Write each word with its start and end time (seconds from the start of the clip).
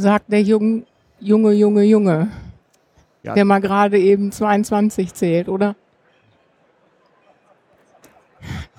sagt 0.00 0.32
der 0.32 0.42
Jung, 0.42 0.86
Junge, 1.20 1.52
Junge, 1.52 1.82
Junge, 1.84 2.28
Ja. 3.22 3.34
der 3.34 3.44
mal 3.44 3.60
gerade 3.60 3.98
eben 3.98 4.32
22 4.32 5.14
zählt, 5.14 5.48
oder? 5.48 5.76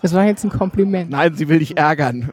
Das 0.01 0.13
war 0.13 0.25
jetzt 0.25 0.43
ein 0.43 0.49
Kompliment. 0.49 1.11
Nein, 1.11 1.35
sie 1.35 1.47
will 1.47 1.59
dich 1.59 1.77
ärgern. 1.77 2.31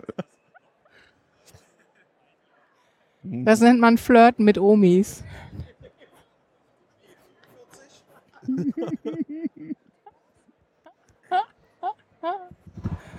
Das 3.22 3.60
nennt 3.60 3.80
man 3.80 3.98
Flirten 3.98 4.44
mit 4.44 4.58
Omis. 4.58 5.22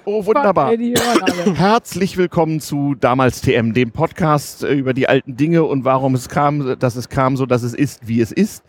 Oh, 0.06 0.26
wunderbar. 0.26 0.74
Herzlich 1.56 2.18
willkommen 2.18 2.60
zu 2.60 2.96
Damals 3.00 3.42
TM, 3.42 3.74
dem 3.74 3.92
Podcast 3.92 4.64
äh, 4.64 4.74
über 4.74 4.94
die 4.94 5.08
alten 5.08 5.36
Dinge 5.36 5.64
und 5.64 5.86
warum 5.86 6.16
es 6.16 6.30
kam, 6.30 6.78
dass 6.80 6.96
es 6.96 7.10
kam, 7.10 7.38
so 7.38 7.46
dass 7.46 7.64
es 7.64 7.74
ist, 7.74 8.08
wie 8.08 8.22
es 8.22 8.32
ist. 8.32 8.64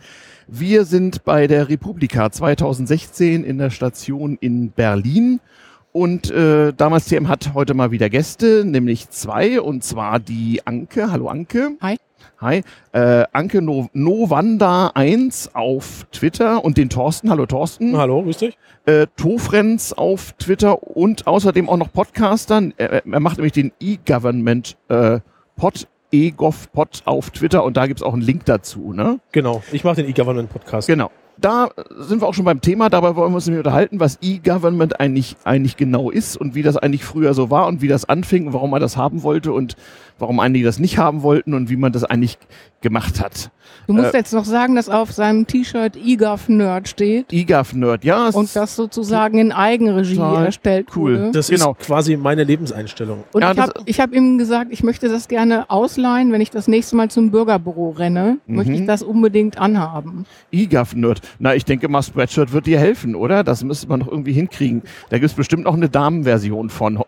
Wir 0.47 0.85
sind 0.85 1.23
bei 1.23 1.47
der 1.47 1.69
Republika 1.69 2.31
2016 2.31 3.43
in 3.43 3.57
der 3.57 3.69
Station 3.69 4.37
in 4.41 4.71
Berlin 4.71 5.39
und 5.91 6.31
äh, 6.31 6.73
Damals 6.73 7.05
TM 7.05 7.27
hat 7.27 7.53
heute 7.53 7.73
mal 7.73 7.91
wieder 7.91 8.09
Gäste, 8.09 8.63
nämlich 8.65 9.09
zwei 9.09 9.61
und 9.61 9.83
zwar 9.83 10.19
die 10.19 10.61
Anke. 10.65 11.11
Hallo 11.11 11.27
Anke. 11.27 11.71
Hi. 11.81 11.97
Hi. 12.39 12.63
Äh, 12.91 13.25
Anke 13.31 13.61
no 13.61 13.89
Novanda 13.93 14.91
1 14.95 15.51
auf 15.53 16.05
Twitter 16.11 16.63
und 16.63 16.77
den 16.77 16.89
Thorsten. 16.89 17.29
Hallo 17.29 17.45
Thorsten 17.45 17.97
Hallo, 17.97 18.23
grüß 18.23 18.37
dich. 18.37 18.57
äh, 18.85 19.07
Tofrenz 19.15 19.93
auf 19.93 20.33
Twitter 20.33 20.81
und 20.83 21.27
außerdem 21.27 21.69
auch 21.69 21.77
noch 21.77 21.91
Podcastern. 21.91 22.73
Er, 22.77 23.05
er 23.05 23.19
macht 23.19 23.37
nämlich 23.37 23.53
den 23.53 23.71
E-Government 23.79 24.77
äh, 24.89 25.19
Pod, 25.55 25.87
E-Gov 26.11 26.71
Pod 26.71 27.01
auf 27.05 27.29
Twitter 27.29 27.63
und 27.63 27.77
da 27.77 27.85
gibt's 27.87 28.01
auch 28.03 28.13
einen 28.13 28.21
Link 28.23 28.45
dazu. 28.45 28.93
Ne? 28.93 29.19
Genau, 29.31 29.61
ich 29.71 29.83
mache 29.83 29.97
den 29.97 30.09
E-Government-Podcast. 30.09 30.87
Genau. 30.87 31.11
Da 31.37 31.69
sind 31.97 32.21
wir 32.21 32.27
auch 32.27 32.35
schon 32.35 32.45
beim 32.45 32.61
Thema, 32.61 32.89
dabei 32.89 33.15
wollen 33.15 33.31
wir 33.31 33.35
uns 33.37 33.47
nämlich 33.47 33.65
unterhalten, 33.65 33.99
was 33.99 34.19
E-Government 34.21 34.99
eigentlich, 34.99 35.37
eigentlich 35.43 35.75
genau 35.75 36.11
ist 36.11 36.37
und 36.37 36.53
wie 36.53 36.61
das 36.61 36.77
eigentlich 36.77 37.03
früher 37.03 37.33
so 37.33 37.49
war 37.49 37.65
und 37.65 37.81
wie 37.81 37.87
das 37.87 38.05
anfing 38.07 38.45
und 38.45 38.53
warum 38.53 38.69
man 38.69 38.81
das 38.81 38.95
haben 38.95 39.23
wollte 39.23 39.51
und 39.51 39.75
warum 40.19 40.39
einige 40.39 40.65
das 40.65 40.79
nicht 40.79 40.97
haben 40.97 41.21
wollten 41.23 41.53
und 41.53 41.69
wie 41.69 41.75
man 41.77 41.91
das 41.91 42.03
eigentlich 42.03 42.37
gemacht 42.81 43.21
hat. 43.21 43.51
Du 43.87 43.93
musst 43.93 44.13
Äh, 44.13 44.17
jetzt 44.17 44.33
noch 44.33 44.43
sagen, 44.45 44.75
dass 44.75 44.89
auf 44.89 45.11
seinem 45.11 45.45
T-Shirt 45.47 45.95
eGov 45.95 46.49
Nerd 46.49 46.87
steht 46.87 47.31
E-Gov-Nerd, 47.31 48.03
ja. 48.03 48.27
es 48.29 48.35
und 48.35 48.53
das 48.55 48.75
sozusagen 48.75 49.37
in 49.37 49.51
Eigenregie 49.51 50.15
Total 50.15 50.45
erstellt 50.45 50.87
cool. 50.95 51.19
wurde. 51.19 51.31
Das 51.31 51.47
Genau. 51.49 51.71
ist 51.71 51.79
quasi 51.87 52.17
meine 52.17 52.43
Lebenseinstellung. 52.43 53.23
Und 53.33 53.41
Ja, 53.41 53.51
ich 53.85 53.99
habe 53.99 54.11
hab 54.11 54.13
ihm 54.13 54.37
gesagt, 54.37 54.71
ich 54.71 54.83
möchte 54.83 55.09
das 55.09 55.27
gerne 55.27 55.69
ausleihen, 55.69 56.31
wenn 56.31 56.41
ich 56.41 56.49
das 56.49 56.67
nächste 56.67 56.95
Mal 56.95 57.09
zum 57.11 57.29
Bürgerbüro 57.31 57.91
renne, 57.91 58.37
Mhm. 58.47 58.55
möchte 58.55 58.73
ich 58.73 58.85
das 58.85 59.03
unbedingt 59.03 59.57
anhaben. 59.59 60.25
E-Gov-Nerd. 60.51 61.21
Na, 61.39 61.55
ich 61.55 61.65
denke 61.65 61.87
mal, 61.87 62.01
Spreadshirt 62.01 62.51
wird 62.53 62.65
dir 62.65 62.79
helfen, 62.79 63.15
oder? 63.15 63.43
Das 63.43 63.63
müsste 63.63 63.87
man 63.87 63.99
noch 63.99 64.07
irgendwie 64.07 64.33
hinkriegen. 64.33 64.81
Da 65.09 65.19
gibt's 65.19 65.35
bestimmt 65.35 65.63
noch 65.65 65.75
eine 65.75 65.87
Damenversion 65.89 66.69
von. 66.69 66.99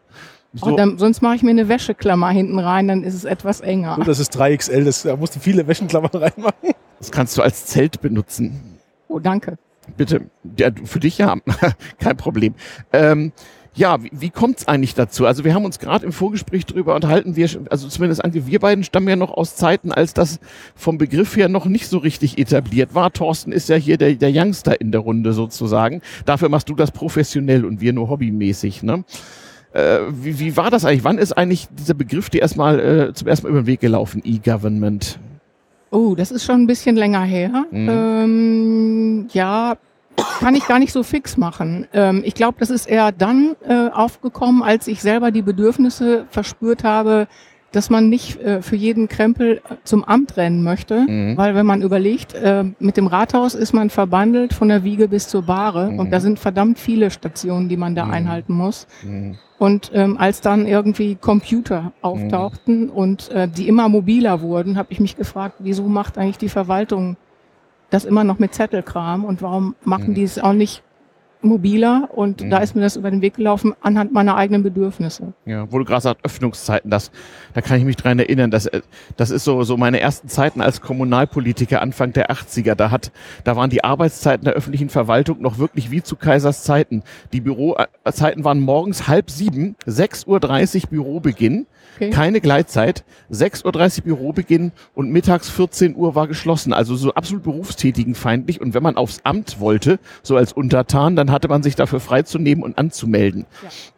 So, 0.54 0.68
Oh, 0.68 0.76
dann, 0.76 0.98
sonst 1.00 1.22
mache 1.22 1.36
ich 1.36 1.44
mir 1.44 1.50
eine 1.50 1.68
Wäscheklammer 1.68 2.30
hinten 2.30 2.60
rein, 2.60 2.88
dann 2.88 3.04
ist 3.04 3.16
es 3.16 3.26
etwas 3.26 3.62
enger. 3.62 3.96
Gut, 3.96 4.08
das 4.08 4.20
ist 4.20 4.40
3XL, 4.40 4.84
das, 4.84 5.02
da 5.04 5.16
musst 5.16 5.36
du 5.36 5.40
viele 5.40 5.68
Wäschenklammern 5.68 6.12
reinmachen. 6.14 6.74
das 7.00 7.12
kannst 7.12 7.38
du 7.38 7.42
als 7.42 7.66
Zelt 7.66 8.02
benutzen. 8.02 8.78
Oh, 9.08 9.20
danke. 9.20 9.58
Bitte. 9.98 10.30
Ja, 10.58 10.70
für 10.86 11.00
dich 11.00 11.18
ja. 11.18 11.36
Kein 12.00 12.18
Problem. 12.18 12.54
Ähm, 12.94 13.32
ja, 13.76 14.04
wie, 14.04 14.12
wie 14.14 14.30
kommt's 14.30 14.68
eigentlich 14.68 14.94
dazu? 14.94 15.26
Also 15.26 15.44
wir 15.44 15.56
haben 15.56 15.66
uns 15.66 15.80
gerade 15.80 16.06
im 16.06 16.12
Vorgespräch 16.12 16.66
darüber 16.66 16.94
unterhalten, 16.94 17.36
wir, 17.36 17.50
also 17.72 17.88
zumindest 17.88 18.24
Anke, 18.24 18.46
wir 18.46 18.60
beiden 18.60 18.84
stammen 18.84 19.08
ja 19.10 19.16
noch 19.16 19.32
aus 19.32 19.56
Zeiten, 19.56 19.92
als 19.92 20.14
das 20.14 20.40
vom 20.76 21.00
Begriff 21.00 21.36
her 21.36 21.50
noch 21.50 21.66
nicht 21.66 21.88
so 21.88 21.98
richtig 21.98 22.38
etabliert 22.38 22.94
war. 22.94 23.12
Thorsten 23.12 23.52
ist 23.52 23.70
ja 23.70 23.76
hier 23.76 23.98
der, 23.98 24.14
der 24.14 24.30
Youngster 24.32 24.80
in 24.80 24.92
der 24.92 25.02
Runde 25.02 25.34
sozusagen. 25.34 26.02
Dafür 26.26 26.50
machst 26.50 26.70
du 26.70 26.76
das 26.76 26.92
professionell 26.92 27.66
und 27.66 27.82
wir 27.82 27.94
nur 27.94 28.10
hobbymäßig. 28.10 28.84
Ne? 28.84 29.04
Äh, 29.74 30.00
wie, 30.10 30.40
wie 30.40 30.56
war 30.56 30.70
das 30.70 30.86
eigentlich? 30.86 31.04
Wann 31.04 31.18
ist 31.18 31.34
eigentlich 31.34 31.68
dieser 31.72 31.96
Begriff 31.96 32.30
dir 32.30 32.42
erstmal 32.42 32.80
äh, 32.80 33.14
zum 33.14 33.28
ersten 33.28 33.48
Mal 33.48 33.50
über 33.52 33.62
den 33.62 33.68
Weg 33.68 33.80
gelaufen, 33.80 34.22
E-Government? 34.24 35.20
Oh, 35.90 36.16
das 36.16 36.32
ist 36.32 36.46
schon 36.46 36.62
ein 36.62 36.68
bisschen 36.68 36.96
länger 36.96 37.24
her. 37.24 37.66
Mhm. 37.72 37.90
Ähm, 37.90 39.28
ja, 39.32 39.76
kann 40.40 40.56
ich 40.56 40.68
gar 40.68 40.80
nicht 40.80 40.94
so 40.94 41.04
fix 41.04 41.38
machen. 41.38 41.88
Ähm, 41.94 42.22
ich 42.26 42.36
glaube, 42.36 42.58
das 42.60 42.70
ist 42.70 42.88
eher 42.88 43.12
dann 43.12 43.56
äh, 43.68 43.90
aufgekommen, 43.90 44.62
als 44.62 44.88
ich 44.88 45.02
selber 45.02 45.32
die 45.32 45.42
Bedürfnisse 45.42 46.26
verspürt 46.30 46.84
habe, 46.84 47.28
dass 47.74 47.90
man 47.90 48.08
nicht 48.08 48.40
äh, 48.40 48.62
für 48.62 48.76
jeden 48.78 49.10
Krempel 49.10 49.58
äh, 49.58 49.76
zum 49.84 50.04
Amt 50.06 50.38
rennen 50.38 50.64
möchte. 50.64 51.02
Mhm. 51.08 51.36
Weil 51.36 51.56
wenn 51.56 51.66
man 51.66 51.82
überlegt, 51.82 52.34
äh, 52.36 52.64
mit 52.80 52.96
dem 52.96 53.08
Rathaus 53.08 53.56
ist 53.56 53.74
man 53.74 53.90
verbandelt 53.90 54.54
von 54.54 54.70
der 54.70 54.84
Wiege 54.86 55.08
bis 55.10 55.28
zur 55.28 55.42
Bahre 55.42 55.92
Mhm. 55.92 56.00
und 56.00 56.12
da 56.12 56.20
sind 56.22 56.40
verdammt 56.40 56.80
viele 56.80 57.12
Stationen, 57.12 57.68
die 57.68 57.76
man 57.78 57.96
da 57.96 58.06
Mhm. 58.06 58.12
einhalten 58.12 58.54
muss. 58.54 58.88
Mhm. 59.04 59.36
Und 59.60 59.92
ähm, 59.94 60.18
als 60.18 60.40
dann 60.42 60.66
irgendwie 60.68 61.16
Computer 61.16 61.92
auftauchten 62.02 62.90
und 62.90 63.30
äh, 63.32 63.48
die 63.48 63.68
immer 63.68 63.90
mobiler 63.90 64.42
wurden, 64.42 64.78
habe 64.78 64.92
ich 64.92 65.00
mich 65.00 65.16
gefragt, 65.18 65.56
wieso 65.60 65.84
macht 65.84 66.18
eigentlich 66.18 66.38
die 66.38 66.50
Verwaltung 66.50 67.18
das 67.90 68.06
immer 68.06 68.24
noch 68.24 68.40
mit 68.40 68.54
Zettelkram 68.54 69.24
und 69.26 69.42
warum 69.42 69.76
machen 69.84 70.10
Mhm. 70.10 70.14
die 70.16 70.24
es 70.24 70.40
auch 70.40 70.54
nicht 70.54 70.82
mobiler? 71.44 72.10
Und 72.14 72.42
Mhm. 72.42 72.50
da 72.50 72.58
ist 72.60 72.76
mir 72.76 72.82
das 72.82 72.96
über 72.96 73.12
den 73.12 73.22
Weg 73.22 73.36
gelaufen 73.36 73.74
anhand 73.82 74.12
meiner 74.14 74.36
eigenen 74.36 74.64
Bedürfnisse. 74.64 75.34
Ja, 75.46 75.72
wo 75.72 75.80
du 75.80 75.86
gerade 75.86 76.02
sagst, 76.02 76.24
Öffnungszeiten, 76.26 76.90
das, 76.90 77.12
da 77.54 77.62
kann 77.62 77.78
ich 77.78 77.86
mich 77.86 77.96
dran 77.96 78.20
erinnern, 78.20 78.52
das, 78.52 78.66
äh, 78.68 78.82
das 79.18 79.30
ist 79.30 79.44
so, 79.44 79.64
so 79.64 79.78
meine 79.78 80.00
ersten 80.00 80.28
Zeiten 80.28 80.62
als 80.62 80.82
Kommunalpolitiker 80.82 81.82
Anfang 81.82 82.14
der 82.14 82.32
80er. 82.32 82.76
Da 82.76 82.92
hat, 82.92 83.12
da 83.44 83.56
waren 83.56 83.70
die 83.70 83.84
Arbeitszeiten 83.84 84.46
der 84.46 84.54
öffentlichen 84.54 84.90
Verwaltung 84.90 85.42
noch 85.42 85.58
wirklich 85.58 85.92
wie 85.92 86.02
zu 86.02 86.16
Kaisers 86.16 86.64
Zeiten. 86.64 87.04
Die 87.32 87.42
Bürozeiten 87.42 88.44
waren 88.44 88.60
morgens 88.60 89.08
halb 89.08 89.30
sieben, 89.30 89.76
6.30 89.86 90.84
Uhr 90.84 90.90
Bürobeginn, 90.90 91.68
Okay. 91.96 92.10
keine 92.10 92.42
Gleitzeit, 92.42 93.04
6.30 93.32 94.00
Uhr 94.00 94.04
Bürobeginn 94.06 94.72
und 94.96 95.12
mittags 95.12 95.50
14 95.50 95.96
Uhr 95.96 96.16
war 96.16 96.28
geschlossen. 96.28 96.74
Also 96.74 96.96
so 96.96 97.14
absolut 97.14 97.44
berufstätigenfeindlich. 97.44 98.62
Und 98.62 98.74
wenn 98.74 98.84
man 98.84 98.98
aufs 98.98 99.20
Amt 99.24 99.60
wollte, 99.60 100.00
so 100.24 100.36
als 100.36 100.54
Untertan, 100.54 101.16
dann 101.16 101.32
hatte 101.32 101.48
man 101.48 101.62
sich 101.64 101.76
dafür 101.76 102.00
freizunehmen 102.00 102.64
und 102.64 102.78
anzumelden. 102.78 103.46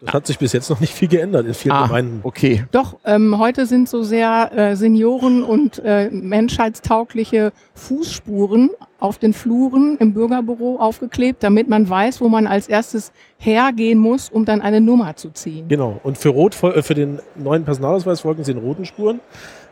Das 0.01 0.13
hat 0.13 0.28
sich 0.28 0.39
bis 0.39 0.53
jetzt 0.53 0.69
noch 0.69 0.79
nicht 0.79 0.94
viel 0.94 1.07
geändert 1.07 1.45
in 1.45 1.53
vielen 1.53 1.73
Ah, 1.75 1.88
Gemeinden. 1.88 2.19
okay. 2.23 2.66
Doch, 2.72 2.97
ähm, 3.05 3.38
heute 3.39 3.66
sind 3.66 3.88
so 3.89 4.03
sehr 4.03 4.51
äh, 4.55 4.75
Senioren- 4.75 5.44
und 5.44 5.79
äh, 5.84 6.09
menschheitstaugliche 6.11 7.51
Fußspuren 7.73 8.69
auf 9.05 9.19
den 9.19 9.33
Fluren 9.33 9.97
im 9.99 10.13
Bürgerbüro 10.13 10.77
aufgeklebt, 10.79 11.43
damit 11.43 11.69
man 11.69 11.88
weiß, 11.88 12.21
wo 12.21 12.27
man 12.27 12.47
als 12.47 12.67
erstes 12.67 13.11
hergehen 13.38 13.99
muss, 13.99 14.29
um 14.29 14.45
dann 14.45 14.61
eine 14.61 14.81
Nummer 14.81 15.16
zu 15.16 15.29
ziehen. 15.29 15.67
Genau. 15.67 15.99
Und 16.01 16.17
für 16.17 16.29
Rot, 16.29 16.61
äh, 16.63 16.81
für 16.81 16.95
den 16.95 17.19
neuen 17.35 17.63
Personalausweis 17.63 18.21
folgen 18.21 18.43
sie 18.43 18.53
den 18.53 18.63
roten 18.63 18.85
Spuren. 18.85 19.19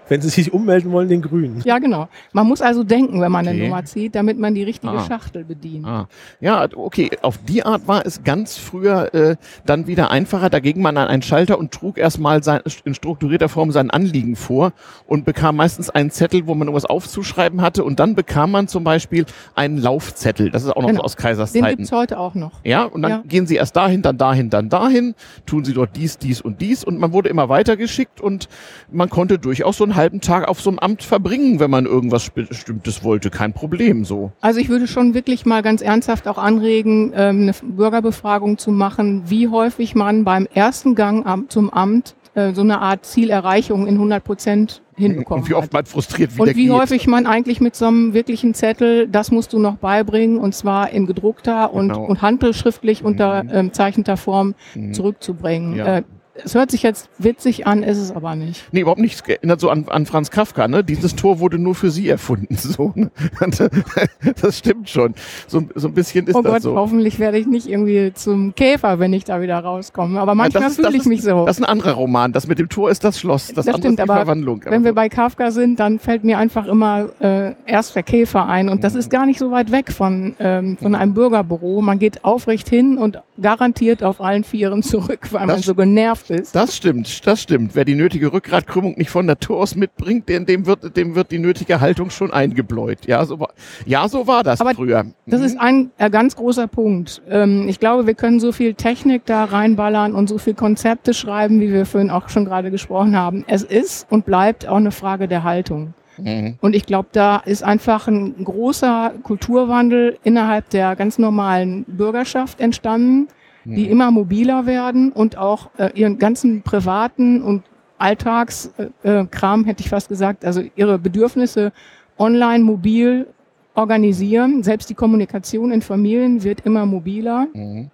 Wenn 0.10 0.22
sie 0.22 0.30
sich 0.30 0.52
ummelden 0.54 0.92
wollen, 0.92 1.08
den 1.08 1.22
grünen. 1.22 1.62
Ja, 1.66 1.80
genau. 1.80 2.08
Man 2.34 2.48
muss 2.48 2.62
also 2.62 2.84
denken, 2.84 3.22
wenn 3.22 3.32
man 3.32 3.48
eine 3.48 3.58
Okay. 3.58 3.68
Nummer 3.70 3.86
zieht, 3.86 4.16
damit 4.16 4.38
man 4.38 4.54
die 4.54 4.64
richtige 4.64 4.94
Ah. 4.94 5.06
Schachtel 5.06 5.44
bedient. 5.46 5.86
Ah, 5.86 6.08
ja, 6.42 6.68
okay. 6.76 7.10
Auf 7.22 7.38
die 7.38 7.64
Art 7.66 7.88
war 7.88 8.06
es 8.06 8.24
ganz 8.24 8.58
früher 8.58 9.14
äh, 9.14 9.36
dann 9.66 9.88
wieder 9.88 10.12
einfacher. 10.12 10.50
Da 10.50 10.60
ging 10.60 10.82
man 10.82 10.98
an 10.98 11.08
einen 11.08 11.22
Schalter 11.22 11.58
und 11.58 11.72
trug 11.72 11.98
erstmal 11.98 12.44
sein, 12.44 12.62
in 12.86 12.94
strukturierter 12.96 13.48
Form 13.50 13.72
sein 13.72 13.92
Anliegen 13.92 14.36
vor 14.36 14.74
und 15.08 15.24
bekam 15.26 15.56
meistens 15.56 15.90
einen 15.90 16.12
Zettel, 16.12 16.48
wo 16.48 16.54
man 16.56 16.68
irgendwas 16.68 16.86
aufzuschreiben 16.86 17.62
hatte. 17.62 17.84
Und 17.84 18.00
dann 18.00 18.16
bekam 18.16 18.52
man 18.52 18.68
zum 18.68 18.84
Beispiel 18.84 19.26
einen 19.56 19.78
Laufzettel. 19.78 20.52
Das 20.52 20.64
ist 20.64 20.70
auch 20.72 20.82
noch 20.82 20.90
Genau. 20.90 21.00
so 21.02 21.06
aus 21.06 21.16
Kaisers 21.18 21.54
Den 21.54 21.64
Zeiten. 21.64 21.78
gibt's 21.78 21.92
heute 21.92 22.20
auch 22.20 22.36
noch. 22.36 22.52
Ja, 22.64 22.84
und 22.84 23.02
dann 23.04 23.12
Ja. 23.12 23.24
gehen 23.26 23.48
sie 23.48 23.56
erst 23.56 23.76
dahin, 23.76 24.02
dann 24.02 24.18
dahin, 24.18 24.50
dann 24.50 24.70
dahin, 24.70 25.16
tun 25.46 25.64
sie 25.64 25.74
dort 25.74 25.96
dies, 25.96 26.18
dies 26.18 26.42
und 26.42 26.60
dies 26.62 26.84
und 26.84 27.00
man 27.00 27.14
wurde 27.14 27.30
immer 27.30 27.48
weitergeschickt 27.50 28.20
und 28.22 28.50
man 28.92 29.10
konnte 29.10 29.40
durchaus 29.40 29.78
so 29.78 29.84
einen 29.94 30.02
halben 30.02 30.22
Tag 30.22 30.48
auf 30.48 30.60
so 30.62 30.70
einem 30.70 30.80
Amt 30.80 31.04
verbringen, 31.04 31.60
wenn 31.60 31.70
man 31.72 31.86
irgendwas 31.86 32.30
Bestimmtes 32.30 33.04
wollte. 33.04 33.30
Kein 33.30 33.54
Problem 33.54 34.06
so. 34.06 34.32
Also 34.42 34.60
ich 34.60 34.70
würde 34.70 34.88
schon 34.88 35.14
wirklich 35.14 35.46
mal 35.46 35.62
ganz 35.62 35.82
ernsthaft 35.82 36.28
auch 36.28 36.38
anregen, 36.38 37.14
ähm, 37.16 37.42
eine 37.44 37.54
Bürgerbefragung 37.64 38.58
zu 38.58 38.72
machen, 38.72 39.24
wie 39.28 39.48
häufig 39.48 39.96
man 39.96 40.24
beim 40.24 40.48
ersten 40.54 40.96
Gang 40.96 41.26
zum 41.52 41.70
Amt 41.70 42.16
äh, 42.36 42.54
so 42.54 42.62
eine 42.62 42.82
Art 42.82 43.06
Zielerreichung 43.06 43.86
in 43.86 43.96
100 43.96 44.24
Prozent 44.24 44.82
hinbekommen 44.96 45.44
Und 45.44 45.50
wie 45.50 45.54
oft 45.54 45.72
man 45.74 45.86
frustriert 45.86 46.34
wieder 46.34 46.44
Und 46.44 46.56
wie 46.56 46.64
geht. 46.66 46.72
häufig 46.72 47.08
man 47.08 47.26
eigentlich 47.28 47.62
mit 47.62 47.76
so 47.76 47.86
einem 47.86 48.14
wirklichen 48.14 48.54
Zettel, 48.56 49.08
das 49.08 49.32
musst 49.32 49.54
du 49.54 49.60
noch 49.60 49.76
beibringen, 49.78 50.38
und 50.40 50.54
zwar 50.56 50.90
in 50.92 51.06
gedruckter 51.06 51.74
und, 51.74 51.90
Genau. 51.90 52.06
und 52.06 52.22
handelsschriftlich 52.24 53.02
Mhm. 53.02 53.08
unterzeichneter 53.10 54.18
Form 54.18 54.56
Mhm. 54.76 54.94
zurückzubringen. 54.94 55.76
Ja. 55.76 55.98
Äh, 55.98 56.04
Es 56.36 56.56
hört 56.56 56.72
sich 56.72 56.82
jetzt 56.82 57.10
witzig 57.20 57.68
an, 57.68 57.84
ist 57.84 58.00
es 58.00 58.12
aber 58.12 58.36
nicht. 58.36 58.64
Nee, 58.72 58.82
überhaupt 58.82 59.00
nicht. 59.00 59.14
Es 59.16 59.22
erinnert 59.30 59.60
so 59.60 59.70
an, 59.70 59.86
an 59.90 60.06
Franz 60.08 60.32
Kafka, 60.32 60.68
ne? 60.68 60.84
Dieses 60.84 61.16
Tor 61.16 61.40
wurde 61.40 61.60
nur 61.60 61.76
für 61.76 61.92
sie 61.92 62.10
erfunden. 62.10 62.56
So, 62.58 62.92
ne? 62.96 63.12
Das 64.42 64.58
stimmt 64.60 64.90
schon. 64.90 65.14
So, 65.48 65.62
so 65.76 65.88
ein 65.88 65.94
bisschen 65.94 66.28
ist 66.28 66.36
oh 66.36 66.42
das 66.42 66.54
Gott, 66.54 66.62
so. 66.64 66.76
hoffentlich 66.76 67.20
werde 67.20 67.38
ich 67.38 67.46
nicht 67.46 67.68
irgendwie 67.68 68.12
zum 68.14 68.56
Käfer, 68.56 69.00
wenn 69.00 69.14
ich 69.14 69.26
da 69.26 69.42
wieder 69.42 69.60
rauskomme. 69.60 70.20
Aber 70.20 70.34
manchmal 70.34 70.64
das 70.64 70.72
ist- 70.72 70.76
fühle 70.78 70.88
das 70.88 70.96
ich 70.96 71.02
ist- 71.02 71.08
mich 71.08 71.22
so. 71.22 71.46
Das 71.46 71.58
ist 71.58 71.64
ein 71.64 71.70
anderer 71.70 71.94
Roman. 71.94 72.32
Das 72.34 72.48
mit 72.48 72.58
dem 72.60 72.70
Tor 72.70 72.90
ist 72.90 73.04
das 73.04 73.20
Schloss. 73.20 73.48
Das, 73.48 73.56
Das 73.66 73.68
andere 73.68 73.82
stimmt, 73.82 74.00
ist 74.00 74.06
die 74.06 74.10
aber 74.10 74.16
Verwandlung. 74.16 74.62
Wenn 74.66 74.84
wir 74.84 74.94
bei 74.94 75.10
Kafka 75.10 75.52
sind, 75.52 75.80
dann 75.80 76.00
fällt 76.00 76.24
mir 76.24 76.38
einfach 76.38 76.66
immer 76.68 77.10
äh, 77.20 77.54
erst 77.66 77.96
der 77.96 78.04
Käfer 78.04 78.48
ein. 78.48 78.70
Und 78.70 78.84
das 78.84 78.96
ist 78.96 79.10
gar 79.10 79.26
nicht 79.26 79.40
so 79.40 79.52
weit 79.52 79.72
weg 79.72 79.92
von, 79.92 80.36
ähm, 80.40 80.78
von 80.82 80.96
einem 80.96 81.14
Bürgerbüro. 81.14 81.82
Man 81.82 82.00
geht 82.00 82.24
aufrecht 82.26 82.70
hin 82.70 82.98
und 82.98 83.22
garantiert 83.42 84.04
auf 84.04 84.20
allen 84.22 84.44
Vieren 84.44 84.82
zurück, 84.84 85.28
weil 85.32 85.46
man 85.46 85.58
Das- 85.58 85.66
so 85.66 85.76
genervt 85.76 86.23
ist. 86.30 86.56
Das 86.56 86.76
stimmt, 86.76 87.26
das 87.26 87.42
stimmt. 87.42 87.76
Wer 87.76 87.86
die 87.86 87.96
nötige 87.96 88.32
Rückgratkrümmung 88.34 88.96
nicht 88.98 89.10
von 89.10 89.26
Natur 89.26 89.58
aus 89.58 89.76
mitbringt, 89.76 90.30
dem, 90.30 90.46
dem, 90.46 90.66
wird, 90.66 90.96
dem 90.96 91.16
wird 91.16 91.32
die 91.32 91.40
nötige 91.40 91.82
Haltung 91.82 92.10
schon 92.10 92.32
eingebläut. 92.32 93.06
Ja, 93.08 93.26
so 93.26 93.40
war, 93.40 93.50
ja, 93.86 94.08
so 94.08 94.28
war 94.28 94.44
das 94.44 94.62
Aber 94.62 94.74
früher. 94.74 95.06
Das 95.26 95.40
Mhm. 95.40 95.46
ist 95.46 95.60
ein 95.60 95.92
äh, 95.98 96.10
ganz 96.10 96.36
großer 96.36 96.68
Punkt. 96.68 97.22
Ähm, 97.30 97.68
ich 97.68 97.80
glaube, 97.80 98.08
wir 98.08 98.14
können 98.14 98.40
so 98.40 98.52
viel 98.52 98.74
Technik 98.74 99.26
da 99.26 99.46
reinballern 99.46 100.14
und 100.16 100.30
so 100.30 100.38
viel 100.38 100.54
Konzepte 100.54 101.14
schreiben, 101.14 101.60
wie 101.62 101.72
wir 101.72 101.86
vorhin 101.86 102.10
auch 102.10 102.30
schon 102.30 102.46
gerade 102.46 102.72
gesprochen 102.72 103.16
haben. 103.16 103.44
Es 103.48 103.64
ist 103.64 104.08
und 104.10 104.26
bleibt 104.26 104.68
auch 104.68 104.78
eine 104.78 104.92
Frage 104.92 105.28
der 105.28 105.44
Haltung. 105.44 105.94
Mhm. 106.18 106.58
Und 106.62 106.76
ich 106.76 106.86
glaube, 106.86 107.10
da 107.12 107.38
ist 107.38 107.64
einfach 107.64 108.08
ein 108.08 108.44
großer 108.44 109.14
Kulturwandel 109.24 110.18
innerhalb 110.24 110.70
der 110.70 110.96
ganz 110.96 111.18
normalen 111.18 111.84
Bürgerschaft 111.86 112.60
entstanden, 112.62 113.28
die 113.66 113.90
immer 113.90 114.12
mobiler 114.12 114.66
werden 114.66 115.12
und 115.12 115.38
auch 115.38 115.70
äh, 115.78 115.92
ihren 115.94 116.18
ganzen 116.20 116.62
privaten 116.64 117.42
und 117.42 117.64
Alltagskram, 117.98 118.92
äh, 119.04 119.26
Kram, 119.26 119.64
hätte 119.66 119.82
ich 119.82 119.90
fast 119.90 120.10
gesagt, 120.10 120.44
also 120.44 120.62
ihre 120.76 121.00
Bedürfnisse 121.00 121.72
online, 122.18 122.64
mobil 122.64 123.28
organisieren. 123.76 124.64
Selbst 124.64 124.90
die 124.90 124.94
Kommunikation 124.94 125.72
in 125.72 125.82
Familien 125.82 126.44
wird 126.44 126.62
immer 126.66 126.86
mobiler. 126.86 127.48
Mhm. 127.54 127.90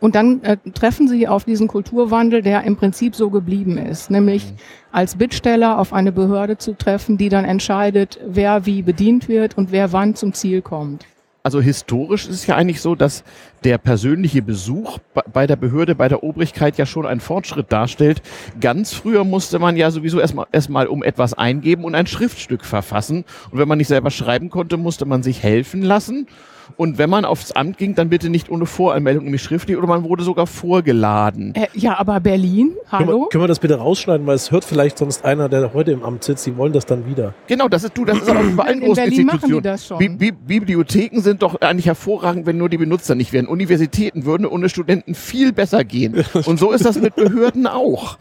Und 0.00 0.16
dann 0.16 0.42
äh, 0.42 0.56
treffen 0.74 1.06
sie 1.06 1.28
auf 1.28 1.44
diesen 1.44 1.68
Kulturwandel, 1.68 2.42
der 2.42 2.64
im 2.64 2.76
Prinzip 2.76 3.14
so 3.14 3.30
geblieben 3.30 3.78
ist, 3.78 4.10
nämlich 4.10 4.50
Mhm. 4.50 4.56
als 4.90 5.14
Bittsteller 5.16 5.78
auf 5.78 5.92
eine 5.92 6.10
Behörde 6.10 6.58
zu 6.58 6.76
treffen, 6.76 7.16
die 7.18 7.28
dann 7.28 7.44
entscheidet, 7.44 8.18
wer 8.26 8.66
wie 8.66 8.82
bedient 8.82 9.28
wird 9.28 9.56
und 9.56 9.70
wer 9.70 9.92
wann 9.92 10.16
zum 10.16 10.32
Ziel 10.32 10.60
kommt. 10.60 11.06
Also 11.44 11.60
historisch 11.60 12.28
ist 12.28 12.34
es 12.36 12.46
ja 12.46 12.54
eigentlich 12.54 12.80
so, 12.80 12.94
dass 12.94 13.24
der 13.64 13.76
persönliche 13.76 14.42
Besuch 14.42 14.98
bei- 15.32 15.48
der 15.48 15.56
Behörde, 15.56 15.96
bei 15.96 16.08
der 16.08 16.22
Obrigkeit 16.22 16.78
ja 16.78 16.86
schon 16.86 17.04
einen 17.04 17.18
Fortschritt 17.18 17.72
darstellt. 17.72 18.22
Ganz 18.60 18.94
früher 18.94 19.24
musste 19.24 19.58
man 19.58 19.76
ja 19.76 19.90
sowieso 19.90 20.20
erstmal 20.20 20.46
erstmal 20.52 20.86
um 20.86 21.02
etwas 21.02 21.34
eingeben 21.34 21.82
und 21.82 21.96
ein 21.96 22.06
Schriftstück 22.06 22.64
verfassen. 22.64 23.24
Und 23.50 23.58
wenn 23.58 23.66
man 23.66 23.78
nicht 23.78 23.88
selber 23.88 24.12
schreiben 24.12 24.50
konnte, 24.50 24.76
musste 24.76 25.04
man 25.04 25.24
sich 25.24 25.42
helfen 25.42 25.82
lassen. 25.82 26.28
Und 26.76 26.98
wenn 26.98 27.10
man 27.10 27.24
aufs 27.24 27.52
Amt 27.52 27.78
ging, 27.78 27.94
dann 27.94 28.08
bitte 28.08 28.30
nicht 28.30 28.50
ohne 28.50 28.66
Voranmeldung, 28.66 29.24
nämlich 29.24 29.42
schriftlich, 29.42 29.76
oder 29.76 29.86
man 29.86 30.04
wurde 30.04 30.24
sogar 30.24 30.46
vorgeladen. 30.46 31.54
Äh, 31.54 31.66
ja, 31.74 31.98
aber 31.98 32.20
Berlin, 32.20 32.72
Können 32.90 33.06
hallo? 33.06 33.20
wir, 33.22 33.28
können 33.28 33.44
wir 33.44 33.48
das 33.48 33.58
bitte 33.58 33.74
rausschneiden, 33.74 34.26
weil 34.26 34.36
es 34.36 34.50
hört 34.50 34.64
vielleicht 34.64 34.98
sonst 34.98 35.24
einer, 35.24 35.48
der 35.48 35.72
heute 35.74 35.92
im 35.92 36.02
Amt 36.02 36.24
sitzt, 36.24 36.46
die 36.46 36.56
wollen 36.56 36.72
das 36.72 36.86
dann 36.86 37.06
wieder. 37.06 37.34
Genau, 37.46 37.68
das 37.68 37.84
ist 37.84 37.96
du, 37.96 38.04
das 38.04 38.18
ist 38.18 38.28
aber 38.28 38.42
bei 38.56 38.64
allen 38.64 38.80
In 38.80 38.86
großen 38.86 39.04
Berlin 39.04 39.26
machen 39.26 39.52
die 39.52 39.60
das 39.60 39.86
schon. 39.86 39.98
Bi 39.98 40.08
Bi 40.08 40.32
Bibliotheken 40.32 41.20
sind 41.20 41.42
doch 41.42 41.60
eigentlich 41.60 41.86
hervorragend, 41.86 42.46
wenn 42.46 42.58
nur 42.58 42.68
die 42.68 42.78
Benutzer 42.78 43.14
nicht 43.14 43.32
wären. 43.32 43.46
Universitäten 43.46 44.24
würden 44.24 44.46
ohne 44.46 44.68
Studenten 44.68 45.14
viel 45.14 45.52
besser 45.52 45.84
gehen. 45.84 46.24
Und 46.46 46.58
so 46.58 46.72
ist 46.72 46.84
das 46.84 47.00
mit 47.00 47.14
Behörden 47.14 47.66
auch. 47.66 48.18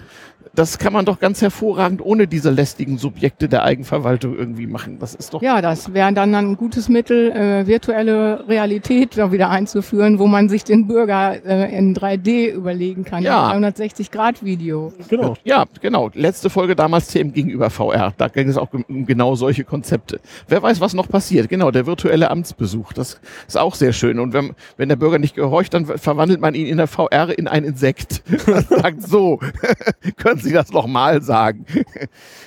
Das 0.54 0.78
kann 0.78 0.92
man 0.92 1.06
doch 1.06 1.20
ganz 1.20 1.42
hervorragend 1.42 2.02
ohne 2.04 2.28
diese 2.28 2.50
lästigen 2.50 2.98
Subjekte 2.98 3.48
der 3.48 3.64
Eigenverwaltung 3.64 4.38
irgendwie 4.38 4.68
machen. 4.68 4.98
Das 5.00 5.16
ist 5.16 5.34
doch. 5.34 5.42
Ja, 5.42 5.62
das 5.62 5.94
wäre 5.94 6.12
dann 6.14 6.36
ein 6.36 6.58
gutes 6.58 6.90
Mittel, 6.90 7.32
äh, 7.32 7.68
virtuelle 7.68 8.48
Realität 8.50 9.18
da 9.18 9.32
wieder 9.32 9.50
einzuführen, 9.50 10.20
wo 10.20 10.28
man 10.28 10.50
sich 10.50 10.66
den 10.66 10.88
Bürger 10.88 11.38
äh, 11.46 11.78
in 11.78 11.96
3D 11.96 12.52
überlegen 12.52 13.06
kann. 13.06 13.24
Ja. 13.24 13.54
360-Grad-Video. 13.54 14.92
Genau. 15.10 15.38
Ja, 15.46 15.66
genau. 15.80 16.10
Letzte 16.14 16.50
Folge 16.50 16.76
damals 16.76 17.08
TM 17.08 17.32
gegenüber 17.32 17.70
VR. 17.70 18.14
Da 18.18 18.28
ging 18.28 18.50
es 18.50 18.58
auch 18.58 18.70
um 18.74 19.06
genau 19.06 19.36
solche 19.36 19.64
Konzepte. 19.64 20.20
Wer 20.50 20.62
weiß, 20.62 20.82
was 20.82 20.94
noch 20.94 21.08
passiert. 21.08 21.48
Genau, 21.48 21.72
der 21.72 21.86
virtuelle 21.86 22.30
Amtsbesuch. 22.30 22.92
Das 22.92 23.22
ist 23.48 23.58
auch 23.58 23.76
sehr 23.76 23.94
schön. 23.94 24.20
Und 24.20 24.34
wenn, 24.34 24.52
wenn 24.76 24.90
der 24.90 24.98
Bürger 24.98 25.18
nicht 25.18 25.36
gehorcht, 25.36 25.74
dann 25.74 25.86
verwandelt 25.86 26.42
man 26.42 26.56
ihn 26.56 26.68
in 26.68 26.78
der 26.78 26.88
VR 26.88 27.38
in 27.38 27.48
ein 27.48 27.64
Insekt. 27.64 28.22
Man 28.48 28.66
sagt 28.66 29.04
so, 29.04 29.40
können 30.18 30.41
Sie 30.42 30.52
das 30.52 30.72
noch 30.72 30.88
mal 30.88 31.22
sagen? 31.22 31.66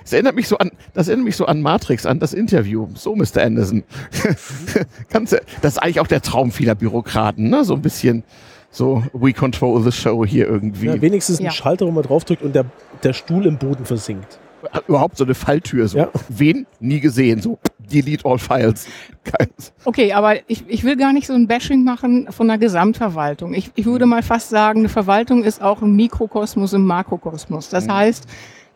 Das 0.03 0.13
erinnert 0.13 0.35
mich 0.35 0.49
so 0.49 0.59
an, 0.59 0.71
das 0.93 1.09
erinnert 1.09 1.25
mich 1.27 1.37
so 1.37 1.47
an 1.47 1.63
Matrix, 1.63 2.05
an 2.07 2.19
das 2.19 2.35
Interview. 2.35 2.89
So, 2.95 3.17
Mr. 3.17 3.43
Anderson. 3.43 3.85
Kannst 5.09 5.33
das 5.63 5.75
ist 5.75 5.79
eigentlich 5.79 6.01
auch 6.01 6.07
der 6.07 6.21
Traum 6.23 6.53
vieler 6.53 6.75
Bürokraten, 6.75 7.49
ne? 7.49 7.65
So 7.65 7.75
ein 7.75 7.83
bisschen 7.83 8.25
so, 8.71 9.03
we 9.13 9.33
control 9.33 9.81
the 9.83 9.93
show 9.93 10.25
hier 10.27 10.49
irgendwie. 10.49 10.87
Ja, 10.87 11.01
wenigstens 11.01 11.39
ein 11.39 11.45
Ja. 11.45 11.51
Schalter, 11.53 11.87
wo 11.87 11.91
man 11.93 12.03
draufdrückt 12.03 12.43
und 12.43 12.55
der, 12.55 12.65
der 13.03 13.13
Stuhl 13.13 13.47
im 13.47 13.57
Boden 13.57 13.85
versinkt. 13.85 14.39
überhaupt 14.89 15.17
so 15.17 15.25
eine 15.25 15.35
Falltür. 15.35 15.89
So. 15.89 15.99
Ja. 15.99 16.11
Wen? 16.29 16.67
Nie 16.81 17.01
gesehen. 17.01 17.41
So, 17.41 17.59
delete 17.79 18.25
all 18.25 18.39
files. 18.39 18.87
Keins. 19.25 19.73
Okay, 19.85 20.13
aber 20.13 20.37
ich, 20.49 20.65
ich 20.69 20.85
will 20.85 20.97
gar 20.97 21.13
nicht 21.13 21.27
so 21.27 21.33
ein 21.33 21.47
Bashing 21.47 21.85
machen 21.85 22.29
von 22.31 22.49
der 22.49 22.59
Gesamtverwaltung. 22.59 23.55
Ich, 23.55 23.71
ich 23.75 23.87
würde 23.87 24.07
mal 24.07 24.23
fast 24.23 24.51
sagen, 24.51 24.81
eine 24.81 24.89
Verwaltung 24.89 25.45
ist 25.45 25.63
auch 25.63 25.83
ein 25.83 25.95
Mikrokosmos 25.97 26.73
im 26.73 26.85
Makrokosmos. 26.85 27.69
Das 27.69 27.89
heißt, 27.89 28.27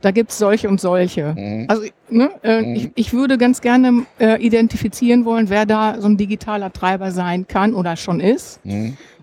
da 0.01 0.11
gibt's 0.13 0.39
solche 0.39 0.69
und 0.69 0.81
solche. 0.81 1.35
Mhm. 1.37 1.65
Also 1.69 1.83
ne, 2.09 2.31
äh, 2.43 2.73
ich, 2.75 2.91
ich 2.95 3.13
würde 3.13 3.37
ganz 3.37 3.61
gerne 3.61 4.07
äh, 4.19 4.41
identifizieren 4.41 5.25
wollen, 5.25 5.51
wer 5.51 5.67
da 5.67 6.01
so 6.01 6.07
ein 6.07 6.17
digitaler 6.17 6.73
Treiber 6.73 7.11
sein 7.11 7.47
kann 7.49 7.75
oder 7.75 7.97
schon 7.97 8.21
ist. 8.21 8.61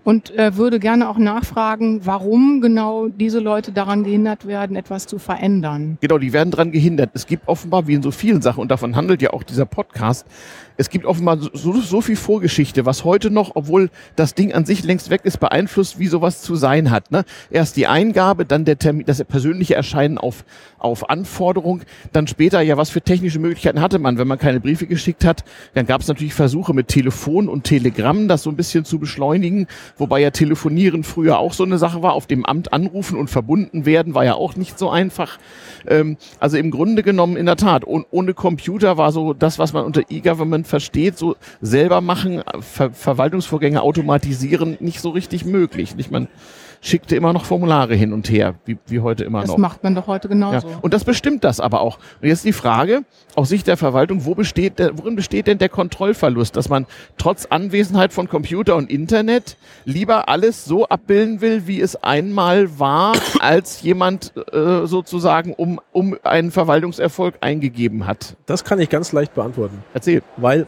Und 0.06 0.30
äh, 0.38 0.56
würde 0.56 0.78
gerne 0.78 1.08
auch 1.08 1.18
nachfragen, 1.18 2.02
warum 2.06 2.60
genau 2.60 3.08
diese 3.08 3.40
Leute 3.40 3.72
daran 3.72 4.04
gehindert 4.04 4.46
werden, 4.46 4.76
etwas 4.76 5.08
zu 5.08 5.18
verändern. 5.18 5.98
Genau, 6.00 6.18
die 6.18 6.32
werden 6.32 6.52
dran 6.52 6.70
gehindert. 6.70 7.10
Es 7.14 7.26
gibt 7.26 7.48
offenbar, 7.48 7.88
wie 7.88 7.94
in 7.94 8.04
so 8.04 8.12
vielen 8.12 8.40
Sachen, 8.40 8.60
und 8.60 8.70
davon 8.70 8.94
handelt 8.94 9.20
ja 9.20 9.32
auch 9.32 9.42
dieser 9.42 9.66
Podcast, 9.66 10.24
es 10.76 10.90
gibt 10.90 11.06
offenbar 11.06 11.38
so, 11.52 11.80
so 11.80 12.00
viel 12.00 12.16
Vorgeschichte, 12.16 12.84
was 12.84 13.04
heute 13.04 13.30
noch, 13.30 13.52
obwohl 13.54 13.90
das 14.14 14.34
Ding 14.34 14.52
an 14.52 14.66
sich 14.66 14.84
längst 14.84 15.10
weg 15.10 15.22
ist, 15.24 15.40
beeinflusst, 15.40 15.98
wie 15.98 16.06
sowas 16.06 16.42
zu 16.42 16.54
sein 16.54 16.90
hat. 16.90 17.10
Ne? 17.10 17.24
Erst 17.50 17.76
die 17.76 17.86
Eingabe, 17.86 18.44
dann 18.44 18.64
der 18.64 18.78
Termin, 18.78 19.06
das 19.06 19.22
persönliche 19.24 19.74
Erscheinen 19.74 20.18
auf, 20.18 20.44
auf 20.78 21.08
Anforderung, 21.08 21.82
dann 22.12 22.26
später, 22.26 22.60
ja, 22.60 22.76
was 22.76 22.90
für 22.90 23.00
technische 23.00 23.38
Möglichkeiten 23.38 23.80
hatte 23.80 23.98
man, 23.98 24.18
wenn 24.18 24.28
man 24.28 24.38
keine 24.38 24.60
Briefe 24.60 24.86
geschickt 24.86 25.24
hat. 25.24 25.44
Dann 25.74 25.86
gab 25.86 26.02
es 26.02 26.08
natürlich 26.08 26.34
Versuche 26.34 26.74
mit 26.74 26.88
Telefon 26.88 27.48
und 27.48 27.64
Telegramm, 27.64 28.28
das 28.28 28.42
so 28.42 28.50
ein 28.50 28.56
bisschen 28.56 28.84
zu 28.84 28.98
beschleunigen, 28.98 29.66
wobei 29.98 30.20
ja 30.20 30.30
Telefonieren 30.30 31.04
früher 31.04 31.38
auch 31.38 31.52
so 31.52 31.64
eine 31.64 31.78
Sache 31.78 32.02
war, 32.02 32.12
auf 32.12 32.26
dem 32.26 32.44
Amt 32.44 32.72
anrufen 32.72 33.18
und 33.18 33.28
verbunden 33.28 33.86
werden, 33.86 34.14
war 34.14 34.24
ja 34.24 34.34
auch 34.34 34.56
nicht 34.56 34.78
so 34.78 34.90
einfach. 34.90 35.38
Ähm, 35.86 36.16
also 36.40 36.56
im 36.56 36.70
Grunde 36.70 37.02
genommen 37.02 37.36
in 37.36 37.46
der 37.46 37.56
Tat, 37.56 37.86
oh, 37.86 38.02
ohne 38.10 38.34
Computer 38.34 38.96
war 38.96 39.12
so 39.12 39.32
das, 39.32 39.58
was 39.58 39.72
man 39.72 39.84
unter 39.84 40.02
E-Government 40.08 40.66
versteht, 40.66 41.18
so 41.18 41.36
selber 41.60 42.00
machen, 42.00 42.42
Ver 42.60 42.90
Verwaltungsvorgänge 42.90 43.82
automatisieren, 43.82 44.76
nicht 44.80 45.00
so 45.00 45.10
richtig 45.10 45.44
möglich. 45.44 45.96
Nicht? 45.96 46.10
Man 46.10 46.28
schickte 46.80 47.16
immer 47.16 47.32
noch 47.32 47.44
Formulare 47.44 47.94
hin 47.94 48.12
und 48.12 48.30
her, 48.30 48.54
wie, 48.64 48.78
wie 48.86 49.00
heute 49.00 49.24
immer 49.24 49.40
Das 49.42 49.50
noch. 49.50 49.58
macht 49.58 49.82
man 49.84 49.94
doch 49.94 50.06
heute 50.06 50.28
Ja. 50.28 50.34
genauso. 50.34 50.68
Und 50.82 50.94
das 50.94 51.04
bestimmt 51.04 51.44
das 51.44 51.60
aber 51.60 51.80
auch. 51.80 51.98
Und 52.20 52.28
jetzt 52.28 52.44
die 52.44 52.52
Frage, 52.52 53.02
aus 53.34 53.48
Sicht 53.48 53.66
der 53.66 53.76
Verwaltung, 53.76 54.24
wo 54.24 54.34
besteht 54.34 54.78
der, 54.78 54.96
worin 54.98 55.16
besteht 55.16 55.46
denn 55.46 55.58
der 55.58 55.68
Kontrollverlust, 55.68 56.56
dass 56.56 56.68
man 56.68 56.86
trotz 57.18 57.46
Anwesenheit 57.46 58.12
von 58.12 58.28
Computer 58.28 58.76
und 58.76 58.90
Internet 58.90 59.56
lieber 59.84 60.28
alles 60.28 60.64
so 60.64 60.86
abbilden 60.86 61.40
will, 61.40 61.66
wie 61.66 61.80
es 61.80 61.96
einmal 62.02 62.78
war, 62.78 63.14
als 63.40 63.82
jemand 63.82 64.32
äh, 64.52 64.86
sozusagen 64.86 65.52
um, 65.54 65.80
um 65.92 66.16
einen 66.22 66.50
Verwaltungserfolg 66.50 67.36
eingegeben 67.40 68.06
hat? 68.06 68.36
Das 68.46 68.64
kann 68.64 68.80
ich 68.80 68.88
ganz 68.88 69.12
leicht 69.12 69.34
beantworten. 69.34 69.82
Erzähl. 69.94 70.22
Weil 70.36 70.66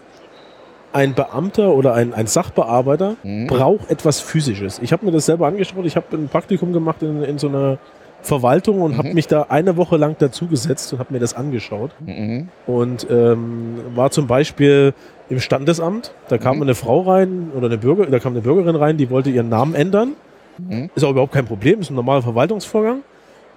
ein 0.99 1.15
Beamter 1.15 1.73
oder 1.73 1.95
ein, 1.95 2.13
ein 2.13 2.27
Sachbearbeiter 2.27 3.17
Mhm. 3.23 3.47
braucht 3.47 3.91
etwas 3.91 4.21
Physisches. 4.21 4.81
Ich 4.83 4.93
habe 4.93 5.07
mir 5.07 5.13
das 5.13 5.27
selber 5.27 5.47
angeschaut. 5.47 5.85
Ich 5.87 5.97
habe 5.97 6.07
ein 6.17 6.29
Praktikum 6.29 6.73
gemacht 6.73 7.03
in, 7.03 7.23
in 7.23 7.39
so 7.39 7.49
einer 7.49 7.79
Verwaltung 8.21 8.83
und 8.83 8.93
Mhm. 8.95 8.99
habe 8.99 9.15
mich 9.15 9.29
da 9.29 9.47
eine 9.49 9.77
Woche 9.77 9.97
lang 9.97 10.17
dazugesetzt 10.19 10.93
und 10.93 10.99
habe 10.99 11.13
mir 11.15 11.21
das 11.21 11.35
angeschaut. 11.35 11.93
Mhm. 12.05 12.49
Und 12.67 13.07
ähm, 13.11 13.77
war 13.95 14.11
zum 14.11 14.27
Beispiel 14.27 14.93
im 15.31 15.39
Standesamt. 15.41 16.13
Da 16.29 16.37
kam 16.39 16.57
Mhm. 16.57 16.63
eine 16.63 16.75
Frau 16.75 17.03
rein 17.03 17.53
oder 17.57 17.67
eine 17.67 17.79
Bürger, 17.79 18.07
da 18.07 18.19
kam 18.19 18.33
eine 18.33 18.41
Bürgerin 18.43 18.75
rein, 18.77 18.97
die 18.97 19.09
wollte 19.11 19.31
ihren 19.31 19.49
Namen 19.49 19.75
ändern. 19.75 20.15
Mhm. 20.59 20.91
Ist 20.97 21.05
auch 21.05 21.11
überhaupt 21.11 21.33
kein 21.33 21.47
Problem, 21.47 21.81
ist 21.81 21.91
ein 21.91 21.95
normaler 21.95 22.23
Verwaltungsvorgang. 22.23 23.03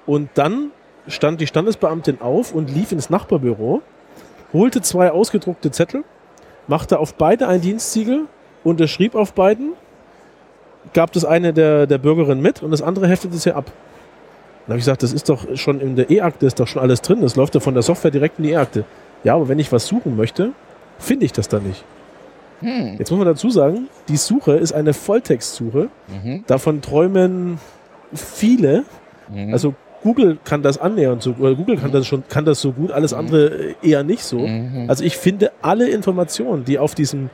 Und 0.05 0.29
dann 0.35 0.69
stand 1.07 1.41
die 1.41 1.47
Standesbeamtin 1.47 2.21
auf 2.21 2.53
und 2.53 2.69
lief 2.73 2.91
ins 2.91 3.09
Nachbarbüro, 3.09 3.81
holte 4.53 4.81
zwei 4.81 5.11
ausgedruckte 5.11 5.71
Zettel, 5.71 6.03
machte 6.71 6.99
auf 6.99 7.15
beide 7.15 7.49
ein 7.49 7.59
Dienstsiegel, 7.59 8.27
unterschrieb 8.63 9.13
auf 9.13 9.33
beiden, 9.33 9.73
gab 10.93 11.11
das 11.11 11.25
eine 11.25 11.51
der, 11.51 11.85
der 11.85 11.97
Bürgerin 11.97 12.41
mit 12.41 12.63
und 12.63 12.71
das 12.71 12.81
andere 12.81 13.09
heftete 13.09 13.35
sie 13.35 13.53
ab. 13.53 13.65
Dann 13.65 14.73
habe 14.73 14.79
ich 14.79 14.85
gesagt, 14.85 15.03
das 15.03 15.11
ist 15.11 15.27
doch 15.27 15.45
schon 15.57 15.81
in 15.81 15.97
der 15.97 16.09
E-Akte, 16.09 16.45
ist 16.45 16.61
doch 16.61 16.67
schon 16.67 16.81
alles 16.81 17.01
drin. 17.01 17.19
Das 17.21 17.35
läuft 17.35 17.55
doch 17.55 17.61
von 17.61 17.73
der 17.73 17.83
Software 17.83 18.09
direkt 18.09 18.39
in 18.39 18.45
die 18.45 18.51
E-Akte. 18.51 18.85
Ja, 19.25 19.35
aber 19.35 19.49
wenn 19.49 19.59
ich 19.59 19.69
was 19.73 19.85
suchen 19.85 20.15
möchte, 20.15 20.53
finde 20.97 21.25
ich 21.25 21.33
das 21.33 21.49
da 21.49 21.59
nicht. 21.59 21.83
Hm. 22.61 22.95
Jetzt 22.97 23.11
muss 23.11 23.17
man 23.17 23.27
dazu 23.27 23.49
sagen, 23.49 23.89
die 24.07 24.15
Suche 24.15 24.53
ist 24.53 24.71
eine 24.71 24.93
Volltextsuche. 24.93 25.89
Mhm. 26.07 26.45
Davon 26.47 26.81
träumen 26.81 27.59
viele. 28.13 28.85
Mhm. 29.27 29.51
Also 29.51 29.73
Google 30.03 30.37
kann 30.43 30.61
das 30.63 30.77
annähernd 30.79 31.21
so, 31.21 31.35
oder 31.39 31.53
Google 31.55 31.77
kann 31.77 31.91
das 31.91 32.07
schon, 32.07 32.23
kann 32.27 32.45
das 32.45 32.59
so 32.61 32.71
gut, 32.71 32.91
alles 32.91 33.13
andere 33.13 33.47
äh, 33.47 33.73
eher 33.83 34.03
nicht 34.03 34.23
so. 34.23 34.39
Mhm. 34.39 34.85
Also 34.87 35.03
ich 35.03 35.17
finde 35.17 35.51
alle 35.61 35.87
Informationen, 35.89 36.65
die 36.65 36.79
auf 36.79 36.95
diesem 36.95 37.29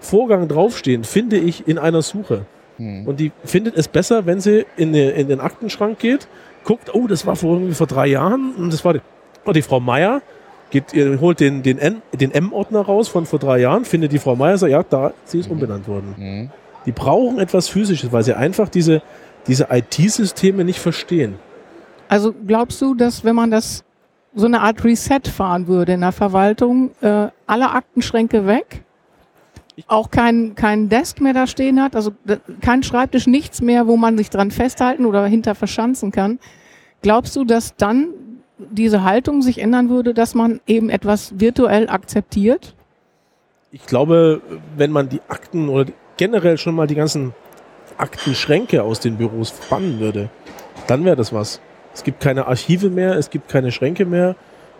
Vorgang 0.00 0.46
draufstehen, 0.48 1.04
finde 1.04 1.36
ich 1.38 1.66
in 1.66 1.78
einer 1.78 2.02
Suche. 2.02 2.46
Mhm. 2.78 3.06
Und 3.06 3.20
die 3.20 3.32
findet 3.44 3.76
es 3.76 3.88
besser, 3.88 4.26
wenn 4.26 4.40
sie 4.40 4.64
in, 4.76 4.94
in 4.94 5.28
den 5.28 5.40
Aktenschrank 5.40 5.98
geht, 5.98 6.28
guckt, 6.64 6.94
oh, 6.94 7.06
das 7.06 7.26
war 7.26 7.36
vor, 7.36 7.54
irgendwie 7.54 7.74
vor 7.74 7.86
drei 7.86 8.06
Jahren 8.06 8.52
und 8.56 8.72
das 8.72 8.84
war 8.84 8.92
die, 8.94 9.00
oh, 9.44 9.52
die 9.52 9.62
Frau 9.62 9.80
Meier, 9.80 10.22
geht, 10.70 10.92
holt 11.20 11.40
den, 11.40 11.62
den, 11.62 11.78
N- 11.78 12.02
den 12.12 12.30
M-Ordner 12.32 12.80
raus 12.80 13.08
von 13.08 13.26
vor 13.26 13.38
drei 13.38 13.58
Jahren, 13.60 13.84
findet 13.84 14.12
die 14.12 14.18
Frau 14.18 14.34
Meier, 14.36 14.56
sagt, 14.58 14.72
ja, 14.72 14.82
da, 14.82 15.12
sie 15.24 15.40
ist 15.40 15.50
umbenannt 15.50 15.86
worden. 15.88 16.14
Mhm. 16.16 16.50
Die 16.86 16.92
brauchen 16.92 17.38
etwas 17.38 17.68
Physisches, 17.68 18.12
weil 18.12 18.22
sie 18.24 18.36
einfach 18.36 18.68
diese, 18.68 19.02
diese 19.46 19.68
IT-Systeme 19.70 20.64
nicht 20.64 20.78
verstehen. 20.80 21.36
Also 22.08 22.32
glaubst 22.46 22.80
du, 22.82 22.94
dass 22.94 23.24
wenn 23.24 23.36
man 23.36 23.50
das 23.50 23.84
so 24.34 24.46
eine 24.46 24.60
Art 24.60 24.84
Reset 24.84 25.20
fahren 25.24 25.66
würde 25.68 25.92
in 25.92 26.00
der 26.00 26.12
Verwaltung, 26.12 26.90
äh, 27.00 27.28
alle 27.46 27.70
Aktenschränke 27.70 28.46
weg, 28.46 28.82
auch 29.88 30.10
kein, 30.10 30.54
kein 30.54 30.88
Desk 30.88 31.20
mehr 31.20 31.34
da 31.34 31.46
stehen 31.46 31.82
hat, 31.82 31.96
also 31.96 32.12
kein 32.60 32.82
Schreibtisch, 32.82 33.26
nichts 33.26 33.60
mehr, 33.60 33.86
wo 33.86 33.96
man 33.96 34.16
sich 34.16 34.30
dran 34.30 34.50
festhalten 34.50 35.04
oder 35.04 35.26
hinter 35.26 35.54
verschanzen 35.54 36.12
kann. 36.12 36.38
Glaubst 37.02 37.34
du, 37.36 37.44
dass 37.44 37.76
dann 37.76 38.08
diese 38.58 39.02
Haltung 39.02 39.42
sich 39.42 39.58
ändern 39.58 39.88
würde, 39.88 40.14
dass 40.14 40.34
man 40.34 40.60
eben 40.66 40.90
etwas 40.90 41.38
virtuell 41.38 41.88
akzeptiert? 41.88 42.74
Ich 43.72 43.86
glaube, 43.86 44.40
wenn 44.76 44.92
man 44.92 45.08
die 45.08 45.20
Akten 45.28 45.68
oder 45.68 45.90
generell 46.16 46.58
schon 46.58 46.76
mal 46.76 46.86
die 46.86 46.94
ganzen 46.94 47.34
Aktenschränke 47.98 48.82
aus 48.82 49.00
den 49.00 49.16
Büros 49.16 49.52
bannen 49.68 49.98
würde, 49.98 50.30
dann 50.86 51.04
wäre 51.04 51.16
das 51.16 51.32
was. 51.32 51.60
Es 51.94 52.02
gibt 52.02 52.20
keine 52.20 52.46
Archive 52.46 52.90
mehr, 52.90 53.14
es 53.16 53.30
gibt 53.30 53.48
keine 53.48 53.70
Schränke 53.72 54.04
mehr. 54.04 54.34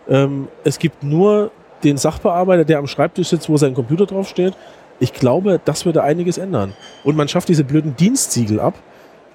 Ähm, 0.07 0.49
es 0.63 0.77
gibt 0.79 1.03
nur 1.03 1.51
den 1.83 1.97
Sachbearbeiter, 1.97 2.65
der 2.65 2.79
am 2.79 2.87
Schreibtisch 2.87 3.29
sitzt, 3.29 3.49
wo 3.49 3.57
sein 3.57 3.73
Computer 3.73 4.05
draufsteht. 4.05 4.53
Ich 4.99 5.13
glaube, 5.13 5.59
das 5.63 5.85
würde 5.85 6.03
einiges 6.03 6.37
ändern. 6.37 6.73
Und 7.03 7.15
man 7.15 7.27
schafft 7.27 7.49
diese 7.49 7.63
blöden 7.63 7.95
Dienstsiegel 7.95 8.59
ab, 8.59 8.75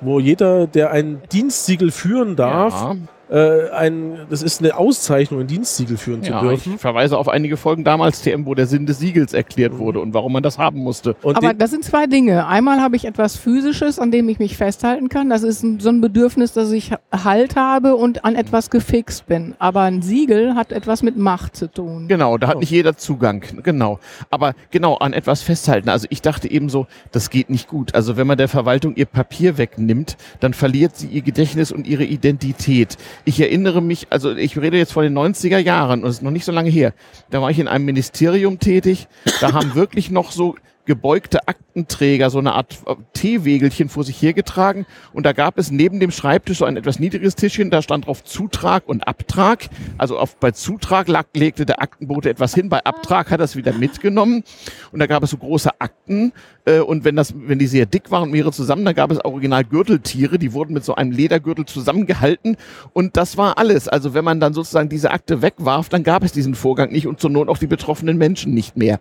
wo 0.01 0.19
jeder, 0.21 0.67
der 0.67 0.91
ein 0.91 1.23
Dienstsiegel 1.33 1.91
führen 1.91 2.37
darf, 2.37 2.75
Ja. 2.75 2.97
Äh, 3.31 3.71
ein, 3.71 4.19
das 4.29 4.43
ist 4.43 4.61
eine 4.61 4.77
Auszeichnung, 4.77 5.41
ein 5.41 5.47
Dienstsiegel 5.47 5.97
führen 5.97 6.23
Ja, 6.23 6.41
zu 6.41 6.51
ich 6.51 6.63
dürfen. 6.65 6.79
verweise 6.79 7.17
auf 7.17 7.29
einige 7.29 7.57
Folgen 7.57 7.85
damals 7.85 8.23
TM, 8.23 8.45
wo 8.47 8.55
der 8.55 8.67
Sinn 8.67 8.87
des 8.87 8.99
Siegels 8.99 9.33
erklärt 9.35 9.79
wurde 9.79 10.01
und 10.01 10.15
warum 10.15 10.33
man 10.33 10.43
das 10.43 10.59
haben 10.59 10.81
musste. 10.81 11.15
Und 11.23 11.37
Aber 11.37 11.55
das 11.55 11.71
sind 11.71 11.85
zwei 11.85 12.07
Dinge. 12.07 12.47
Einmal 12.47 12.81
habe 12.81 12.97
ich 12.97 13.05
etwas 13.05 13.37
Physisches, 13.37 13.99
an 13.99 14.11
dem 14.11 14.29
ich 14.29 14.39
mich 14.39 14.57
festhalten 14.57 15.09
kann. 15.09 15.31
Das 15.31 15.43
ist 15.45 15.63
ein, 15.63 15.81
so 15.81 15.89
ein 15.91 16.01
Bedürfnis, 16.01 16.53
dass 16.53 16.73
ich 16.73 16.93
Halt 17.13 17.57
habe 17.57 17.95
und 17.97 18.25
an 18.25 18.35
etwas 18.35 18.71
gefixt 18.71 19.27
bin. 19.27 19.55
Aber 19.59 19.83
ein 19.83 20.03
Siegel 20.03 20.55
hat 20.57 20.73
etwas 20.73 21.03
mit 21.03 21.17
Macht 21.17 21.57
zu 21.57 21.71
tun. 21.71 22.09
Genau, 22.09 22.37
da 22.39 22.49
hat 22.49 22.57
Oh. 22.57 22.61
nicht 22.61 22.71
jeder 22.73 22.97
Zugang. 22.97 23.45
Genau. 23.63 24.01
Aber 24.31 24.55
genau, 24.71 24.97
an 24.97 25.13
etwas 25.13 25.43
festhalten. 25.43 25.89
Also 25.89 26.07
ich 26.11 26.21
dachte 26.21 26.51
eben 26.51 26.69
so, 26.69 26.87
das 27.13 27.31
geht 27.31 27.49
nicht 27.49 27.69
gut. 27.69 27.95
Also 27.95 28.17
wenn 28.17 28.27
man 28.27 28.39
der 28.39 28.49
Verwaltung 28.49 28.97
ihr 28.97 29.07
Papier 29.07 29.57
wegnimmt, 29.57 30.17
dann 30.41 30.53
verliert 30.53 30.97
sie 30.97 31.07
ihr 31.07 31.23
Gedächtnis 31.23 31.71
und 31.73 31.87
ihre 31.87 32.05
Identität. 32.05 32.97
Ich 33.25 33.41
erinnere 33.41 33.81
mich, 33.81 34.07
also 34.11 34.35
ich 34.35 34.59
rede 34.59 34.77
jetzt 34.77 34.93
von 34.93 35.03
den 35.03 35.17
90er 35.17 35.59
Jahren 35.59 36.03
und 36.03 36.09
es 36.09 36.17
ist 36.17 36.23
noch 36.23 36.31
nicht 36.31 36.45
so 36.45 36.53
lange 36.53 36.71
her. 36.71 36.95
Da 37.31 37.41
war 37.43 37.51
ich 37.51 37.59
in 37.59 37.69
einem 37.69 37.85
Ministerium 37.85 38.59
tätig. 38.59 39.09
Da 39.41 39.53
haben 39.53 39.75
wirklich 39.75 40.11
noch 40.11 40.33
so 40.33 40.57
gebeugte 40.91 41.47
Aktenträger 41.47 42.31
so 42.31 42.41
eine 42.41 42.55
Art 42.55 42.79
äh, 42.87 42.97
Teewegelchen 43.13 43.89
vor 43.89 44.03
sich 44.03 44.21
hergetragen 44.21 44.87
und 45.13 45.25
da 45.25 45.33
gab 45.33 45.57
es 45.57 45.71
neben 45.71 46.01
dem 46.01 46.11
Schreibtisch 46.11 46.59
so 46.59 46.65
ein 46.65 46.77
etwas 46.77 46.99
niedriges 46.99 47.37
Tischchen, 47.37 47.71
da 47.71 47.81
stand 47.81 48.07
drauf 48.07 48.25
Zutrag 48.25 48.89
und 48.89 49.07
Abtrag. 49.07 49.69
Also 49.99 50.19
auf, 50.19 50.35
bei 50.37 50.51
Zutrag 50.51 51.07
lag, 51.07 51.27
legte 51.33 51.65
der 51.65 51.81
Aktenbote 51.81 52.29
etwas 52.29 52.55
hin, 52.55 52.69
bei 52.69 52.85
Abtrag 52.85 53.31
hat 53.31 53.39
er 53.39 53.45
es 53.45 53.55
wieder 53.55 53.73
mitgenommen 53.73 54.43
und 54.91 54.99
da 54.99 55.07
gab 55.07 55.23
es 55.23 55.31
so 55.31 55.37
große 55.37 55.81
Akten 55.81 56.33
äh, 56.65 56.81
und 56.81 57.05
wenn 57.05 57.15
das, 57.15 57.35
wenn 57.37 57.61
die 57.61 57.69
sehr 57.69 57.87
dick 57.87 58.11
waren, 58.11 58.33
mehrere 58.33 58.51
zusammen, 58.51 58.85
dann 58.85 58.97
gab 58.97 59.13
es 59.13 59.25
original 59.25 59.63
Gürteltiere, 59.63 60.41
die 60.41 60.53
wurden 60.53 60.75
mit 60.75 60.85
so 60.85 60.97
einem 60.97 61.13
Ledergürtel 61.13 61.67
zusammengehalten 61.67 62.57
und 62.93 63.17
das 63.17 63.37
war 63.37 63.59
alles. 63.59 63.87
Also 63.87 64.13
wenn 64.13 64.25
man 64.25 64.41
dann 64.41 64.55
sozusagen 64.55 64.89
diese 64.89 65.13
Akte 65.13 65.41
wegwarf, 65.41 65.89
dann 65.89 66.03
gab 66.03 66.25
es 66.25 66.33
diesen 66.33 66.57
Vorgang 66.57 66.91
nicht 66.91 67.07
und 67.07 67.21
zur 67.21 67.31
Not 67.31 67.49
auch 67.49 67.59
die 67.59 67.69
betroffenen 67.69 68.19
Menschen 68.19 68.55
nicht 68.55 68.77
mehr. 68.77 68.99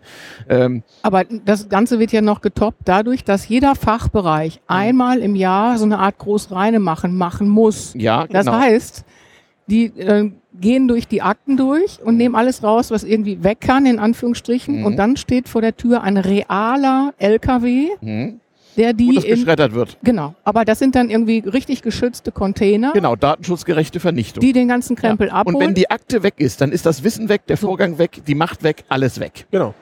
Ähm, 0.48 0.84
Aber 1.02 1.24
das 1.46 1.68
Ganze 1.80 1.98
wird 2.00 2.12
ja 2.12 2.20
noch 2.22 2.42
getoppt 2.42 2.82
dadurch, 2.84 3.24
dass 3.24 3.48
jeder 3.48 3.74
Fachbereich 3.74 4.60
einmal 4.68 5.20
im 5.20 5.34
Jahr 5.36 5.78
so 5.78 5.86
eine 5.86 6.00
Art 6.00 6.18
Großreine 6.18 6.80
machen, 6.80 7.16
machen 7.16 7.48
muss. 7.48 7.94
ja, 7.96 8.28
Das 8.28 8.46
genau. 8.48 8.58
heißt, 8.60 9.06
die 9.68 9.86
äh, 9.98 10.30
gehen 10.60 10.90
durch 10.90 11.08
die 11.08 11.22
Akten 11.22 11.56
durch 11.56 12.00
und 12.04 12.18
nehmen 12.18 12.36
alles 12.36 12.64
raus, 12.64 12.92
was 12.92 13.06
irgendwie 13.06 13.44
weg 13.46 13.62
kann, 13.62 13.86
in 13.86 13.98
Anführungsstrichen. 13.98 14.80
Mhm. 14.80 14.86
Und 14.86 14.98
dann 14.98 15.16
steht 15.16 15.48
vor 15.48 15.62
der 15.62 15.78
Tür 15.78 16.04
ein 16.04 16.18
realer 16.18 17.14
LKW, 17.18 17.88
Mhm. 18.02 18.42
der 18.76 18.92
die 18.94 19.16
das 19.16 19.24
in, 19.24 19.36
geschreddert 19.36 19.74
wird. 19.74 19.98
genau. 20.04 20.36
Aber 20.44 20.66
das 20.66 20.80
sind 20.80 20.96
dann 20.96 21.10
irgendwie 21.10 21.40
richtig 21.40 21.82
geschützte 21.82 22.34
Container, 22.34 22.92
Genau, 22.94 23.16
datenschutzgerechte 23.16 24.02
Vernichtung. 24.02 24.42
die 24.42 24.52
den 24.52 24.68
ganzen 24.68 24.98
Krempel 24.98 25.28
ja. 25.28 25.34
abholen. 25.34 25.56
Und 25.56 25.62
wenn 25.62 25.74
die 25.76 25.90
Akte 25.90 26.24
weg 26.24 26.34
ist, 26.40 26.60
dann 26.60 26.74
ist 26.74 26.86
das 26.86 27.04
Wissen 27.06 27.30
weg, 27.30 27.46
der. 27.48 27.56
Vorgang 27.56 27.98
weg, 28.00 28.22
die 28.28 28.36
Macht 28.36 28.64
weg, 28.64 28.84
alles 28.90 29.20
weg. 29.22 29.46
genau. 29.52 29.74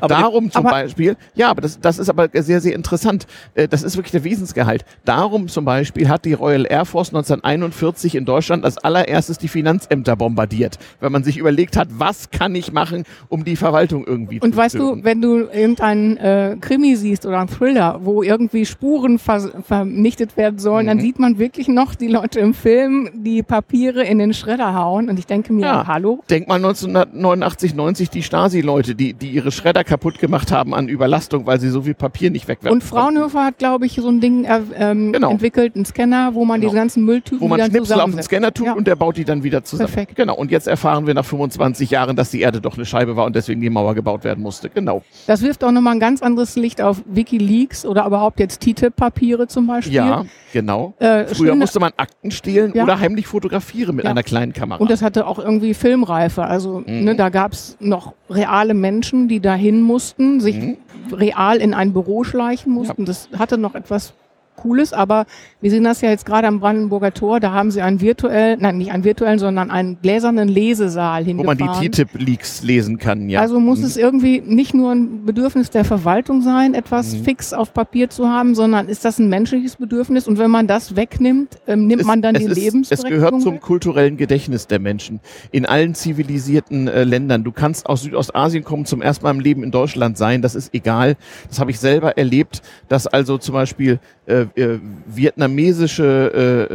Aber 0.00 0.14
Darum 0.14 0.50
zum 0.50 0.64
Beispiel, 0.64 1.16
ja, 1.34 1.50
aber 1.50 1.60
das, 1.62 1.80
das 1.80 1.98
ist 1.98 2.08
aber 2.08 2.28
sehr, 2.32 2.60
sehr 2.60 2.74
interessant. 2.74 3.26
Äh, 3.54 3.68
Das 3.68 3.82
ist 3.82 3.96
wirklich 3.96 4.12
der 4.12 4.24
Wesensgehalt. 4.24 4.84
Darum 5.04 5.48
zum 5.48 5.64
Beispiel 5.64 6.08
hat 6.08 6.24
die 6.24 6.32
Royal 6.34 6.66
Air 6.68 6.84
Force 6.84 7.08
1941 7.08 8.14
in 8.14 8.24
Deutschland 8.24 8.64
als 8.64 8.78
allererstes 8.78 9.38
die 9.38 9.48
Finanzämter 9.48 10.16
bombardiert, 10.16 10.78
weil 11.00 11.10
man 11.10 11.24
sich 11.24 11.38
überlegt 11.38 11.76
hat, 11.76 11.88
was 11.92 12.30
kann 12.30 12.54
ich 12.54 12.72
machen, 12.72 13.04
um 13.28 13.44
die 13.44 13.56
Verwaltung 13.56 14.04
irgendwie 14.06 14.40
Und 14.40 14.52
zu 14.52 14.56
weißt 14.58 14.74
du, 14.76 15.02
wenn 15.04 15.20
du 15.20 15.38
irgendeinen 15.48 16.16
äh, 16.16 16.56
Krimi 16.60 16.96
siehst 16.96 17.26
oder 17.26 17.38
einen 17.40 17.48
Thriller, 17.48 18.00
wo 18.02 18.22
irgendwie 18.22 18.66
Spuren 18.66 19.18
ver 19.18 19.50
vernichtet 19.66 20.36
werden 20.36 20.58
sollen, 20.58 20.86
dann 20.86 20.98
Mhm. 20.98 21.02
sieht 21.02 21.18
man 21.18 21.38
wirklich 21.38 21.68
noch 21.68 21.94
die 21.94 22.08
Leute 22.08 22.40
im 22.40 22.54
Film, 22.54 23.10
die 23.14 23.42
Papiere 23.42 24.04
in 24.04 24.18
den 24.18 24.34
Schredder 24.34 24.74
hauen. 24.74 25.08
Und 25.08 25.18
ich 25.18 25.26
denke 25.26 25.52
mir, 25.52 25.62
Ja. 25.66 25.86
hallo? 25.86 26.22
Denk 26.30 26.48
mal 26.48 26.56
1989, 26.56 27.74
90 27.74 28.10
die 28.10 28.22
Stasi-Leute, 28.22 28.94
die, 28.94 29.14
die 29.14 29.30
ihre 29.30 29.50
Schredder 29.50 29.71
kaputt 29.82 30.18
gemacht 30.18 30.52
haben 30.52 30.74
an 30.74 30.88
Überlastung, 30.88 31.46
weil 31.46 31.58
sie 31.58 31.70
so 31.70 31.82
viel 31.82 31.94
Papier 31.94 32.30
nicht 32.30 32.46
wegwerfen 32.48 32.76
Und 32.76 32.84
Fraunhofer 32.84 33.44
hat, 33.44 33.58
glaube 33.58 33.86
ich, 33.86 33.94
so 33.94 34.08
ein 34.08 34.20
Ding 34.20 34.44
äh, 34.44 34.60
ähm, 34.78 35.12
Genau. 35.12 35.30
entwickelt, 35.30 35.74
einen 35.74 35.84
Scanner, 35.84 36.34
wo 36.34 36.44
man 36.44 36.60
Genau. 36.60 36.70
diese 36.70 36.78
ganzen 36.80 37.04
Mülltüten 37.04 37.40
wo 37.40 37.48
man 37.48 37.60
Schnipsel 37.64 38.00
auf 38.00 38.10
den. 38.10 38.22
Scanner 38.22 38.52
tut 38.52 38.66
Ja. 38.66 38.72
und 38.74 38.86
der 38.86 38.96
baut 38.96 39.16
die 39.16 39.24
dann 39.24 39.42
wieder 39.42 39.64
zusammen. 39.64 39.88
Perfekt. 39.90 40.16
Genau. 40.16 40.34
Und 40.36 40.50
jetzt 40.50 40.68
erfahren 40.68 41.06
wir 41.06 41.14
nach 41.14 41.24
25 41.24 41.90
Jahren, 41.90 42.14
dass 42.16 42.30
die 42.30 42.40
Erde 42.40 42.60
doch 42.60 42.74
eine 42.76 42.84
Scheibe 42.84 43.16
war 43.16 43.24
und 43.24 43.34
deswegen 43.34 43.60
die 43.60 43.70
Mauer 43.70 43.94
gebaut 43.94 44.24
werden 44.24 44.42
musste. 44.42 44.68
Genau. 44.68 45.02
Das 45.26 45.42
wirft 45.42 45.64
auch 45.64 45.72
nochmal 45.72 45.94
ein 45.94 46.00
ganz 46.00 46.22
anderes 46.22 46.56
Licht 46.56 46.80
auf 46.82 47.02
Wikileaks 47.06 47.86
oder 47.86 48.06
überhaupt 48.06 48.38
jetzt 48.40 48.60
TTIP-Papiere 48.60 49.46
zum 49.48 49.66
Beispiel. 49.66 49.94
Ja, 49.94 50.24
genau. 50.52 50.94
Äh, 50.98 51.24
Früher 51.26 51.54
musste 51.54 51.80
man 51.80 51.92
Akten 51.96 52.30
stehlen 52.30 52.72
Ja. 52.74 52.84
oder 52.84 52.98
heimlich 53.00 53.26
fotografieren 53.26 53.96
mit 53.96 54.04
Ja. 54.04 54.10
einer 54.10 54.22
kleinen 54.22 54.52
Kamera. 54.52 54.78
Und 54.80 54.90
das 54.90 55.02
hatte 55.02 55.26
auch 55.26 55.38
irgendwie 55.38 55.74
Filmreife. 55.74 56.44
Also 56.44 56.82
Mhm. 56.86 57.04
ne, 57.04 57.14
da 57.16 57.28
gab's 57.28 57.76
noch 57.80 58.14
reale 58.30 58.74
Menschen, 58.74 59.28
die 59.28 59.40
dahin 59.62 59.80
mussten, 59.80 60.40
sich 60.40 60.56
Mhm. 60.56 60.76
real 61.12 61.58
in 61.58 61.72
ein 61.74 61.92
Büro 61.92 62.24
schleichen 62.24 62.72
mussten. 62.72 63.04
Das 63.04 63.28
hatte 63.38 63.58
noch 63.58 63.74
etwas 63.74 64.12
Cooles, 64.56 64.92
aber 64.92 65.26
wir 65.60 65.70
sehen 65.70 65.84
das 65.84 66.00
ja 66.02 66.10
jetzt 66.10 66.26
gerade 66.26 66.46
am 66.46 66.60
Brandenburger 66.60 67.12
Tor, 67.12 67.40
da 67.40 67.52
haben 67.52 67.70
sie 67.70 67.82
einen 67.82 68.00
virtuellen, 68.00 68.60
nein, 68.60 68.78
nicht 68.78 68.92
einen 68.92 69.02
virtuellen, 69.04 69.38
sondern 69.38 69.70
einen 69.70 69.98
gläsernen 70.00 70.48
Lesesaal 70.48 71.26
wo 71.26 71.42
man 71.42 71.56
hingefahren. 71.58 71.80
die 71.82 71.90
TTIP-Leaks 71.90 72.62
lesen 72.62 72.98
kann, 72.98 73.28
ja. 73.28 73.40
Also 73.40 73.58
muss 73.60 73.80
Mhm. 73.80 73.84
es 73.86 73.96
irgendwie 73.96 74.40
nicht 74.40 74.74
nur 74.74 74.92
ein 74.92 75.24
Bedürfnis 75.24 75.70
der 75.70 75.84
Verwaltung 75.84 76.42
sein, 76.42 76.74
etwas 76.74 77.14
Mhm. 77.14 77.24
fix 77.24 77.52
auf 77.52 77.72
Papier 77.74 78.10
zu 78.10 78.28
haben, 78.28 78.54
sondern 78.54 78.88
ist 78.88 79.04
das 79.04 79.18
ein 79.18 79.28
menschliches 79.28 79.76
Bedürfnis? 79.76 80.28
Und 80.28 80.38
wenn 80.38 80.50
man 80.50 80.66
das 80.66 80.94
wegnimmt, 80.96 81.58
ähm, 81.66 81.86
nimmt 81.86 82.02
Es- 82.02 82.06
man 82.06 82.22
dann 82.22 82.34
die 82.34 82.44
ist, 82.44 82.92
Es 82.92 83.02
gehört 83.02 83.40
zum 83.40 83.54
weg? 83.54 83.62
kulturellen 83.62 84.16
Gedächtnis 84.16 84.66
der 84.66 84.78
Menschen. 84.78 85.20
In 85.50 85.66
allen 85.66 85.94
zivilisierten 85.94 86.88
äh, 86.88 87.04
Ländern. 87.04 87.44
Du 87.44 87.52
kannst 87.52 87.86
aus 87.86 88.02
Südostasien 88.02 88.64
kommen, 88.64 88.84
zum 88.86 89.02
ersten 89.02 89.24
Mal 89.24 89.30
im 89.32 89.40
Leben 89.40 89.62
in 89.64 89.70
Deutschland 89.70 90.16
sein. 90.18 90.42
Das 90.42 90.54
ist 90.54 90.74
egal. 90.74 91.16
Das 91.48 91.58
habe 91.58 91.70
ich 91.70 91.78
selber 91.80 92.16
erlebt, 92.18 92.62
dass 92.88 93.06
also 93.06 93.38
zum 93.38 93.54
Beispiel 93.54 93.98
äh, 94.26 94.41
äh, 94.56 94.60
äh, 94.60 94.80
vietnamesische 95.06 96.68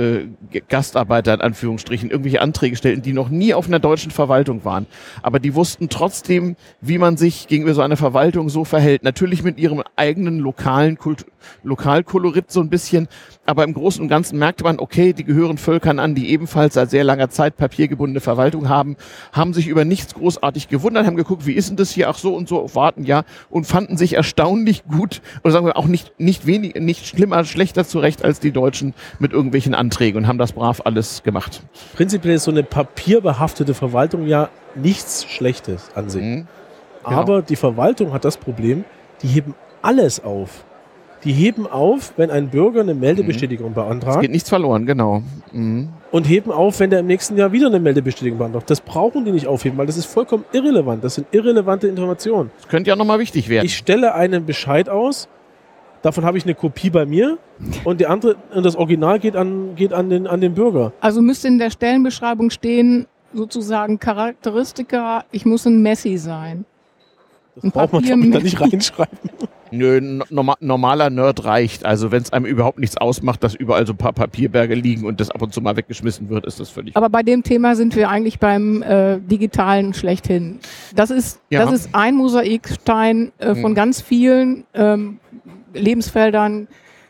äh, 0.53 0.57
äh, 0.59 0.61
Gastarbeiter 0.69 1.33
in 1.33 1.41
Anführungsstrichen 1.41 2.09
irgendwelche 2.09 2.41
Anträge 2.41 2.75
stellten, 2.75 3.01
die 3.01 3.13
noch 3.13 3.29
nie 3.29 3.53
auf 3.53 3.67
einer 3.67 3.79
deutschen 3.79 4.11
Verwaltung 4.11 4.65
waren. 4.65 4.87
Aber 5.21 5.39
die 5.39 5.55
wussten 5.55 5.89
trotzdem, 5.89 6.55
wie 6.81 6.97
man 6.97 7.17
sich 7.17 7.47
gegenüber 7.47 7.73
so 7.73 7.81
einer 7.81 7.97
Verwaltung 7.97 8.49
so 8.49 8.65
verhält. 8.65 9.03
Natürlich 9.03 9.43
mit 9.43 9.57
ihrem 9.57 9.83
eigenen 9.95 10.39
lokalen 10.39 10.97
Kult 10.97 11.25
Lokalkolorit 11.63 12.51
so 12.51 12.59
ein 12.59 12.69
bisschen, 12.69 13.07
aber 13.47 13.63
im 13.63 13.73
Großen 13.73 14.01
und 14.01 14.09
Ganzen 14.09 14.37
merkte 14.37 14.63
man, 14.63 14.79
okay, 14.79 15.13
die 15.13 15.23
gehören 15.23 15.57
Völkern 15.57 15.99
an, 15.99 16.15
die 16.15 16.29
ebenfalls 16.29 16.73
seit 16.73 16.89
sehr 16.89 17.03
langer 17.03 17.29
Zeit 17.29 17.55
papiergebundene 17.55 18.19
Verwaltung 18.19 18.67
haben, 18.67 18.97
haben 19.31 19.53
sich 19.53 19.67
über 19.67 19.85
nichts 19.85 20.13
großartig 20.13 20.67
gewundert, 20.67 21.05
haben 21.05 21.15
geguckt, 21.15 21.45
wie 21.45 21.53
ist 21.53 21.69
denn 21.69 21.77
das 21.77 21.91
hier, 21.91 22.09
ach 22.09 22.17
so 22.17 22.35
und 22.35 22.49
so, 22.49 22.75
warten, 22.75 23.03
ja, 23.03 23.23
und 23.49 23.65
fanden 23.65 23.97
sich 23.97 24.13
erstaunlich 24.13 24.83
gut, 24.85 25.21
oder 25.43 25.53
sagen 25.53 25.65
wir 25.65 25.77
auch 25.77 25.85
nicht, 25.85 26.19
nicht 26.19 26.45
wenig, 26.45 26.75
nicht 26.75 27.07
schlimmer, 27.07 27.45
schlechter 27.45 27.85
zurecht 27.85 28.23
als 28.23 28.41
die 28.41 28.51
Deutschen 28.51 28.93
mit 29.19 29.31
irgendwelchen 29.31 29.73
Anträgen 29.73 30.23
und 30.23 30.27
haben 30.27 30.37
das 30.37 30.51
brav 30.51 30.81
alles 30.83 31.23
gemacht. 31.23 31.63
Prinzipiell 31.95 32.35
ist 32.35 32.43
so 32.43 32.51
eine 32.51 32.63
papierbehaftete 32.63 33.73
Verwaltung 33.73 34.27
ja 34.27 34.49
nichts 34.75 35.25
Schlechtes 35.25 35.89
an 35.95 36.09
sich. 36.09 36.21
Mhm. 36.21 36.47
Genau. 37.05 37.17
Aber 37.17 37.41
die 37.41 37.55
Verwaltung 37.55 38.11
hat 38.11 38.25
das 38.25 38.35
Problem, 38.35 38.83
die 39.21 39.27
heben 39.27 39.55
alles 39.81 40.21
auf. 40.21 40.65
Die 41.23 41.31
heben 41.33 41.65
auf, 41.67 42.13
wenn 42.17 42.29
ein 42.29 42.49
Bürger 42.49 42.81
eine 42.81 42.93
Meldebestätigung 42.93 43.69
Es 43.69 43.75
beantragt 43.75 44.21
geht 44.21 44.31
nichts 44.31 44.49
verloren, 44.49 44.85
genau. 44.85 45.23
Mhm. 45.51 45.89
und 46.11 46.23
heben 46.29 46.51
auf, 46.51 46.79
wenn 46.79 46.89
der 46.91 46.99
im 46.99 47.07
nächsten 47.07 47.35
Jahr 47.37 47.51
wieder 47.51 47.67
eine 47.67 47.79
Meldebestätigung 47.79 48.37
beantragt. 48.37 48.69
Das 48.69 48.81
brauchen 48.81 49.25
die 49.25 49.31
nicht 49.31 49.47
aufheben, 49.47 49.77
weil 49.77 49.87
das 49.87 49.97
ist 49.97 50.05
vollkommen 50.05 50.45
irrelevant. 50.53 51.03
Das 51.03 51.15
sind 51.15 51.27
irrelevante 51.31 51.87
Informationen. 51.87 52.51
Das 52.57 52.67
könnte 52.67 52.89
ja 52.89 52.95
nochmal 52.95 53.19
wichtig 53.19 53.49
werden. 53.49 53.65
Ich 53.65 53.75
stelle 53.77 54.13
einen 54.13 54.45
Bescheid 54.45 54.89
aus, 54.89 55.27
davon 56.03 56.23
habe 56.23 56.37
ich 56.37 56.43
eine 56.45 56.53
Kopie 56.55 56.91
bei 56.91 57.05
mir 57.07 57.37
und 57.83 57.99
die 57.99 58.05
andere 58.05 58.35
und 58.53 58.63
das 58.65 58.75
Original 58.75 59.19
geht 59.19 59.35
an 59.35 59.75
geht 59.75 59.93
an 59.93 60.09
den 60.11 60.27
an 60.27 60.39
den 60.39 60.53
Bürger. 60.53 60.93
Also 61.01 61.21
müsste 61.21 61.47
in 61.47 61.57
der 61.57 61.71
Stellenbeschreibung 61.71 62.51
stehen, 62.51 63.07
sozusagen 63.33 63.99
Charakteristika, 63.99 65.25
ich 65.31 65.45
muss 65.45 65.65
ein 65.65 65.81
Messi 65.81 66.17
sein. 66.17 66.65
Das 67.55 67.63
Ein 67.63 67.71
braucht 67.71 67.91
man 67.93 68.03
Papier 68.03 68.15
glaub 68.15 68.23
ich, 68.25 68.31
da 68.31 68.37
mit- 68.37 68.43
nicht 68.43 68.59
reinschreiben. 68.73 69.17
Nö, 69.71 69.99
norma 70.29 70.55
normaler 70.59 71.09
Nerd 71.09 71.43
reicht. 71.45 71.85
Also 71.85 72.11
wenn 72.11 72.21
es 72.21 72.31
einem 72.33 72.45
überhaupt 72.45 72.79
nichts 72.79 72.97
ausmacht, 72.97 73.43
dass 73.43 73.53
überall 73.55 73.85
so 73.85 73.93
ein 73.93 73.97
paar 73.97 74.13
Papierberge 74.13 74.75
liegen 74.75 75.05
und 75.05 75.19
das 75.19 75.29
ab 75.29 75.41
und 75.41 75.53
zu 75.53 75.61
mal 75.61 75.75
weggeschmissen 75.75 76.29
wird, 76.29 76.45
ist 76.45 76.59
das 76.59 76.69
völlig. 76.69 76.95
Aber 76.95 77.09
bei 77.09 77.23
dem 77.23 77.43
Thema 77.43 77.75
sind 77.75 77.95
wir 77.95 78.09
eigentlich 78.09 78.39
beim 78.39 78.81
äh, 78.83 79.19
Digitalen 79.19 79.93
schlechthin. 79.93 80.59
Das 80.95 81.11
ist, 81.11 81.39
Ja. 81.49 81.63
das 81.63 81.73
ist 81.73 81.89
ein 81.93 82.15
Mosaikstein 82.15 83.31
äh, 83.37 83.55
von 83.55 83.71
Mhm. 83.71 83.75
ganz 83.75 84.01
vielen 84.01 84.63
ähm, 84.73 85.19
Lebensfeldern, 85.73 86.67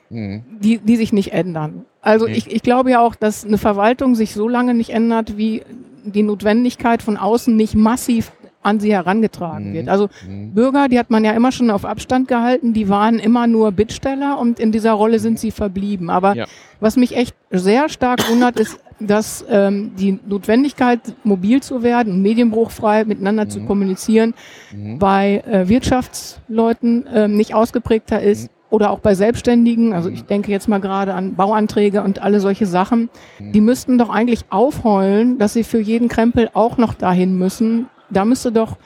Mhm. 0.09 0.43
die, 0.61 0.77
die 0.77 0.95
sich 0.95 1.11
nicht 1.11 1.33
ändern. 1.33 1.85
Also 2.01 2.25
Nee. 2.27 2.33
ich, 2.33 2.51
ich 2.51 2.61
glaube 2.63 2.91
ja 2.91 3.01
auch, 3.01 3.15
dass 3.15 3.45
eine 3.45 3.57
Verwaltung 3.57 4.15
sich 4.15 4.33
so 4.33 4.47
lange 4.47 4.73
nicht 4.73 4.91
ändert, 4.91 5.37
wie 5.37 5.63
die 6.05 6.23
Notwendigkeit 6.23 7.01
von 7.03 7.17
außen 7.17 7.53
nicht 7.55 7.75
massiv 7.75 8.31
an 8.67 8.79
sie 8.79 8.91
herangetragen 8.93 9.69
Mhm. 9.69 9.73
wird. 9.73 9.89
Also 9.89 10.09
Mhm. 10.27 10.53
Bürger, 10.53 10.87
die 10.89 10.99
hat 10.99 11.09
man 11.09 11.23
ja 11.25 11.31
immer 11.31 11.51
schon 11.51 11.71
auf 11.71 11.85
Abstand 11.85 12.27
gehalten, 12.27 12.73
die 12.73 12.89
waren 12.89 13.17
immer 13.19 13.47
nur 13.47 13.71
Bittsteller 13.71 14.37
und 14.39 14.59
in 14.59 14.71
dieser 14.71 14.91
Rolle 14.93 15.19
sind 15.19 15.39
sie 15.39 15.51
verblieben. 15.51 16.09
Aber 16.09 16.35
Ja. 16.35 16.45
was 16.79 16.95
mich 16.97 17.15
echt 17.15 17.35
sehr 17.49 17.89
stark 17.89 18.29
wundert, 18.29 18.59
ist, 18.59 18.79
dass 18.99 19.45
ähm, 19.49 19.91
die 19.97 20.17
Notwendigkeit, 20.27 20.99
mobil 21.23 21.61
zu 21.61 21.83
werden 21.83 22.13
und 22.13 22.21
medienbruchfrei 22.23 23.05
miteinander 23.05 23.47
zu 23.47 23.59
Mhm. 23.59 23.67
kommunizieren, 23.67 24.33
Mhm. 24.75 24.97
bei 24.99 25.43
äh, 25.45 25.69
Wirtschaftsleuten 25.69 27.05
ähm, 27.13 27.37
nicht 27.37 27.53
ausgeprägter 27.53 28.21
ist. 28.21 28.49
Oder 28.69 28.91
auch 28.91 28.99
bei 28.99 29.15
Selbstständigen, 29.15 29.93
also 29.93 30.09
Mhm. 30.09 30.15
ich 30.15 30.23
denke 30.25 30.51
jetzt 30.51 30.67
mal 30.67 30.79
gerade 30.81 31.13
an 31.13 31.35
Bauanträge 31.35 32.01
und 32.03 32.21
alle 32.21 32.41
solche 32.41 32.65
Sachen, 32.65 33.09
Mhm. 33.39 33.51
die 33.53 33.61
müssten 33.61 33.97
doch 33.97 34.09
eigentlich 34.09 34.41
aufheulen, 34.49 35.37
dass 35.37 35.53
sie 35.53 35.63
für 35.63 35.79
jeden 35.79 36.09
Krempel 36.09 36.49
auch 36.53 36.77
noch 36.77 36.93
dahin 36.93 37.37
müssen. 37.37 37.85
Da 38.09 38.25
müsste 38.25 38.51
doch, 38.51 38.77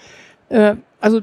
äh, 0.49 0.75
also 0.99 1.21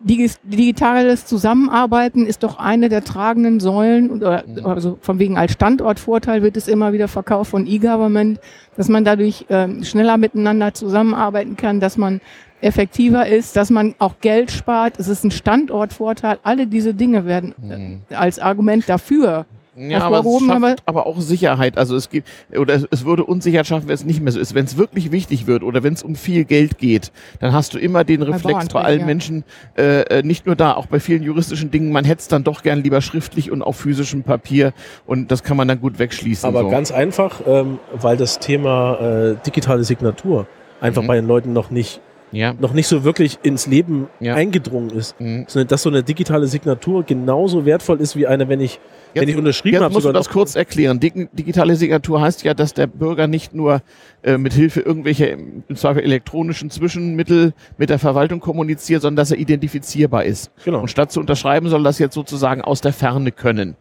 digitales 0.00 1.26
Zusammenarbeiten 1.26 2.26
ist 2.26 2.42
doch 2.42 2.58
eine 2.58 2.88
der 2.88 3.02
tragenden 3.02 3.60
Säulen, 3.60 4.10
oder, 4.10 4.44
Mhm. 4.46 4.66
also 4.66 4.98
von 5.00 5.18
wegen 5.18 5.36
als 5.36 5.52
Standortvorteil 5.52 6.42
wird 6.42 6.56
es 6.56 6.68
immer 6.68 6.92
wieder 6.92 7.08
verkauft 7.08 7.50
von 7.50 7.66
E-Government, 7.66 8.38
dass 8.76 8.88
man 8.88 9.04
dadurch 9.04 9.46
ähm, 9.48 9.82
schneller 9.84 10.16
miteinander 10.16 10.74
zusammenarbeiten 10.74 11.56
kann, 11.56 11.80
dass 11.80 11.96
man 11.96 12.20
effektiver 12.60 13.26
ist, 13.26 13.56
dass 13.56 13.70
man 13.70 13.94
auch 13.98 14.14
Geld 14.20 14.50
spart. 14.50 14.98
Es 14.98 15.08
ist 15.08 15.24
ein 15.24 15.30
Standortvorteil. 15.30 16.38
Alle 16.42 16.66
diese 16.66 16.94
Dinge 16.94 17.26
werden 17.26 18.00
äh, 18.10 18.14
als 18.14 18.38
Argument 18.38 18.88
dafür 18.88 19.46
Ja, 19.76 20.00
aber 20.00 20.20
es 20.20 20.40
schafft 20.40 20.50
aber- 20.50 20.74
aber 20.86 21.06
auch 21.06 21.20
Sicherheit. 21.20 21.76
Also 21.78 21.96
es 21.96 22.08
gibt, 22.10 22.28
oder 22.56 22.74
es, 22.74 22.86
es 22.90 23.04
würde 23.04 23.24
Unsicherheit 23.24 23.66
schaffen, 23.66 23.88
wenn 23.88 23.94
es 23.94 24.04
nicht 24.04 24.20
mehr 24.22 24.32
so 24.32 24.40
ist. 24.40 24.54
Wenn 24.54 24.64
es 24.64 24.76
wirklich 24.76 25.12
wichtig 25.12 25.46
wird 25.46 25.62
oder 25.62 25.82
wenn 25.82 25.92
es 25.92 26.02
um 26.02 26.14
viel 26.16 26.44
Geld 26.44 26.78
geht, 26.78 27.12
dann 27.40 27.52
hast 27.52 27.74
du 27.74 27.78
immer 27.78 28.02
den 28.04 28.22
Reflex 28.22 28.68
bei 28.68 28.80
allen 28.82 29.00
ja. 29.00 29.06
Menschen, 29.06 29.44
äh, 29.76 30.00
äh, 30.02 30.22
nicht 30.22 30.46
nur 30.46 30.56
da, 30.56 30.74
auch 30.74 30.86
bei 30.86 30.98
vielen 31.00 31.22
juristischen 31.22 31.70
Dingen, 31.70 31.92
man 31.92 32.04
hätte 32.04 32.20
es 32.20 32.28
dann 32.28 32.42
doch 32.44 32.62
gern 32.62 32.82
lieber 32.82 33.00
schriftlich 33.00 33.50
und 33.50 33.62
auf 33.62 33.76
physischem 33.76 34.22
Papier 34.22 34.72
und 35.06 35.30
das 35.30 35.42
kann 35.42 35.56
man 35.56 35.68
dann 35.68 35.80
gut 35.80 35.98
wegschließen. 35.98 36.48
Aber 36.48 36.62
so. 36.62 36.68
ganz 36.70 36.90
einfach, 36.90 37.40
ähm, 37.46 37.78
weil 37.92 38.16
das 38.16 38.38
Thema 38.38 38.98
äh, 39.00 39.36
digitale 39.46 39.84
Signatur 39.84 40.46
einfach 40.80 41.02
Mhm. 41.02 41.06
bei 41.06 41.16
den 41.16 41.26
Leuten 41.26 41.52
noch 41.52 41.70
nicht 41.70 42.00
ja. 42.36 42.54
noch 42.58 42.72
nicht 42.72 42.86
so 42.86 43.02
wirklich 43.04 43.38
ins 43.42 43.66
Leben 43.66 44.08
Ja. 44.20 44.34
eingedrungen 44.34 44.90
ist. 44.90 45.18
Mhm. 45.20 45.44
Sondern 45.48 45.68
dass 45.68 45.82
so 45.82 45.88
eine 45.88 46.02
digitale 46.02 46.46
Signatur 46.46 47.02
genauso 47.02 47.64
wertvoll 47.64 48.00
ist 48.00 48.16
wie 48.16 48.26
eine, 48.26 48.48
wenn 48.48 48.60
ich, 48.60 48.78
wenn 49.14 49.22
Jetzt- 49.22 49.30
ich 49.32 49.36
unterschrieben 49.38 49.74
Jetzt 49.74 49.82
habe. 49.82 49.94
musst 49.94 50.06
du 50.06 50.12
das 50.12 50.28
kurz 50.28 50.54
erklären. 50.56 51.00
Dig 51.00 51.28
digitale 51.32 51.74
Signatur 51.76 52.20
heißt 52.20 52.44
ja, 52.44 52.54
dass 52.54 52.74
der 52.74 52.86
Bürger 52.86 53.26
nicht 53.26 53.54
nur 53.54 53.80
äh, 54.22 54.38
mit 54.38 54.52
Hilfe 54.52 54.80
irgendwelcher 54.80 55.30
im 55.32 55.64
Zweifel 55.74 56.02
elektronischen 56.02 56.70
Zwischenmittel 56.70 57.54
mit 57.78 57.90
der 57.90 57.98
Verwaltung 57.98 58.40
kommuniziert, 58.40 59.02
sondern 59.02 59.16
dass 59.16 59.30
er 59.30 59.38
identifizierbar 59.38 60.24
ist. 60.24 60.50
Genau. 60.64 60.80
Und 60.80 60.88
statt 60.90 61.10
zu 61.12 61.20
unterschreiben, 61.20 61.68
soll 61.68 61.82
das 61.82 61.98
jetzt 61.98 62.14
sozusagen 62.14 62.60
aus 62.60 62.80
der 62.80 62.92
Ferne 62.92 63.32
können. 63.32 63.76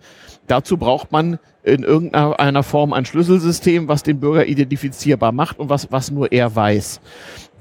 Dazu 0.48 0.78
braucht 0.78 1.12
man 1.12 1.40
in 1.64 1.82
irgendeiner 1.82 2.62
Form 2.62 2.94
ein 2.94 3.06
Schlüsselsystem, 3.06 3.88
was 3.88 4.04
den 4.04 4.20
Bürger 4.20 4.46
identifizierbar 4.46 5.32
macht 5.32 5.58
und 5.58 5.70
was, 5.70 5.92
was 5.92 6.12
nur 6.12 6.32
er 6.32 6.56
weiß. 6.56 7.02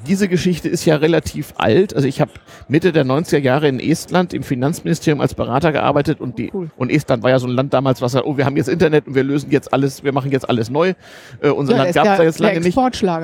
Diese 0.07 0.29
Geschichte 0.29 0.69
ist 0.69 0.85
ja 0.85 0.97
relativ 0.97 1.55
alt. 1.57 1.95
Also 1.95 2.07
ich 2.07 2.21
habe 2.21 2.31
Mitte 2.69 2.93
der 2.93 3.05
90er 3.05 3.38
Jahre 3.38 3.69
in 3.69 3.81
Estland 3.81 4.35
im 4.35 4.43
Finanzministerium 4.43 5.21
als 5.21 5.35
Berater 5.35 5.73
gearbeitet 5.73 6.21
und 6.21 6.38
die 6.38 6.51
cool. 6.53 6.71
und 6.77 6.90
Estland 6.90 7.23
war 7.23 7.31
ja 7.31 7.38
so 7.38 7.47
ein 7.47 7.53
Land 7.53 7.73
damals, 7.75 8.03
was 8.03 8.12
sagt, 8.12 8.27
oh, 8.27 8.37
wir 8.37 8.45
haben 8.45 8.57
jetzt 8.57 8.69
Internet 8.69 9.07
und 9.07 9.14
wir 9.14 9.25
lösen 9.25 9.51
jetzt 9.51 9.73
alles, 9.73 10.05
wir 10.05 10.12
machen 10.12 10.31
jetzt 10.31 10.49
alles 10.49 10.71
neu. 10.71 10.95
Äh, 11.40 11.49
unser 11.51 11.73
Ja, 11.77 11.83
Land 11.85 11.95
gab 11.95 12.07
es 12.07 12.19
ja 12.19 12.25
jetzt 12.25 12.38
lange 12.38 12.61
nicht. 12.61 12.79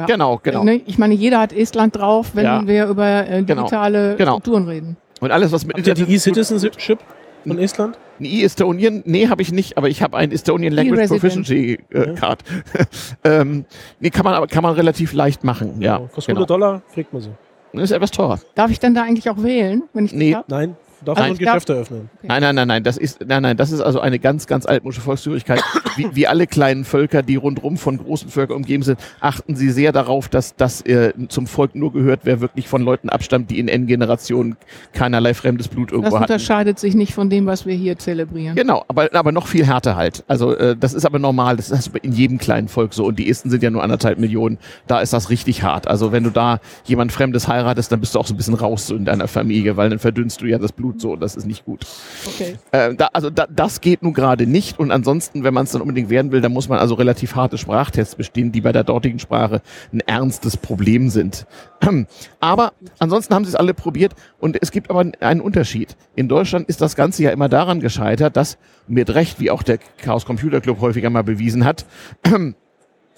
Genau, 0.07 0.40
genau. 0.43 0.64
Ne? 0.64 0.81
Ich 0.87 0.99
meine, 0.99 1.14
jeder 1.14 1.40
hat 1.40 1.53
Estland 1.53 1.97
drauf, 1.97 2.31
wenn 2.35 2.45
Ja. 2.45 2.66
wir 2.66 2.87
über 2.87 3.29
äh, 3.29 3.43
Genau. 3.43 3.62
digitale 3.62 4.16
Genau. 4.16 4.33
Strukturen 4.33 4.66
reden. 4.69 4.97
Und 5.21 5.31
alles, 5.33 5.53
was 5.53 5.66
mit 5.66 5.77
Habt 5.77 5.87
ihr 5.87 5.95
die 5.95 6.01
Internet 6.14 6.27
E-Citizenship 6.38 6.99
von 7.46 7.59
Estland? 7.59 7.98
Ein 8.18 8.24
E-Estonian? 8.26 9.03
Nee, 9.07 9.29
habe 9.29 9.40
ich 9.42 9.53
nicht, 9.53 9.79
aber 9.79 9.88
ich 9.88 10.03
habe 10.03 10.16
ein 10.16 10.31
Estonian 10.31 10.72
Language. 10.72 11.09
Proficiency 11.09 11.79
äh, 11.90 12.14
Card. 12.14 12.42
ähm, 13.24 13.64
nee, 13.98 14.11
kann 14.11 14.24
man 14.24 14.35
aber 14.35 14.46
kann 14.46 14.62
man 14.62 14.74
relativ 14.74 15.12
leicht 15.12 15.42
machen, 15.44 15.81
ja. 15.81 15.98
Kostet 15.98 16.35
Genau. 16.35 16.40
100 16.40 16.50
Dollar, 16.50 16.83
kriegt 16.92 17.12
man 17.12 17.22
sie. 17.22 17.31
Ist 17.72 17.92
etwas 17.92 18.11
teurer. 18.11 18.40
Darf 18.55 18.70
ich 18.70 18.81
denn 18.81 18.94
da 18.94 19.03
eigentlich 19.03 19.31
auch 19.31 19.42
wählen, 19.42 19.85
wenn 19.92 20.05
ich 20.05 20.11
das 20.11 20.18
Nee. 20.18 20.37
Nein, 20.48 20.76
du 21.01 21.07
darfst 21.07 21.21
Also 21.23 21.23
nur 21.23 21.25
ein 21.27 21.33
ich 21.33 21.39
darf- 21.47 21.55
Geschäft 21.55 21.71
eröffnen. 21.71 22.11
Nein, 22.23 22.43
nein, 22.43 22.55
nein, 22.55 22.69
nein, 22.69 22.85
das 22.85 22.97
ist, 22.97 23.21
nein, 23.27 23.43
nein, 23.43 23.57
das 23.57 23.73
ist 23.73 23.81
also 23.81 24.01
eine 24.01 24.19
ganz, 24.19 24.47
ganz 24.47 24.67
altmodische 24.67 25.01
Volkszugehörigkeit. 25.01 25.63
Wie, 25.97 26.09
wie 26.15 26.27
alle 26.29 26.47
kleinen 26.47 26.85
Völker, 26.85 27.21
die 27.23 27.35
rundrum 27.35 27.77
von 27.77 27.99
großen 27.99 28.29
Völkern 28.31 28.57
umgeben 28.59 28.85
sind, 28.85 29.01
achten 29.19 29.57
sie 29.57 29.71
sehr 29.71 29.91
darauf, 29.91 30.29
dass 30.29 30.55
das 30.55 30.83
äh, 30.83 31.13
zum 31.29 31.49
Volk 31.49 31.75
nur 31.75 31.93
gehört, 31.93 32.21
wer 32.23 32.41
wirklich 32.41 32.69
von 32.69 32.81
Leuten 32.83 33.09
abstammt, 33.09 33.51
die 33.51 33.59
in 33.59 33.67
N-Generationen 33.67 34.57
keinerlei 34.93 35.35
fremdes 35.35 35.67
Blut 35.67 35.89
Das 35.89 35.95
irgendwo 35.97 36.15
hatten. 36.17 36.25
unterscheidet 36.33 36.79
sich 36.79 36.95
nicht 36.95 37.13
von 37.13 37.29
dem, 37.29 37.47
was 37.47 37.67
wir 37.67 37.75
hier 37.75 37.99
zelebrieren. 37.99 38.55
Genau, 38.55 38.85
aber, 38.87 39.13
aber 39.13 39.33
noch 39.33 39.49
viel 39.49 39.67
härter 39.67 39.97
halt. 39.97 40.23
Also 40.29 40.55
äh, 40.57 40.77
das 40.79 40.95
ist 40.95 41.05
aber 41.05 41.19
normal, 41.19 41.57
das 41.57 41.71
ist 41.71 41.91
in 42.03 42.13
jedem 42.13 42.39
kleinen 42.39 42.69
Volk 42.69 42.95
so. 42.95 43.05
Und 43.05 43.19
die 43.19 43.29
Esten 43.29 43.51
sind 43.51 43.63
ja 43.63 43.71
nur 43.71 43.83
anderthalb 43.83 44.19
Millionen. 44.19 44.59
Da 44.87 45.01
ist 45.01 45.13
das 45.13 45.29
richtig 45.29 45.65
hart. 45.65 45.89
Also 45.89 46.13
wenn 46.13 46.23
du 46.23 46.31
da 46.31 46.61
jemand 46.85 47.11
Fremdes 47.11 47.49
heiratest, 47.49 47.91
dann 47.91 48.01
bist 48.01 48.15
du 48.15 48.21
auch 48.21 48.27
so 48.27 48.33
ein 48.35 48.37
bisschen 48.37 48.55
raus 48.55 48.87
so 48.87 48.95
in 48.95 49.05
deiner 49.05 49.27
Familie, 49.27 49.77
weil 49.77 49.91
dann 49.91 49.99
verdünnst 49.99 50.41
du 50.41 50.47
ja 50.47 50.59
das 50.59 50.71
Blut 50.73 50.89
so 50.98 51.12
und 51.12 51.20
das 51.20 51.37
ist 51.37 51.46
nicht 51.46 51.66
gut. 51.66 51.87
Okay. 52.26 52.57
Äh, 52.72 52.94
da, 52.94 53.11
also 53.12 53.29
da, 53.29 53.46
das 53.46 53.83
geht 53.83 54.03
nun 54.03 54.14
gerade 54.14 54.46
nicht. 54.46 54.79
Und 54.79 54.90
ansonsten, 54.90 55.44
wenn 55.44 55.53
man 55.53 55.64
es 55.64 55.72
dann 55.72 55.83
unbedingt 55.83 56.09
werden 56.09 56.33
will, 56.33 56.40
dann 56.40 56.53
muss 56.53 56.68
man 56.68 56.79
also 56.79 56.94
relativ 56.94 57.35
harte 57.35 57.59
Sprachtests 57.59 58.14
bestehen, 58.14 58.50
die 58.50 58.62
bei 58.62 58.72
der 58.72 58.85
dortigen 58.85 59.18
Sprache 59.18 59.61
ein 59.92 60.00
ernstes 60.00 60.57
Problem 60.57 61.11
sind. 61.11 61.46
Aber 62.40 62.72
ansonsten 62.98 63.35
haben 63.35 63.44
sie 63.44 63.50
es 63.50 63.57
alle 63.57 63.74
probiert 63.74 64.14
und 64.38 64.57
es 64.61 64.70
gibt 64.70 64.88
aber 64.88 65.05
einen 65.20 65.40
Unterschied. 65.40 65.96
In 66.16 66.29
Deutschland 66.29 66.68
ist 66.68 66.81
das 66.81 66.96
Ganze 66.96 67.22
ja 67.22 67.31
immer 67.31 67.48
daran 67.48 67.81
gescheitert, 67.81 68.37
dass 68.37 68.57
mit 68.87 69.14
Recht, 69.14 69.40
wie 69.40 69.50
auch 69.50 69.62
der 69.62 69.79
Chaos 69.98 70.24
Computer 70.24 70.61
Club 70.61 70.81
häufiger 70.81 71.11
mal 71.11 71.24
bewiesen 71.24 71.64
hat, 71.64 71.85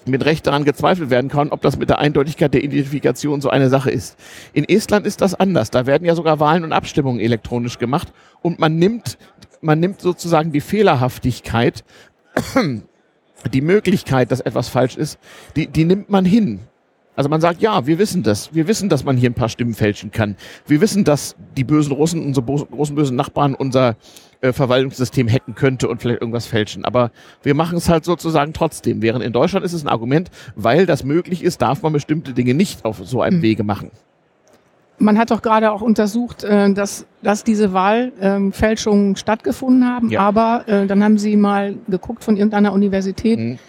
mit 0.05 0.25
Recht 0.25 0.47
daran 0.47 0.65
gezweifelt 0.65 1.09
werden 1.09 1.29
kann, 1.29 1.49
ob 1.49 1.61
das 1.61 1.77
mit 1.77 1.89
der 1.89 1.99
Eindeutigkeit 1.99 2.53
der 2.53 2.63
Identifikation 2.63 3.41
so 3.41 3.49
eine 3.49 3.69
Sache 3.69 3.91
ist. 3.91 4.17
In 4.53 4.67
Estland 4.67 5.05
ist 5.05 5.21
das 5.21 5.35
anders. 5.35 5.71
Da 5.71 5.85
werden 5.85 6.05
ja 6.05 6.15
sogar 6.15 6.39
Wahlen 6.39 6.63
und 6.63 6.73
Abstimmungen 6.73 7.19
elektronisch 7.19 7.77
gemacht 7.77 8.11
und 8.41 8.59
man 8.59 8.77
nimmt 8.77 9.17
man 9.63 9.79
nimmt 9.79 10.01
sozusagen 10.01 10.51
die 10.51 10.61
Fehlerhaftigkeit, 10.61 11.83
die 13.53 13.61
Möglichkeit, 13.61 14.31
dass 14.31 14.41
etwas 14.41 14.69
falsch 14.69 14.97
ist, 14.97 15.17
die, 15.55 15.67
die 15.67 15.85
nimmt 15.85 16.09
man 16.09 16.25
hin. 16.25 16.59
Also 17.15 17.29
man 17.29 17.41
sagt, 17.41 17.61
ja, 17.61 17.85
wir 17.85 17.99
wissen 17.99 18.23
das. 18.23 18.53
Wir 18.53 18.67
wissen, 18.67 18.89
dass 18.89 19.03
man 19.03 19.17
hier 19.17 19.29
ein 19.29 19.35
paar 19.35 19.49
Stimmen 19.49 19.73
fälschen 19.73 20.11
kann. 20.11 20.35
Wir 20.65 20.81
wissen, 20.81 21.03
dass 21.03 21.35
die 21.55 21.63
bösen 21.63 21.91
Russen, 21.91 22.25
unsere 22.25 22.45
großen 22.45 22.95
bösen 22.95 23.15
Nachbarn, 23.15 23.53
unser 23.53 23.95
äh, 24.41 24.51
Verwaltungssystem 24.51 25.29
hacken 25.29 25.53
könnte 25.53 25.87
und 25.87 26.01
vielleicht 26.01 26.21
irgendwas 26.21 26.47
fälschen. 26.47 26.85
Aber 26.85 27.11
wir 27.43 27.53
machen 27.53 27.77
es 27.77 27.87
halt 27.87 28.03
sozusagen 28.03 28.53
trotzdem. 28.53 29.01
Während 29.01 29.23
in 29.23 29.31
Deutschland 29.31 29.63
ist 29.63 29.73
es 29.73 29.83
ein 29.83 29.89
Argument, 29.89 30.31
weil 30.55 30.85
das 30.85 31.03
möglich 31.03 31.43
ist, 31.43 31.61
darf 31.61 31.83
man 31.83 31.93
bestimmte 31.93 32.33
Dinge 32.33 32.55
nicht 32.55 32.83
auf 32.83 32.99
so 33.03 33.21
einem 33.21 33.37
mhm. 33.37 33.43
Wege 33.43 33.63
machen. 33.63 33.91
Man 34.97 35.17
hat 35.17 35.31
doch 35.31 35.41
gerade 35.41 35.71
auch 35.71 35.81
untersucht, 35.81 36.43
äh, 36.43 36.73
dass, 36.73 37.05
dass 37.21 37.43
diese 37.43 37.73
Wahlfälschungen 37.73 39.15
stattgefunden 39.17 39.85
haben, 39.85 40.09
ja. 40.09 40.21
aber 40.21 40.63
äh, 40.67 40.87
dann 40.87 41.03
haben 41.03 41.17
Sie 41.17 41.35
mal 41.35 41.75
geguckt 41.87 42.23
von 42.23 42.37
irgendeiner 42.37 42.73
Universität, 42.73 43.39
mhm 43.39 43.59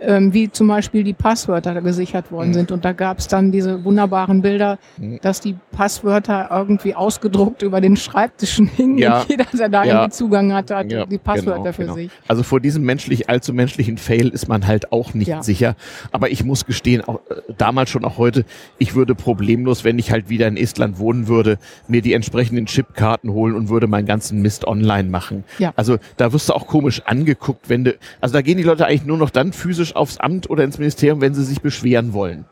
ähm, 0.00 0.32
wie 0.32 0.50
zum 0.50 0.68
Beispiel 0.68 1.04
die 1.04 1.12
Passwörter 1.12 1.80
gesichert 1.80 2.30
worden 2.30 2.48
mhm. 2.48 2.54
sind. 2.54 2.72
Und 2.72 2.84
da 2.84 2.92
gab 2.92 3.18
es 3.18 3.28
dann 3.28 3.52
diese 3.52 3.84
wunderbaren 3.84 4.42
Bilder, 4.42 4.78
mhm. 4.96 5.18
dass 5.22 5.40
die 5.40 5.56
Passwörter 5.72 6.48
irgendwie 6.50 6.94
ausgedruckt 6.94 7.62
über 7.62 7.80
den 7.80 7.96
Schreibtischen 7.96 8.66
hingen 8.66 8.98
ja. 8.98 9.20
und 9.20 9.28
jeder, 9.28 9.46
der 9.52 9.68
da 9.68 9.84
ja. 9.84 9.94
irgendwie 9.94 10.10
Zugang 10.10 10.52
hatte, 10.52 10.76
hatte 10.76 10.94
ja, 10.94 11.06
die 11.06 11.18
Passwörter 11.18 11.62
genau, 11.62 11.72
für 11.72 11.82
genau. 11.82 11.94
sich. 11.94 12.10
Also 12.28 12.42
vor 12.42 12.60
diesem 12.60 12.84
menschlich 12.84 13.28
allzu 13.28 13.52
menschlichen 13.52 13.98
Fail 13.98 14.28
ist 14.28 14.48
man 14.48 14.66
halt 14.66 14.92
auch 14.92 15.14
nicht 15.14 15.28
ja. 15.28 15.42
sicher. 15.42 15.76
Aber 16.12 16.30
ich 16.30 16.44
muss 16.44 16.66
gestehen, 16.66 17.02
auch 17.02 17.20
äh, 17.30 17.52
damals 17.56 17.90
schon 17.90 18.04
auch 18.04 18.18
heute, 18.18 18.44
ich 18.78 18.94
würde 18.94 19.14
problemlos, 19.14 19.84
wenn 19.84 19.98
ich 19.98 20.10
halt 20.10 20.28
wieder 20.28 20.46
in 20.48 20.56
Estland 20.56 20.98
wohnen 20.98 21.28
würde, 21.28 21.58
mir 21.88 22.02
die 22.02 22.12
entsprechenden 22.12 22.66
Chipkarten 22.66 23.32
holen 23.32 23.54
und 23.54 23.68
würde 23.68 23.86
meinen 23.86 24.06
ganzen 24.06 24.42
Mist 24.42 24.66
online 24.66 25.08
machen. 25.08 25.44
Ja. 25.58 25.72
Also 25.76 25.98
da 26.16 26.32
wirst 26.32 26.48
du 26.48 26.52
auch 26.52 26.66
komisch 26.66 27.02
angeguckt, 27.04 27.68
wenn 27.68 27.84
du, 27.84 27.94
also 28.20 28.32
da 28.34 28.42
gehen 28.42 28.58
die 28.58 28.62
Leute 28.62 28.86
eigentlich 28.86 29.04
nur 29.04 29.18
noch 29.18 29.30
dann 29.30 29.52
physisch 29.52 29.85
physisch 29.86 29.96
aufs 29.96 30.18
Amt 30.18 30.50
oder 30.50 30.64
ins 30.64 30.78
Ministerium, 30.78 31.20
wenn 31.20 31.34
sie 31.34 31.44
sich 31.44 31.60
beschweren 31.60 32.12
wollen. 32.12 32.44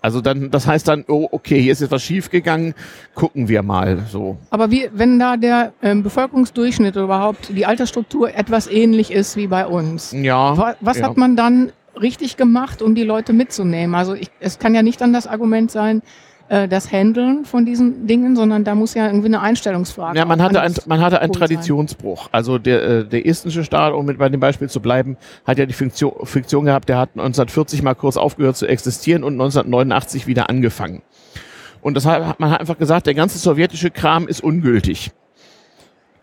Also 0.00 0.20
dann, 0.20 0.50
das 0.50 0.66
heißt 0.66 0.88
dann, 0.88 1.04
oh, 1.06 1.28
okay, 1.30 1.62
hier 1.62 1.70
ist 1.70 1.80
jetzt 1.80 1.92
was 1.92 2.02
schiefgegangen, 2.02 2.74
gucken 3.14 3.48
wir 3.48 3.62
mal 3.62 4.04
so. 4.10 4.36
Aber 4.50 4.72
wie, 4.72 4.90
wenn 4.92 5.20
da 5.20 5.36
der 5.36 5.72
ähm, 5.80 6.02
Bevölkerungsdurchschnitt 6.02 6.96
oder 6.96 7.04
überhaupt 7.04 7.50
die 7.56 7.66
Altersstruktur 7.66 8.34
etwas 8.34 8.66
ähnlich 8.66 9.12
ist 9.12 9.36
wie 9.36 9.46
bei 9.46 9.64
uns, 9.64 10.12
ja, 10.12 10.58
was, 10.58 10.76
was 10.80 10.98
ja. 10.98 11.08
hat 11.08 11.16
man 11.16 11.36
dann 11.36 11.70
richtig 12.00 12.36
gemacht, 12.36 12.82
um 12.82 12.96
die 12.96 13.04
Leute 13.04 13.32
mitzunehmen? 13.32 13.94
Also 13.94 14.14
ich, 14.14 14.28
es 14.40 14.58
kann 14.58 14.74
ja 14.74 14.82
nicht 14.82 15.00
dann 15.00 15.12
das 15.12 15.28
Argument 15.28 15.70
sein, 15.70 16.02
äh, 16.52 16.68
das 16.68 16.92
Handeln 16.92 17.46
von 17.46 17.64
diesen 17.64 18.06
Dingen, 18.06 18.36
sondern 18.36 18.62
da 18.62 18.74
muss 18.74 18.92
ja 18.92 19.06
irgendwie 19.06 19.28
eine 19.28 19.40
Einstellungsfrage. 19.40 20.18
Ja, 20.18 20.26
man 20.26 20.42
hatte, 20.42 20.60
ein, 20.60 20.74
man 20.84 21.00
hatte 21.00 21.20
einen 21.20 21.32
Traditionsbruch. 21.32 22.28
Also 22.30 22.58
der, 22.58 22.82
äh, 22.82 23.04
der 23.06 23.26
estnische 23.26 23.64
Staat, 23.64 23.94
um 23.94 24.04
mit 24.04 24.18
bei 24.18 24.28
dem 24.28 24.38
Beispiel 24.38 24.68
zu 24.68 24.80
bleiben, 24.80 25.16
hat 25.46 25.56
ja 25.58 25.64
die 25.64 25.72
Fiktion, 25.72 26.12
Fiktion 26.24 26.66
gehabt, 26.66 26.90
der 26.90 26.98
hat 26.98 27.10
1940 27.14 27.82
mal 27.82 27.94
kurz 27.94 28.18
aufgehört 28.18 28.58
zu 28.58 28.66
existieren 28.66 29.24
und 29.24 29.32
1989 29.32 30.26
wieder 30.26 30.50
angefangen. 30.50 31.00
Und 31.80 31.96
das 31.96 32.04
hat, 32.04 32.38
man 32.38 32.50
hat 32.50 32.60
einfach 32.60 32.76
gesagt, 32.76 33.06
der 33.06 33.14
ganze 33.14 33.38
sowjetische 33.38 33.90
Kram 33.90 34.28
ist 34.28 34.44
ungültig 34.44 35.10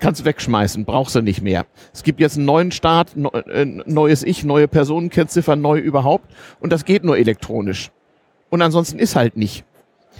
kannst 0.01 0.21
du 0.21 0.25
wegschmeißen, 0.25 0.85
brauchst 0.85 1.13
du 1.13 1.21
nicht 1.21 1.41
mehr. 1.41 1.65
Es 1.93 2.03
gibt 2.03 2.21
jetzt 2.21 2.37
einen 2.37 2.45
neuen 2.45 2.71
Staat, 2.71 3.17
äh, 3.17 3.65
neues 3.65 4.23
Ich, 4.23 4.45
neue 4.45 4.69
Personenkennziffer, 4.69 5.57
neu 5.57 5.77
überhaupt 5.77 6.31
und 6.61 6.71
das 6.71 6.85
geht 6.85 7.03
nur 7.03 7.17
elektronisch. 7.17 7.91
Und 8.49 8.61
ansonsten 8.61 8.97
ist 8.97 9.17
halt 9.17 9.35
nicht. 9.35 9.65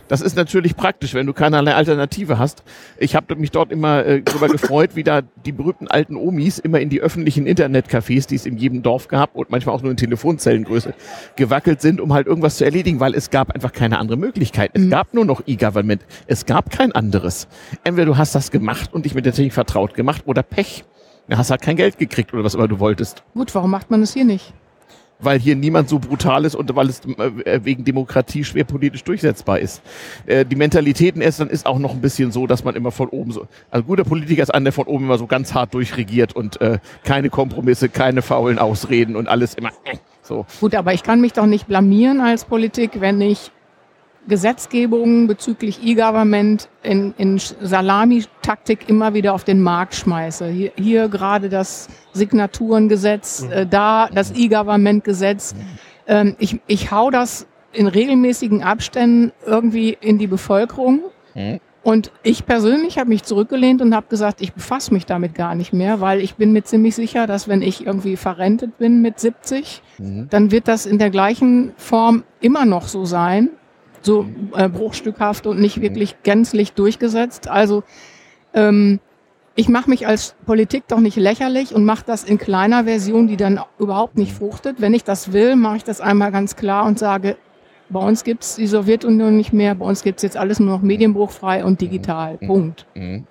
Das 0.09 0.21
ist 0.21 0.35
natürlich 0.35 0.75
praktisch, 0.75 1.13
wenn 1.13 1.27
du 1.27 1.33
keinerlei 1.33 1.75
Alternative 1.75 2.39
hast. 2.39 2.63
Ich 2.97 3.15
habe 3.15 3.35
mich 3.35 3.51
dort 3.51 3.71
immer 3.71 4.05
äh, 4.05 4.21
darüber 4.21 4.47
gefreut, 4.49 4.95
wie 4.95 5.03
da 5.03 5.21
die 5.21 5.51
berühmten 5.51 5.87
alten 5.87 6.15
Omis 6.15 6.57
immer 6.57 6.79
in 6.79 6.89
die 6.89 6.99
öffentlichen 6.99 7.45
Internetcafés, 7.45 8.27
die 8.27 8.35
es 8.35 8.45
in 8.47 8.57
jedem 8.57 8.81
Dorf 8.81 9.07
gab 9.07 9.35
und 9.35 9.51
manchmal 9.51 9.75
auch 9.75 9.83
nur 9.83 9.91
in 9.91 9.97
Telefonzellengröße, 9.97 10.95
gewackelt 11.35 11.81
sind, 11.81 12.01
um 12.01 12.11
halt 12.11 12.25
irgendwas 12.25 12.57
zu 12.57 12.65
erledigen, 12.65 12.99
weil 12.99 13.13
es 13.13 13.29
gab 13.29 13.51
einfach 13.51 13.71
keine 13.71 13.99
andere 13.99 14.17
Möglichkeit. 14.17 14.71
Es 14.73 14.81
mhm. 14.81 14.89
gab 14.89 15.13
nur 15.13 15.25
noch 15.25 15.43
E-Government. 15.45 16.03
Es 16.25 16.47
gab 16.47 16.71
kein 16.71 16.91
anderes. 16.91 17.47
Entweder 17.83 18.07
du 18.07 18.17
hast 18.17 18.33
das 18.33 18.49
gemacht 18.49 18.91
und 18.91 19.05
dich 19.05 19.13
mit 19.13 19.27
der 19.27 19.33
Technik 19.33 19.53
vertraut 19.53 19.93
gemacht 19.93 20.23
oder 20.25 20.41
Pech. 20.41 20.85
Du 21.27 21.37
hast 21.37 21.51
halt 21.51 21.61
kein 21.61 21.75
Geld 21.75 21.99
gekriegt 21.99 22.33
oder 22.33 22.43
was 22.43 22.55
immer 22.55 22.67
du 22.67 22.79
wolltest. 22.79 23.23
Gut, 23.35 23.53
warum 23.53 23.69
macht 23.69 23.91
man 23.91 24.01
es 24.01 24.13
hier 24.13 24.25
nicht? 24.25 24.53
Weil 25.19 25.39
hier 25.39 25.55
niemand 25.55 25.89
so 25.89 25.99
brutal 25.99 26.45
ist 26.45 26.55
und 26.55 26.73
weil 26.75 26.89
es 26.89 27.01
äh, 27.05 27.59
wegen 27.63 27.83
Demokratie 27.83 28.43
schwer 28.43 28.63
politisch 28.63 29.03
durchsetzbar 29.03 29.59
ist. 29.59 29.81
Äh, 30.25 30.45
die 30.45 30.55
Mentalität 30.55 31.15
in 31.15 31.21
Estland 31.21 31.51
ist 31.51 31.65
auch 31.65 31.79
noch 31.79 31.93
ein 31.93 32.01
bisschen 32.01 32.31
so, 32.31 32.47
dass 32.47 32.63
man 32.63 32.75
immer 32.75 32.91
von 32.91 33.09
oben 33.09 33.31
so, 33.31 33.47
also 33.69 33.85
guter 33.85 34.03
Politiker 34.03 34.43
ist 34.43 34.53
einer, 34.53 34.65
der 34.65 34.73
von 34.73 34.85
oben 34.85 35.05
immer 35.05 35.17
so 35.17 35.27
ganz 35.27 35.53
hart 35.53 35.73
durchregiert 35.73 36.35
und 36.35 36.59
äh, 36.61 36.79
keine 37.03 37.29
Kompromisse, 37.29 37.89
keine 37.89 38.21
faulen 38.21 38.59
Ausreden 38.59 39.15
und 39.15 39.27
alles 39.27 39.55
immer 39.55 39.69
äh, 39.83 39.97
so. 40.21 40.45
Gut, 40.59 40.75
aber 40.75 40.93
ich 40.93 41.03
kann 41.03 41.21
mich 41.21 41.33
doch 41.33 41.45
nicht 41.45 41.67
blamieren 41.67 42.21
als 42.21 42.45
Politik, 42.45 43.01
wenn 43.01 43.19
ich 43.21 43.51
Gesetzgebung 44.27 45.27
bezüglich 45.27 45.83
E-Government 45.83 46.69
in, 46.83 47.13
in 47.17 47.39
Salami-Taktik 47.39 48.89
immer 48.89 49.13
wieder 49.13 49.33
auf 49.33 49.43
den 49.43 49.61
Markt 49.61 49.95
schmeiße. 49.95 50.47
Hier, 50.47 50.71
hier 50.75 51.09
gerade 51.09 51.49
das 51.49 51.87
Signaturengesetz, 52.13 53.43
mhm. 53.43 53.51
äh, 53.51 53.65
da 53.65 54.09
das 54.13 54.31
E-Government-Gesetz. 54.35 55.55
Ähm, 56.07 56.35
ich, 56.39 56.59
ich 56.67 56.91
hau 56.91 57.09
das 57.09 57.47
in 57.71 57.87
regelmäßigen 57.87 58.63
Abständen 58.63 59.31
irgendwie 59.45 59.97
in 59.99 60.17
die 60.17 60.27
Bevölkerung. 60.27 61.01
Mhm. 61.35 61.59
Und 61.81 62.11
ich 62.23 62.45
persönlich 62.45 62.99
habe 62.99 63.09
mich 63.09 63.23
zurückgelehnt 63.23 63.81
und 63.81 63.95
habe 63.95 64.07
gesagt, 64.09 64.41
ich 64.41 64.53
befasse 64.53 64.93
mich 64.93 65.05
damit 65.05 65.33
gar 65.33 65.55
nicht 65.55 65.71
mehr, 65.71 66.01
weil 66.01 66.19
ich 66.19 66.35
bin 66.35 66.51
mir 66.51 66.63
ziemlich 66.63 66.93
sicher, 66.93 67.25
dass 67.25 67.47
wenn 67.47 67.61
ich 67.61 67.85
irgendwie 67.85 68.17
verrentet 68.17 68.77
bin 68.77 69.01
mit 69.01 69.19
70, 69.19 69.81
mhm. 69.97 70.27
dann 70.29 70.51
wird 70.51 70.67
das 70.67 70.85
in 70.85 70.97
der 70.99 71.09
gleichen 71.09 71.71
Form 71.77 72.23
immer 72.41 72.65
noch 72.65 72.87
so 72.87 73.05
sein 73.05 73.49
so 74.01 74.25
äh, 74.55 74.69
bruchstückhaft 74.69 75.47
und 75.47 75.59
nicht 75.59 75.81
wirklich 75.81 76.21
gänzlich 76.23 76.73
durchgesetzt. 76.73 77.47
Also 77.47 77.83
ähm, 78.53 78.99
ich 79.55 79.67
mache 79.67 79.89
mich 79.89 80.07
als 80.07 80.35
Politik 80.45 80.83
doch 80.87 80.99
nicht 80.99 81.17
lächerlich 81.17 81.75
und 81.75 81.83
mache 81.83 82.05
das 82.05 82.23
in 82.23 82.37
kleiner 82.37 82.85
Version, 82.85 83.27
die 83.27 83.37
dann 83.37 83.59
überhaupt 83.77 84.17
nicht 84.17 84.31
fruchtet. 84.31 84.79
Wenn 84.79 84.93
ich 84.93 85.03
das 85.03 85.33
will, 85.33 85.55
mache 85.55 85.77
ich 85.77 85.83
das 85.83 85.99
einmal 85.99 86.31
ganz 86.31 86.55
klar 86.55 86.85
und 86.85 86.97
sage, 86.97 87.35
bei 87.89 87.99
uns 87.99 88.23
gibt's 88.23 88.55
die 88.55 88.67
Sowjetunion 88.67 89.35
nicht 89.35 89.51
mehr, 89.51 89.75
bei 89.75 89.85
uns 89.85 90.03
gibt's 90.03 90.23
jetzt 90.23 90.37
alles 90.37 90.59
nur 90.59 90.69
noch 90.69 90.81
medienbruchfrei 90.81 91.65
und 91.65 91.81
digital. 91.81 92.37
Mhm. 92.39 92.47
Punkt. 92.47 92.85
Mhm. 92.95 93.25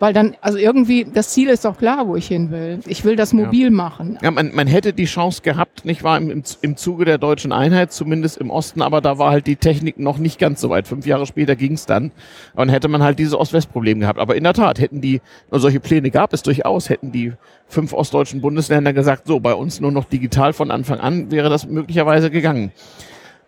Weil 0.00 0.14
dann, 0.14 0.34
also 0.40 0.56
irgendwie, 0.56 1.04
das 1.04 1.28
Ziel 1.28 1.50
ist 1.50 1.66
doch 1.66 1.76
klar, 1.76 2.08
wo 2.08 2.16
ich 2.16 2.26
hin 2.26 2.50
will. 2.50 2.80
Ich 2.86 3.04
will 3.04 3.16
das 3.16 3.34
mobil 3.34 3.64
ja. 3.64 3.70
machen. 3.70 4.18
Ja, 4.22 4.30
man, 4.30 4.50
man 4.54 4.66
hätte 4.66 4.94
die 4.94 5.04
Chance 5.04 5.42
gehabt, 5.42 5.84
nicht 5.84 6.02
wahr, 6.02 6.16
im, 6.16 6.42
im 6.62 6.76
Zuge 6.78 7.04
der 7.04 7.18
deutschen 7.18 7.52
Einheit, 7.52 7.92
zumindest 7.92 8.38
im 8.38 8.48
Osten, 8.48 8.80
aber 8.80 9.02
da 9.02 9.18
war 9.18 9.30
halt 9.30 9.46
die 9.46 9.56
Technik 9.56 9.98
noch 9.98 10.16
nicht 10.16 10.38
ganz 10.38 10.62
so 10.62 10.70
weit. 10.70 10.88
Fünf 10.88 11.04
Jahre 11.04 11.26
später 11.26 11.54
ging's 11.54 11.84
dann. 11.84 12.12
Und 12.54 12.70
hätte 12.70 12.88
man 12.88 13.02
halt 13.02 13.18
dieses 13.18 13.34
Ost-West-Problem 13.34 14.00
gehabt. 14.00 14.18
Aber 14.18 14.36
in 14.36 14.44
der 14.44 14.54
Tat, 14.54 14.80
hätten 14.80 15.02
die, 15.02 15.20
und 15.50 15.60
solche 15.60 15.80
Pläne 15.80 16.10
gab 16.10 16.32
es 16.32 16.42
durchaus, 16.42 16.88
hätten 16.88 17.12
die 17.12 17.34
fünf 17.68 17.92
ostdeutschen 17.92 18.40
Bundesländer 18.40 18.94
gesagt, 18.94 19.26
so, 19.26 19.38
bei 19.38 19.52
uns 19.52 19.80
nur 19.80 19.92
noch 19.92 20.06
digital 20.06 20.54
von 20.54 20.70
Anfang 20.70 20.98
an, 20.98 21.30
wäre 21.30 21.50
das 21.50 21.68
möglicherweise 21.68 22.30
gegangen. 22.30 22.72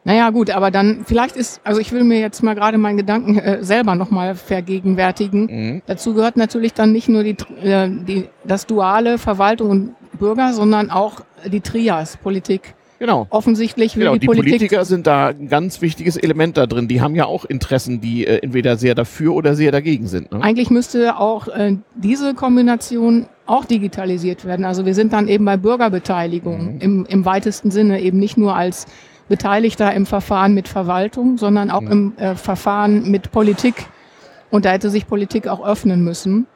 Naja, 0.05 0.31
gut, 0.31 0.51
aber 0.51 0.71
dann 0.71 1.05
vielleicht 1.07 1.37
ist, 1.37 1.61
also 1.63 1.81
ich 1.81 1.93
will 1.93 2.03
mir 2.03 2.19
jetzt 2.19 2.43
mal 2.43 2.55
gerade 2.55 2.77
meinen 2.77 2.97
Gedanken 2.97 3.39
äh, 3.39 3.63
selber 3.63 3.95
nochmal 3.95 4.35
vergegenwärtigen. 4.35 5.47
Mhm. 5.47 5.83
Dazu 5.87 6.15
gehört 6.15 6.37
natürlich 6.37 6.75
dann 6.75 6.91
nicht 6.91 7.09
nur 7.09 7.23
die, 7.23 7.37
äh, 7.63 7.89
die, 7.89 8.29
das 8.45 8.67
duale 8.67 9.19
Verwaltung 9.19 9.71
und 9.71 9.95
Bürger, 10.19 10.53
sondern 10.55 10.91
auch 10.91 11.21
die 11.47 11.61
Trias, 11.61 12.17
Politik. 12.17 12.75
Genau. 12.99 13.27
Offensichtlich 13.31 13.97
will 13.97 14.05
genau, 14.05 14.15
die, 14.15 14.21
die 14.21 14.27
Politik 14.27 14.53
Politiker 14.53 14.85
sind 14.85 15.09
da 15.09 15.29
ein 15.29 15.49
ganz 15.49 15.83
wichtiges 15.83 16.17
Element 16.17 16.57
da 16.57 16.67
drin. 16.67 16.87
Die 16.87 17.01
haben 17.01 17.17
ja 17.17 17.27
auch 17.27 17.45
Interessen, 17.45 18.01
die 18.01 18.25
äh, 18.25 18.39
entweder 18.39 18.77
sehr 18.77 18.95
dafür 18.95 19.35
oder 19.35 19.57
sehr 19.57 19.73
dagegen 19.73 20.07
sind. 20.07 20.31
Ne? 20.31 20.41
Eigentlich 20.41 20.71
müsste 20.71 21.17
auch 21.17 21.49
äh, 21.49 21.77
diese 21.97 22.35
Kombination 22.35 23.27
auch 23.47 23.65
digitalisiert 23.65 24.45
werden. 24.45 24.65
Also 24.65 24.87
wir 24.87 24.95
sind 24.95 25.13
dann 25.13 25.27
eben 25.27 25.45
bei 25.45 25.57
Bürgerbeteiligung 25.57 26.75
mhm. 26.75 26.81
im, 26.81 27.07
im 27.07 27.25
weitesten 27.25 27.73
Sinne, 27.73 28.01
eben 28.01 28.21
nicht 28.21 28.37
nur 28.37 28.55
als 28.55 28.87
Beteiligter 29.33 29.95
im 29.95 30.05
Verfahren 30.05 30.53
mit 30.53 30.69
Verwaltung, 30.69 31.39
sondern 31.39 31.71
auch 31.71 31.81
im 31.81 32.13
äh, 32.19 32.35
Verfahren 32.35 33.11
mit 33.11 33.33
Politik. 33.33 33.87
Und 34.51 34.67
da 34.67 34.73
hätte 34.73 34.91
sich 34.91 35.07
Politik 35.07 35.49
auch 35.49 35.67
öffnen 35.67 36.05
müssen. 36.05 36.47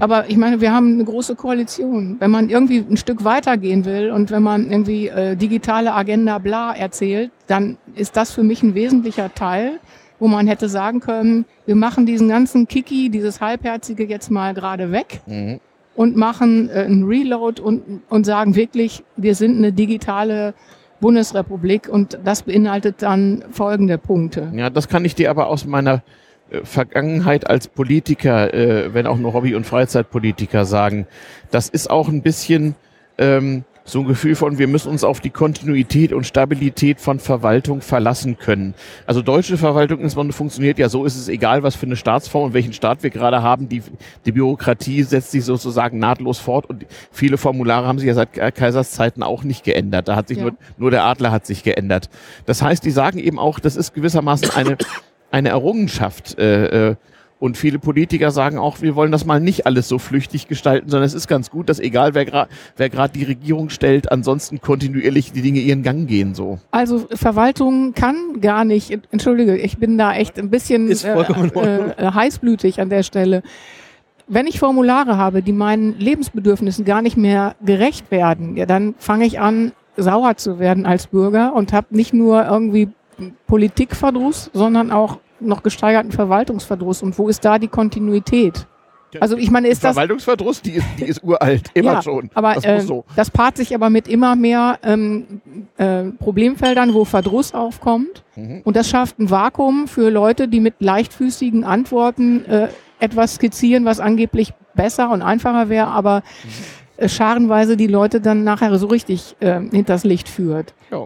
Aber 0.00 0.28
ich 0.28 0.36
meine, 0.36 0.60
wir 0.60 0.72
haben 0.72 0.94
eine 0.94 1.04
große 1.04 1.36
Koalition. 1.36 2.16
Wenn 2.18 2.32
man 2.32 2.48
irgendwie 2.48 2.78
ein 2.78 2.96
Stück 2.96 3.22
weitergehen 3.22 3.84
will 3.84 4.10
und 4.10 4.32
wenn 4.32 4.42
man 4.42 4.68
irgendwie 4.68 5.06
äh, 5.06 5.36
digitale 5.36 5.94
Agenda 5.94 6.38
bla 6.38 6.72
erzählt, 6.74 7.30
dann 7.46 7.78
ist 7.94 8.16
das 8.16 8.32
für 8.32 8.42
mich 8.42 8.64
ein 8.64 8.74
wesentlicher 8.74 9.32
Teil, 9.32 9.78
wo 10.18 10.26
man 10.26 10.48
hätte 10.48 10.68
sagen 10.68 10.98
können, 10.98 11.44
wir 11.66 11.76
machen 11.76 12.04
diesen 12.04 12.28
ganzen 12.28 12.66
Kiki, 12.66 13.10
dieses 13.10 13.40
Halbherzige 13.40 14.04
jetzt 14.04 14.28
mal 14.28 14.54
gerade 14.54 14.90
weg 14.90 15.20
mhm. 15.26 15.60
und 15.94 16.16
machen 16.16 16.68
äh, 16.68 16.80
einen 16.80 17.04
Reload 17.04 17.62
und, 17.62 18.02
und 18.08 18.26
sagen 18.26 18.56
wirklich, 18.56 19.04
wir 19.16 19.36
sind 19.36 19.56
eine 19.56 19.72
digitale 19.72 20.54
Bundesrepublik 21.00 21.88
und 21.88 22.18
das 22.24 22.42
beinhaltet 22.42 23.02
dann 23.02 23.44
folgende 23.50 23.98
Punkte. 23.98 24.52
Ja, 24.54 24.70
das 24.70 24.88
kann 24.88 25.04
ich 25.04 25.14
dir 25.14 25.30
aber 25.30 25.48
aus 25.48 25.66
meiner 25.66 26.02
äh, 26.50 26.64
Vergangenheit 26.64 27.48
als 27.48 27.68
Politiker, 27.68 28.52
äh, 28.54 28.94
wenn 28.94 29.06
auch 29.06 29.18
nur 29.18 29.32
Hobby- 29.32 29.54
und 29.54 29.66
Freizeitpolitiker 29.66 30.64
sagen, 30.64 31.06
das 31.50 31.68
ist 31.68 31.90
auch 31.90 32.08
ein 32.08 32.22
bisschen 32.22 32.74
ähm, 33.18 33.64
so 33.86 34.00
ein 34.00 34.06
Gefühl 34.06 34.34
von, 34.34 34.58
wir 34.58 34.66
müssen 34.66 34.90
uns 34.90 35.04
auf 35.04 35.20
die 35.20 35.30
Kontinuität 35.30 36.12
und 36.12 36.26
Stabilität 36.26 37.00
von 37.00 37.20
Verwaltung 37.20 37.80
verlassen 37.80 38.36
können. 38.36 38.74
Also 39.06 39.22
deutsche 39.22 39.56
Verwaltung 39.56 40.00
insbesondere 40.00 40.36
funktioniert 40.36 40.78
ja 40.78 40.88
so, 40.88 41.04
ist 41.04 41.16
es 41.16 41.28
egal, 41.28 41.62
was 41.62 41.76
für 41.76 41.86
eine 41.86 41.96
Staatsform 41.96 42.46
und 42.46 42.54
welchen 42.54 42.72
Staat 42.72 43.04
wir 43.04 43.10
gerade 43.10 43.42
haben, 43.42 43.68
die, 43.68 43.82
die 44.24 44.32
Bürokratie 44.32 45.04
setzt 45.04 45.30
sich 45.30 45.44
sozusagen 45.44 46.00
nahtlos 46.00 46.38
fort 46.38 46.66
und 46.68 46.84
viele 47.12 47.38
Formulare 47.38 47.86
haben 47.86 48.00
sich 48.00 48.08
ja 48.08 48.14
seit 48.14 48.32
Kaisers 48.54 48.90
Zeiten 48.90 49.22
auch 49.22 49.44
nicht 49.44 49.62
geändert. 49.62 50.08
Da 50.08 50.16
hat 50.16 50.28
sich 50.28 50.38
ja. 50.38 50.44
nur, 50.44 50.52
nur 50.76 50.90
der 50.90 51.04
Adler 51.04 51.30
hat 51.30 51.46
sich 51.46 51.62
geändert. 51.62 52.10
Das 52.44 52.62
heißt, 52.62 52.84
die 52.84 52.90
sagen 52.90 53.18
eben 53.18 53.38
auch, 53.38 53.60
das 53.60 53.76
ist 53.76 53.94
gewissermaßen 53.94 54.50
eine, 54.50 54.76
eine 55.30 55.50
Errungenschaft, 55.50 56.38
äh, 56.38 56.90
äh, 56.90 56.96
und 57.38 57.56
viele 57.56 57.78
Politiker 57.78 58.30
sagen 58.30 58.58
auch, 58.58 58.80
wir 58.80 58.96
wollen 58.96 59.12
das 59.12 59.26
mal 59.26 59.40
nicht 59.40 59.66
alles 59.66 59.88
so 59.88 59.98
flüchtig 59.98 60.48
gestalten, 60.48 60.88
sondern 60.88 61.06
es 61.06 61.14
ist 61.14 61.28
ganz 61.28 61.50
gut, 61.50 61.68
dass 61.68 61.78
egal 61.78 62.14
wer 62.14 62.24
gerade 62.24 62.50
wer 62.76 62.88
gerade 62.88 63.12
die 63.12 63.24
Regierung 63.24 63.68
stellt, 63.68 64.10
ansonsten 64.10 64.60
kontinuierlich 64.60 65.32
die 65.32 65.42
Dinge 65.42 65.60
ihren 65.60 65.82
Gang 65.82 66.06
gehen 66.06 66.34
so. 66.34 66.58
Also 66.70 67.06
Verwaltung 67.12 67.92
kann 67.92 68.40
gar 68.40 68.64
nicht, 68.64 68.98
entschuldige, 69.10 69.56
ich 69.56 69.78
bin 69.78 69.98
da 69.98 70.14
echt 70.14 70.38
ein 70.38 70.50
bisschen 70.50 70.90
äh, 70.90 70.94
äh, 70.94 71.90
äh, 71.96 72.12
heißblütig 72.12 72.80
an 72.80 72.88
der 72.88 73.02
Stelle. 73.02 73.42
Wenn 74.28 74.46
ich 74.46 74.58
Formulare 74.58 75.18
habe, 75.18 75.42
die 75.42 75.52
meinen 75.52 75.98
Lebensbedürfnissen 75.98 76.84
gar 76.84 77.02
nicht 77.02 77.16
mehr 77.16 77.54
gerecht 77.64 78.10
werden, 78.10 78.56
ja, 78.56 78.66
dann 78.66 78.94
fange 78.98 79.26
ich 79.26 79.38
an, 79.38 79.72
sauer 79.96 80.36
zu 80.36 80.58
werden 80.58 80.84
als 80.86 81.06
Bürger 81.06 81.54
und 81.54 81.72
habe 81.72 81.88
nicht 81.90 82.12
nur 82.12 82.44
irgendwie 82.44 82.88
Politikverdruss, 83.46 84.50
sondern 84.52 84.90
auch 84.90 85.18
noch 85.40 85.62
gesteigerten 85.62 86.12
Verwaltungsverdruss. 86.12 87.02
Und 87.02 87.18
wo 87.18 87.28
ist 87.28 87.44
da 87.44 87.58
die 87.58 87.68
Kontinuität? 87.68 88.66
Also 89.20 89.36
ich 89.36 89.50
meine, 89.50 89.68
ist 89.68 89.84
das 89.84 89.94
Verwaltungsverdruss, 89.94 90.62
die 90.62 90.72
ist, 90.72 90.86
die 90.98 91.04
ist 91.04 91.22
uralt, 91.22 91.70
immer 91.74 91.94
ja, 91.94 92.02
schon. 92.02 92.30
Aber 92.34 92.54
das, 92.54 92.64
äh, 92.64 92.80
so. 92.80 93.04
das 93.14 93.30
paart 93.30 93.56
sich 93.56 93.74
aber 93.74 93.88
mit 93.88 94.08
immer 94.08 94.36
mehr 94.36 94.78
ähm, 94.82 95.40
äh, 95.76 96.04
Problemfeldern, 96.04 96.94
wo 96.94 97.04
Verdruss 97.04 97.54
aufkommt. 97.54 98.24
Mhm. 98.34 98.62
Und 98.64 98.76
das 98.76 98.88
schafft 98.88 99.18
ein 99.18 99.30
Vakuum 99.30 99.88
für 99.88 100.10
Leute, 100.10 100.48
die 100.48 100.60
mit 100.60 100.74
leichtfüßigen 100.80 101.64
Antworten 101.64 102.44
äh, 102.46 102.68
etwas 102.98 103.34
skizzieren, 103.34 103.84
was 103.84 104.00
angeblich 104.00 104.52
besser 104.74 105.10
und 105.10 105.22
einfacher 105.22 105.68
wäre, 105.68 105.88
aber 105.88 106.22
mhm. 106.44 107.04
äh, 107.04 107.08
scharenweise 107.08 107.76
die 107.76 107.86
Leute 107.86 108.20
dann 108.20 108.44
nachher 108.44 108.76
so 108.78 108.86
richtig 108.86 109.36
äh, 109.40 109.60
hinters 109.60 110.04
Licht 110.04 110.28
führt. 110.28 110.74
Ja. 110.90 111.04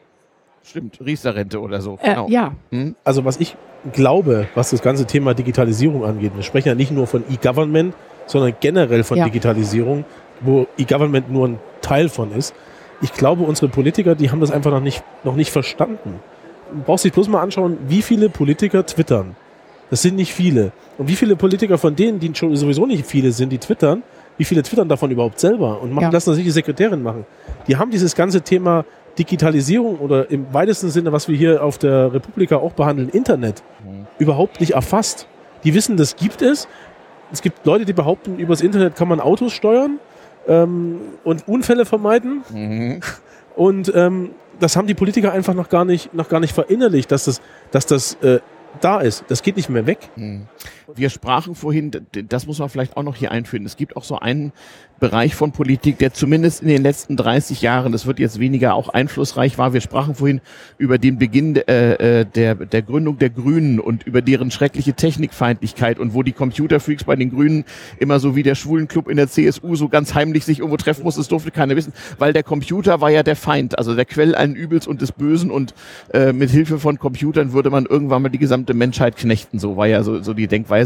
Stimmt, 0.62 0.98
Riester-Rente 1.04 1.60
oder 1.60 1.80
so. 1.80 1.98
Äh, 2.02 2.10
genau. 2.10 2.28
Ja. 2.28 2.52
Hm? 2.70 2.94
Also 3.04 3.24
was 3.24 3.40
ich 3.40 3.56
glaube, 3.92 4.48
was 4.54 4.70
das 4.70 4.82
ganze 4.82 5.06
Thema 5.06 5.34
Digitalisierung 5.34 6.04
angeht, 6.04 6.32
wir 6.34 6.42
sprechen 6.42 6.68
ja 6.68 6.74
nicht 6.74 6.90
nur 6.90 7.06
von 7.06 7.24
E-Government, 7.30 7.94
sondern 8.26 8.54
generell 8.60 9.02
von 9.04 9.18
ja. 9.18 9.24
Digitalisierung, 9.24 10.04
wo 10.40 10.66
E-Government 10.78 11.30
nur 11.30 11.48
ein 11.48 11.58
Teil 11.80 12.08
von 12.08 12.32
ist. 12.32 12.54
Ich 13.02 13.12
glaube, 13.12 13.44
unsere 13.44 13.68
Politiker, 13.68 14.14
die 14.14 14.30
haben 14.30 14.40
das 14.40 14.50
einfach 14.50 14.70
noch 14.70 14.80
nicht, 14.80 15.02
noch 15.24 15.34
nicht 15.34 15.50
verstanden. 15.50 16.20
Du 16.70 16.82
brauchst 16.84 17.04
dich 17.04 17.12
bloß 17.12 17.28
mal 17.28 17.40
anschauen, 17.40 17.78
wie 17.88 18.02
viele 18.02 18.28
Politiker 18.28 18.84
twittern. 18.84 19.34
Das 19.88 20.02
sind 20.02 20.16
nicht 20.16 20.32
viele. 20.32 20.70
Und 20.98 21.08
wie 21.08 21.16
viele 21.16 21.34
Politiker 21.34 21.78
von 21.78 21.96
denen, 21.96 22.20
die 22.20 22.32
schon 22.34 22.54
sowieso 22.54 22.86
nicht 22.86 23.06
viele 23.06 23.32
sind, 23.32 23.50
die 23.50 23.58
twittern, 23.58 24.02
wie 24.36 24.44
viele 24.44 24.62
twittern 24.62 24.88
davon 24.88 25.10
überhaupt 25.10 25.40
selber 25.40 25.82
und 25.82 25.92
machen, 25.92 26.04
ja. 26.04 26.10
lassen 26.10 26.30
das 26.30 26.36
nicht 26.36 26.46
die 26.46 26.52
Sekretärin 26.52 27.02
machen. 27.02 27.26
Die 27.66 27.76
haben 27.76 27.90
dieses 27.90 28.14
ganze 28.14 28.42
Thema 28.42 28.84
Digitalisierung 29.20 29.98
oder 29.98 30.30
im 30.30 30.52
weitesten 30.54 30.88
Sinne, 30.88 31.12
was 31.12 31.28
wir 31.28 31.37
hier 31.37 31.62
auf 31.62 31.76
der 31.76 32.14
Republika 32.14 32.56
auch 32.56 32.72
behandeln, 32.72 33.11
Internet, 33.11 33.62
mhm. 33.85 34.06
überhaupt 34.18 34.61
nicht 34.61 34.72
erfasst. 34.72 35.26
Die 35.62 35.74
wissen, 35.74 35.98
das 35.98 36.16
gibt 36.16 36.40
es. 36.40 36.68
Es 37.30 37.42
gibt 37.42 37.66
Leute, 37.66 37.85
die 37.85 37.92
behaupten, 37.92 38.38
übers 38.38 38.62
Internet 38.62 38.96
kann 38.96 39.09
man 39.09 39.20
Autos 39.20 39.52
steuern 39.52 40.00
ähm, 40.48 41.00
und 41.22 41.46
Unfälle 41.46 41.85
vermeiden. 41.85 42.42
Mhm. 42.50 43.00
Und 43.56 43.92
ähm, 43.94 44.30
das 44.59 44.76
haben 44.76 44.87
die 44.87 44.94
Politiker 44.94 45.33
einfach 45.33 45.54
noch 45.54 45.68
gar 45.68 45.85
nicht, 45.85 46.14
noch 46.14 46.28
gar 46.28 46.40
nicht 46.40 46.54
verinnerlicht, 46.54 47.11
dass 47.11 47.24
das, 47.24 47.42
dass 47.72 47.85
das 47.85 48.14
äh, 48.22 48.38
da 48.80 49.00
ist. 49.00 49.24
Das 49.28 49.42
geht 49.42 49.56
nicht 49.56 49.68
mehr 49.68 49.87
weg. 49.87 49.98
Mhm. 50.16 50.46
Wir 50.94 51.11
sprachen 51.11 51.55
vorhin, 51.55 51.90
das 52.29 52.46
muss 52.46 52.59
man 52.59 52.68
vielleicht 52.68 52.96
auch 52.96 53.03
noch 53.03 53.16
hier 53.16 53.31
einführen. 53.31 53.66
Es 53.66 53.76
gibt 53.76 53.96
auch 53.96 54.05
so 54.05 54.18
einen 54.18 54.53
Bereich 55.00 55.35
von 55.35 55.50
Politik, 55.50 55.96
der 55.96 56.12
zumindest 56.12 56.61
in 56.61 56.68
den 56.68 56.83
letzten 56.83 57.16
30 57.16 57.62
Jahren, 57.62 57.90
das 57.90 58.05
wird 58.05 58.18
jetzt 58.18 58.38
weniger 58.38 58.74
auch 58.74 58.90
einflussreich 58.90 59.57
war. 59.57 59.72
Wir 59.72 59.81
sprachen 59.81 60.14
vorhin 60.14 60.42
über 60.76 60.98
den 60.98 61.18
Beginn 61.18 61.57
äh, 61.57 62.20
äh, 62.20 62.26
der, 62.26 62.55
der 62.55 62.83
Gründung 62.83 63.18
der 63.18 63.31
Grünen 63.31 63.81
und 63.81 64.07
über 64.07 64.20
deren 64.20 64.50
schreckliche 64.50 64.92
Technikfeindlichkeit 64.92 65.98
und 65.98 66.12
wo 66.12 66.22
die 66.22 66.33
Computerfreaks 66.33 67.05
bei 67.05 67.16
den 67.16 67.31
Grünen 67.31 67.64
immer 67.98 68.20
so 68.20 68.37
wie 68.37 68.42
der 68.42 68.55
Schwulenclub 68.55 69.09
in 69.09 69.16
der 69.16 69.29
CSU 69.29 69.74
so 69.74 69.88
ganz 69.88 70.14
heimlich 70.14 70.44
sich 70.44 70.59
irgendwo 70.59 70.76
treffen 70.76 71.03
muss, 71.03 71.16
das 71.16 71.29
durfte 71.29 71.50
keiner 71.50 71.76
wissen, 71.76 71.94
weil 72.18 72.35
der 72.35 72.42
Computer 72.42 73.00
war 73.00 73.11
ja 73.11 73.22
der 73.22 73.37
Feind, 73.37 73.79
also 73.79 73.94
der 73.94 74.05
Quell 74.05 74.35
allen 74.35 74.55
Übels 74.55 74.87
und 74.87 75.00
des 75.00 75.12
Bösen 75.12 75.50
und 75.50 75.72
äh, 76.12 76.35
mit 76.35 76.50
Hilfe 76.50 76.79
von 76.79 76.98
Computern 76.98 77.55
würde 77.55 77.70
man 77.70 77.87
irgendwann 77.87 78.20
mal 78.20 78.29
die 78.29 78.38
gesamte 78.38 78.74
Menschheit 78.74 79.16
knechten, 79.16 79.59
so 79.59 79.79
war 79.79 79.87
ja 79.87 80.03
so, 80.03 80.22
so 80.22 80.35
die 80.35 80.46
Denkweise. 80.46 80.79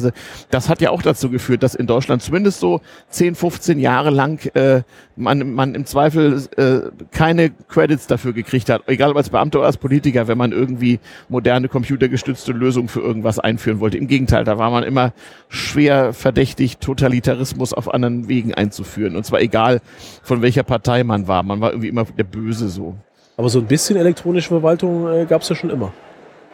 Das 0.50 0.68
hat 0.68 0.80
ja 0.80 0.90
auch 0.90 1.02
dazu 1.02 1.30
geführt, 1.30 1.62
dass 1.62 1.74
in 1.74 1.86
Deutschland 1.86 2.22
zumindest 2.22 2.60
so 2.60 2.80
10, 3.10 3.34
15 3.34 3.78
Jahre 3.78 3.94
Jahre 3.94 4.10
lang 4.10 4.44
äh, 4.54 4.82
man, 5.16 5.52
man 5.54 5.74
im 5.74 5.86
Zweifel 5.86 6.42
äh, 6.56 6.90
keine 7.12 7.50
Credits 7.68 8.06
dafür 8.06 8.32
gekriegt 8.32 8.68
hat, 8.68 8.82
egal 8.88 9.10
ob 9.10 9.16
als 9.16 9.30
Beamter 9.30 9.60
oder 9.60 9.66
als 9.66 9.76
Politiker, 9.76 10.26
wenn 10.26 10.36
man 10.36 10.52
irgendwie 10.52 10.98
moderne 11.28 11.68
computergestützte 11.68 12.52
Lösungen 12.52 12.88
für 12.88 13.00
irgendwas 13.00 13.38
einführen 13.38 13.80
wollte. 13.80 13.98
Im 13.98 14.08
Gegenteil, 14.08 14.44
da 14.44 14.58
war 14.58 14.70
man 14.70 14.82
immer 14.82 15.12
schwer 15.48 16.12
verdächtig, 16.12 16.78
Totalitarismus 16.78 17.72
auf 17.72 17.92
anderen 17.92 18.28
Wegen 18.28 18.52
einzuführen. 18.52 19.16
Und 19.16 19.24
zwar 19.24 19.40
egal, 19.40 19.80
von 20.22 20.42
welcher 20.42 20.64
Partei 20.64 21.04
man 21.04 21.28
war. 21.28 21.42
Man 21.42 21.60
war 21.60 21.70
irgendwie 21.70 21.88
immer 21.88 22.04
der 22.04 22.24
Böse 22.24 22.68
so. 22.68 22.96
Aber 23.36 23.48
so 23.48 23.60
ein 23.60 23.66
bisschen 23.66 23.96
elektronische 23.96 24.48
Verwaltung 24.48 25.08
äh, 25.08 25.24
gab 25.24 25.42
es 25.42 25.48
ja 25.48 25.56
schon 25.56 25.70
immer. 25.70 25.92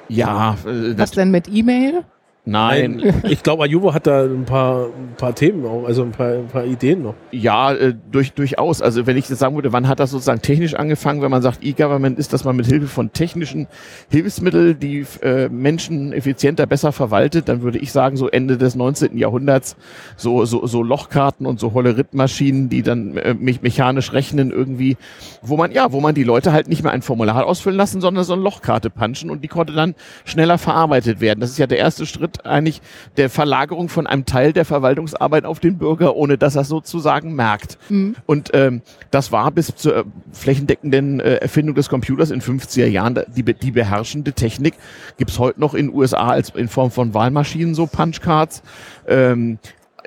Ja. 0.09 0.57
Äh, 0.66 0.98
Was 0.98 1.12
denn 1.12 1.31
mit 1.31 1.48
E-Mail? 1.48 2.05
Nein. 2.51 3.15
Ich 3.31 3.43
glaube, 3.43 3.63
Ajuvo 3.65 3.95
hat 3.95 4.07
da 4.07 4.25
ein 4.25 4.45
paar, 4.45 4.87
ein 4.87 5.15
paar 5.17 5.35
Themen 5.35 5.65
auch, 5.65 5.85
also 5.85 6.03
ein 6.03 6.11
paar, 6.11 6.33
ein 6.33 6.49
paar 6.49 6.65
Ideen 6.65 7.03
noch. 7.03 7.15
Ja, 7.31 7.73
äh, 7.73 7.95
durch, 8.11 8.33
durchaus. 8.33 8.83
Also 8.83 9.07
wenn 9.07 9.17
ich 9.17 9.29
jetzt 9.29 9.39
sagen 9.39 9.55
würde, 9.55 9.73
wann 9.73 9.87
hat 9.87 10.01
das 10.01 10.11
sozusagen 10.11 10.43
technisch 10.43 10.75
angefangen, 10.75 11.23
wenn 11.23 11.31
man 11.31 11.43
sagt, 11.43 11.63
E-Government 11.63 12.19
ist, 12.19 12.33
dass 12.33 12.45
man 12.45 12.57
mit 12.57 12.67
Hilfe 12.67 12.89
von 12.89 13.13
technischen 13.13 13.69
Hilfsmitteln 14.11 14.79
die 14.81 15.07
äh, 15.23 15.49
Menschen 15.49 16.13
effizienter, 16.13 16.67
besser 16.67 16.93
verwaltet, 16.93 17.49
dann 17.49 17.63
würde 17.63 17.79
ich 17.79 17.93
sagen, 17.93 18.17
so 18.17 18.29
Ende 18.29 18.59
des 18.59 18.75
19. 18.75 19.17
Jahrhunderts, 19.17 19.77
so, 20.17 20.45
so, 20.45 20.67
so 20.67 20.83
Lochkarten 20.83 21.47
und 21.47 21.61
so 21.61 21.73
Holleritmaschinen, 21.73 22.69
die 22.69 22.83
dann 22.83 23.17
äh, 23.17 23.35
me 23.35 23.55
mechanisch 23.61 24.13
rechnen 24.13 24.51
irgendwie, 24.51 24.97
wo 25.43 25.57
man, 25.57 25.71
ja, 25.73 25.93
wo 25.93 26.01
man 26.01 26.15
die 26.15 26.25
Leute 26.25 26.53
halt 26.53 26.69
nicht 26.69 26.83
mehr 26.83 26.93
ein 26.93 27.03
Formular 27.03 27.47
ausfüllen 27.47 27.77
lassen, 27.77 28.01
sondern 28.01 28.25
so 28.25 28.33
eine 28.33 28.43
Lochkarte 28.43 28.91
punchen 28.91 29.31
und 29.31 29.45
die 29.45 29.49
konnte 29.49 29.73
dann 29.73 29.95
schneller 30.25 30.59
verarbeitet 30.59 31.21
werden. 31.21 31.41
Das 31.41 31.51
ist 31.51 31.59
ja 31.59 31.67
der 31.67 31.79
erste 31.79 32.07
Schritt 32.07 32.39
eigentlich 32.44 32.83
der 33.16 33.31
Verlagerung 33.31 33.88
von 33.88 34.07
einem 34.07 34.24
Teil 34.24 34.53
der 34.53 34.64
Verwaltungsarbeit 34.64 35.44
auf 35.44 35.61
den 35.61 35.79
Bürger, 35.79 36.16
ohne 36.16 36.38
dass 36.38 36.57
er 36.57 36.64
sozusagen 36.64 37.35
merkt. 37.35 37.79
Mhm. 37.88 38.16
Und 38.26 38.50
ähm, 38.55 38.83
das 39.11 39.33
war 39.33 39.50
bis 39.50 39.74
zur 39.76 39.96
äh, 39.96 40.05
flächendeckenden 40.33 41.20
äh, 41.20 41.37
Erfindung 41.37 41.74
des 41.74 41.88
Computers 41.88 42.31
in 42.31 42.40
50er 42.40 42.87
Jahren 42.87 43.20
die, 43.35 43.42
die 43.42 43.70
beherrschende 43.70 44.33
Technik. 44.33 44.74
Gibt's 45.18 45.38
heute 45.38 45.61
noch 45.61 45.74
in 45.74 45.88
den 45.88 45.94
USA 45.94 46.29
als 46.29 46.50
in 46.50 46.68
Form 46.68 46.90
von 46.90 47.14
Wahlmaschinen 47.14 47.74
so 47.74 47.87
Punchcards. 47.87 48.62
Ähm, 49.07 49.59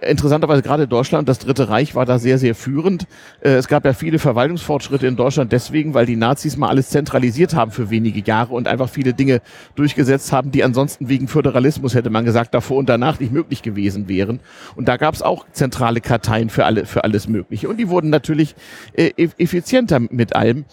interessanterweise 0.07 0.61
gerade 0.61 0.87
Deutschland, 0.87 1.27
das 1.29 1.39
Dritte 1.39 1.69
Reich 1.69 1.95
war 1.95 2.05
da 2.05 2.19
sehr, 2.19 2.37
sehr 2.37 2.55
führend. 2.55 3.07
Äh, 3.41 3.51
es 3.51 3.67
gab 3.67 3.85
ja 3.85 3.93
viele 3.93 4.19
Verwaltungsfortschritte 4.19 5.07
in 5.07 5.15
Deutschland 5.15 5.51
deswegen, 5.51 5.93
weil 5.93 6.05
die 6.05 6.15
Nazis 6.15 6.57
mal 6.57 6.69
alles 6.69 6.89
zentralisiert 6.89 7.55
haben 7.55 7.71
für 7.71 7.89
wenige 7.89 8.21
Jahre 8.21 8.53
und 8.53 8.67
einfach 8.67 8.89
viele 8.89 9.13
Dinge 9.13 9.41
durchgesetzt 9.75 10.31
haben, 10.31 10.51
die 10.51 10.63
ansonsten 10.63 11.09
wegen 11.09 11.27
Föderalismus, 11.27 11.95
hätte 11.95 12.09
man 12.09 12.25
gesagt, 12.25 12.53
davor 12.53 12.77
und 12.77 12.89
danach 12.89 13.19
nicht 13.19 13.31
möglich 13.31 13.61
gewesen 13.61 14.07
wären. 14.07 14.39
Und 14.75 14.87
da 14.87 14.97
gab 14.97 15.13
es 15.15 15.21
auch 15.21 15.45
zentrale 15.51 16.01
Karteien 16.01 16.49
für, 16.49 16.65
alle, 16.65 16.85
für 16.85 17.03
alles 17.03 17.27
Mögliche. 17.27 17.69
Und 17.69 17.77
die 17.77 17.89
wurden 17.89 18.09
natürlich 18.09 18.55
äh, 18.93 19.11
effizienter 19.37 19.99
mit 19.99 20.35
allem. 20.35 20.65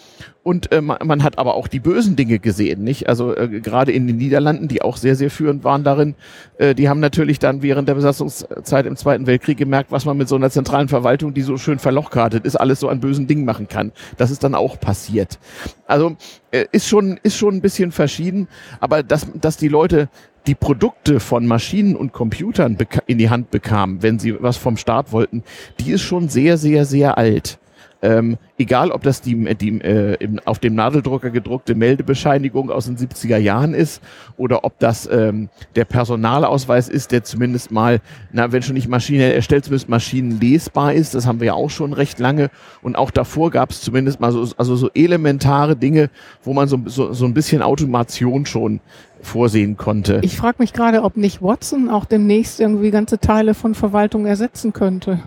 Und 0.51 0.73
äh, 0.73 0.81
man, 0.81 0.99
man 1.05 1.23
hat 1.23 1.39
aber 1.39 1.55
auch 1.55 1.69
die 1.69 1.79
bösen 1.79 2.17
Dinge 2.17 2.41
gesehen, 2.41 2.83
nicht? 2.83 3.09
Also 3.09 3.37
äh, 3.37 3.61
gerade 3.61 3.93
in 3.93 4.09
den 4.09 4.17
Niederlanden, 4.17 4.67
die 4.67 4.83
auch 4.83 4.97
sehr, 4.97 5.15
sehr 5.15 5.31
führend 5.31 5.63
waren 5.63 5.85
darin, 5.85 6.17
äh, 6.59 6.75
die 6.75 6.89
haben 6.89 6.99
natürlich 6.99 7.39
dann 7.39 7.63
während 7.63 7.89
der 7.89 7.95
Besatzungszeit 7.95 8.85
im 8.85 8.97
Zweiten 8.97 9.29
Weltkrieg 9.29 9.59
gemerkt, 9.59 9.93
was 9.93 10.07
man 10.07 10.17
mit 10.17 10.29
so 10.29 10.35
einer 10.35 10.51
zentralen 10.51 10.89
Verwaltung, 10.89 11.35
die 11.35 11.43
so 11.43 11.57
schön 11.57 11.79
verlochkartet 11.79 12.45
ist, 12.45 12.57
alles 12.57 12.81
so 12.81 12.89
an 12.89 12.99
bösen 12.99 13.29
Dingen 13.29 13.45
machen 13.45 13.69
kann. 13.69 13.93
Das 14.17 14.33
ist 14.33 14.43
dann 14.43 14.57
auch 14.57 14.81
passiert. 14.81 15.39
Also 15.87 16.17
äh, 16.51 16.65
ist 16.73 16.89
schon 16.89 17.21
ist 17.23 17.37
schon 17.37 17.55
ein 17.55 17.61
bisschen 17.61 17.93
verschieden, 17.93 18.49
aber 18.81 19.05
dass 19.05 19.29
dass 19.41 19.57
die 19.57 19.69
Leute 19.69 20.09
die 20.49 20.57
Produkte 20.57 21.21
von 21.21 21.47
Maschinen 21.47 21.95
und 21.95 22.13
Computern 22.13 22.77
in 23.07 23.19
die 23.19 23.31
Hand 23.31 23.53
bekamen, 23.53 24.03
wenn 24.03 24.19
sie 24.19 24.43
was 24.43 24.57
vom 24.57 24.77
Staat 24.77 25.13
wollten, 25.13 25.45
die 25.79 25.93
ist 25.93 26.03
schon 26.03 26.29
sehr, 26.29 26.59
sehr, 26.59 26.87
sehr 26.87 27.19
alt. 27.19 27.60
Ähm, 28.03 28.39
egal, 28.57 28.91
ob 28.91 29.03
das 29.03 29.21
die, 29.21 29.55
die 29.57 29.81
äh, 29.81 30.15
im, 30.15 30.41
auf 30.45 30.59
dem 30.59 30.75
Nadeldrucker 30.75 31.31
gedruckte 31.31 31.75
Meldebescheinigung 31.75 32.71
aus 32.71 32.87
den 32.87 32.97
70er 32.97 33.37
Jahren 33.37 33.75
ist 33.75 34.03
oder 34.37 34.65
ob 34.65 34.79
das 34.79 35.09
ähm, 35.11 35.51
der 35.77 35.85
Personalausweis 35.85 36.89
ist, 36.89 37.13
der 37.13 37.25
zumindest 37.25 37.71
mal, 37.71 38.01
na, 38.33 38.53
wenn 38.53 38.63
schon 38.63 38.75
nicht 38.75 38.89
maschinell 38.89 39.33
erstellt, 39.33 39.65
zumindest 39.65 39.91
maschinenlesbar 39.91 40.95
ist. 40.95 41.15
Das 41.15 41.27
haben 41.27 41.41
wir 41.41 41.49
ja 41.49 41.55
auch 41.55 41.71
schon 41.71 41.93
recht 41.93 42.19
lange. 42.19 42.51
Und 42.81 42.97
auch 42.97 43.11
davor 43.11 43.51
gab 43.51 43.71
es 43.71 43.83
zumindest 43.83 44.19
mal 44.19 44.33
so, 44.33 44.49
also 44.57 44.77
so 44.77 44.91
elementare 44.95 45.77
Dinge, 45.77 46.09
wo 46.43 46.55
man 46.55 46.69
so, 46.69 46.81
so, 46.87 47.13
so 47.13 47.27
ein 47.27 47.35
bisschen 47.35 47.61
Automation 47.61 48.47
schon 48.47 48.81
vorsehen 49.21 49.77
konnte. 49.77 50.21
Ich 50.23 50.37
frage 50.37 50.57
mich 50.61 50.73
gerade, 50.73 51.03
ob 51.03 51.19
nicht 51.19 51.43
Watson 51.43 51.91
auch 51.91 52.07
demnächst 52.07 52.61
irgendwie 52.61 52.91
ganze 52.91 53.19
Teile 53.19 53.53
von 53.53 53.75
Verwaltung 53.75 54.25
ersetzen 54.25 54.73
könnte. 54.73 55.21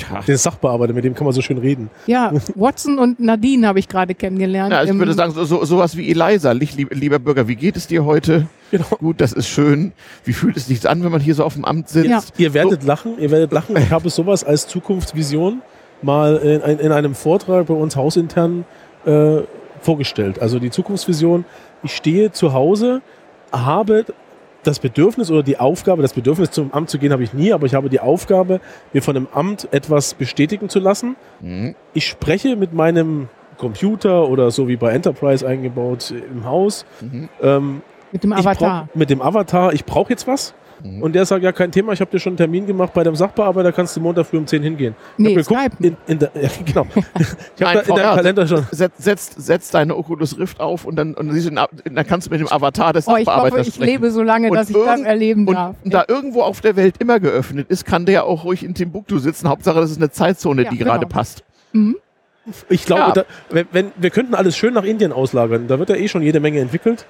Tja. 0.00 0.20
Den 0.26 0.36
Sachbearbeiter, 0.36 0.92
mit 0.92 1.04
dem 1.04 1.14
kann 1.14 1.24
man 1.24 1.34
so 1.34 1.42
schön 1.42 1.58
reden. 1.58 1.90
Ja, 2.06 2.32
Watson 2.54 2.98
und 2.98 3.20
Nadine 3.20 3.66
habe 3.66 3.78
ich 3.78 3.88
gerade 3.88 4.14
kennengelernt. 4.14 4.72
Ja, 4.72 4.82
ich 4.82 4.92
würde 4.92 5.14
sagen, 5.14 5.32
so, 5.32 5.44
so, 5.44 5.64
sowas 5.64 5.96
wie 5.96 6.10
Eliza, 6.10 6.52
lieber 6.52 7.18
Bürger, 7.18 7.48
wie 7.48 7.56
geht 7.56 7.76
es 7.76 7.86
dir 7.86 8.04
heute? 8.04 8.46
Genau. 8.70 8.86
Gut, 8.98 9.20
das 9.20 9.32
ist 9.32 9.48
schön. 9.48 9.92
Wie 10.24 10.32
fühlt 10.32 10.56
es 10.56 10.66
sich 10.66 10.88
an, 10.88 11.02
wenn 11.02 11.10
man 11.10 11.20
hier 11.20 11.34
so 11.34 11.44
auf 11.44 11.54
dem 11.54 11.64
Amt 11.64 11.88
sitzt? 11.88 12.08
Ja. 12.08 12.20
Ihr 12.38 12.54
werdet 12.54 12.82
so. 12.82 12.88
lachen, 12.88 13.18
ihr 13.18 13.30
werdet 13.30 13.52
lachen. 13.52 13.76
Ich 13.80 13.90
habe 13.90 14.08
sowas 14.10 14.44
als 14.44 14.68
Zukunftsvision 14.68 15.62
mal 16.02 16.36
in, 16.36 16.78
in 16.78 16.92
einem 16.92 17.14
Vortrag 17.14 17.66
bei 17.66 17.74
uns 17.74 17.96
hausintern 17.96 18.64
äh, 19.04 19.38
vorgestellt. 19.80 20.40
Also 20.40 20.58
die 20.58 20.70
Zukunftsvision, 20.70 21.44
ich 21.82 21.96
stehe 21.96 22.30
zu 22.32 22.52
Hause, 22.52 23.02
habe 23.52 24.04
das 24.62 24.78
Bedürfnis 24.78 25.30
oder 25.30 25.42
die 25.42 25.58
Aufgabe, 25.58 26.02
das 26.02 26.12
Bedürfnis 26.12 26.50
zum 26.50 26.72
Amt 26.72 26.90
zu 26.90 26.98
gehen 26.98 27.12
habe 27.12 27.22
ich 27.22 27.32
nie, 27.32 27.52
aber 27.52 27.66
ich 27.66 27.74
habe 27.74 27.88
die 27.88 28.00
Aufgabe, 28.00 28.60
mir 28.92 29.02
von 29.02 29.16
einem 29.16 29.28
Amt 29.32 29.68
etwas 29.72 30.14
bestätigen 30.14 30.68
zu 30.68 30.78
lassen. 30.78 31.16
Mhm. 31.40 31.74
Ich 31.94 32.06
spreche 32.06 32.56
mit 32.56 32.72
meinem 32.72 33.28
Computer 33.56 34.28
oder 34.28 34.50
so 34.50 34.68
wie 34.68 34.76
bei 34.76 34.92
Enterprise 34.92 35.46
eingebaut 35.46 36.12
im 36.32 36.44
Haus. 36.44 36.84
Mhm. 37.00 37.28
Ähm, 37.42 37.82
mit 38.12 38.24
dem 38.24 38.32
Avatar. 38.32 38.86
Brauch, 38.86 38.94
mit 38.94 39.10
dem 39.10 39.22
Avatar, 39.22 39.72
ich 39.72 39.84
brauche 39.84 40.10
jetzt 40.10 40.26
was. 40.26 40.54
Mhm. 40.82 41.02
Und 41.02 41.14
der 41.14 41.24
sagt, 41.24 41.42
ja, 41.42 41.52
kein 41.52 41.70
Thema, 41.70 41.92
ich 41.92 42.00
habe 42.00 42.10
dir 42.10 42.18
schon 42.18 42.32
einen 42.32 42.36
Termin 42.38 42.66
gemacht 42.66 42.92
bei 42.92 43.04
dem 43.04 43.14
Sachbearbeiter, 43.14 43.72
kannst 43.72 43.96
du 43.96 44.00
Montag 44.00 44.26
früh 44.26 44.38
um 44.38 44.46
10 44.46 44.62
hingehen. 44.62 44.94
Nee, 45.16 45.38
ich 45.38 45.46
geguckt, 45.46 45.80
in, 45.80 45.96
in 46.06 46.18
der, 46.18 46.30
ja, 46.40 46.48
genau. 46.64 46.86
ich 47.56 47.62
habe 47.62 47.78
in 47.80 47.94
deinem 47.94 48.16
Kalender 48.16 48.46
schon. 48.46 48.66
Setz, 48.70 48.92
setz, 48.98 49.34
setz 49.36 49.70
deine 49.70 49.96
Oculus 49.96 50.38
Rift 50.38 50.60
auf 50.60 50.84
und 50.84 50.96
dann, 50.96 51.14
und 51.14 51.28
dann, 51.34 52.06
kannst 52.06 52.26
du 52.26 52.30
mit 52.30 52.40
dem 52.40 52.48
Avatar 52.48 52.92
des 52.92 53.06
oh, 53.06 53.12
Sachbearbeiters 53.12 53.68
ich 53.68 53.74
hoffe, 53.74 53.84
ich 53.84 53.90
lebe 53.92 54.10
so 54.10 54.22
lange, 54.22 54.48
und 54.48 54.54
dass 54.54 54.70
ich 54.70 54.76
das 54.76 55.00
erleben 55.00 55.46
und, 55.46 55.54
darf. 55.54 55.76
Und 55.84 55.94
da 55.94 56.04
irgendwo 56.08 56.42
auf 56.42 56.60
der 56.60 56.76
Welt 56.76 56.96
immer 56.98 57.20
geöffnet 57.20 57.68
ist, 57.68 57.84
kann 57.84 58.06
der 58.06 58.24
auch 58.24 58.44
ruhig 58.44 58.64
in 58.64 58.74
Timbuktu 58.74 59.18
sitzen. 59.18 59.48
Hauptsache, 59.48 59.80
das 59.80 59.90
ist 59.90 59.98
eine 59.98 60.10
Zeitzone, 60.10 60.64
ja, 60.64 60.70
die 60.70 60.78
genau. 60.78 60.92
gerade 60.92 61.06
passt. 61.06 61.44
Mhm. 61.72 61.96
Ich 62.68 62.84
glaube, 62.86 63.02
ja. 63.02 63.12
da, 63.12 63.24
wenn, 63.50 63.66
wenn, 63.72 63.92
wir 63.96 64.10
könnten 64.10 64.34
alles 64.34 64.56
schön 64.56 64.74
nach 64.74 64.84
Indien 64.84 65.12
auslagern. 65.12 65.68
Da 65.68 65.78
wird 65.78 65.90
ja 65.90 65.96
eh 65.96 66.08
schon 66.08 66.22
jede 66.22 66.40
Menge 66.40 66.60
entwickelt. 66.60 67.06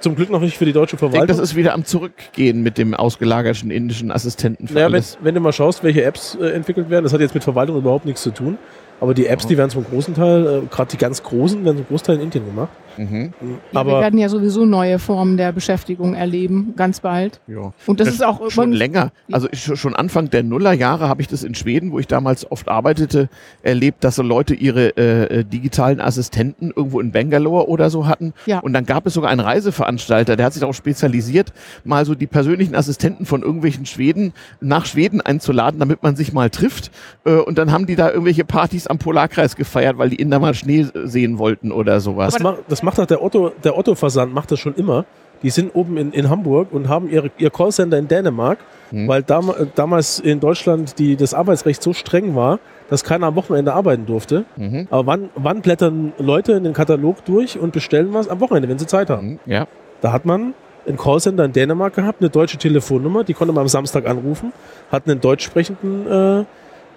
Zum 0.00 0.16
Glück 0.16 0.30
noch 0.30 0.40
nicht 0.40 0.56
für 0.58 0.64
die 0.64 0.72
deutsche 0.72 0.96
Verwaltung. 0.96 1.22
Ich 1.22 1.28
denke, 1.28 1.40
das 1.40 1.50
ist 1.50 1.56
wieder 1.56 1.72
am 1.72 1.84
Zurückgehen 1.84 2.62
mit 2.62 2.78
dem 2.78 2.94
ausgelagerten 2.94 3.70
indischen 3.70 4.10
Assistenten. 4.12 4.68
Für 4.68 4.74
naja, 4.74 4.92
wenn, 4.92 5.04
wenn, 5.22 5.34
du 5.34 5.40
mal 5.40 5.52
schaust, 5.52 5.82
welche 5.82 6.04
Apps 6.04 6.36
äh, 6.40 6.48
entwickelt 6.50 6.90
werden, 6.90 7.04
das 7.04 7.12
hat 7.12 7.20
jetzt 7.20 7.34
mit 7.34 7.44
Verwaltung 7.44 7.76
überhaupt 7.76 8.04
nichts 8.04 8.22
zu 8.22 8.30
tun. 8.30 8.58
Aber 9.00 9.14
die 9.14 9.26
Apps, 9.26 9.46
die 9.46 9.58
werden 9.58 9.70
zum 9.70 9.84
großen 9.84 10.14
Teil, 10.14 10.46
äh, 10.46 10.66
gerade 10.70 10.90
die 10.90 10.98
ganz 10.98 11.22
großen, 11.22 11.64
werden 11.64 11.78
zum 11.78 11.86
Großteil 11.86 12.16
in 12.16 12.22
Indien 12.22 12.44
gemacht. 12.46 12.70
Mhm. 12.96 13.32
Ja, 13.40 13.80
Aber 13.80 13.92
wir 13.92 14.00
werden 14.00 14.18
ja 14.18 14.28
sowieso 14.28 14.64
neue 14.64 14.98
Formen 14.98 15.36
der 15.36 15.52
Beschäftigung 15.52 16.14
erleben, 16.14 16.74
ganz 16.76 17.00
bald. 17.00 17.40
Ja. 17.46 17.72
Und 17.86 18.00
das, 18.00 18.06
das 18.06 18.14
ist 18.16 18.24
auch 18.24 18.50
schon 18.50 18.72
länger. 18.72 19.12
Also 19.30 19.48
ich, 19.50 19.64
schon 19.64 19.94
Anfang 19.94 20.30
der 20.30 20.42
Nullerjahre 20.42 21.08
habe 21.08 21.22
ich 21.22 21.28
das 21.28 21.44
in 21.44 21.54
Schweden, 21.54 21.92
wo 21.92 21.98
ich 21.98 22.06
damals 22.06 22.50
oft 22.50 22.68
arbeitete, 22.68 23.28
erlebt, 23.62 24.04
dass 24.04 24.16
so 24.16 24.22
Leute 24.22 24.54
ihre 24.54 24.96
äh, 24.96 25.40
äh, 25.40 25.44
digitalen 25.44 26.00
Assistenten 26.00 26.72
irgendwo 26.74 27.00
in 27.00 27.12
Bangalore 27.12 27.68
oder 27.68 27.90
so 27.90 28.06
hatten. 28.06 28.32
Ja. 28.46 28.60
Und 28.60 28.72
dann 28.72 28.86
gab 28.86 29.06
es 29.06 29.14
sogar 29.14 29.30
einen 29.30 29.40
Reiseveranstalter, 29.40 30.36
der 30.36 30.46
hat 30.46 30.52
sich 30.52 30.60
darauf 30.60 30.76
spezialisiert, 30.76 31.52
mal 31.84 32.04
so 32.04 32.14
die 32.14 32.26
persönlichen 32.26 32.74
Assistenten 32.74 33.26
von 33.26 33.42
irgendwelchen 33.42 33.86
Schweden 33.86 34.32
nach 34.60 34.86
Schweden 34.86 35.20
einzuladen, 35.20 35.80
damit 35.80 36.02
man 36.02 36.16
sich 36.16 36.32
mal 36.32 36.50
trifft. 36.50 36.90
Äh, 37.24 37.34
und 37.34 37.58
dann 37.58 37.72
haben 37.72 37.86
die 37.86 37.96
da 37.96 38.10
irgendwelche 38.10 38.44
Partys 38.44 38.86
am 38.86 38.98
Polarkreis 38.98 39.56
gefeiert, 39.56 39.98
weil 39.98 40.10
die 40.10 40.16
Inder 40.16 40.38
mal 40.38 40.54
Schnee 40.54 40.86
sehen 41.04 41.38
wollten 41.38 41.72
oder 41.72 42.00
sowas. 42.00 42.34
Das, 42.34 42.56
das 42.68 42.82
macht 42.84 42.98
doch 42.98 43.06
der 43.06 43.22
Otto, 43.22 43.52
der 43.62 43.76
Otto-Versand 43.76 44.32
macht 44.32 44.50
das 44.50 44.60
schon 44.60 44.74
immer. 44.74 45.04
Die 45.42 45.50
sind 45.50 45.74
oben 45.74 45.96
in, 45.98 46.12
in 46.12 46.30
Hamburg 46.30 46.68
und 46.72 46.88
haben 46.88 47.10
ihre, 47.10 47.30
ihr 47.36 47.50
Callcenter 47.50 47.98
in 47.98 48.08
Dänemark, 48.08 48.58
mhm. 48.90 49.08
weil 49.08 49.22
dam, 49.22 49.52
damals 49.74 50.18
in 50.18 50.40
Deutschland 50.40 50.98
die, 50.98 51.16
das 51.16 51.34
Arbeitsrecht 51.34 51.82
so 51.82 51.92
streng 51.92 52.34
war, 52.34 52.60
dass 52.88 53.04
keiner 53.04 53.26
am 53.26 53.34
Wochenende 53.34 53.74
arbeiten 53.74 54.06
durfte. 54.06 54.44
Mhm. 54.56 54.88
Aber 54.90 55.06
wann, 55.06 55.28
wann 55.34 55.60
blättern 55.60 56.12
Leute 56.18 56.52
in 56.52 56.64
den 56.64 56.72
Katalog 56.72 57.24
durch 57.24 57.58
und 57.58 57.72
bestellen 57.72 58.12
was? 58.12 58.28
Am 58.28 58.40
Wochenende, 58.40 58.68
wenn 58.68 58.78
sie 58.78 58.86
Zeit 58.86 59.10
haben. 59.10 59.32
Mhm. 59.32 59.38
Ja. 59.44 59.66
Da 60.00 60.12
hat 60.12 60.24
man 60.24 60.54
ein 60.86 60.96
Callcenter 60.96 61.44
in 61.44 61.52
Dänemark 61.52 61.94
gehabt, 61.94 62.20
eine 62.20 62.30
deutsche 62.30 62.58
Telefonnummer, 62.58 63.24
die 63.24 63.34
konnte 63.34 63.52
man 63.52 63.62
am 63.62 63.68
Samstag 63.68 64.06
anrufen, 64.06 64.52
hat 64.90 65.08
einen 65.08 65.20
deutsch 65.20 65.44
sprechenden 65.44 66.06
äh, 66.06 66.44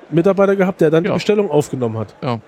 Mitarbeiter 0.09 0.55
gehabt, 0.55 0.81
der 0.81 0.89
dann 0.89 1.03
ja. 1.03 1.11
die 1.11 1.15
Bestellung 1.15 1.49
aufgenommen 1.49 1.97
hat. 1.97 2.15
Ja. 2.21 2.39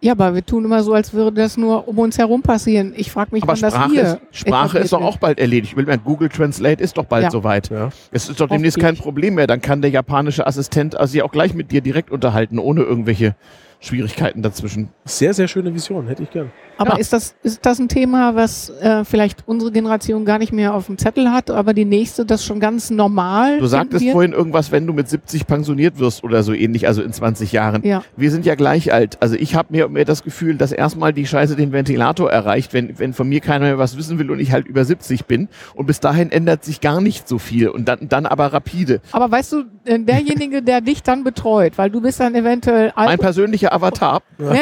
Ja, 0.00 0.12
aber 0.12 0.34
wir 0.34 0.46
tun 0.46 0.64
immer 0.64 0.82
so, 0.84 0.94
als 0.94 1.12
würde 1.12 1.40
das 1.40 1.56
nur 1.56 1.88
um 1.88 1.98
uns 1.98 2.18
herum 2.18 2.40
passieren. 2.42 2.92
Ich 2.96 3.10
frage 3.10 3.30
mich, 3.32 3.42
aber 3.42 3.52
wann 3.52 3.56
Sprache 3.56 3.82
das 3.82 3.90
hier 3.92 4.02
ist, 4.02 4.18
Sprache 4.30 4.78
ist 4.78 4.92
doch 4.92 5.02
auch 5.02 5.16
bald 5.16 5.40
erledigt. 5.40 5.76
Ich 5.76 5.86
will 5.86 5.98
Google 5.98 6.28
Translate 6.28 6.82
ist 6.82 6.96
doch 6.98 7.04
bald 7.04 7.24
ja. 7.24 7.30
soweit. 7.32 7.68
Ja. 7.70 7.90
Es 8.12 8.28
ist 8.28 8.40
doch 8.40 8.48
demnächst 8.48 8.78
kein 8.78 8.96
Problem 8.96 9.34
mehr. 9.34 9.48
Dann 9.48 9.60
kann 9.60 9.82
der 9.82 9.90
japanische 9.90 10.46
Assistent 10.46 10.96
also 10.96 11.12
sich 11.12 11.22
auch 11.22 11.32
gleich 11.32 11.52
mit 11.52 11.72
dir 11.72 11.80
direkt 11.80 12.12
unterhalten, 12.12 12.60
ohne 12.60 12.82
irgendwelche 12.82 13.34
Schwierigkeiten 13.80 14.42
dazwischen. 14.42 14.90
Sehr, 15.04 15.34
sehr 15.34 15.48
schöne 15.48 15.74
Vision, 15.74 16.06
hätte 16.06 16.22
ich 16.22 16.30
gern. 16.30 16.52
Aber 16.78 16.92
ja. 16.92 16.98
ist, 16.98 17.12
das, 17.12 17.34
ist 17.42 17.66
das 17.66 17.78
ein 17.80 17.88
Thema, 17.88 18.36
was 18.36 18.70
äh, 18.80 19.04
vielleicht 19.04 19.46
unsere 19.46 19.72
Generation 19.72 20.24
gar 20.24 20.38
nicht 20.38 20.52
mehr 20.52 20.74
auf 20.74 20.86
dem 20.86 20.96
Zettel 20.96 21.32
hat, 21.32 21.50
aber 21.50 21.74
die 21.74 21.84
nächste 21.84 22.24
das 22.24 22.44
schon 22.44 22.60
ganz 22.60 22.90
normal? 22.90 23.58
Du 23.58 23.66
sagtest 23.66 24.04
wird? 24.04 24.12
vorhin 24.12 24.32
irgendwas, 24.32 24.70
wenn 24.70 24.86
du 24.86 24.92
mit 24.92 25.08
70 25.08 25.46
pensioniert 25.46 25.98
wirst 25.98 26.22
oder 26.22 26.44
so 26.44 26.52
ähnlich, 26.52 26.86
also 26.86 27.02
in 27.02 27.12
20 27.12 27.50
Jahren. 27.50 27.82
Ja. 27.84 28.04
Wir 28.16 28.30
sind 28.30 28.46
ja 28.46 28.54
gleich 28.54 28.92
alt. 28.92 29.18
Also 29.20 29.34
ich 29.34 29.56
habe 29.56 29.68
mir, 29.72 29.88
mir 29.88 30.04
das 30.04 30.22
Gefühl, 30.22 30.56
dass 30.56 30.70
erstmal 30.70 31.12
die 31.12 31.26
Scheiße 31.26 31.56
den 31.56 31.72
Ventilator 31.72 32.30
erreicht, 32.30 32.72
wenn, 32.72 32.98
wenn 32.98 33.12
von 33.12 33.28
mir 33.28 33.40
keiner 33.40 33.66
mehr 33.66 33.78
was 33.78 33.96
wissen 33.96 34.18
will 34.20 34.30
und 34.30 34.38
ich 34.38 34.52
halt 34.52 34.66
über 34.66 34.84
70 34.84 35.24
bin. 35.24 35.48
Und 35.74 35.86
bis 35.86 35.98
dahin 35.98 36.30
ändert 36.30 36.64
sich 36.64 36.80
gar 36.80 37.00
nicht 37.00 37.28
so 37.28 37.38
viel 37.38 37.68
und 37.68 37.88
dann, 37.88 38.08
dann 38.08 38.24
aber 38.24 38.52
rapide. 38.52 39.00
Aber 39.10 39.30
weißt 39.30 39.52
du, 39.52 39.64
äh, 39.84 39.98
derjenige, 39.98 40.62
der 40.62 40.80
dich 40.80 41.02
dann 41.02 41.24
betreut, 41.24 41.72
weil 41.76 41.90
du 41.90 42.00
bist 42.00 42.20
dann 42.20 42.36
eventuell 42.36 42.92
alt. 42.94 43.08
Mein 43.08 43.18
persönlicher 43.18 43.72
Avatar, 43.72 44.22
ja. 44.38 44.54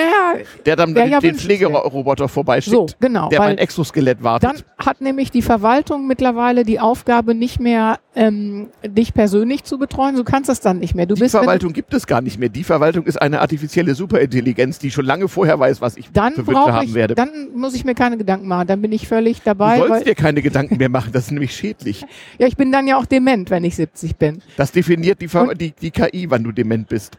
der 0.64 0.76
dann 0.76 0.94
der 0.94 1.08
den, 1.08 1.20
den 1.20 1.34
Pflegeroboter 1.36 2.05
Roboter 2.06 2.28
vorbeischickt, 2.28 2.90
so, 2.90 2.96
genau, 3.00 3.28
der 3.30 3.40
mein 3.40 3.58
Exoskelett 3.58 4.22
wartet. 4.22 4.48
Dann 4.48 4.62
hat 4.78 5.00
nämlich 5.00 5.32
die 5.32 5.42
Verwaltung 5.42 6.06
mittlerweile 6.06 6.64
die 6.64 6.78
Aufgabe, 6.78 7.34
nicht 7.34 7.58
mehr 7.58 7.98
ähm, 8.14 8.68
dich 8.86 9.12
persönlich 9.12 9.64
zu 9.64 9.76
betreuen. 9.76 10.14
Du 10.14 10.22
kannst 10.22 10.48
das 10.48 10.60
dann 10.60 10.78
nicht 10.78 10.94
mehr. 10.94 11.06
Du 11.06 11.16
die 11.16 11.22
bist, 11.22 11.32
Verwaltung 11.32 11.72
gibt 11.72 11.92
es 11.92 12.06
gar 12.06 12.20
nicht 12.20 12.38
mehr. 12.38 12.48
Die 12.48 12.62
Verwaltung 12.62 13.04
ist 13.06 13.20
eine 13.20 13.40
artifizielle 13.40 13.96
Superintelligenz, 13.96 14.78
die 14.78 14.92
schon 14.92 15.04
lange 15.04 15.26
vorher 15.26 15.58
weiß, 15.58 15.80
was 15.80 15.96
ich 15.96 16.12
dann 16.12 16.34
für 16.34 16.46
Wünsche 16.46 16.72
haben 16.72 16.94
werde. 16.94 17.16
Dann 17.16 17.48
muss 17.56 17.74
ich 17.74 17.84
mir 17.84 17.94
keine 17.94 18.16
Gedanken 18.16 18.46
machen. 18.46 18.68
Dann 18.68 18.80
bin 18.80 18.92
ich 18.92 19.08
völlig 19.08 19.42
dabei. 19.42 19.80
Du 19.80 19.88
sollst 19.88 20.06
dir 20.06 20.14
keine 20.14 20.42
Gedanken 20.42 20.76
mehr 20.76 20.88
machen. 20.88 21.10
Das 21.12 21.24
ist 21.24 21.32
nämlich 21.32 21.56
schädlich. 21.56 22.04
ja, 22.38 22.46
ich 22.46 22.56
bin 22.56 22.70
dann 22.70 22.86
ja 22.86 22.98
auch 22.98 23.06
dement, 23.06 23.50
wenn 23.50 23.64
ich 23.64 23.74
70 23.74 24.14
bin. 24.14 24.42
Das 24.56 24.70
definiert 24.70 25.20
die, 25.20 25.28
die, 25.58 25.72
die 25.72 25.90
KI, 25.90 26.30
wann 26.30 26.44
du 26.44 26.52
dement 26.52 26.88
bist. 26.88 27.18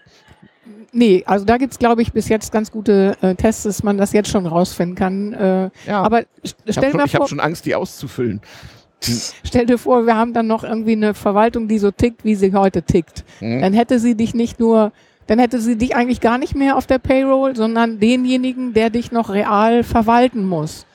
Nee, 0.98 1.24
also 1.28 1.46
da 1.46 1.58
gibt's 1.58 1.78
glaube 1.78 2.02
ich, 2.02 2.12
bis 2.12 2.28
jetzt 2.28 2.52
ganz 2.52 2.72
gute 2.72 3.16
äh, 3.22 3.36
Tests, 3.36 3.62
dass 3.64 3.84
man 3.84 4.00
das 4.00 4.14
jetzt 4.14 4.30
schon 4.30 4.48
rausfinden 4.48 4.96
kann. 4.96 5.32
Äh, 5.32 5.70
ja. 5.86 6.02
Aber 6.02 6.24
stell 6.44 6.92
dir 6.92 6.98
vor... 6.98 7.06
Ich 7.06 7.14
habe 7.14 7.28
schon 7.28 7.40
Angst, 7.40 7.68
die 7.68 7.76
auszufüllen. 7.76 8.42
Stell 9.44 9.68
dir 9.68 9.78
vor, 9.78 10.08
wir 10.08 10.16
haben 10.16 10.34
dann 10.34 10.48
noch 10.48 10.64
irgendwie 10.64 10.94
eine 10.94 11.14
Verwaltung, 11.14 11.68
die 11.68 11.78
so 11.78 11.92
tickt, 11.92 12.26
wie 12.26 12.34
sie 12.34 12.52
heute 12.54 12.82
tickt. 12.82 13.26
Mhm. 13.42 13.62
Dann 13.62 13.74
hätte 13.74 14.00
sie 14.00 14.16
dich 14.16 14.34
nicht 14.34 14.60
nur, 14.60 14.92
dann 15.28 15.38
hätte 15.38 15.62
sie 15.62 15.78
dich 15.78 15.96
eigentlich 15.96 16.20
gar 16.20 16.40
nicht 16.40 16.56
mehr 16.56 16.76
auf 16.76 16.88
der 16.88 16.98
Payroll, 16.98 17.56
sondern 17.56 18.00
denjenigen, 18.00 18.74
der 18.74 18.90
dich 18.90 19.12
noch 19.12 19.30
real 19.30 19.84
verwalten 19.84 20.48
muss. 20.48 20.87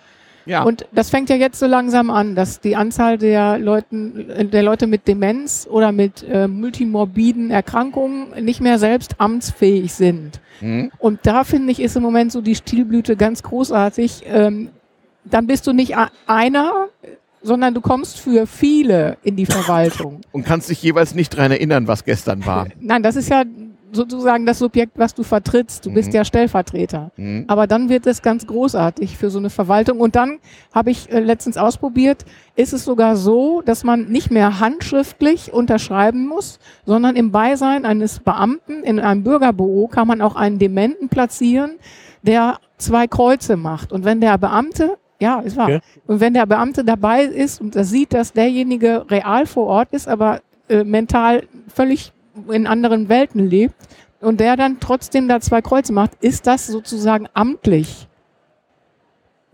Ja. 0.47 0.63
Und 0.65 0.87
das 0.93 1.11
fängt 1.11 1.31
ja 1.31 1.37
jetzt 1.37 1.59
so 1.59 1.67
langsam 1.67 2.11
an, 2.11 2.35
dass 2.35 2.61
die 2.61 2.77
Anzahl 2.77 3.19
der 3.19 3.59
Leuten, 3.59 4.51
der 4.51 4.63
Leute 4.63 4.87
mit 4.87 5.07
Demenz 5.07 5.69
oder 5.71 5.93
mit 5.93 6.25
äh, 6.29 6.49
multimorbiden 6.49 7.51
Erkrankungen 7.51 8.45
nicht 8.45 8.61
mehr 8.61 8.79
selbst 8.79 9.17
amtsfähig 9.19 9.93
sind. 9.93 10.41
Mhm. 10.61 10.91
Und 10.99 11.21
da 11.25 11.45
finde 11.45 11.73
ich, 11.73 11.81
ist 11.81 11.97
im 11.97 12.03
Moment 12.03 12.33
so 12.33 12.41
die 12.41 12.55
Stilblüte 12.55 13.17
ganz 13.17 13.43
großartig. 13.43 14.25
Ähm, 14.27 14.71
dann 15.25 15.47
bist 15.47 15.67
du 15.67 15.73
nicht 15.73 15.95
einer, 16.27 16.89
sondern 17.43 17.75
du 17.75 17.81
kommst 17.81 18.19
für 18.19 18.47
viele 18.47 19.17
in 19.23 19.37
die 19.37 19.47
Verwaltung. 19.47 20.21
Und 20.33 20.45
kannst 20.45 20.71
dich 20.71 20.83
jeweils 20.83 21.15
nicht 21.15 21.31
dran 21.31 21.51
erinnern, 21.51 21.87
was 21.87 22.05
gestern 22.05 22.45
war. 22.47 22.67
Nein, 22.81 23.03
das 23.03 23.17
ist 23.17 23.29
ja 23.29 23.45
sozusagen 23.93 24.47
das 24.47 24.59
Subjekt, 24.59 24.99
was 24.99 25.15
du 25.15 25.23
vertrittst. 25.23 25.85
Du 25.87 25.93
bist 25.93 26.09
Mhm. 26.09 26.15
ja 26.15 26.25
Stellvertreter. 26.25 27.11
Mhm. 27.17 27.45
Aber 27.47 27.67
dann 27.67 27.89
wird 27.89 28.07
es 28.07 28.23
ganz 28.23 28.47
großartig 28.47 29.17
für 29.19 29.31
so 29.31 29.39
eine 29.39 29.51
Verwaltung. 29.51 30.01
Und 30.01 30.17
dann 30.17 30.39
habe 30.75 30.91
ich 30.91 31.11
äh, 31.13 31.21
letztens 31.21 31.57
ausprobiert, 31.59 32.25
ist 32.57 32.73
es 32.73 32.85
sogar 32.85 33.17
so, 33.17 33.63
dass 33.63 33.85
man 33.85 34.07
nicht 34.07 34.31
mehr 34.31 34.61
handschriftlich 34.61 35.53
unterschreiben 35.53 36.27
muss, 36.27 36.59
sondern 36.87 37.17
im 37.17 37.31
Beisein 37.33 37.85
eines 37.85 38.21
Beamten 38.21 38.83
in 38.83 38.99
einem 38.99 39.23
Bürgerbüro 39.23 39.89
kann 39.89 40.09
man 40.09 40.21
auch 40.23 40.37
einen 40.37 40.59
Dementen 40.59 41.09
platzieren, 41.09 41.73
der 42.23 42.59
zwei 42.79 43.07
Kreuze 43.07 43.57
macht. 43.57 43.93
Und 43.93 44.05
wenn 44.05 44.21
der 44.21 44.39
Beamte, 44.39 44.97
ja, 45.21 45.41
ist 45.41 45.57
wahr, 45.57 45.67
Okay. 45.69 45.81
und 46.07 46.21
wenn 46.21 46.35
der 46.35 46.47
Beamte 46.47 46.85
dabei 46.85 47.25
ist 47.25 47.61
und 47.61 47.77
das 47.77 47.91
sieht, 47.91 48.13
dass 48.15 48.33
derjenige 48.33 49.05
real 49.11 49.47
vor 49.47 49.67
Ort 49.67 49.89
ist, 49.93 50.09
aber 50.09 50.41
äh, 50.69 50.83
mental 50.85 51.43
völlig 51.73 52.13
in 52.51 52.67
anderen 52.67 53.09
Welten 53.09 53.49
lebt 53.49 53.75
und 54.21 54.41
der 54.41 54.57
dann 54.57 54.79
trotzdem 54.81 55.29
da 55.29 55.41
zwei 55.41 55.63
Kreuze 55.63 55.93
macht, 55.93 56.13
ist 56.21 56.47
das 56.47 56.67
sozusagen 56.67 57.29
amtlich. 57.35 58.09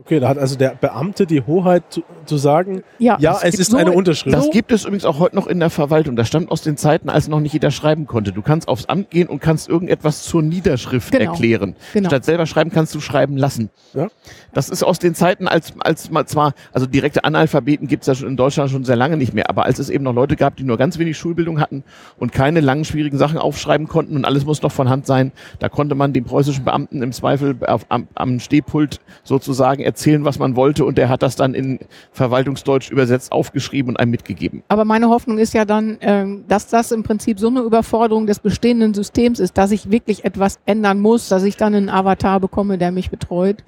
Okay, 0.01 0.20
da 0.20 0.28
hat 0.28 0.38
also 0.38 0.55
der 0.57 0.76
Beamte 0.80 1.26
die 1.26 1.40
Hoheit 1.42 1.82
zu, 1.90 2.05
zu 2.24 2.36
sagen, 2.36 2.84
Ja, 3.01 3.16
ja, 3.18 3.36
es 3.42 3.59
ist 3.59 3.72
so- 3.72 3.76
eine 3.76 3.90
Unterschrift. 3.90 4.32
Das 4.36 4.49
gibt 4.51 4.70
es 4.70 4.84
übrigens 4.84 5.05
auch 5.05 5.18
heute 5.18 5.34
noch 5.34 5.49
in 5.49 5.59
der 5.59 5.70
Verwaltung. 5.70 6.14
Das 6.14 6.28
stammt 6.28 6.53
aus 6.53 6.62
den 6.62 6.76
Zeiten, 6.76 7.09
als 7.09 7.26
noch 7.26 7.40
nicht 7.40 7.53
jeder 7.53 7.72
schreiben 7.72 8.07
konnte. 8.07 8.30
Du 8.30 8.40
kannst 8.40 8.68
aufs 8.68 8.84
Amt 8.84 9.11
gehen 9.11 9.26
und 9.28 9.40
kannst 9.40 9.68
irgendetwas 9.68 10.22
zur 10.22 10.40
Niederschrift 10.42 11.11
Genau. 11.11 11.32
erklären. 11.32 11.74
Genau. 11.92 12.11
Statt 12.11 12.24
selber 12.24 12.46
schreiben 12.46 12.70
kannst 12.70 12.94
du 12.94 13.01
schreiben 13.01 13.36
lassen. 13.36 13.70
Ja. 13.92 14.07
Das 14.53 14.68
ist 14.68 14.84
aus 14.84 15.01
den 15.01 15.16
Zeiten, 15.16 15.49
als, 15.49 15.72
als 15.80 16.12
mal 16.12 16.26
zwar, 16.26 16.53
also 16.72 16.86
direkte 16.86 17.24
Analphabeten 17.24 17.88
gibt 17.88 18.05
es 18.05 18.07
ja 18.07 18.14
schon 18.14 18.28
in 18.28 18.36
Deutschland 18.36 18.70
schon 18.70 18.84
sehr 18.84 18.94
lange 18.96 19.16
nicht 19.16 19.34
mehr, 19.34 19.51
aber 19.51 19.64
als 19.64 19.80
es 19.80 19.90
eben 19.90 20.05
noch 20.05 20.14
Leute 20.14 20.36
gab, 20.36 20.55
die 20.55 20.62
nur 20.62 20.76
ganz 20.76 21.01
wenig 21.01 21.18
Schulbildung 21.18 21.59
hatten 21.61 21.82
und 22.20 22.30
keine 22.30 22.61
langen, 22.61 22.84
schwierigen 22.84 23.18
Sachen 23.18 23.36
aufschreiben 23.36 23.88
konnten 23.88 24.14
und 24.14 24.24
alles 24.24 24.44
muss 24.46 24.62
noch 24.62 24.70
von 24.70 24.88
Hand 24.88 25.07
sein, 25.07 25.32
da 25.59 25.68
konnte 25.68 25.96
man 25.96 26.12
dem 26.12 26.22
preußischen 26.22 26.64
Beamten 26.64 27.03
im 27.03 27.11
Zweifel 27.11 27.57
auf, 27.66 27.84
am, 27.88 28.07
am 28.14 28.38
Stehpult 28.38 29.01
sozusagen 29.24 29.88
erzählen, 29.89 30.24
was 30.24 30.39
man 30.39 30.55
wollte 30.55 30.84
und 30.84 30.99
der 30.99 31.09
hat 31.09 31.22
das 31.22 31.34
dann 31.34 31.55
in 31.55 31.78
Verwaltungsdeutsch 32.12 32.91
übersetzt 32.91 33.32
aufgeschrieben 33.32 33.93
und 33.93 33.97
einem 33.97 34.11
mitgegeben. 34.11 34.62
Aber 34.68 34.84
meine 34.84 35.09
Hoffnung 35.09 35.39
ist 35.39 35.55
ja 35.55 35.64
dann, 35.64 35.97
ähm, 36.03 36.45
dass 36.47 36.68
das 36.68 36.93
im 36.93 37.03
Prinzip 37.03 37.39
so 37.39 37.49
eine 37.49 37.61
Überforderung 37.61 38.26
des 38.26 38.39
bestehenden 38.39 38.93
Systems 38.93 39.41
ist, 39.41 39.57
dass 39.57 39.70
ich 39.70 39.91
wirklich 39.91 40.26
etwas 40.26 40.59
ändern 40.66 41.01
muss, 41.01 41.28
dass 41.28 41.43
ich 41.43 41.57
dann 41.57 41.74
einen 41.74 41.89
Avatar 41.89 42.39
bekomme, 42.39 42.76
der 42.76 42.93
mich 42.93 43.09
betreut. 43.09 43.64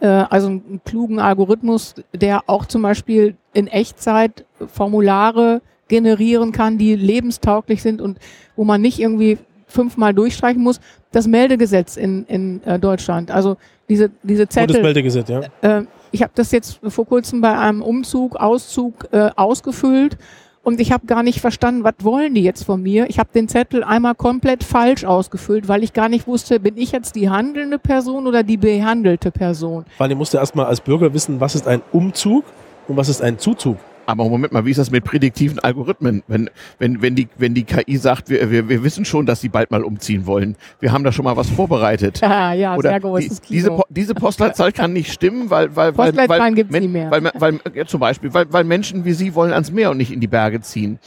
Äh, 0.00 0.06
also 0.06 0.48
einen 0.48 0.80
klugen 0.86 1.18
Algorithmus, 1.18 1.96
der 2.14 2.44
auch 2.46 2.64
zum 2.64 2.82
Beispiel 2.82 3.36
in 3.52 3.66
Echtzeit 3.66 4.46
Formulare 4.66 5.60
generieren 5.88 6.52
kann, 6.52 6.78
die 6.78 6.96
lebenstauglich 6.96 7.82
sind 7.82 8.00
und 8.00 8.18
wo 8.56 8.64
man 8.64 8.80
nicht 8.80 8.98
irgendwie 8.98 9.38
fünfmal 9.66 10.14
durchstreichen 10.14 10.62
muss. 10.62 10.80
Das 11.12 11.26
Meldegesetz 11.26 11.96
in, 11.96 12.24
in 12.26 12.62
äh, 12.64 12.78
Deutschland, 12.78 13.30
also 13.30 13.56
diese, 13.88 14.10
diese 14.22 14.48
Zettel. 14.48 14.66
Bundesmeldegesetz, 14.66 15.28
ja. 15.28 15.40
Äh, 15.62 15.84
ich 16.10 16.22
habe 16.22 16.32
das 16.34 16.52
jetzt 16.52 16.80
vor 16.86 17.06
kurzem 17.06 17.40
bei 17.40 17.58
einem 17.58 17.82
Umzug, 17.82 18.36
Auszug 18.36 19.08
äh, 19.12 19.30
ausgefüllt 19.36 20.18
und 20.62 20.80
ich 20.80 20.92
habe 20.92 21.06
gar 21.06 21.22
nicht 21.22 21.40
verstanden, 21.40 21.82
was 21.84 21.94
wollen 22.00 22.34
die 22.34 22.42
jetzt 22.42 22.64
von 22.64 22.82
mir. 22.82 23.08
Ich 23.08 23.18
habe 23.18 23.30
den 23.34 23.48
Zettel 23.48 23.82
einmal 23.82 24.14
komplett 24.14 24.64
falsch 24.64 25.04
ausgefüllt, 25.04 25.66
weil 25.66 25.82
ich 25.82 25.94
gar 25.94 26.10
nicht 26.10 26.26
wusste, 26.26 26.60
bin 26.60 26.76
ich 26.76 26.92
jetzt 26.92 27.14
die 27.16 27.30
handelnde 27.30 27.78
Person 27.78 28.26
oder 28.26 28.42
die 28.42 28.58
behandelte 28.58 29.30
Person. 29.30 29.86
Vor 29.96 30.04
allem 30.04 30.18
musst 30.18 30.34
du 30.34 30.38
erstmal 30.38 30.66
als 30.66 30.82
Bürger 30.82 31.14
wissen, 31.14 31.40
was 31.40 31.54
ist 31.54 31.66
ein 31.66 31.80
Umzug 31.92 32.44
und 32.86 32.98
was 32.98 33.08
ist 33.08 33.22
ein 33.22 33.38
Zuzug. 33.38 33.78
Aber 34.08 34.24
Moment 34.24 34.54
mal, 34.54 34.64
wie 34.64 34.70
ist 34.70 34.78
das 34.78 34.90
mit 34.90 35.04
prädiktiven 35.04 35.58
Algorithmen? 35.58 36.22
Wenn, 36.28 36.48
wenn, 36.78 37.02
wenn, 37.02 37.14
die, 37.14 37.28
wenn 37.36 37.52
die 37.52 37.64
KI 37.64 37.98
sagt, 37.98 38.30
wir, 38.30 38.50
wir, 38.50 38.66
wir 38.70 38.82
wissen 38.82 39.04
schon, 39.04 39.26
dass 39.26 39.42
sie 39.42 39.50
bald 39.50 39.70
mal 39.70 39.84
umziehen 39.84 40.24
wollen. 40.24 40.56
Wir 40.80 40.92
haben 40.92 41.04
da 41.04 41.12
schon 41.12 41.26
mal 41.26 41.36
was 41.36 41.50
vorbereitet. 41.50 42.20
Ja, 42.28 42.52
ja, 42.54 42.74
Oder 42.76 42.88
sehr 42.90 43.00
großes 43.00 43.40
die, 43.42 43.52
diese. 43.54 43.68
Po- 43.70 43.84
diese 43.90 44.14
Postleitzahl 44.14 44.72
kann 44.72 44.94
nicht 44.94 45.12
stimmen, 45.12 45.50
weil, 45.50 45.76
weil, 45.76 45.96
weil, 45.98 46.16
weil, 46.28 46.54
gibt's 46.54 46.72
men- 46.72 46.82
nie 46.84 46.88
mehr. 46.88 47.10
Weil, 47.10 47.30
weil, 47.34 47.60
ja, 47.74 47.84
zum 47.84 48.00
Beispiel, 48.00 48.32
weil, 48.32 48.46
weil 48.50 48.64
Menschen 48.64 49.04
wie 49.04 49.12
Sie 49.12 49.34
wollen 49.34 49.52
ans 49.52 49.70
Meer 49.70 49.90
und 49.90 49.98
nicht 49.98 50.10
in 50.12 50.20
die 50.20 50.26
Berge 50.26 50.60
ziehen. 50.62 50.98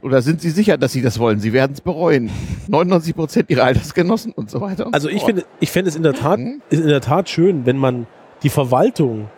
Oder 0.00 0.22
sind 0.22 0.40
Sie 0.40 0.50
sicher, 0.50 0.78
dass 0.78 0.92
Sie 0.92 1.02
das 1.02 1.18
wollen? 1.18 1.40
Sie 1.40 1.52
werden 1.52 1.72
es 1.72 1.80
bereuen. 1.80 2.30
99 2.68 3.16
Prozent 3.16 3.50
Ihrer 3.50 3.64
Altersgenossen 3.64 4.30
und 4.32 4.48
so 4.48 4.60
weiter. 4.60 4.86
und 4.86 4.94
Also 4.94 5.08
so 5.08 5.14
ich 5.14 5.22
finde, 5.24 5.44
ich 5.58 5.72
fände 5.72 5.88
es 5.88 5.96
in 5.96 6.04
der 6.04 6.14
Tat, 6.14 6.38
Mhm. 6.38 6.62
ist 6.70 6.82
in 6.82 6.88
der 6.88 7.00
Tat 7.00 7.28
schön, 7.28 7.66
wenn 7.66 7.78
man 7.78 8.06
die 8.44 8.48
Verwaltung 8.50 9.28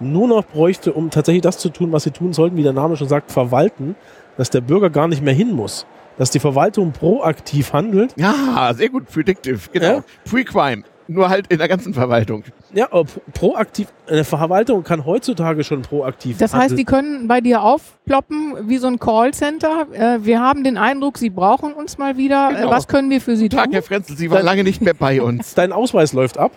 nur 0.00 0.28
noch 0.28 0.44
bräuchte, 0.44 0.92
um 0.92 1.10
tatsächlich 1.10 1.42
das 1.42 1.58
zu 1.58 1.68
tun, 1.70 1.92
was 1.92 2.04
sie 2.04 2.10
tun 2.10 2.32
sollten, 2.32 2.56
wie 2.56 2.62
der 2.62 2.72
Name 2.72 2.96
schon 2.96 3.08
sagt, 3.08 3.30
verwalten, 3.32 3.96
dass 4.36 4.50
der 4.50 4.60
Bürger 4.60 4.90
gar 4.90 5.08
nicht 5.08 5.22
mehr 5.22 5.34
hin 5.34 5.52
muss. 5.52 5.86
Dass 6.16 6.30
die 6.30 6.40
Verwaltung 6.40 6.92
proaktiv 6.92 7.72
handelt. 7.72 8.12
Ja, 8.16 8.72
sehr 8.74 8.88
gut. 8.88 9.06
Predictive, 9.06 9.58
genau. 9.72 9.86
Ja. 9.86 10.04
Pre-Crime. 10.28 10.82
Nur 11.10 11.30
halt 11.30 11.46
in 11.48 11.56
der 11.58 11.68
ganzen 11.68 11.94
Verwaltung. 11.94 12.42
Ja, 12.74 12.86
aber 12.90 13.04
pro- 13.04 13.20
proaktiv, 13.32 13.88
eine 14.06 14.24
Verwaltung 14.24 14.84
kann 14.84 15.06
heutzutage 15.06 15.64
schon 15.64 15.80
proaktiv 15.80 16.36
Das 16.36 16.52
handeln. 16.52 16.70
heißt, 16.70 16.78
die 16.78 16.84
können 16.84 17.28
bei 17.28 17.40
dir 17.40 17.62
aufploppen 17.62 18.68
wie 18.68 18.76
so 18.76 18.88
ein 18.88 18.98
Callcenter. 18.98 19.86
Äh, 19.92 20.18
wir 20.26 20.40
haben 20.40 20.64
den 20.64 20.76
Eindruck, 20.76 21.16
sie 21.16 21.30
brauchen 21.30 21.72
uns 21.72 21.96
mal 21.96 22.18
wieder. 22.18 22.50
Genau. 22.52 22.68
Äh, 22.68 22.70
was 22.70 22.88
können 22.88 23.08
wir 23.08 23.22
für 23.22 23.36
sie 23.36 23.48
Tag, 23.48 23.64
tun? 23.64 23.72
Herr 23.72 23.82
Frenzel, 23.82 24.18
Sie 24.18 24.30
waren 24.30 24.44
lange 24.44 24.64
nicht 24.64 24.82
mehr 24.82 24.92
bei 24.92 25.22
uns. 25.22 25.54
Dein 25.54 25.72
Ausweis 25.72 26.12
läuft 26.12 26.36
ab, 26.36 26.52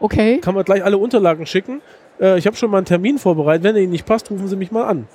Okay. 0.00 0.38
kann 0.40 0.54
man 0.54 0.64
gleich 0.64 0.84
alle 0.84 0.98
Unterlagen 0.98 1.46
schicken. 1.46 1.80
Äh, 2.20 2.38
ich 2.38 2.46
habe 2.46 2.56
schon 2.56 2.70
mal 2.70 2.78
einen 2.78 2.86
Termin 2.86 3.18
vorbereitet. 3.18 3.64
Wenn 3.64 3.76
er 3.76 3.82
Ihnen 3.82 3.92
nicht 3.92 4.06
passt, 4.06 4.30
rufen 4.30 4.48
Sie 4.48 4.56
mich 4.56 4.70
mal 4.70 4.84
an. 4.84 5.06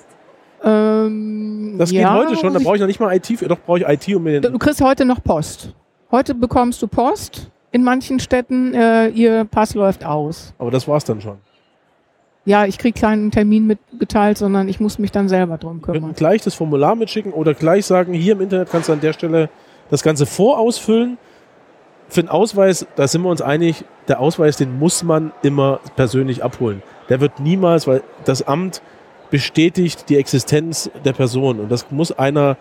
Ähm, 0.63 1.75
Das 1.77 1.91
ja, 1.91 2.17
geht 2.17 2.27
heute 2.27 2.39
schon, 2.39 2.53
da 2.53 2.59
brauche 2.59 2.75
ich 2.75 2.81
noch 2.81 2.87
nicht 2.87 2.99
mal 2.99 3.15
IT 3.15 3.27
für. 3.27 3.47
Doch 3.47 3.59
brauche 3.59 3.79
ich 3.79 3.87
IT, 3.87 4.15
um 4.15 4.23
mir 4.23 4.39
den. 4.39 4.51
du 4.53 4.59
kriegst 4.59 4.81
heute 4.81 5.05
noch 5.05 5.21
Post. 5.23 5.73
Heute 6.11 6.35
bekommst 6.35 6.81
du 6.81 6.87
Post. 6.87 7.49
In 7.71 7.83
manchen 7.83 8.19
Städten, 8.19 8.73
äh, 8.75 9.07
ihr 9.09 9.45
Pass 9.45 9.73
läuft 9.73 10.05
aus. 10.05 10.53
Aber 10.59 10.69
das 10.69 10.87
war's 10.87 11.03
dann 11.05 11.19
schon. 11.21 11.37
Ja, 12.45 12.65
ich 12.65 12.77
krieg 12.77 12.93
keinen 12.93 13.31
Termin 13.31 13.65
mitgeteilt, 13.65 14.37
sondern 14.37 14.67
ich 14.67 14.79
muss 14.79 14.99
mich 14.99 15.11
dann 15.11 15.27
selber 15.27 15.57
drum 15.57 15.81
kümmern. 15.81 16.13
gleich 16.13 16.41
das 16.43 16.53
Formular 16.53 16.93
mitschicken 16.95 17.31
oder 17.31 17.53
gleich 17.53 17.85
sagen, 17.85 18.13
hier 18.13 18.33
im 18.33 18.41
Internet 18.41 18.69
kannst 18.69 18.89
du 18.89 18.93
an 18.93 18.99
der 18.99 19.13
Stelle 19.13 19.49
das 19.89 20.03
Ganze 20.03 20.25
vorausfüllen. 20.25 21.17
Für 22.09 22.21
den 22.21 22.29
Ausweis, 22.29 22.85
da 22.95 23.07
sind 23.07 23.23
wir 23.23 23.29
uns 23.29 23.41
einig, 23.41 23.85
der 24.07 24.19
Ausweis, 24.19 24.57
den 24.57 24.77
muss 24.77 25.03
man 25.03 25.31
immer 25.41 25.79
persönlich 25.95 26.43
abholen. 26.43 26.83
Der 27.09 27.19
wird 27.21 27.39
niemals, 27.39 27.87
weil 27.87 28.03
das 28.25 28.41
Amt 28.47 28.81
bestätigt 29.29 30.09
die 30.09 30.17
Existenz 30.17 30.91
der 31.03 31.13
Person 31.13 31.59
und 31.59 31.71
das 31.71 31.89
muss 31.91 32.11
einer, 32.11 32.57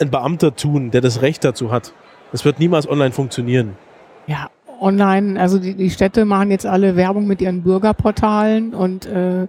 ein 0.00 0.10
Beamter 0.10 0.54
tun, 0.54 0.90
der 0.90 1.00
das 1.00 1.20
Recht 1.20 1.44
dazu 1.44 1.70
hat. 1.70 1.92
Das 2.32 2.44
wird 2.44 2.60
niemals 2.60 2.88
online 2.88 3.10
funktionieren. 3.10 3.76
Ja, 4.26 4.50
online, 4.80 5.38
also 5.38 5.58
die, 5.58 5.74
die 5.74 5.90
Städte 5.90 6.24
machen 6.24 6.50
jetzt 6.50 6.64
alle 6.64 6.96
Werbung 6.96 7.26
mit 7.26 7.40
ihren 7.40 7.62
Bürgerportalen 7.62 8.72
und 8.74 9.06
äh, 9.06 9.46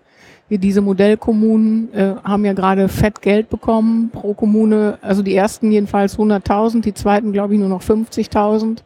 diese 0.50 0.82
Modellkommunen 0.82 1.94
äh, 1.94 2.16
haben 2.24 2.44
ja 2.44 2.54
gerade 2.54 2.90
fett 2.90 3.22
Geld 3.22 3.50
bekommen 3.50 4.10
pro 4.10 4.34
Kommune. 4.34 4.98
Also 5.02 5.22
die 5.22 5.36
ersten 5.36 5.72
jedenfalls 5.72 6.18
100.000, 6.18 6.82
die 6.82 6.94
zweiten 6.94 7.32
glaube 7.32 7.54
ich 7.54 7.60
nur 7.60 7.70
noch 7.70 7.82
50.000 7.82 8.80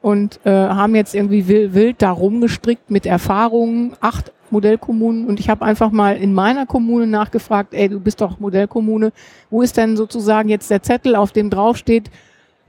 und 0.00 0.40
äh, 0.44 0.50
haben 0.50 0.94
jetzt 0.94 1.14
irgendwie 1.14 1.48
wild, 1.48 1.74
wild 1.74 2.02
da 2.02 2.10
rumgestrickt 2.10 2.90
mit 2.90 3.06
Erfahrungen, 3.06 3.94
acht 4.00 4.32
Modellkommunen 4.52 5.26
und 5.26 5.40
ich 5.40 5.48
habe 5.48 5.64
einfach 5.64 5.90
mal 5.90 6.16
in 6.16 6.32
meiner 6.32 6.66
Kommune 6.66 7.06
nachgefragt, 7.06 7.74
ey, 7.74 7.88
du 7.88 7.98
bist 7.98 8.20
doch 8.20 8.38
Modellkommune, 8.38 9.12
wo 9.50 9.62
ist 9.62 9.76
denn 9.76 9.96
sozusagen 9.96 10.48
jetzt 10.48 10.70
der 10.70 10.82
Zettel, 10.82 11.16
auf 11.16 11.32
dem 11.32 11.50
draufsteht 11.50 12.10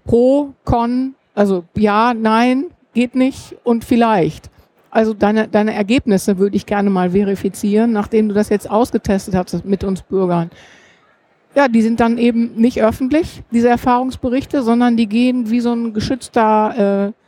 pro, 0.06 0.54
con, 0.66 1.16
also 1.36 1.64
ja, 1.76 2.14
nein, 2.14 2.66
geht 2.94 3.16
nicht 3.16 3.56
und 3.64 3.84
vielleicht. 3.84 4.50
Also 4.90 5.14
deine, 5.14 5.48
deine 5.48 5.74
Ergebnisse 5.74 6.38
würde 6.38 6.56
ich 6.56 6.66
gerne 6.66 6.90
mal 6.90 7.12
verifizieren, 7.12 7.92
nachdem 7.92 8.30
du 8.30 8.36
das 8.36 8.50
jetzt 8.50 8.70
ausgetestet 8.70 9.34
hast 9.34 9.66
mit 9.66 9.84
uns 9.84 10.04
Bürgern. 10.04 10.52
Ja, 11.56 11.68
die 11.68 11.82
sind 11.82 12.00
dann 12.00 12.18
eben 12.18 12.56
nicht 12.56 12.82
öffentlich, 12.82 13.44
diese 13.52 13.70
Erfahrungsberichte, 13.70 14.64
sondern 14.64 14.98
die 14.98 15.08
gehen 15.08 15.50
wie 15.50 15.60
so 15.60 15.74
ein 15.74 15.94
geschützter 15.94 17.08
äh, 17.08 17.23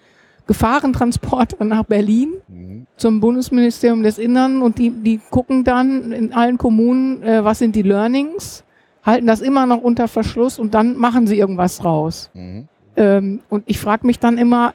Gefahrentransporter 0.47 1.63
nach 1.65 1.83
Berlin 1.83 2.33
Mhm. 2.47 2.85
zum 2.97 3.19
Bundesministerium 3.19 4.03
des 4.03 4.17
Innern 4.17 4.61
und 4.61 4.77
die, 4.77 4.89
die 4.91 5.19
gucken 5.29 5.63
dann 5.63 6.11
in 6.11 6.33
allen 6.33 6.57
Kommunen, 6.57 7.23
äh, 7.23 7.43
was 7.43 7.59
sind 7.59 7.75
die 7.75 7.81
Learnings, 7.81 8.63
halten 9.03 9.27
das 9.27 9.41
immer 9.41 9.65
noch 9.65 9.81
unter 9.81 10.07
Verschluss 10.07 10.59
und 10.59 10.73
dann 10.73 10.97
machen 10.97 11.27
sie 11.27 11.37
irgendwas 11.37 11.77
draus. 11.79 12.29
Mhm. 12.33 12.67
Ähm, 12.97 13.39
und 13.49 13.63
ich 13.67 13.79
frage 13.79 14.05
mich 14.07 14.19
dann 14.19 14.37
immer, 14.37 14.73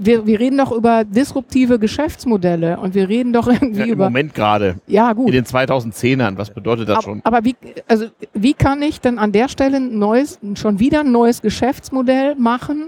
wir, 0.00 0.26
wir 0.26 0.38
reden 0.38 0.58
doch 0.58 0.70
über 0.70 1.02
disruptive 1.04 1.78
Geschäftsmodelle 1.80 2.78
und 2.78 2.94
wir 2.94 3.08
reden 3.08 3.32
doch 3.32 3.48
irgendwie 3.52 3.80
Ja, 3.80 3.84
Im 3.86 3.92
über. 3.92 4.04
Moment 4.04 4.34
gerade. 4.34 4.76
Ja, 4.86 5.10
In 5.10 5.16
gut. 5.16 5.32
den 5.34 5.44
2010ern. 5.44 6.36
Was 6.38 6.50
bedeutet 6.50 6.88
das 6.88 6.98
Aber, 6.98 7.02
schon? 7.02 7.20
aber 7.24 7.44
wie, 7.44 7.56
also, 7.88 8.06
wie 8.32 8.54
kann 8.54 8.80
ich 8.82 9.00
denn 9.00 9.18
an 9.18 9.32
der 9.32 9.48
Stelle 9.48 9.78
ein 9.78 9.98
neues, 9.98 10.38
schon 10.54 10.78
wieder 10.78 11.00
ein 11.00 11.10
neues 11.10 11.42
Geschäftsmodell 11.42 12.36
machen, 12.36 12.84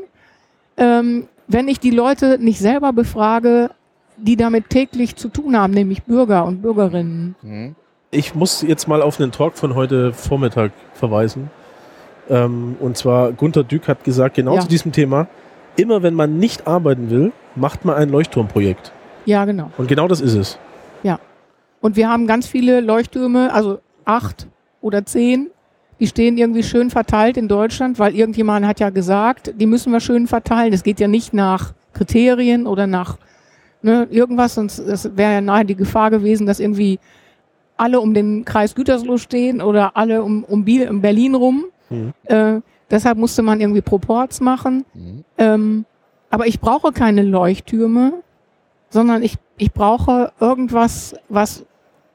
ähm, 0.76 1.26
wenn 1.50 1.68
ich 1.68 1.80
die 1.80 1.90
Leute 1.90 2.38
nicht 2.40 2.58
selber 2.58 2.92
befrage, 2.92 3.70
die 4.16 4.36
damit 4.36 4.70
täglich 4.70 5.16
zu 5.16 5.28
tun 5.28 5.56
haben, 5.56 5.72
nämlich 5.72 6.02
Bürger 6.04 6.44
und 6.44 6.62
Bürgerinnen? 6.62 7.34
Mhm. 7.42 7.74
Ich 8.10 8.34
muss 8.34 8.62
jetzt 8.62 8.88
mal 8.88 9.02
auf 9.02 9.20
einen 9.20 9.32
Talk 9.32 9.56
von 9.56 9.74
heute 9.74 10.12
Vormittag 10.12 10.72
verweisen. 10.94 11.50
Ähm, 12.28 12.76
und 12.80 12.96
zwar 12.96 13.32
Gunter 13.32 13.64
Dück 13.64 13.88
hat 13.88 14.04
gesagt, 14.04 14.34
genau 14.36 14.56
Ja. 14.56 14.60
zu 14.60 14.68
diesem 14.68 14.92
Thema, 14.92 15.28
immer 15.76 16.02
wenn 16.02 16.14
man 16.14 16.38
nicht 16.38 16.66
arbeiten 16.66 17.10
will, 17.10 17.32
macht 17.54 17.84
man 17.84 17.94
ein 17.96 18.08
Leuchtturmprojekt. 18.10 18.92
Ja, 19.26 19.44
genau. 19.44 19.70
Und 19.78 19.86
genau 19.88 20.08
das 20.08 20.20
ist 20.20 20.34
es. 20.34 20.58
Und 21.82 21.96
wir 21.96 22.08
haben 22.10 22.26
ganz 22.26 22.46
viele 22.46 22.80
Leuchttürme, 22.80 23.52
also 23.52 23.78
acht 24.04 24.46
oder 24.82 25.06
zehn, 25.06 25.48
die 26.00 26.06
stehen 26.06 26.38
irgendwie 26.38 26.62
schön 26.62 26.90
verteilt 26.90 27.36
in 27.36 27.46
Deutschland, 27.46 27.98
weil 27.98 28.16
irgendjemand 28.16 28.66
hat 28.66 28.80
ja 28.80 28.90
gesagt, 28.90 29.52
die 29.56 29.66
müssen 29.66 29.92
wir 29.92 30.00
schön 30.00 30.26
verteilen. 30.26 30.72
Das 30.72 30.82
geht 30.82 30.98
ja 30.98 31.08
nicht 31.08 31.34
nach 31.34 31.74
Kriterien 31.92 32.66
oder 32.66 32.86
nach 32.86 33.18
ne, 33.82 34.08
irgendwas, 34.10 34.54
sonst 34.54 35.16
wäre 35.16 35.34
ja 35.34 35.40
nahe 35.40 35.64
die 35.64 35.76
Gefahr 35.76 36.10
gewesen, 36.10 36.46
dass 36.46 36.58
irgendwie 36.58 36.98
alle 37.76 38.00
um 38.00 38.14
den 38.14 38.44
Kreis 38.44 38.74
Gütersloh 38.74 39.18
stehen 39.18 39.60
oder 39.60 39.96
alle 39.96 40.22
um, 40.22 40.44
um, 40.44 40.64
Biel, 40.64 40.88
um 40.88 41.00
Berlin 41.00 41.34
rum. 41.34 41.64
Mhm. 41.88 42.12
Äh, 42.24 42.60
deshalb 42.90 43.18
musste 43.18 43.42
man 43.42 43.60
irgendwie 43.60 43.80
Proports 43.80 44.40
machen. 44.40 44.84
Mhm. 44.94 45.24
Ähm, 45.38 45.84
aber 46.30 46.46
ich 46.46 46.60
brauche 46.60 46.92
keine 46.92 47.22
Leuchttürme, 47.22 48.14
sondern 48.90 49.22
ich, 49.22 49.36
ich 49.56 49.72
brauche 49.72 50.32
irgendwas, 50.40 51.14
was 51.28 51.64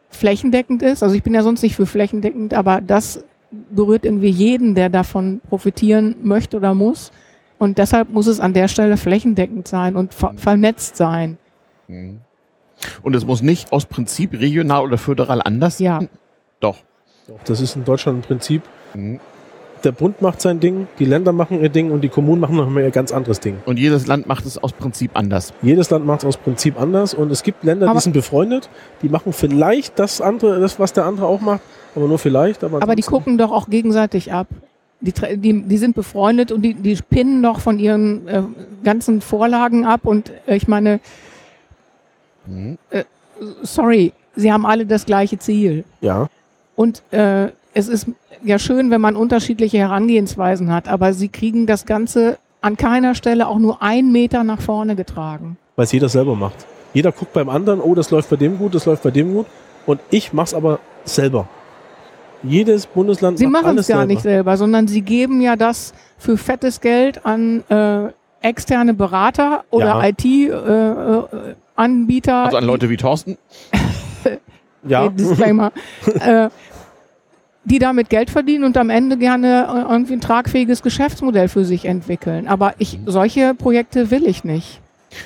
flächendeckend 0.09 0.81
ist. 0.81 1.03
Also 1.03 1.15
ich 1.15 1.23
bin 1.23 1.33
ja 1.33 1.43
sonst 1.43 1.61
nicht 1.61 1.75
für 1.75 1.85
flächendeckend, 1.85 2.53
aber 2.53 2.81
das 2.81 3.23
berührt 3.71 4.05
irgendwie 4.05 4.29
jeden, 4.29 4.75
der 4.75 4.89
davon 4.89 5.41
profitieren 5.49 6.15
möchte 6.23 6.57
oder 6.57 6.73
muss. 6.73 7.11
Und 7.57 7.77
deshalb 7.77 8.09
muss 8.09 8.27
es 8.27 8.39
an 8.39 8.53
der 8.53 8.67
Stelle 8.67 8.97
flächendeckend 8.97 9.67
sein 9.67 9.95
und 9.95 10.13
ver 10.13 10.33
vernetzt 10.35 10.97
sein. 10.97 11.37
Mhm. 11.87 12.19
Und 13.01 13.15
es 13.15 13.25
muss 13.25 13.41
nicht 13.41 13.71
aus 13.71 13.85
Prinzip 13.85 14.33
regional 14.33 14.83
oder 14.83 14.97
föderal 14.97 15.41
anders 15.41 15.79
Ja. 15.79 15.99
sein? 15.99 16.09
Doch. 16.59 16.77
Das 17.45 17.59
ist 17.61 17.75
in 17.75 17.85
Deutschland 17.85 18.19
ein 18.19 18.21
Prinzip. 18.21 18.61
Mhm. 18.93 19.19
Der 19.83 19.91
Bund 19.91 20.21
macht 20.21 20.41
sein 20.41 20.59
Ding, 20.59 20.87
die 20.99 21.05
Länder 21.05 21.31
machen 21.31 21.61
ihr 21.61 21.69
Ding 21.69 21.91
und 21.91 22.01
die 22.01 22.09
Kommunen 22.09 22.41
machen 22.41 22.55
noch 22.55 22.67
mal 22.69 22.81
ihr 22.83 22.89
ganz 22.91 23.11
anderes 23.11 23.39
Ding. 23.39 23.57
Und 23.65 23.77
jedes 23.77 24.07
Land 24.07 24.27
macht 24.27 24.45
es 24.45 24.57
aus 24.57 24.73
Prinzip 24.73 25.11
anders. 25.13 25.53
Jedes 25.61 25.89
Land 25.91 26.05
macht 26.05 26.19
es 26.21 26.25
aus 26.25 26.37
Prinzip 26.37 26.79
anders 26.79 27.13
und 27.13 27.31
es 27.31 27.43
gibt 27.43 27.63
Länder, 27.63 27.85
die 27.85 27.91
Aber- 27.91 27.99
sind 28.01 28.13
befreundet, 28.13 28.69
die 29.03 29.09
machen 29.09 29.31
vielleicht 29.31 29.99
das 29.99 30.21
andere, 30.21 30.59
das 30.59 30.79
was 30.79 30.93
der 30.93 31.05
andere 31.05 31.27
auch 31.27 31.39
macht, 31.41 31.61
aber 31.95 32.07
nur 32.07 32.19
vielleicht. 32.19 32.63
Aber, 32.63 32.81
Aber 32.81 32.95
die 32.95 33.01
gucken 33.03 33.37
doch 33.37 33.51
auch 33.51 33.69
gegenseitig 33.69 34.31
ab. 34.33 34.47
Die, 35.01 35.13
die, 35.37 35.61
die 35.63 35.77
sind 35.77 35.95
befreundet 35.95 36.51
und 36.51 36.61
die, 36.61 36.73
die 36.73 36.95
pinnen 37.09 37.43
doch 37.43 37.59
von 37.59 37.79
ihren 37.79 38.27
äh, 38.27 38.43
ganzen 38.83 39.21
Vorlagen 39.21 39.85
ab. 39.85 40.01
Und 40.03 40.31
äh, 40.47 40.55
ich 40.55 40.67
meine, 40.67 40.99
Mhm. 42.47 42.77
sorry, 43.63 44.13
sie 44.35 44.51
haben 44.53 44.65
alle 44.65 44.85
das 44.85 45.05
gleiche 45.05 45.39
Ziel. 45.39 45.83
Ja, 46.01 46.27
Und 46.75 47.01
äh, 47.11 47.47
es 47.73 47.87
ist 47.87 48.07
ja 48.43 48.59
schön, 48.59 48.91
wenn 48.91 49.01
man 49.01 49.15
unterschiedliche 49.15 49.77
Herangehensweisen 49.79 50.71
hat, 50.71 50.87
aber 50.87 51.13
sie 51.13 51.29
kriegen 51.29 51.65
das 51.65 51.85
Ganze 51.85 52.37
an 52.61 52.77
keiner 52.77 53.15
Stelle 53.15 53.47
auch 53.47 53.57
nur 53.57 53.81
einen 53.81 54.11
Meter 54.11 54.43
nach 54.43 54.61
vorne 54.61 54.95
getragen. 54.95 55.57
weil 55.75 55.85
es 55.85 55.91
jeder 55.91 56.07
selber 56.09 56.35
macht. 56.35 56.65
Jeder 56.93 57.11
guckt 57.11 57.33
beim 57.33 57.49
anderen, 57.49 57.81
oh, 57.81 57.95
das 57.95 58.11
läuft 58.11 58.29
bei 58.29 58.35
dem 58.37 58.57
gut, 58.57 58.75
das 58.75 58.85
läuft 58.85 59.03
bei 59.03 59.11
dem 59.11 59.33
gut 59.33 59.45
und 59.87 59.99
ich 60.11 60.31
mach's 60.31 60.53
aber 60.53 60.79
selber. 61.03 61.47
Jedes 62.47 62.85
Bundesland 62.87 63.37
Sie 63.37 63.47
machen 63.47 63.77
es 63.77 63.87
gar 63.87 63.99
selber. 63.99 64.05
nicht 64.13 64.21
selber, 64.21 64.57
sondern 64.57 64.87
sie 64.87 65.01
geben 65.01 65.41
ja 65.41 65.55
das 65.55 65.93
für 66.17 66.37
fettes 66.37 66.81
Geld 66.81 67.25
an 67.25 67.63
äh, 67.69 68.09
externe 68.41 68.93
Berater 68.93 69.63
oder 69.71 70.01
Ja. 70.03 70.03
IT-Anbieter. 71.75 72.35
Also 72.45 72.57
an 72.57 72.65
Leute 72.65 72.89
wie 72.89 72.97
Thorsten. 72.97 73.37
Ja, 74.87 75.09
Disclaimer. 75.09 75.71
äh, 76.19 76.49
die 77.63 77.79
damit 77.79 78.11
Geld 78.11 78.29
verdienen 78.29 78.63
und 78.63 78.77
am 78.77 78.91
Ende 78.91 79.17
gerne 79.17 79.67
äh, 79.67 79.91
irgendwie 79.91 80.13
ein 80.13 80.21
tragfähiges 80.21 80.83
Geschäftsmodell 80.83 81.47
für 81.47 81.65
sich 81.65 81.85
entwickeln. 81.85 82.47
Aber 82.47 82.75
ich, 82.77 82.99
solche 83.07 83.55
Projekte 83.55 84.11
will 84.11 84.27
ich 84.27 84.43
nicht. 84.43 84.79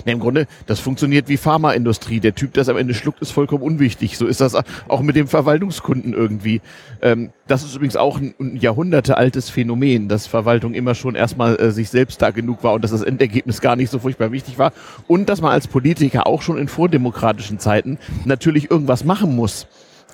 Ne, 0.05 0.13
Im 0.13 0.19
Grunde, 0.19 0.47
das 0.65 0.79
funktioniert 0.79 1.27
wie 1.27 1.37
Pharmaindustrie. 1.37 2.19
Der 2.19 2.35
Typ, 2.35 2.53
der 2.53 2.61
es 2.61 2.69
am 2.69 2.77
Ende 2.77 2.93
schluckt, 2.93 3.21
ist 3.21 3.31
vollkommen 3.31 3.63
unwichtig. 3.63 4.17
So 4.17 4.27
ist 4.27 4.41
das 4.41 4.55
auch 4.87 5.01
mit 5.01 5.15
dem 5.15 5.27
Verwaltungskunden 5.27 6.13
irgendwie. 6.13 6.61
Ähm, 7.01 7.31
das 7.47 7.63
ist 7.63 7.75
übrigens 7.75 7.95
auch 7.95 8.19
ein, 8.19 8.33
ein 8.39 8.55
jahrhundertealtes 8.57 9.49
Phänomen, 9.49 10.07
dass 10.07 10.27
Verwaltung 10.27 10.73
immer 10.73 10.95
schon 10.95 11.15
erstmal 11.15 11.59
äh, 11.59 11.71
sich 11.71 11.89
selbst 11.89 12.21
da 12.21 12.31
genug 12.31 12.63
war 12.63 12.73
und 12.73 12.83
dass 12.83 12.91
das 12.91 13.01
Endergebnis 13.01 13.61
gar 13.61 13.75
nicht 13.75 13.89
so 13.89 13.99
furchtbar 13.99 14.31
wichtig 14.31 14.57
war. 14.57 14.71
Und 15.07 15.29
dass 15.29 15.41
man 15.41 15.51
als 15.51 15.67
Politiker 15.67 16.27
auch 16.27 16.41
schon 16.41 16.57
in 16.57 16.67
vordemokratischen 16.67 17.59
Zeiten 17.59 17.97
natürlich 18.25 18.69
irgendwas 18.69 19.03
machen 19.03 19.35
muss. 19.35 19.67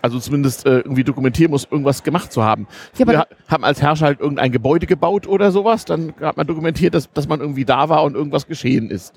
Also 0.05 0.19
zumindest 0.19 0.67
äh, 0.67 0.82
irgendwie 0.82 1.03
dokumentieren 1.03 1.49
muss, 1.49 1.67
irgendwas 1.69 2.03
gemacht 2.03 2.32
zu 2.32 2.43
haben. 2.43 2.67
Ja, 2.95 3.07
Wir 3.07 3.26
haben 3.47 3.63
als 3.63 3.82
Herrscher 3.82 4.05
halt 4.05 4.19
irgendein 4.19 4.51
Gebäude 4.51 4.86
gebaut 4.86 5.26
oder 5.26 5.51
sowas, 5.51 5.84
dann 5.86 6.13
hat 6.21 6.38
man 6.38 6.45
dokumentiert, 6.45 6.93
dass, 6.93 7.11
dass 7.11 7.28
man 7.28 7.39
irgendwie 7.39 7.65
da 7.65 7.89
war 7.89 8.03
und 8.03 8.13
irgendwas 8.13 8.45
geschehen 8.45 8.91
ist. 8.91 9.15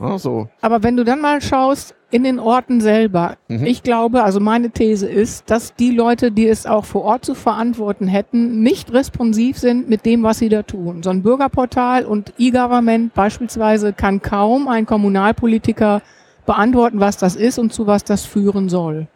Ja, 0.00 0.18
so. 0.18 0.48
Aber 0.60 0.82
wenn 0.82 0.96
du 0.96 1.04
dann 1.04 1.20
mal 1.20 1.40
schaust 1.40 1.94
in 2.10 2.24
den 2.24 2.38
Orten 2.38 2.80
selber, 2.80 3.36
Mhm. 3.48 3.64
ich 3.66 3.82
glaube, 3.82 4.22
also 4.24 4.40
meine 4.40 4.70
These 4.70 5.08
ist, 5.08 5.50
dass 5.50 5.74
die 5.74 5.90
Leute, 5.90 6.30
die 6.30 6.48
es 6.48 6.66
auch 6.66 6.84
vor 6.84 7.02
Ort 7.04 7.24
zu 7.24 7.34
verantworten 7.34 8.06
hätten, 8.06 8.60
nicht 8.62 8.92
responsiv 8.92 9.58
sind 9.58 9.88
mit 9.88 10.04
dem, 10.06 10.22
was 10.22 10.38
sie 10.38 10.48
da 10.48 10.62
tun. 10.62 11.02
So 11.02 11.10
ein 11.10 11.22
Bürgerportal 11.22 12.04
und 12.06 12.32
E-Government 12.38 13.14
beispielsweise 13.14 13.92
kann 13.92 14.22
kaum 14.22 14.68
ein 14.68 14.86
Kommunalpolitiker 14.86 16.02
beantworten, 16.46 17.00
was 17.00 17.16
das 17.16 17.36
ist 17.36 17.58
und 17.58 17.72
zu 17.72 17.86
was 17.86 18.04
das 18.04 18.24
führen 18.24 18.68
soll. 18.68 19.06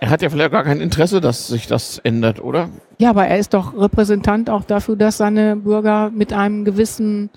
Er 0.00 0.10
hat 0.10 0.22
ja 0.22 0.28
vielleicht 0.30 0.50
gar 0.50 0.64
kein 0.64 0.80
Interesse, 0.80 1.20
dass 1.20 1.46
sich 1.46 1.66
das 1.66 1.98
ändert, 1.98 2.42
oder? 2.42 2.68
Ja, 2.98 3.10
aber 3.10 3.26
er 3.26 3.38
ist 3.38 3.54
doch 3.54 3.76
Repräsentant 3.78 4.50
auch 4.50 4.64
dafür, 4.64 4.96
dass 4.96 5.18
seine 5.18 5.54
Bürger 5.56 6.10
mit 6.10 6.32
einem 6.32 6.64
gewissen 6.64 7.30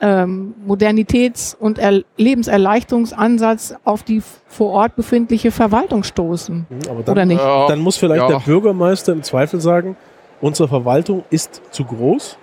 ähm, 0.00 0.54
Modernitäts- 0.66 1.56
und 1.58 1.78
er 1.78 2.02
Lebenserleichterungsansatz 2.16 3.74
auf 3.84 4.02
die 4.02 4.22
vor 4.46 4.70
Ort 4.70 4.96
befindliche 4.96 5.50
Verwaltung 5.50 6.02
stoßen. 6.04 6.66
Mhm, 6.68 6.78
aber 6.90 7.02
dann, 7.02 7.12
Oder 7.12 7.24
nicht? 7.24 7.40
Ja, 7.40 7.66
dann 7.66 7.80
muss 7.80 7.96
vielleicht 7.96 8.22
Ja. 8.22 8.28
der 8.28 8.38
Bürgermeister 8.40 9.12
im 9.12 9.22
Zweifel 9.22 9.60
sagen, 9.60 9.96
unsere 10.40 10.68
Verwaltung 10.68 11.24
ist 11.30 11.62
zu 11.70 11.84
groß. 11.84 12.38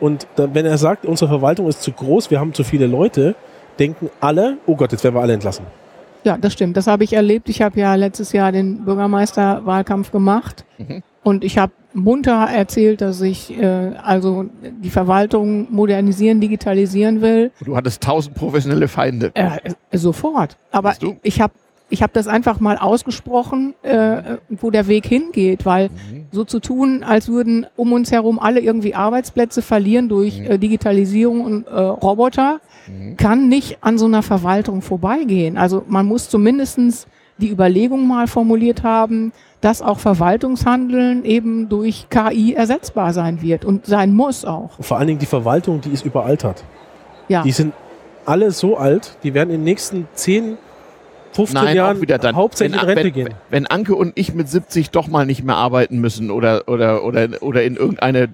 Und 0.00 0.26
dann, 0.36 0.54
wenn 0.54 0.64
er 0.64 0.78
sagt, 0.78 1.04
unsere 1.04 1.28
Verwaltung 1.28 1.68
ist 1.68 1.82
zu 1.82 1.92
groß, 1.92 2.30
wir 2.30 2.40
haben 2.40 2.54
zu 2.54 2.64
viele 2.64 2.86
Leute, 2.86 3.34
denken 3.78 4.08
alle, 4.20 4.56
oh 4.66 4.74
Gott, 4.74 4.92
jetzt 4.92 5.04
werden 5.04 5.14
wir 5.14 5.20
alle 5.20 5.34
entlassen. 5.34 5.66
Ja, 6.24 6.36
das 6.38 6.52
stimmt. 6.52 6.76
Das 6.76 6.86
habe 6.86 7.04
ich 7.04 7.12
erlebt. 7.12 7.48
Ich 7.48 7.62
habe 7.62 7.78
ja 7.80 7.94
letztes 7.94 8.32
Jahr 8.32 8.52
den 8.52 8.84
Bürgermeisterwahlkampf 8.84 10.10
gemacht 10.10 10.64
Mhm. 10.78 11.02
und 11.22 11.44
ich 11.44 11.58
habe 11.58 11.72
munter 11.92 12.46
erzählt, 12.54 13.00
dass 13.00 13.20
ich 13.20 13.50
äh, 13.60 13.92
also 14.02 14.44
die 14.62 14.90
Verwaltung 14.90 15.66
modernisieren, 15.72 16.40
digitalisieren 16.40 17.20
will. 17.20 17.50
Du 17.64 17.76
hattest 17.76 18.02
tausend 18.02 18.34
professionelle 18.36 18.86
Feinde. 18.88 19.32
Äh, 19.34 19.58
sofort. 19.92 20.56
Aber 20.70 20.94
ich 21.22 21.40
habe 21.40 21.52
ich 21.90 22.02
hab 22.02 22.12
das 22.12 22.26
einfach 22.28 22.60
mal 22.60 22.78
ausgesprochen, 22.78 23.74
äh, 23.82 24.36
wo 24.48 24.70
der 24.70 24.86
Weg 24.88 25.06
hingeht, 25.06 25.66
weil 25.66 25.88
Mhm. 25.88 26.26
so 26.32 26.44
zu 26.44 26.60
tun, 26.60 27.02
als 27.02 27.28
würden 27.28 27.66
um 27.76 27.92
uns 27.92 28.10
herum 28.12 28.38
alle 28.38 28.60
irgendwie 28.60 28.94
Arbeitsplätze 28.94 29.60
verlieren 29.60 30.08
durch 30.08 30.38
Mhm. 30.40 30.46
äh, 30.46 30.58
Digitalisierung 30.58 31.40
und 31.42 31.66
äh, 31.66 31.70
Roboter, 31.80 32.60
Mhm. 32.88 33.16
kann 33.16 33.48
nicht 33.48 33.78
an 33.82 33.98
so 33.98 34.06
einer 34.06 34.22
Verwaltung 34.22 34.82
vorbeigehen. 34.82 35.58
Also 35.58 35.82
man 35.88 36.06
muss 36.06 36.28
zumindestens 36.28 37.06
die 37.38 37.50
Überlegung 37.50 38.06
mal 38.06 38.26
formuliert 38.26 38.82
haben, 38.82 39.32
dass 39.60 39.82
auch 39.82 39.98
Verwaltungshandeln 39.98 41.24
eben 41.24 41.68
durch 41.68 42.06
KI 42.10 42.54
ersetzbar 42.54 43.12
sein 43.12 43.42
wird 43.42 43.64
und 43.64 43.86
sein 43.86 44.14
muss 44.14 44.44
auch. 44.44 44.78
Und 44.78 44.84
vor 44.84 44.98
allen 44.98 45.06
Dingen 45.08 45.18
die 45.18 45.26
Verwaltung, 45.26 45.80
die 45.80 45.90
ist 45.90 46.04
überaltert. 46.04 46.64
Ja. 47.28 47.42
Die 47.42 47.52
sind 47.52 47.72
alle 48.26 48.50
so 48.52 48.76
alt, 48.76 49.16
die 49.22 49.34
werden 49.34 49.50
in 49.50 49.56
den 49.60 49.64
nächsten 49.64 50.06
10, 50.14 50.56
15 51.32 51.54
Nein, 51.54 51.76
Jahren 51.76 51.96
auch 51.96 52.02
wieder 52.02 52.18
dann. 52.18 52.34
hauptsächlich 52.36 52.80
in 52.80 52.88
wenn, 52.88 52.98
Rente 52.98 53.16
wenn, 53.16 53.24
gehen. 53.24 53.34
wenn 53.50 53.66
Anke 53.66 53.94
und 53.94 54.12
ich 54.16 54.34
mit 54.34 54.48
70 54.48 54.90
doch 54.90 55.08
mal 55.08 55.26
nicht 55.26 55.44
mehr 55.44 55.56
arbeiten 55.56 56.00
müssen 56.00 56.30
oder, 56.30 56.68
oder, 56.68 57.04
oder, 57.04 57.28
oder 57.40 57.62
in 57.62 57.76
irgendeine 57.76 58.28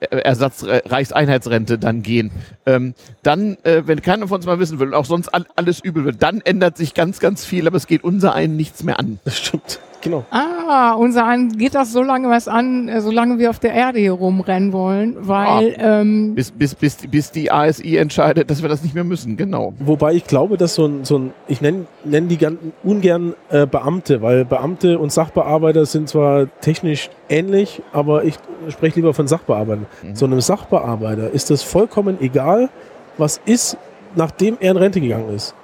äh, 0.00 0.16
Ersatzreichseinheitsrente 0.16 1.78
dann 1.78 2.02
gehen, 2.02 2.30
ähm, 2.66 2.94
dann, 3.22 3.56
äh, 3.64 3.82
wenn 3.86 4.00
keiner 4.02 4.28
von 4.28 4.36
uns 4.36 4.46
mal 4.46 4.58
wissen 4.58 4.78
will 4.78 4.88
und 4.88 4.94
auch 4.94 5.04
sonst 5.04 5.28
all, 5.28 5.44
alles 5.56 5.80
übel 5.80 6.04
wird, 6.04 6.22
dann 6.22 6.40
ändert 6.40 6.76
sich 6.76 6.94
ganz, 6.94 7.18
ganz 7.20 7.44
viel, 7.44 7.66
aber 7.66 7.76
es 7.76 7.86
geht 7.86 8.04
unser 8.04 8.34
einen 8.34 8.56
nichts 8.56 8.82
mehr 8.84 8.98
an. 8.98 9.18
Das 9.24 9.38
stimmt. 9.38 9.80
Genau. 10.02 10.24
Ah, 10.30 10.92
unser 10.94 11.26
einen 11.26 11.56
geht 11.58 11.74
das 11.74 11.92
so 11.92 12.02
lange 12.02 12.28
was 12.30 12.48
an, 12.48 12.88
äh, 12.88 13.00
solange 13.00 13.38
wir 13.38 13.50
auf 13.50 13.58
der 13.58 13.72
Erde 13.74 13.98
hier 13.98 14.12
rumrennen 14.12 14.72
wollen, 14.72 15.16
weil 15.20 15.76
ähm, 15.78 16.34
Bis, 16.34 16.50
bis, 16.50 16.74
bis, 16.74 16.96
bis 17.06 17.30
die 17.30 17.50
ASI 17.52 17.96
entscheidet, 17.96 18.50
dass 18.50 18.62
wir 18.62 18.68
das 18.68 18.82
nicht 18.82 18.94
mehr 18.94 19.04
müssen, 19.04 19.36
genau. 19.36 19.74
Wobei 19.78 20.14
ich 20.14 20.24
glaube, 20.26 20.56
dass 20.56 20.74
so 20.74 20.86
ein, 20.86 21.04
so 21.04 21.18
ein 21.18 21.32
ich 21.48 21.60
nenne 21.60 21.86
nenn 22.04 22.28
die 22.28 22.38
gan- 22.38 22.58
ungern 22.82 23.34
äh, 23.50 23.66
Beamte, 23.66 24.22
weil 24.22 24.44
Beamte 24.44 24.98
und 24.98 25.12
Sachbearbeiter 25.12 25.84
sind 25.84 26.08
zwar 26.08 26.46
technisch 26.60 27.10
ähnlich, 27.28 27.82
aber 27.92 28.24
ich 28.24 28.36
spreche 28.70 28.96
lieber 28.96 29.12
von 29.12 29.28
Sachbearbeitern. 29.28 29.86
Mhm. 30.02 30.16
So 30.16 30.24
einem 30.26 30.40
Sachbearbeiter 30.40 31.30
ist 31.30 31.50
es 31.50 31.62
vollkommen 31.62 32.18
egal, 32.20 32.70
was 33.18 33.40
ist, 33.44 33.76
nachdem 34.16 34.56
er 34.60 34.70
in 34.70 34.76
Rente 34.78 35.00
gegangen 35.00 35.34
ist. 35.34 35.54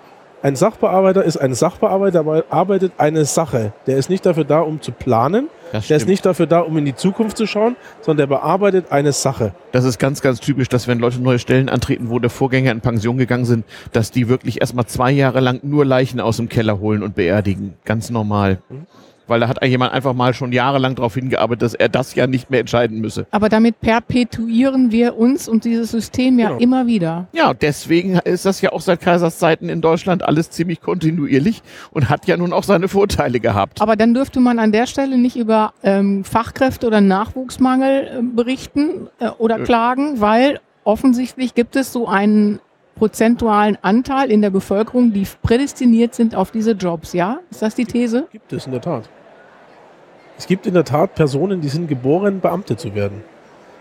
Ein 0.47 0.55
Sachbearbeiter 0.55 1.25
ist 1.25 1.39
ein 1.39 1.55
Sachbearbeiter, 1.55 2.21
aber 2.21 2.45
arbeitet 2.51 2.93
eine 2.99 3.25
Sache. 3.25 3.73
Der 3.89 3.97
ist 3.97 4.09
nicht 4.09 4.25
dafür 4.25 4.45
da, 4.45 4.61
um 4.61 4.81
zu 4.81 4.93
planen. 4.93 5.49
Das 5.73 5.89
Der 5.89 5.97
ist 5.97 6.07
nicht 6.07 6.25
dafür 6.25 6.47
da, 6.47 6.61
um 6.61 6.79
in 6.79 6.85
die 6.85 6.95
Zukunft 6.95 7.37
zu 7.37 7.49
schauen, 7.49 7.75
sondern 8.01 8.29
der 8.29 8.37
bearbeitet 8.37 8.93
eine 8.93 9.11
Sache. 9.11 9.55
Das 9.73 9.85
ist 9.85 9.99
ganz, 9.99 10.23
ganz 10.23 10.39
typisch, 10.39 10.69
dass 10.69 10.87
wenn 10.87 11.01
Leute 11.01 11.21
neue 11.21 11.41
Stellen 11.41 11.69
antreten, 11.69 12.11
wo 12.11 12.21
der 12.21 12.31
Vorgänger 12.31 12.71
in 12.71 12.81
Pension 12.81 13.19
gegangen 13.19 13.45
sind, 13.45 13.65
dass 13.93 14.13
die 14.13 14.29
wirklich 14.29 14.61
erstmal 14.61 14.87
zwei 14.87 15.11
Jahre 15.11 15.41
lang 15.41 15.59
nur 15.65 15.85
Leichen 15.85 16.21
aus 16.21 16.37
dem 16.37 16.49
Keller 16.49 16.79
holen 16.79 17.03
und 17.03 17.17
beerdigen. 17.17 17.75
Ganz 17.85 18.11
normal. 18.11 18.61
Weil 19.29 19.41
da 19.41 19.49
hat 19.49 19.65
jemand 19.65 19.93
einfach 19.93 20.15
mal 20.15 20.35
schon 20.35 20.53
jahrelang 20.53 20.95
darauf 20.95 21.15
hingearbeitet, 21.15 21.63
dass 21.63 21.75
er 21.75 21.89
das 21.89 22.15
ja 22.15 22.27
nicht 22.27 22.51
mehr 22.51 22.61
entscheiden 22.61 23.01
müsse. 23.01 23.27
Aber 23.31 23.49
damit 23.49 23.81
perpetuieren 23.81 24.93
wir 24.93 25.17
uns 25.19 25.49
und 25.49 25.65
dieses 25.65 25.91
System 25.91 26.39
ja 26.39 26.49
Genau. 26.49 26.61
immer 26.61 26.87
wieder. 26.87 27.27
Ja, 27.33 27.53
deswegen 27.55 28.19
ist 28.19 28.45
das 28.47 28.61
ja 28.61 28.73
auch 28.73 28.81
seit 28.81 29.01
Kaisers 29.01 29.39
Zeiten 29.39 29.69
in 29.69 29.81
Deutschland 29.81 30.23
alles 30.23 30.51
ziemlich 30.51 30.81
kontinuierlich 30.81 31.63
und 31.91 32.09
hat 32.09 32.27
ja 32.27 32.37
nun 32.37 32.53
auch 32.53 32.63
seine 32.65 32.89
Vorteile 32.89 33.41
gehabt. 33.41 33.81
Aber 33.83 33.97
dann 33.97 34.15
dürfte 34.15 34.41
man 34.41 34.59
an 34.59 34.73
der 34.73 34.87
Stelle 34.87 35.19
nicht 35.19 35.37
über 35.37 35.73
ähm, 35.83 36.25
Fachkräfte 36.25 36.87
oder 36.87 37.01
Nachwuchsmangel 37.01 38.03
äh, 38.19 38.23
berichten 38.23 39.09
äh, 39.19 39.29
oder 39.39 39.59
klagen, 39.61 40.21
weil 40.21 40.61
offensichtlich 40.85 41.55
gibt 41.55 41.75
es 41.77 41.93
so 41.93 42.07
einen 42.07 42.61
prozentualen 42.97 43.79
Anteil 43.83 44.31
in 44.31 44.43
der 44.43 44.51
Bevölkerung, 44.51 45.13
die 45.13 45.27
prädestiniert 45.43 46.15
sind 46.15 46.35
auf 46.35 46.51
diese 46.51 46.73
Jobs. 46.73 47.13
Ja, 47.13 47.39
ist 47.51 47.63
das 47.63 47.75
die 47.75 47.85
These? 47.85 48.27
Gibt 48.33 48.53
es 48.53 48.67
in 48.67 48.73
der 48.73 48.81
Tat. 48.81 49.09
Es 50.39 50.47
gibt 50.47 50.67
in 50.67 50.75
der 50.75 50.85
Tat 50.85 51.15
Personen, 51.15 51.61
die 51.61 51.69
sind 51.69 51.89
geboren, 51.89 52.41
Beamte 52.41 52.77
zu 52.77 52.95
werden. 52.95 53.23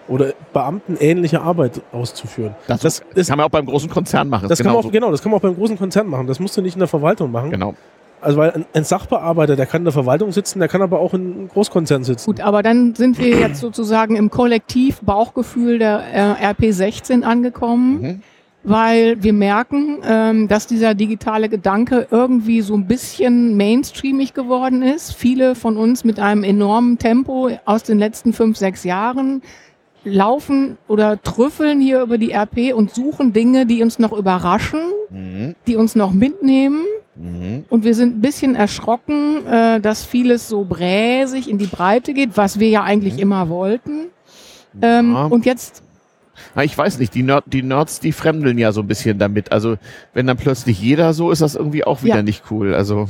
Oder 0.08 0.34
beamtenähnliche 0.54 1.42
Arbeit 1.42 1.82
auszuführen. 1.92 2.56
Das, 2.68 2.82
Das 2.82 3.04
ist- 3.16 3.28
kann 3.28 3.38
man 3.38 3.48
auch 3.48 3.50
beim 3.50 3.66
großen 3.66 3.90
Konzern 3.90 4.30
machen. 4.30 4.48
Das 4.48 4.60
kann 4.62 4.72
man 4.74 4.86
auch, 4.86 4.92
genau, 4.92 5.10
das 5.10 5.22
kann 5.24 5.32
man 5.32 5.40
auch 5.40 5.42
beim 5.42 5.56
großen 5.56 5.78
Konzern 5.78 6.08
machen. 6.08 6.28
Das 6.28 6.40
musst 6.40 6.56
du 6.56 6.62
nicht 6.62 6.76
in 6.76 6.80
der 6.80 6.88
Verwaltung 6.88 7.32
machen. 7.32 7.50
genau. 7.50 7.74
Also 8.22 8.38
weil 8.40 8.52
ein, 8.52 8.66
ein 8.74 8.84
Sachbearbeiter, 8.84 9.56
der 9.56 9.66
kann 9.68 9.82
in 9.82 9.86
der 9.86 9.94
Verwaltung 9.94 10.32
sitzen, 10.32 10.58
der 10.60 10.68
kann 10.68 10.82
aber 10.82 11.00
auch 11.00 11.14
in 11.14 11.22
einem 11.34 11.48
Großkonzern 11.50 12.04
sitzen. 12.04 12.26
Gut, 12.26 12.40
aber 12.42 12.64
dann 12.64 12.96
sind 12.96 13.20
wir 13.20 13.28
jetzt 13.38 13.60
sozusagen 13.60 14.16
im 14.16 14.32
Kollektiv 14.32 15.02
Bauchgefühl 15.02 15.78
der 15.78 16.02
äh, 16.12 16.46
RP16 16.54 17.22
angekommen. 17.24 18.02
Mhm. 18.02 18.22
Weil 18.66 19.22
wir 19.24 19.34
merken, 19.34 20.00
ähm, 20.04 20.48
dass 20.48 20.66
dieser 20.68 20.96
digitale 20.96 21.50
Gedanke 21.50 22.08
irgendwie 22.10 22.62
so 22.62 22.74
ein 22.74 22.88
bisschen 22.88 23.56
mainstreamig 23.58 24.34
geworden 24.34 24.82
ist. 24.82 25.14
Viele 25.14 25.56
von 25.56 25.78
uns 25.78 26.04
mit 26.04 26.20
einem 26.20 26.44
enormen 26.44 26.98
Tempo 26.98 27.50
aus 27.66 27.84
den 27.84 28.00
letzten 28.00 28.34
fünf, 28.34 28.58
sechs 28.58 28.84
Jahren 28.84 29.42
laufen 30.04 30.78
oder 30.88 31.22
trüffeln 31.22 31.80
hier 31.80 32.02
über 32.02 32.18
die 32.18 32.32
RP 32.32 32.74
und 32.74 32.94
suchen 32.94 33.34
Dinge, 33.34 33.66
die 33.66 33.82
uns 33.82 34.00
noch 34.00 34.14
überraschen, 34.14 34.80
Mhm. 35.10 35.56
die 35.68 35.76
uns 35.76 35.96
noch 35.96 36.12
mitnehmen. 36.12 36.82
Mhm. 37.16 37.66
Und 37.70 37.84
wir 37.86 37.94
sind 37.96 38.18
ein 38.18 38.22
bisschen 38.22 38.56
erschrocken, 38.56 39.46
äh, 39.48 39.80
dass 39.80 40.04
vieles 40.04 40.48
so 40.50 40.66
bräsig 40.66 41.50
in 41.50 41.58
die 41.58 41.68
Breite 41.68 42.14
geht, 42.14 42.32
was 42.36 42.60
wir 42.60 42.70
ja 42.70 42.84
eigentlich 42.84 43.20
immer 43.20 43.48
wollten. 43.50 44.08
Ähm, 44.82 45.14
Ja. 45.14 45.26
Und 45.26 45.46
jetzt 45.46 45.82
Na, 46.56 46.64
ich 46.64 46.78
weiß 46.78 47.00
nicht, 47.00 47.14
die, 47.16 47.24
Nerd, 47.24 47.46
die 47.48 47.64
Nerds, 47.64 48.00
die 48.00 48.12
fremdeln 48.12 48.58
ja 48.58 48.72
so 48.72 48.82
ein 48.82 48.88
bisschen 48.88 49.18
damit. 49.20 49.52
Also 49.52 49.78
wenn 50.14 50.28
dann 50.28 50.38
plötzlich 50.38 50.82
jeder 50.82 51.14
so 51.14 51.32
ist, 51.32 51.42
das 51.42 51.56
irgendwie 51.56 51.84
auch 51.84 52.04
wieder 52.04 52.18
Ja. 52.18 52.24
nicht 52.24 52.44
cool. 52.52 52.74
Also 52.74 53.08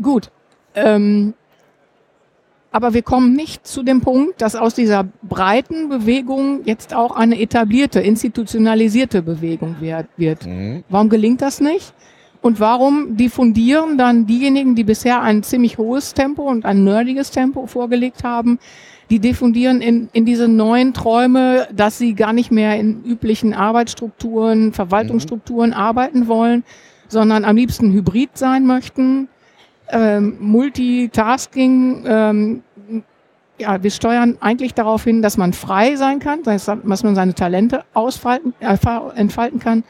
Gut. 0.00 0.30
Ähm, 0.74 1.34
aber 2.70 2.94
wir 2.94 3.02
kommen 3.02 3.34
nicht 3.34 3.66
zu 3.66 3.82
dem 3.82 4.00
Punkt, 4.00 4.40
dass 4.40 4.56
aus 4.56 4.74
dieser 4.74 5.04
breiten 5.22 5.90
Bewegung 5.90 6.60
jetzt 6.64 6.94
auch 6.94 7.14
eine 7.14 7.38
etablierte, 7.38 8.00
institutionalisierte 8.00 9.20
Bewegung 9.22 9.76
wird. 9.80 10.46
mhm. 10.46 10.82
Warum 10.88 11.08
gelingt 11.10 11.42
das 11.42 11.60
nicht? 11.60 11.92
Und 12.40 12.58
warum 12.60 13.16
diffundieren 13.16 13.98
dann 13.98 14.26
diejenigen, 14.26 14.74
die 14.74 14.84
bisher 14.84 15.22
ein 15.22 15.42
ziemlich 15.42 15.78
hohes 15.78 16.12
Tempo 16.14 16.42
und 16.42 16.64
ein 16.64 16.82
nerdiges 16.82 17.30
Tempo 17.30 17.66
vorgelegt 17.66 18.24
haben, 18.24 18.58
die 19.12 19.20
diffundieren 19.20 19.82
in, 19.82 20.08
in 20.14 20.24
diese 20.24 20.48
neuen 20.48 20.94
Träume, 20.94 21.68
dass 21.70 21.98
sie 21.98 22.14
gar 22.14 22.32
nicht 22.32 22.50
mehr 22.50 22.80
in 22.80 23.04
üblichen 23.04 23.52
Arbeitsstrukturen, 23.52 24.72
Verwaltungsstrukturen 24.72 25.74
arbeiten 25.74 26.28
wollen, 26.28 26.64
sondern 27.08 27.44
am 27.44 27.54
liebsten 27.54 27.92
hybrid 27.92 28.30
sein 28.38 28.64
möchten, 28.64 29.28
ähm, 29.90 30.38
Multitasking, 30.40 32.04
ähm, 32.06 32.62
ja, 33.58 33.82
wir 33.82 33.90
steuern 33.90 34.38
eigentlich 34.40 34.72
darauf 34.72 35.04
hin, 35.04 35.20
dass 35.20 35.36
man 35.36 35.52
frei 35.52 35.96
sein 35.96 36.18
kann, 36.18 36.42
dass 36.42 36.66
man 36.66 37.14
seine 37.14 37.34
Talente 37.34 37.84
ausfalten, 37.92 38.54
äh, 38.60 38.78
entfalten 39.14 39.58
kann, 39.60 39.84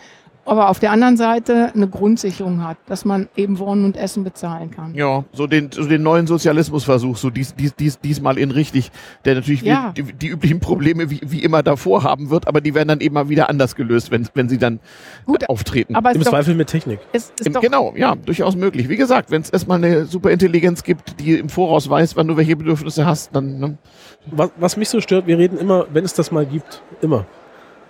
aber 0.45 0.69
auf 0.71 0.79
der 0.81 0.91
anderen 0.91 1.17
Seite 1.17 1.71
eine 1.75 1.89
Grundsicherung 1.89 2.65
hat, 2.67 2.77
dass 2.87 3.05
man 3.05 3.29
eben 3.37 3.59
Wohnen 3.59 3.85
und 3.85 3.97
Essen 3.97 4.25
bezahlen 4.25 4.71
kann. 4.71 4.95
ja, 4.95 5.25
so 5.33 5.47
den, 5.47 5.71
so 5.71 5.85
den 5.85 6.03
neuen 6.03 6.27
Sozialismusversuch, 6.27 7.17
so 7.17 7.31
dies, 7.31 7.55
dies, 7.55 7.75
dies, 7.77 8.01
diesmal 8.01 8.39
in 8.39 8.51
richtig, 8.51 8.91
der 9.25 9.37
natürlich 9.37 9.63
Ja. 9.63 9.93
wie, 9.95 10.03
die, 10.03 10.13
die 10.15 10.27
üblichen 10.29 10.61
Probleme 10.61 11.11
wie, 11.11 11.21
wie 11.25 11.43
immer 11.43 11.63
davor 11.63 12.03
haben 12.03 12.31
wird, 12.31 12.49
aber 12.49 12.61
die 12.61 12.75
werden 12.75 12.89
dann 12.89 13.01
eben 13.01 13.15
mal 13.15 13.29
wieder 13.29 13.49
anders 13.49 13.77
gelöst, 13.77 14.11
wenn, 14.11 14.29
wenn 14.35 14.49
sie 14.49 14.59
dann 14.59 14.81
Gut, 15.27 15.49
auftreten. 15.49 15.95
aber 15.95 16.11
es 16.11 16.17
Im 16.17 16.23
ist 16.23 16.27
doch, 16.27 16.33
Zweifel 16.33 16.55
mit 16.55 16.69
Technik. 16.69 17.01
es 17.13 17.31
ist 17.39 17.47
Im, 17.47 17.53
doch 17.53 17.61
genau, 17.61 17.95
ja, 17.97 18.15
durchaus 18.17 18.57
möglich. 18.57 18.89
Wie 18.89 18.97
gesagt, 18.97 19.31
wenn 19.31 19.43
es 19.43 19.51
erstmal 19.51 19.79
eine 19.79 20.05
Superintelligenz 20.07 20.83
gibt, 20.83 21.21
die 21.21 21.39
im 21.39 21.49
Voraus 21.49 21.89
weiß, 21.89 22.17
wann 22.17 22.27
du 22.29 22.37
welche 22.37 22.57
Bedürfnisse 22.57 23.07
hast, 23.07 23.35
dann 23.35 23.59
ne? 23.59 23.79
Was, 24.27 24.51
was 24.57 24.77
mich 24.77 24.89
so 24.89 25.01
stört, 25.01 25.27
wir 25.27 25.37
reden 25.39 25.59
immer, 25.59 25.87
wenn 25.93 26.05
es 26.05 26.15
das 26.15 26.31
mal 26.31 26.47
gibt, 26.47 26.83
immer. 27.01 27.27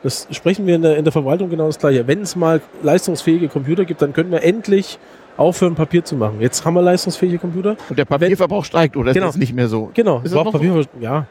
Das 0.03 0.27
sprechen 0.33 0.67
wir 0.67 0.75
in 0.75 0.83
der, 0.83 0.97
in 0.97 1.05
der 1.05 1.13
Verwaltung 1.13 1.49
genau 1.49 1.67
das 1.67 1.79
gleiche. 1.79 2.07
Wenn 2.07 2.23
es 2.23 2.35
mal 2.35 2.61
leistungsfähige 2.83 3.49
Computer 3.49 3.85
gibt, 3.85 4.03
dann 4.03 4.13
können 4.13 4.31
wir 4.33 4.43
endlich 4.43 4.99
aufhören, 5.37 5.75
Papier 5.75 6.05
zu 6.05 6.17
machen. 6.17 6.37
Jetzt 6.41 6.65
haben 6.65 6.75
wir 6.75 6.83
leistungsfähige 6.83 7.39
Computer. 7.39 7.77
und 7.89 7.99
der 7.99 8.05
Papierverbrauch 8.05 8.65
steigt 8.65 8.97
oder 8.97 9.13
Genau. 9.13 9.29
ist 9.29 9.35
es 9.35 9.41
nicht 9.41 9.55
mehr 9.55 9.69
so? 9.69 9.91
Genau, 9.95 10.21
Ist 10.25 10.33
braucht 10.35 10.47
noch 10.47 10.53
so? 10.53 10.59
Papier. 10.59 10.85
Ja. 11.01 11.27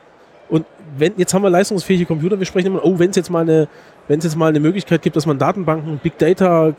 Und 0.49 0.65
wenn, 0.97 1.13
jetzt 1.17 1.33
haben 1.33 1.43
wir 1.43 1.49
leistungsfähige 1.49 2.05
Computer, 2.05 2.39
wir 2.39 2.45
sprechen 2.45 2.67
immer, 2.67 2.83
oh, 2.83 2.97
wenn 2.97 3.09
es 3.11 3.15
jetzt 3.15 3.29
mal 3.29 3.41
eine, 3.41 3.67
wenn 4.07 4.19
es 4.19 4.25
jetzt 4.25 4.35
mal 4.37 4.47
eine 4.47 4.59
Möglichkeit 4.59 5.01
gibt, 5.01 5.15
dass 5.15 5.25
man 5.25 5.37
Datenbanken, 5.37 5.99
Big 6.01 6.17
Data, 6.17 6.73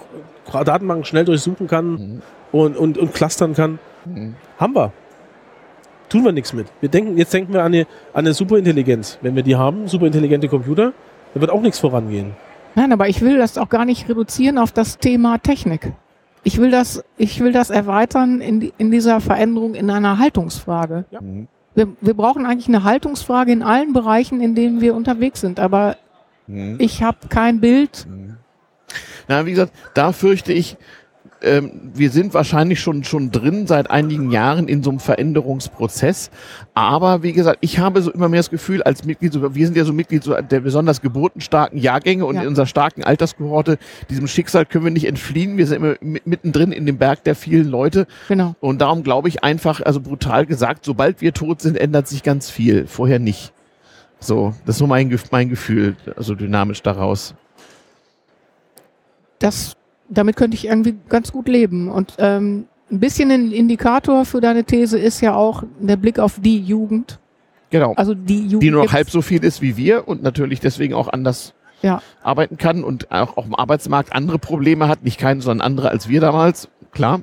Datenbanken 0.64 1.05
schnell 1.05 1.24
durchsuchen 1.24 1.66
kann 1.66 1.90
Mhm. 1.90 2.22
und, 2.53 2.76
und, 2.76 2.99
und 2.99 3.14
clustern 3.14 3.55
kann, 3.55 3.78
Mhm. 4.05 4.34
haben 4.59 4.74
wir. 4.74 4.93
Tun 6.09 6.24
wir 6.24 6.32
nichts 6.32 6.53
mit. 6.53 6.66
Wir 6.80 6.88
denken, 6.90 7.16
jetzt 7.16 7.32
denken 7.32 7.53
wir 7.55 7.61
an 7.61 7.66
eine, 7.72 7.82
an 8.12 8.26
eine 8.26 8.34
Superintelligenz. 8.34 9.18
Wenn 9.22 9.34
wir 9.36 9.43
die 9.43 9.57
haben, 9.57 9.88
superintelligente 9.88 10.49
Computer, 10.49 10.93
dann 11.35 11.41
wird 11.41 11.51
auch 11.51 11.61
nichts 11.61 11.78
vorangehen. 11.78 12.33
Nein, 12.74 12.93
aber 12.93 13.09
ich 13.09 13.20
will 13.20 13.39
das 13.39 13.59
auch 13.59 13.68
gar 13.68 13.85
nicht 13.85 14.09
reduzieren 14.09 14.59
auf 14.59 14.72
das 14.72 14.99
Thema 14.99 15.39
Technik. 15.39 15.93
Ich 16.45 16.59
will 16.59 16.70
das, 16.70 17.05
ich 17.18 17.41
will 17.41 17.53
das 17.53 17.70
erweitern 17.70 18.41
in, 18.41 18.72
in 18.78 18.91
dieser 18.91 19.20
Veränderung 19.20 19.74
in 19.74 19.91
einer 19.91 20.18
Haltungsfrage. 20.18 21.05
Mhm. 21.20 21.49
Wir, 21.74 21.89
wir 22.01 22.14
brauchen 22.14 22.45
eigentlich 22.47 22.68
eine 22.68 22.83
Haltungsfrage 22.85 23.53
in 23.53 23.62
allen 23.62 23.93
Bereichen, 23.93 24.41
in 24.41 24.55
denen 24.55 24.80
wir 24.80 24.95
unterwegs 24.95 25.41
sind. 25.41 25.61
Aber 25.61 25.97
Mhm. 26.49 26.76
ich 26.80 27.03
habe 27.05 27.18
kein 27.28 27.61
Bild. 27.61 28.07
Na, 29.28 29.47
wie 29.47 29.53
gesagt, 29.53 29.72
da 29.95 30.12
fürchte 30.12 30.53
ich, 30.53 30.76
ähm, 31.43 31.90
wir 31.95 32.11
sind 32.11 32.34
wahrscheinlich 32.34 32.80
schon, 32.80 33.05
schon 33.05 33.30
drin 33.30 33.66
seit 33.66 33.90
einigen 33.90 34.30
Jahren 34.30 34.68
in 34.68 34.82
so 34.82 34.90
einem 34.90 35.01
Veränderungsprozess. 35.01 36.30
Aber 36.74 37.22
wie 37.22 37.32
gesagt, 37.32 37.59
ich 37.61 37.78
habe 37.78 38.01
so 38.03 38.11
immer 38.11 38.28
mehr 38.28 38.40
das 38.40 38.51
Gefühl, 38.51 38.82
als 38.82 39.05
Mitglied, 39.05 39.34
wir 39.34 39.66
sind 39.66 39.76
ja 39.76 39.84
so 39.84 39.93
Mitglied 39.93 40.24
der 40.51 40.61
besonders 40.61 41.01
geburtenstarken 41.01 41.78
Jahrgänge 41.78 42.24
und 42.24 42.36
Ja. 42.36 42.43
in 42.43 42.49
unserer 42.49 42.66
starken 42.66 43.05
Alterskohorte, 43.05 43.78
diesem 44.09 44.26
Schicksal 44.26 44.66
können 44.66 44.84
wir 44.84 44.93
nicht 44.93 45.07
entfliehen. 45.07 45.57
Wir 45.57 45.66
sind 45.66 45.76
immer 45.76 45.95
mi- 46.01 46.22
mittendrin 46.24 46.72
in 46.72 46.86
dem 46.86 46.99
Berg 46.99 47.24
der 47.24 47.34
vielen 47.34 47.68
Leute. 47.68 48.07
Genau. 48.28 48.55
Und 48.61 48.80
darum 48.80 49.03
glaube 49.03 49.28
ich 49.28 49.45
einfach, 49.45 49.80
also 49.80 50.01
brutal 50.01 50.47
gesagt, 50.47 50.84
sobald 50.84 51.20
wir 51.20 51.32
tot 51.34 51.61
sind, 51.61 51.76
ändert 51.76 52.09
sich 52.09 52.22
ganz 52.22 52.51
viel. 52.51 52.86
Vorher 52.86 53.18
nicht. 53.18 53.53
So, 54.20 54.55
das 54.64 54.76
ist 54.76 54.78
so 54.78 54.86
mein, 54.86 55.18
mein 55.32 55.49
Gefühl, 55.49 55.97
also 56.16 56.34
dynamisch 56.36 56.80
daraus. 56.82 57.34
Das, 59.38 59.74
damit 60.12 60.36
könnte 60.36 60.56
ich 60.56 60.66
irgendwie 60.66 60.94
ganz 61.08 61.32
gut 61.32 61.48
leben. 61.48 61.88
Und 61.88 62.14
ähm, 62.18 62.66
ein 62.90 63.00
bisschen 63.00 63.30
ein 63.30 63.52
Indikator 63.52 64.24
für 64.24 64.40
deine 64.40 64.64
These 64.64 64.98
ist 64.98 65.20
ja 65.20 65.34
auch 65.34 65.62
der 65.80 65.96
Blick 65.96 66.18
auf 66.18 66.38
die 66.40 66.58
Jugend. 66.60 67.18
Genau. 67.70 67.94
Also 67.94 68.14
die 68.14 68.42
Jugend. 68.44 68.62
die 68.62 68.70
nur 68.70 68.84
noch 68.84 68.92
halb 68.92 69.08
so 69.08 69.22
viel 69.22 69.42
ist 69.44 69.62
wie 69.62 69.76
wir 69.76 70.06
und 70.06 70.22
natürlich 70.22 70.60
deswegen 70.60 70.92
auch 70.94 71.08
anders 71.08 71.54
Ja. 71.80 72.02
arbeiten 72.22 72.58
kann 72.58 72.84
und 72.84 73.10
auch 73.10 73.36
auf 73.38 73.44
dem 73.44 73.54
Arbeitsmarkt 73.54 74.12
andere 74.12 74.38
Probleme 74.38 74.88
hat, 74.88 75.02
nicht 75.04 75.18
keine, 75.18 75.40
sondern 75.40 75.66
andere 75.66 75.88
als 75.90 76.08
wir 76.08 76.20
damals, 76.20 76.68
klar. 76.92 77.22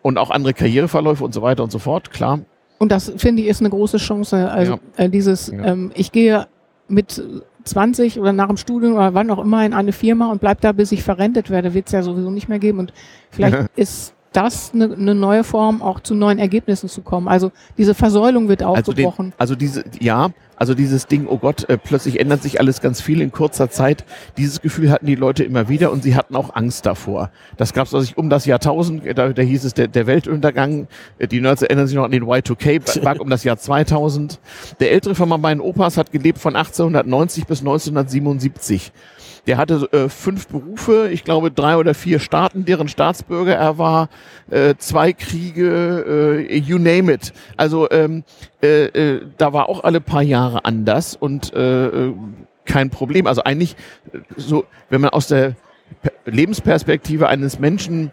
Und 0.00 0.18
auch 0.18 0.30
andere 0.30 0.54
Karriereverläufe 0.54 1.24
und 1.24 1.34
so 1.34 1.42
weiter 1.42 1.62
und 1.64 1.70
so 1.72 1.78
fort, 1.80 2.10
klar. 2.12 2.40
Und 2.78 2.90
das 2.92 3.12
finde 3.16 3.42
ich 3.42 3.48
ist 3.48 3.60
eine 3.60 3.70
große 3.70 3.98
Chance. 3.98 4.50
Also 4.50 4.78
äh, 4.96 5.08
dieses, 5.08 5.48
Ja. 5.48 5.64
ähm, 5.64 5.90
ich 5.94 6.10
gehe 6.12 6.46
mit 6.88 7.22
20 7.64 8.18
oder 8.20 8.32
nach 8.32 8.48
dem 8.48 8.56
Studium 8.56 8.94
oder 8.94 9.14
wann 9.14 9.30
auch 9.30 9.38
immer 9.38 9.64
in 9.64 9.72
eine 9.74 9.92
Firma 9.92 10.30
und 10.30 10.40
bleib 10.40 10.60
da, 10.60 10.72
bis 10.72 10.92
ich 10.92 11.02
verrentet 11.02 11.50
werde, 11.50 11.74
wird 11.74 11.86
es 11.86 11.92
ja 11.92 12.02
sowieso 12.02 12.30
nicht 12.30 12.48
mehr 12.48 12.58
geben. 12.58 12.78
Und 12.78 12.92
vielleicht 13.30 13.68
ist 13.76 14.14
das 14.32 14.72
eine, 14.74 14.92
eine 14.92 15.14
neue 15.14 15.44
Form, 15.44 15.82
auch 15.82 16.00
zu 16.00 16.14
neuen 16.14 16.38
Ergebnissen 16.38 16.88
zu 16.88 17.02
kommen. 17.02 17.28
Also 17.28 17.52
diese 17.76 17.94
Versäulung 17.94 18.48
wird 18.48 18.62
Also, 18.62 18.92
den, 18.92 19.06
aufgebrochen. 19.06 19.32
also 19.38 19.54
diese, 19.54 19.84
ja, 20.00 20.30
Also 20.56 20.74
dieses 20.74 21.06
Ding, 21.06 21.26
oh 21.26 21.38
Gott, 21.38 21.68
äh, 21.68 21.76
plötzlich 21.76 22.20
ändert 22.20 22.42
sich 22.42 22.60
alles 22.60 22.80
ganz 22.80 23.00
viel 23.00 23.20
in 23.20 23.32
kurzer 23.32 23.70
Zeit. 23.70 24.04
Dieses 24.36 24.60
Gefühl 24.60 24.90
hatten 24.90 25.06
die 25.06 25.14
Leute 25.14 25.44
immer 25.44 25.68
wieder 25.68 25.90
und 25.90 26.02
sie 26.02 26.14
hatten 26.14 26.36
auch 26.36 26.54
Angst 26.54 26.86
davor. 26.86 27.30
Das 27.56 27.72
gab 27.72 27.86
es 27.86 27.94
also 27.94 28.12
um 28.16 28.30
das 28.30 28.46
Jahrtausend, 28.46 29.04
äh, 29.06 29.14
da, 29.14 29.30
da 29.30 29.42
hieß 29.42 29.64
es 29.64 29.74
der, 29.74 29.88
der 29.88 30.06
Weltuntergang. 30.06 30.86
Äh, 31.18 31.26
Die 31.28 31.40
Nerds 31.40 31.62
erinnern 31.62 31.86
sich 31.86 31.96
noch 31.96 32.04
an 32.04 32.10
den 32.12 32.24
Y2K-Bug 32.24 33.20
um 33.20 33.30
das 33.30 33.44
Jahr 33.44 33.58
2000. 33.58 34.38
Der 34.80 34.92
ältere 34.92 35.14
von 35.14 35.28
meinen 35.28 35.60
Opas 35.60 35.96
hat 35.96 36.12
gelebt 36.12 36.38
von 36.38 36.54
1890 36.54 37.46
bis 37.46 37.60
1977. 37.60 38.92
Der 39.46 39.56
hatte 39.56 39.88
äh, 39.90 40.08
fünf 40.08 40.46
Berufe, 40.46 41.08
ich 41.10 41.24
glaube 41.24 41.50
drei 41.50 41.76
oder 41.76 41.94
vier 41.94 42.20
Staaten, 42.20 42.64
deren 42.64 42.86
Staatsbürger 42.86 43.56
er 43.56 43.76
war, 43.76 44.08
äh, 44.50 44.76
zwei 44.78 45.12
Kriege, 45.12 46.38
äh, 46.48 46.56
you 46.58 46.78
name 46.78 47.12
it. 47.12 47.32
Also 47.56 47.90
ähm, 47.90 48.22
äh, 48.62 48.84
äh, 48.84 49.26
da 49.38 49.52
war 49.52 49.68
auch 49.68 49.82
alle 49.82 50.00
paar 50.00 50.22
Jahre 50.22 50.64
anders 50.64 51.16
und 51.16 51.52
äh, 51.54 51.86
äh, 51.86 52.14
kein 52.64 52.90
Problem. 52.90 53.26
Also 53.26 53.42
eigentlich 53.42 53.74
äh, 54.12 54.18
so, 54.36 54.64
wenn 54.90 55.00
man 55.00 55.10
aus 55.10 55.26
der 55.26 55.56
Pe- 56.02 56.12
Lebensperspektive 56.24 57.28
eines 57.28 57.58
Menschen 57.58 58.12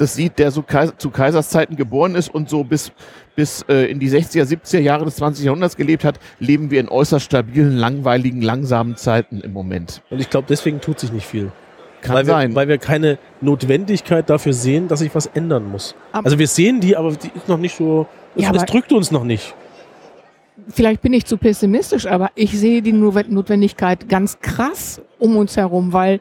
das 0.00 0.14
sieht, 0.14 0.38
der 0.38 0.50
so 0.50 0.62
Kais 0.62 0.92
zu 0.98 1.10
Kaiserszeiten 1.10 1.76
geboren 1.76 2.14
ist 2.14 2.32
und 2.34 2.48
so 2.48 2.64
bis, 2.64 2.90
bis 3.36 3.62
äh, 3.68 3.86
in 3.90 3.98
die 4.00 4.08
60er, 4.10 4.44
70er 4.44 4.78
Jahre 4.80 5.04
des 5.04 5.16
20. 5.16 5.44
Jahrhunderts 5.44 5.76
gelebt 5.76 6.04
hat, 6.04 6.18
leben 6.38 6.70
wir 6.70 6.80
in 6.80 6.88
äußerst 6.88 7.24
stabilen, 7.24 7.76
langweiligen, 7.76 8.40
langsamen 8.42 8.96
Zeiten 8.96 9.40
im 9.40 9.52
Moment. 9.52 10.02
Und 10.10 10.20
ich 10.20 10.30
glaube, 10.30 10.46
deswegen 10.48 10.80
tut 10.80 10.98
sich 11.00 11.12
nicht 11.12 11.26
viel. 11.26 11.52
Kann 12.00 12.14
weil 12.16 12.24
sein. 12.24 12.50
Wir, 12.50 12.56
weil 12.56 12.68
wir 12.68 12.78
keine 12.78 13.18
Notwendigkeit 13.42 14.30
dafür 14.30 14.54
sehen, 14.54 14.88
dass 14.88 15.00
sich 15.00 15.14
was 15.14 15.26
ändern 15.26 15.70
muss. 15.70 15.94
Aber- 16.12 16.24
also 16.24 16.38
wir 16.38 16.46
sehen 16.48 16.80
die, 16.80 16.96
aber 16.96 17.12
die 17.12 17.30
ist 17.34 17.46
noch 17.48 17.58
nicht 17.58 17.76
so. 17.76 18.06
Es, 18.36 18.42
Ja, 18.44 18.52
es 18.54 18.64
drückt 18.64 18.92
uns 18.92 19.10
noch 19.10 19.24
nicht. 19.24 19.54
Vielleicht 20.68 21.02
bin 21.02 21.12
ich 21.12 21.26
zu 21.26 21.36
pessimistisch, 21.36 22.06
aber 22.06 22.30
ich 22.34 22.58
sehe 22.58 22.80
die 22.82 22.92
Not- 22.92 23.30
Notwendigkeit 23.30 24.08
ganz 24.08 24.38
krass 24.40 25.00
um 25.18 25.36
uns 25.36 25.56
herum, 25.56 25.92
weil 25.92 26.20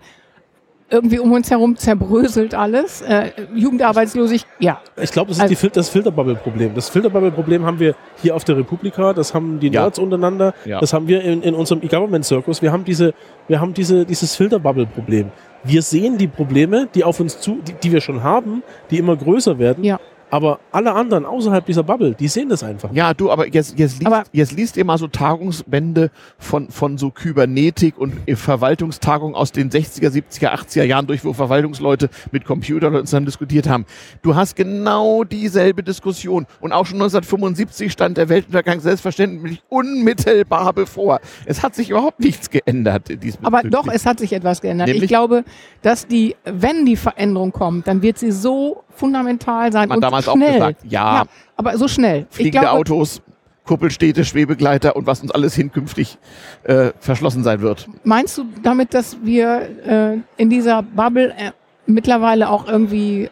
irgendwie 0.89 1.19
um 1.19 1.31
uns 1.31 1.49
herum 1.51 1.75
zerbröselt 1.75 2.53
alles. 2.55 3.01
Äh, 3.01 3.31
Jugendarbeitslosigkeit, 3.53 4.49
ja. 4.59 4.81
Ich 5.01 5.11
glaube, 5.11 5.29
das 5.29 5.37
ist 5.37 5.41
Also- 5.43 5.51
die 5.51 5.55
Fil 5.55 5.69
das 5.69 5.89
Filterbubble-Problem. 5.89 6.73
Das 6.75 6.89
Filterbubble-Problem 6.89 7.65
haben 7.65 7.79
wir 7.79 7.95
hier 8.21 8.35
auf 8.35 8.43
der 8.43 8.57
Republika, 8.57 9.13
das 9.13 9.33
haben 9.33 9.59
die 9.59 9.67
Ja. 9.67 9.81
Nerds 9.83 9.99
untereinander, 9.99 10.53
Ja. 10.65 10.79
das 10.79 10.93
haben 10.93 11.07
wir 11.07 11.21
in, 11.21 11.41
in 11.43 11.53
unserem 11.55 11.81
E-Government-Circus. 11.83 12.61
Wir 12.61 12.71
haben 12.71 12.85
diese, 12.85 13.13
wir 13.47 13.59
haben 13.61 13.73
diese, 13.73 14.05
dieses 14.05 14.35
Filterbubble-Problem. 14.35 15.31
Wir 15.63 15.81
sehen 15.81 16.17
die 16.17 16.27
Probleme, 16.27 16.87
die 16.93 17.03
auf 17.03 17.19
uns 17.19 17.39
zu, 17.39 17.59
die, 17.67 17.73
die 17.73 17.91
wir 17.91 18.01
schon 18.01 18.23
haben, 18.23 18.63
die 18.91 18.97
immer 18.97 19.15
größer 19.15 19.59
werden. 19.59 19.83
Ja. 19.83 19.99
Aber 20.31 20.59
alle 20.71 20.93
anderen 20.93 21.25
außerhalb 21.25 21.65
dieser 21.65 21.83
Bubble, 21.83 22.13
die 22.13 22.27
sehen 22.27 22.49
das 22.49 22.63
einfach. 22.63 22.91
Ja, 22.93 23.13
du, 23.13 23.31
aber 23.31 23.47
jetzt, 23.47 23.77
jetzt, 23.79 23.99
liest, 23.99 24.05
Aber- 24.05 24.23
jetzt 24.31 24.51
liest 24.51 24.77
ihr 24.77 24.85
mal 24.85 24.97
so 24.97 25.07
Tagungsbände 25.07 26.11
von, 26.37 26.69
von 26.69 26.97
so 26.97 27.09
Kybernetik 27.11 27.97
und 27.97 28.13
äh, 28.27 28.35
Verwaltungstagungen 28.35 29.35
aus 29.35 29.51
den 29.51 29.69
60er, 29.69 30.09
70er, 30.09 30.53
80er 30.53 30.83
Jahren 30.83 31.07
durch, 31.07 31.25
wo 31.25 31.33
Verwaltungsleute 31.33 32.09
mit 32.31 32.45
Computerleuten 32.45 33.07
zusammen 33.07 33.25
diskutiert 33.25 33.67
haben. 33.67 33.85
Du 34.21 34.35
hast 34.35 34.55
genau 34.55 35.23
dieselbe 35.23 35.81
Diskussion. 35.83 36.45
Und 36.59 36.71
auch 36.73 36.85
schon 36.85 36.97
1975 36.97 37.91
stand 37.91 38.17
der 38.17 38.29
Weltuntergang 38.29 38.79
selbstverständlich 38.79 39.61
unmittelbar 39.69 40.73
bevor. 40.73 41.19
Es 41.45 41.63
hat 41.63 41.75
sich 41.75 41.89
überhaupt 41.89 42.19
nichts 42.19 42.49
geändert. 42.49 43.09
diesbezüglich. 43.09 43.37
Aber 43.45 43.63
doch, 43.63 43.87
es 43.87 44.05
hat 44.05 44.19
sich 44.19 44.33
etwas 44.33 44.61
geändert. 44.61 44.87
Nämlich? 44.87 45.03
Ich 45.03 45.09
glaube, 45.09 45.43
dass 45.81 46.07
die, 46.07 46.35
wenn 46.45 46.85
die 46.85 46.95
Veränderung 46.95 47.51
kommt, 47.51 47.87
dann 47.87 48.01
wird 48.01 48.17
sie 48.17 48.31
so 48.31 48.83
fundamental 48.99 49.71
sein 49.71 49.89
Man 49.89 49.97
und 49.97 50.01
damals 50.01 50.25
so 50.25 50.31
auch 50.31 50.35
schnell. 50.35 50.53
gesagt, 50.53 50.81
ja. 50.83 51.23
aber 51.55 51.77
so 51.77 51.87
schnell. 51.87 52.27
Ich 52.29 52.35
Fliegende 52.35 52.67
glaube, 52.67 52.79
Autos, 52.79 53.21
Kuppelstädte, 53.63 54.25
Schwebegleiter 54.25 54.95
und 54.95 55.07
was 55.07 55.21
uns 55.21 55.31
alles 55.31 55.55
hinkünftig 55.55 56.17
äh, 56.63 56.91
verschlossen 56.99 57.43
sein 57.43 57.61
wird. 57.61 57.87
Meinst 58.03 58.37
du 58.37 58.45
damit, 58.63 58.93
dass 58.93 59.17
wir 59.23 59.61
äh, 59.85 60.41
in 60.41 60.49
dieser 60.49 60.83
Bubble 60.83 61.29
äh, 61.37 61.51
mittlerweile 61.85 62.49
auch 62.49 62.67
irgendwie 62.67 63.29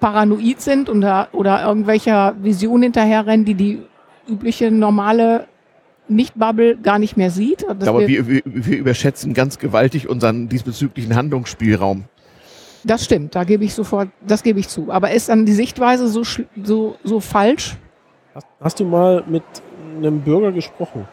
paranoid 0.00 0.60
sind 0.60 0.88
oder, 0.88 1.28
oder 1.32 1.64
irgendwelcher 1.64 2.34
Vision 2.40 2.82
hinterherrennen, 2.82 3.44
die 3.44 3.54
die 3.54 3.82
übliche 4.28 4.70
normale 4.70 5.46
Nicht-Bubble 6.08 6.76
gar 6.76 6.98
nicht 6.98 7.16
mehr 7.16 7.30
sieht? 7.30 7.68
Aber 7.68 8.06
wir, 8.06 8.26
wir, 8.28 8.42
wir 8.44 8.78
überschätzen 8.78 9.34
ganz 9.34 9.58
gewaltig 9.58 10.08
unseren 10.08 10.48
diesbezüglichen 10.48 11.14
Handlungsspielraum. 11.14 12.04
Das 12.84 13.04
stimmt, 13.04 13.34
da 13.34 13.44
gebe 13.44 13.64
ich 13.64 13.74
sofort, 13.74 14.08
das 14.26 14.42
gebe 14.42 14.60
ich 14.60 14.68
zu. 14.68 14.90
Aber 14.90 15.10
ist 15.10 15.28
dann 15.28 15.46
die 15.46 15.52
Sichtweise 15.52 16.08
so, 16.08 16.20
schl- 16.20 16.46
so, 16.62 16.96
so 17.04 17.20
falsch? 17.20 17.76
Hast, 18.34 18.46
hast 18.60 18.80
du 18.80 18.84
mal 18.84 19.22
mit 19.26 19.42
einem 19.96 20.20
Bürger 20.20 20.52
gesprochen? 20.52 21.06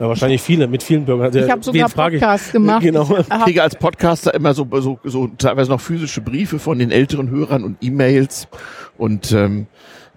Ja, 0.00 0.06
wahrscheinlich 0.08 0.40
viele, 0.40 0.68
mit 0.68 0.82
vielen 0.82 1.04
Bürgern. 1.04 1.36
Ich 1.36 1.50
habe 1.50 1.62
sogar? 1.62 1.88
Podcasts 1.88 2.52
gemacht. 2.52 2.82
Genau. 2.82 3.08
Ich 3.18 3.28
kriege 3.44 3.62
als 3.62 3.74
Podcaster 3.74 4.32
immer 4.32 4.54
so, 4.54 4.66
so, 4.80 4.98
so 5.02 5.26
teilweise 5.26 5.70
noch 5.72 5.80
physische 5.80 6.20
Briefe 6.20 6.60
von 6.60 6.78
den 6.78 6.92
älteren 6.92 7.28
Hörern 7.30 7.64
und 7.64 7.78
E-Mails. 7.80 8.46
Und 8.96 9.32
ähm, 9.32 9.66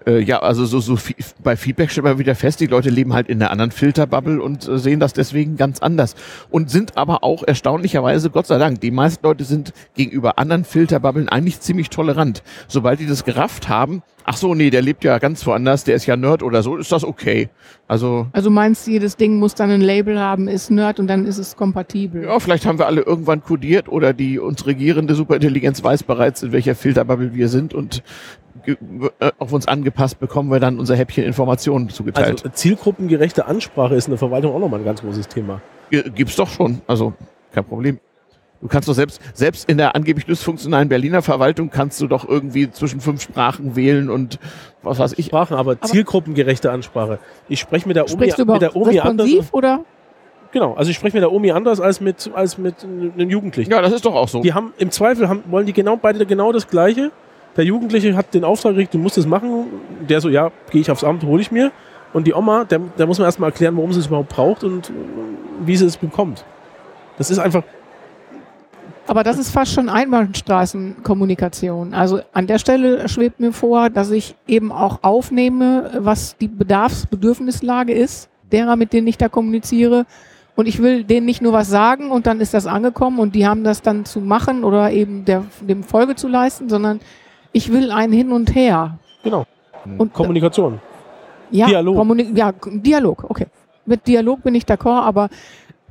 äh, 0.06 0.20
ja, 0.20 0.40
also 0.40 0.64
so, 0.64 0.80
so 0.80 0.98
bei 1.42 1.56
Feedback 1.56 1.90
stellt 1.90 2.04
man 2.04 2.18
wieder 2.18 2.34
fest, 2.34 2.60
die 2.60 2.66
Leute 2.66 2.90
leben 2.90 3.12
halt 3.12 3.28
in 3.28 3.40
einer 3.40 3.50
anderen 3.50 3.70
Filterbubble 3.70 4.40
und 4.40 4.68
äh, 4.68 4.78
sehen 4.78 5.00
das 5.00 5.12
deswegen 5.12 5.56
ganz 5.56 5.80
anders. 5.80 6.14
Und 6.50 6.70
sind 6.70 6.96
aber 6.96 7.24
auch 7.24 7.42
erstaunlicherweise, 7.42 8.30
Gott 8.30 8.46
sei 8.46 8.58
Dank, 8.58 8.80
die 8.80 8.90
meisten 8.90 9.24
Leute 9.24 9.44
sind 9.44 9.72
gegenüber 9.94 10.38
anderen 10.38 10.64
Filterbubbeln 10.64 11.28
eigentlich 11.28 11.60
ziemlich 11.60 11.90
tolerant. 11.90 12.42
Sobald 12.68 13.00
die 13.00 13.06
das 13.06 13.24
gerafft 13.24 13.68
haben, 13.68 14.02
ach 14.24 14.36
so, 14.36 14.54
nee, 14.54 14.70
der 14.70 14.82
lebt 14.82 15.04
ja 15.04 15.18
ganz 15.18 15.46
woanders, 15.46 15.84
der 15.84 15.96
ist 15.96 16.06
ja 16.06 16.16
Nerd 16.16 16.42
oder 16.42 16.62
so, 16.62 16.76
ist 16.76 16.92
das 16.92 17.04
okay. 17.04 17.48
Also 17.88 18.26
also 18.32 18.50
meinst 18.50 18.86
du, 18.86 18.90
jedes 18.92 19.16
Ding 19.16 19.38
muss 19.38 19.54
dann 19.54 19.70
ein 19.70 19.80
Label 19.80 20.18
haben, 20.18 20.48
ist 20.48 20.70
Nerd 20.70 21.00
und 21.00 21.06
dann 21.06 21.26
ist 21.26 21.38
es 21.38 21.56
kompatibel? 21.56 22.24
Ja, 22.24 22.38
vielleicht 22.38 22.66
haben 22.66 22.78
wir 22.78 22.86
alle 22.86 23.02
irgendwann 23.02 23.42
kodiert 23.42 23.88
oder 23.88 24.12
die 24.12 24.38
uns 24.38 24.66
regierende 24.66 25.14
Superintelligenz 25.14 25.82
weiß 25.82 26.02
bereits, 26.04 26.42
in 26.42 26.52
welcher 26.52 26.74
Filterbubble 26.74 27.34
wir 27.34 27.48
sind 27.48 27.74
und 27.74 28.02
äh, 28.66 28.76
auf 29.38 29.52
uns 29.52 29.66
angepasst 29.66 30.20
bekommen 30.20 30.50
wir 30.50 30.60
dann 30.60 30.78
unser 30.78 30.96
Häppchen 30.96 31.24
Informationen 31.24 31.88
zugeteilt. 31.88 32.44
Also 32.44 32.48
zielgruppengerechte 32.48 33.46
Ansprache 33.46 33.94
ist 33.94 34.06
in 34.06 34.12
der 34.12 34.18
Verwaltung 34.18 34.54
auch 34.54 34.60
nochmal 34.60 34.80
ein 34.80 34.84
ganz 34.84 35.00
großes 35.00 35.28
Thema. 35.28 35.60
Gibt's 35.90 36.36
doch 36.36 36.48
schon, 36.48 36.80
also 36.86 37.12
kein 37.52 37.64
Problem. 37.64 37.98
Du 38.62 38.68
kannst 38.68 38.88
doch 38.88 38.94
selbst, 38.94 39.20
selbst 39.34 39.68
in 39.68 39.76
der 39.76 39.96
angeblich 39.96 40.24
dysfunktionalen 40.24 40.88
Berliner 40.88 41.20
Verwaltung 41.20 41.68
kannst 41.68 42.00
du 42.00 42.06
doch 42.06 42.28
irgendwie 42.28 42.70
zwischen 42.70 43.00
fünf 43.00 43.20
Sprachen 43.20 43.74
wählen 43.74 44.08
und 44.08 44.38
was 44.82 45.00
weiß 45.00 45.14
ich. 45.18 45.26
Sprachen, 45.26 45.56
aber, 45.56 45.80
zielgruppengerechte 45.80 46.70
Ansprache. 46.70 47.18
Ich 47.48 47.58
spreche 47.58 47.88
mit 47.88 47.96
der 47.96 48.04
Omi, 48.04 48.28
du 48.28 48.44
mit 48.44 48.62
der 48.62 48.76
Omi 48.76 49.00
anders. 49.00 49.28
oder? 49.50 49.84
Genau, 50.52 50.74
also 50.74 50.90
ich 50.90 50.96
spreche 50.96 51.16
mit 51.16 51.22
der 51.22 51.32
Omi 51.32 51.50
anders 51.50 51.80
als 51.80 52.00
mit, 52.00 52.30
als 52.34 52.56
mit 52.56 52.84
einem 52.84 53.30
Jugendlichen. 53.30 53.72
Ja, 53.72 53.82
das 53.82 53.92
ist 53.92 54.04
doch 54.04 54.14
auch 54.14 54.28
so. 54.28 54.42
Die 54.42 54.54
haben 54.54 54.72
im 54.78 54.92
Zweifel 54.92 55.28
haben, 55.28 55.42
wollen 55.46 55.66
die 55.66 55.72
genau 55.72 55.96
beide 55.96 56.24
genau 56.24 56.52
das 56.52 56.68
Gleiche. 56.68 57.10
Der 57.56 57.64
Jugendliche 57.64 58.14
hat 58.16 58.32
den 58.32 58.44
Auftrag 58.44 58.74
gekriegt, 58.74 58.94
du 58.94 58.98
musst 58.98 59.16
das 59.16 59.26
machen. 59.26 59.66
Der 60.08 60.20
so, 60.20 60.28
ja, 60.28 60.52
gehe 60.70 60.82
ich 60.82 60.90
aufs 60.90 61.02
Amt, 61.02 61.24
hole 61.24 61.42
ich 61.42 61.50
mir. 61.50 61.72
Und 62.12 62.28
die 62.28 62.34
Oma, 62.34 62.64
der, 62.64 62.78
der 62.96 63.06
muss 63.06 63.18
man 63.18 63.26
erstmal 63.26 63.50
erklären, 63.50 63.76
warum 63.76 63.92
sie 63.92 63.98
es 63.98 64.06
überhaupt 64.06 64.28
braucht 64.28 64.62
und 64.62 64.92
wie 65.64 65.76
sie 65.76 65.86
es 65.86 65.96
bekommt. 65.96 66.44
Das 67.18 67.30
ist 67.30 67.38
einfach, 67.38 67.62
Aber 69.06 69.24
das 69.24 69.38
ist 69.38 69.50
fast 69.50 69.72
schon 69.72 69.88
Einbahnstraßenkommunikation. 69.88 71.92
Also 71.92 72.20
an 72.32 72.46
der 72.46 72.58
Stelle 72.58 73.08
schwebt 73.08 73.40
mir 73.40 73.52
vor, 73.52 73.90
dass 73.90 74.10
ich 74.10 74.36
eben 74.46 74.70
auch 74.70 75.00
aufnehme, 75.02 75.90
was 75.98 76.36
die 76.36 76.48
Bedarfs-, 76.48 77.06
Bedürfnislage 77.06 77.92
ist, 77.92 78.28
derer, 78.50 78.76
mit 78.76 78.92
denen 78.92 79.06
ich 79.08 79.18
da 79.18 79.28
kommuniziere. 79.28 80.06
Und 80.54 80.68
ich 80.68 80.82
will 80.82 81.04
denen 81.04 81.26
nicht 81.26 81.42
nur 81.42 81.52
was 81.52 81.68
sagen 81.68 82.10
und 82.10 82.26
dann 82.26 82.40
ist 82.40 82.54
das 82.54 82.66
angekommen 82.66 83.18
und 83.18 83.34
die 83.34 83.46
haben 83.46 83.64
das 83.64 83.80
dann 83.80 84.04
zu 84.04 84.20
machen 84.20 84.64
oder 84.64 84.92
eben 84.92 85.24
der, 85.24 85.44
dem 85.60 85.82
Folge 85.82 86.14
zu 86.14 86.28
leisten, 86.28 86.68
sondern 86.68 87.00
ich 87.52 87.72
will 87.72 87.90
ein 87.90 88.12
Hin 88.12 88.32
und 88.32 88.54
Her. 88.54 88.98
genau, 89.24 89.46
Und 89.96 90.12
Kommunikation. 90.12 90.78
ja, 91.50 91.66
Dialog. 91.66 91.96
Kommunik 91.96 92.36
ja, 92.36 92.52
Dialog, 92.66 93.24
okay. 93.28 93.46
Mit 93.86 94.06
Dialog 94.06 94.42
bin 94.42 94.54
ich 94.54 94.64
d'accord, 94.64 95.02
aber 95.02 95.28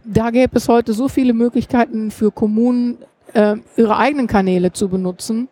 da 0.05 0.29
gäbe 0.31 0.57
es 0.57 0.67
heute 0.67 0.93
so 0.93 1.07
viele 1.07 1.33
Möglichkeiten 1.33 2.11
für 2.11 2.31
Kommunen, 2.31 2.97
äh, 3.33 3.55
ihre 3.77 3.97
eigenen 3.97 4.27
Kanäle 4.27 4.71
zu 4.73 4.89
benutzen. 4.89 5.47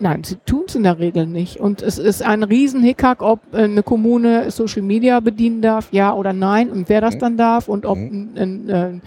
Nein, 0.00 0.24
sie 0.24 0.36
tun 0.44 0.64
es 0.66 0.74
in 0.74 0.82
der 0.82 0.98
Regel 0.98 1.26
nicht. 1.26 1.60
Und 1.60 1.80
es 1.80 1.98
ist 1.98 2.22
ein 2.22 2.42
Riesenhickhack, 2.42 3.22
ob 3.22 3.40
äh, 3.52 3.58
eine 3.64 3.82
Kommune 3.82 4.50
Social 4.50 4.82
Media 4.82 5.20
bedienen 5.20 5.62
darf, 5.62 5.88
ja 5.92 6.12
oder 6.12 6.32
nein, 6.32 6.70
und 6.70 6.88
wer 6.88 7.00
das 7.00 7.14
Mhm. 7.14 7.18
dann 7.20 7.36
darf 7.36 7.68
und 7.68 7.86
ob 7.86 7.96
Mhm. 7.98 8.30
ein, 8.36 8.68
ein 8.70 9.00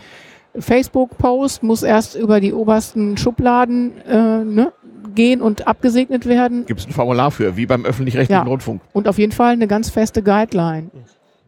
äh, 0.55 0.61
Facebook-Post 0.61 1.61
muss 1.63 1.83
erst 1.83 2.15
über 2.15 2.39
die 2.39 2.53
obersten 2.53 3.17
Schubladen 3.17 3.91
äh, 4.07 4.43
ne, 4.43 4.71
gehen 5.13 5.41
und 5.41 5.67
abgesegnet 5.67 6.25
werden. 6.25 6.65
Gibt 6.65 6.79
es 6.79 6.87
ein 6.87 6.93
Formular 6.93 7.31
für, 7.31 7.57
wie 7.57 7.65
beim 7.65 7.85
öffentlich-rechtlichen 7.85 8.45
Ja. 8.45 8.49
Rundfunk. 8.49 8.81
Und 8.93 9.07
auf 9.07 9.17
jeden 9.17 9.31
Fall 9.33 9.53
eine 9.53 9.67
ganz 9.67 9.89
feste 9.89 10.23
Guideline. 10.23 10.89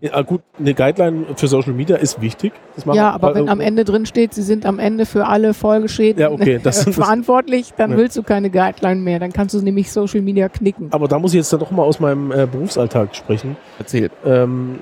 Ja, 0.02 0.22
gut, 0.22 0.42
eine 0.58 0.74
Guideline 0.74 1.26
für 1.36 1.48
Social 1.50 1.74
Media 1.74 1.98
ist 1.98 2.22
wichtig. 2.22 2.54
Ja, 2.94 3.12
aber 3.12 3.36
wenn 3.36 3.48
äh, 3.48 3.52
am 3.52 3.60
Ende 3.60 3.84
drin 3.84 4.06
steht, 4.06 4.34
sie 4.34 4.44
sind 4.44 4.66
am 4.66 4.80
Ende 4.80 5.06
für 5.06 5.26
alle 5.28 5.54
Folgeschäden 5.54 6.22
Ja, 6.22 6.32
okay, 6.32 6.58
das- 6.64 6.84
verantwortlich, 6.86 7.74
dann 7.76 7.92
Ja. 7.92 7.98
willst 7.98 8.16
du 8.16 8.24
keine 8.24 8.50
Guideline 8.50 9.02
mehr. 9.02 9.20
Dann 9.20 9.34
kannst 9.34 9.56
du 9.56 9.62
nämlich 9.62 9.92
Social 9.92 10.22
Media 10.22 10.48
knicken. 10.48 10.88
Aber 10.92 11.10
da 11.10 11.20
muss 11.20 11.34
ich 11.34 11.38
jetzt 11.38 11.52
dann 11.52 11.60
doch 11.60 11.72
mal 11.72 11.84
aus 11.84 12.00
meinem 12.00 12.32
äh, 12.32 12.48
Berufsalltag 12.50 13.14
sprechen. 13.14 13.58
Erzählt. 13.78 14.14
Ähm, 14.26 14.80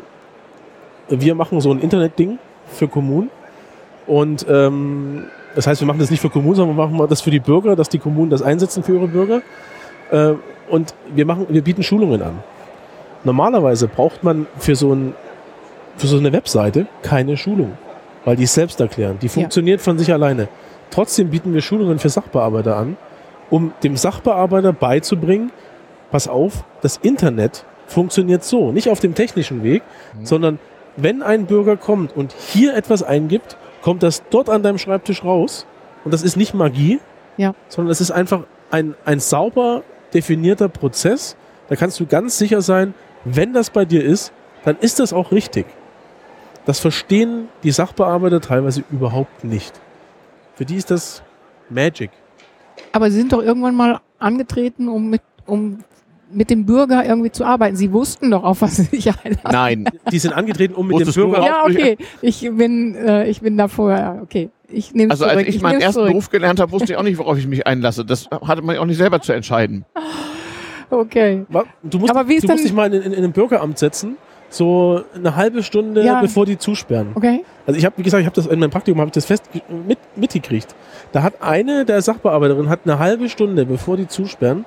wir 1.09 1.33
machen 1.35 1.61
so 1.61 1.71
ein 1.71 1.79
Internetding 1.79 2.37
für 2.67 2.87
Kommunen. 2.87 3.29
Und 4.05 4.45
ähm, 4.47 5.23
das 5.55 5.65
heißt, 5.65 5.81
wir 5.81 5.87
machen 5.87 5.99
das 5.99 6.11
nicht 6.11 6.21
für 6.21 6.29
Kommunen, 6.29 6.55
sondern 6.55 6.77
wir 6.77 6.87
machen 6.87 7.07
das 7.09 7.21
für 7.21 7.31
die 7.31 7.39
Bürger, 7.39 7.75
dass 7.75 7.89
die 7.89 7.97
Kommunen 7.99 8.29
das 8.29 8.43
einsetzen 8.43 8.83
für 8.83 8.93
ihre 8.95 9.07
Bürger. 9.07 9.41
Äh, 10.11 10.33
und 10.69 10.93
wir, 11.15 11.25
machen, 11.25 11.47
wir 11.49 11.63
bieten 11.63 11.81
Schulungen 11.81 12.21
an. 12.21 12.33
Normalerweise 13.27 13.89
braucht 13.89 14.23
man 14.23 14.47
für 14.57 14.77
so, 14.77 14.93
ein, 14.93 15.13
für 15.97 16.07
so 16.07 16.17
eine 16.17 16.31
Webseite 16.31 16.87
keine 17.01 17.35
Schulung, 17.35 17.73
weil 18.23 18.37
die 18.37 18.43
ist 18.43 18.53
selbst 18.53 18.79
erklären. 18.79 19.17
Die 19.21 19.27
funktioniert 19.27 19.81
ja. 19.81 19.83
von 19.83 19.99
sich 19.99 20.13
alleine. 20.13 20.47
Trotzdem 20.91 21.29
bieten 21.29 21.53
wir 21.53 21.59
Schulungen 21.61 21.99
für 21.99 22.07
Sachbearbeiter 22.07 22.77
an, 22.77 22.95
um 23.49 23.73
dem 23.83 23.97
Sachbearbeiter 23.97 24.71
beizubringen, 24.71 25.51
pass 26.09 26.29
auf, 26.29 26.63
das 26.81 26.95
Internet 26.95 27.65
funktioniert 27.85 28.45
so, 28.45 28.71
nicht 28.71 28.89
auf 28.89 29.01
dem 29.01 29.13
technischen 29.13 29.61
Weg, 29.61 29.83
mhm. 30.17 30.25
sondern 30.25 30.59
wenn 30.95 31.21
ein 31.21 31.47
Bürger 31.47 31.75
kommt 31.75 32.15
und 32.15 32.33
hier 32.33 32.77
etwas 32.77 33.03
eingibt, 33.03 33.57
kommt 33.81 34.03
das 34.03 34.23
dort 34.29 34.49
an 34.49 34.63
deinem 34.63 34.77
Schreibtisch 34.77 35.25
raus. 35.25 35.65
Und 36.05 36.13
das 36.13 36.23
ist 36.23 36.37
nicht 36.37 36.53
Magie, 36.53 37.01
ja. 37.35 37.53
sondern 37.67 37.91
es 37.91 37.99
ist 37.99 38.11
einfach 38.11 38.43
ein, 38.71 38.95
ein 39.03 39.19
sauber 39.19 39.83
definierter 40.13 40.69
Prozess. 40.69 41.35
Da 41.67 41.75
kannst 41.75 41.99
du 41.99 42.05
ganz 42.05 42.37
sicher 42.37 42.61
sein, 42.61 42.93
wenn 43.35 43.53
das 43.53 43.69
bei 43.69 43.85
dir 43.85 44.03
ist, 44.03 44.31
dann 44.65 44.77
ist 44.79 44.99
das 44.99 45.13
auch 45.13 45.31
richtig. 45.31 45.65
Das 46.65 46.79
verstehen 46.79 47.47
die 47.63 47.71
Sachbearbeiter 47.71 48.41
teilweise 48.41 48.83
überhaupt 48.91 49.43
nicht. 49.43 49.73
Für 50.55 50.65
die 50.65 50.75
ist 50.75 50.91
das 50.91 51.23
Magic. 51.69 52.11
Aber 52.91 53.09
Sie 53.09 53.17
sind 53.17 53.31
doch 53.31 53.41
irgendwann 53.41 53.75
mal 53.75 53.99
angetreten, 54.19 54.87
um 54.89 55.09
mit, 55.09 55.21
um 55.45 55.79
mit 56.31 56.49
dem 56.49 56.65
Bürger 56.65 57.05
irgendwie 57.05 57.31
zu 57.31 57.45
arbeiten. 57.45 57.75
Sie 57.77 57.93
wussten 57.93 58.31
doch, 58.31 58.43
auf 58.43 58.61
was 58.61 58.75
sie 58.77 58.83
sich 58.83 59.07
einlassen. 59.07 59.49
Nein. 59.49 59.89
Die 60.11 60.19
sind 60.19 60.33
angetreten, 60.33 60.73
um 60.75 60.87
mit 60.87 60.99
dem 60.99 61.13
Bürger... 61.13 61.41
Ja, 61.43 61.63
okay. 61.63 61.97
Ich 62.21 62.41
bin, 62.41 62.95
äh, 62.95 63.27
ich 63.29 63.41
bin 63.41 63.55
da 63.57 63.67
vorher, 63.69 64.19
okay. 64.21 64.49
Ich 64.69 64.93
nehme 64.93 65.11
Also 65.11 65.23
zurück. 65.23 65.37
als 65.37 65.47
ich, 65.47 65.55
ich 65.55 65.61
meinen 65.61 65.79
ersten 65.79 65.93
zurück. 65.93 66.09
Beruf 66.09 66.29
gelernt 66.29 66.59
habe, 66.59 66.71
wusste 66.73 66.91
ich 66.91 66.97
auch 66.97 67.03
nicht, 67.03 67.17
worauf 67.17 67.37
ich 67.37 67.47
mich 67.47 67.65
einlasse. 67.65 68.03
Das 68.03 68.29
hatte 68.29 68.61
man 68.61 68.75
ja 68.75 68.81
auch 68.81 68.85
nicht 68.85 68.97
selber 68.97 69.21
zu 69.21 69.31
entscheiden. 69.31 69.85
Okay. 70.89 71.45
Du 71.83 71.99
musst, 71.99 72.11
Aber 72.11 72.27
wie 72.29 72.35
ist 72.35 72.43
du 72.47 72.51
musst 72.51 72.63
dich 72.63 72.73
mal 72.73 72.93
in, 72.93 73.01
in, 73.01 73.13
in 73.13 73.23
ein 73.23 73.31
Bürgeramt 73.31 73.77
setzen, 73.77 74.17
so 74.49 75.03
eine 75.13 75.35
halbe 75.35 75.61
Stunde, 75.63 76.03
Ja. 76.03 76.21
bevor 76.21 76.45
die 76.45 76.57
zusperren. 76.57 77.09
Okay. 77.15 77.43
Also 77.65 77.77
ich 77.77 77.85
habe, 77.85 77.97
wie 77.97 78.03
gesagt, 78.03 78.21
ich 78.21 78.25
habe 78.25 78.35
das 78.35 78.47
in 78.47 78.59
meinem 78.59 78.69
Praktikum 78.71 78.99
habe 79.01 79.09
ich 79.09 79.13
das 79.13 79.25
fest 79.25 79.43
mit, 79.85 79.99
mitgekriegt. 80.15 80.73
Da 81.11 81.23
hat 81.23 81.41
eine 81.41 81.83
der 81.83 82.01
Sachbearbeiterinnen 82.01 82.69
hat 82.69 82.81
eine 82.85 82.99
halbe 82.99 83.27
Stunde, 83.27 83.65
bevor 83.65 83.97
die 83.97 84.07
zusperren, 84.07 84.63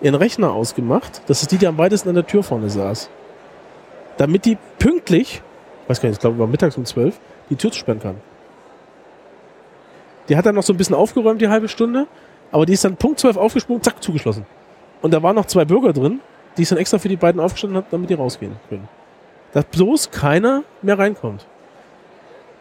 ihren 0.00 0.14
Rechner 0.14 0.52
ausgemacht. 0.52 1.20
Das 1.26 1.42
ist 1.42 1.52
die, 1.52 1.58
die 1.58 1.66
am 1.66 1.76
weitesten 1.76 2.08
an 2.08 2.14
der 2.14 2.26
Tür 2.26 2.42
vorne 2.42 2.70
saß. 2.70 3.10
Damit 4.16 4.46
die 4.46 4.56
pünktlich, 4.78 5.42
ich 5.84 5.90
weiß 5.90 6.00
gar 6.00 6.08
nicht, 6.08 6.16
ich 6.16 6.20
glaube, 6.20 6.38
war 6.38 6.46
mittags 6.46 6.76
um 6.78 6.84
zwölf, 6.86 7.20
die 7.50 7.56
Tür 7.56 7.70
zusperren 7.70 8.00
kann. 8.00 8.14
Die 10.28 10.36
hat 10.36 10.46
dann 10.46 10.54
noch 10.54 10.62
so 10.62 10.72
ein 10.72 10.76
bisschen 10.76 10.94
aufgeräumt, 10.94 11.40
die 11.40 11.48
halbe 11.48 11.68
Stunde, 11.68 12.06
aber 12.52 12.66
die 12.66 12.72
ist 12.74 12.84
dann 12.84 12.96
Punkt 12.96 13.18
zwölf 13.20 13.36
aufgesprungen, 13.36 13.82
zack, 13.82 14.02
zugeschlossen. 14.02 14.46
Und 15.02 15.12
da 15.12 15.22
waren 15.22 15.36
noch 15.36 15.46
zwei 15.46 15.64
Bürger 15.64 15.92
drin, 15.92 16.20
die 16.56 16.62
ist 16.62 16.72
dann 16.72 16.78
extra 16.78 16.98
für 16.98 17.08
die 17.08 17.16
beiden 17.16 17.40
aufgestanden 17.40 17.76
hat, 17.78 17.86
damit 17.90 18.10
die 18.10 18.14
rausgehen 18.14 18.52
können. 18.68 18.88
Dass 19.52 19.64
bloß 19.66 20.10
keiner 20.10 20.62
mehr 20.82 20.98
reinkommt. 20.98 21.46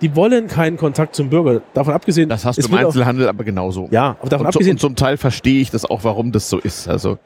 Die 0.01 0.15
wollen 0.15 0.47
keinen 0.47 0.77
Kontakt 0.77 1.15
zum 1.15 1.29
Bürger. 1.29 1.61
Davon 1.73 1.93
abgesehen. 1.93 2.29
Das 2.29 2.45
hast 2.45 2.59
es 2.59 2.65
du 2.65 2.69
im 2.71 2.77
wird 2.77 2.85
auch- 2.85 2.89
Einzelhandel 2.89 3.27
aber 3.27 3.43
genauso. 3.43 3.87
Ja, 3.89 4.15
aber 4.19 4.29
davon 4.29 4.45
und, 4.45 4.51
zu, 4.53 4.57
abgesehen, 4.59 4.75
und 4.75 4.79
zum 4.79 4.95
Teil 4.95 5.17
verstehe 5.17 5.59
ich 5.59 5.71
das 5.71 5.85
auch, 5.85 6.03
warum 6.03 6.31
das 6.31 6.49
so 6.49 6.59
ist. 6.59 6.87
Also 6.87 7.17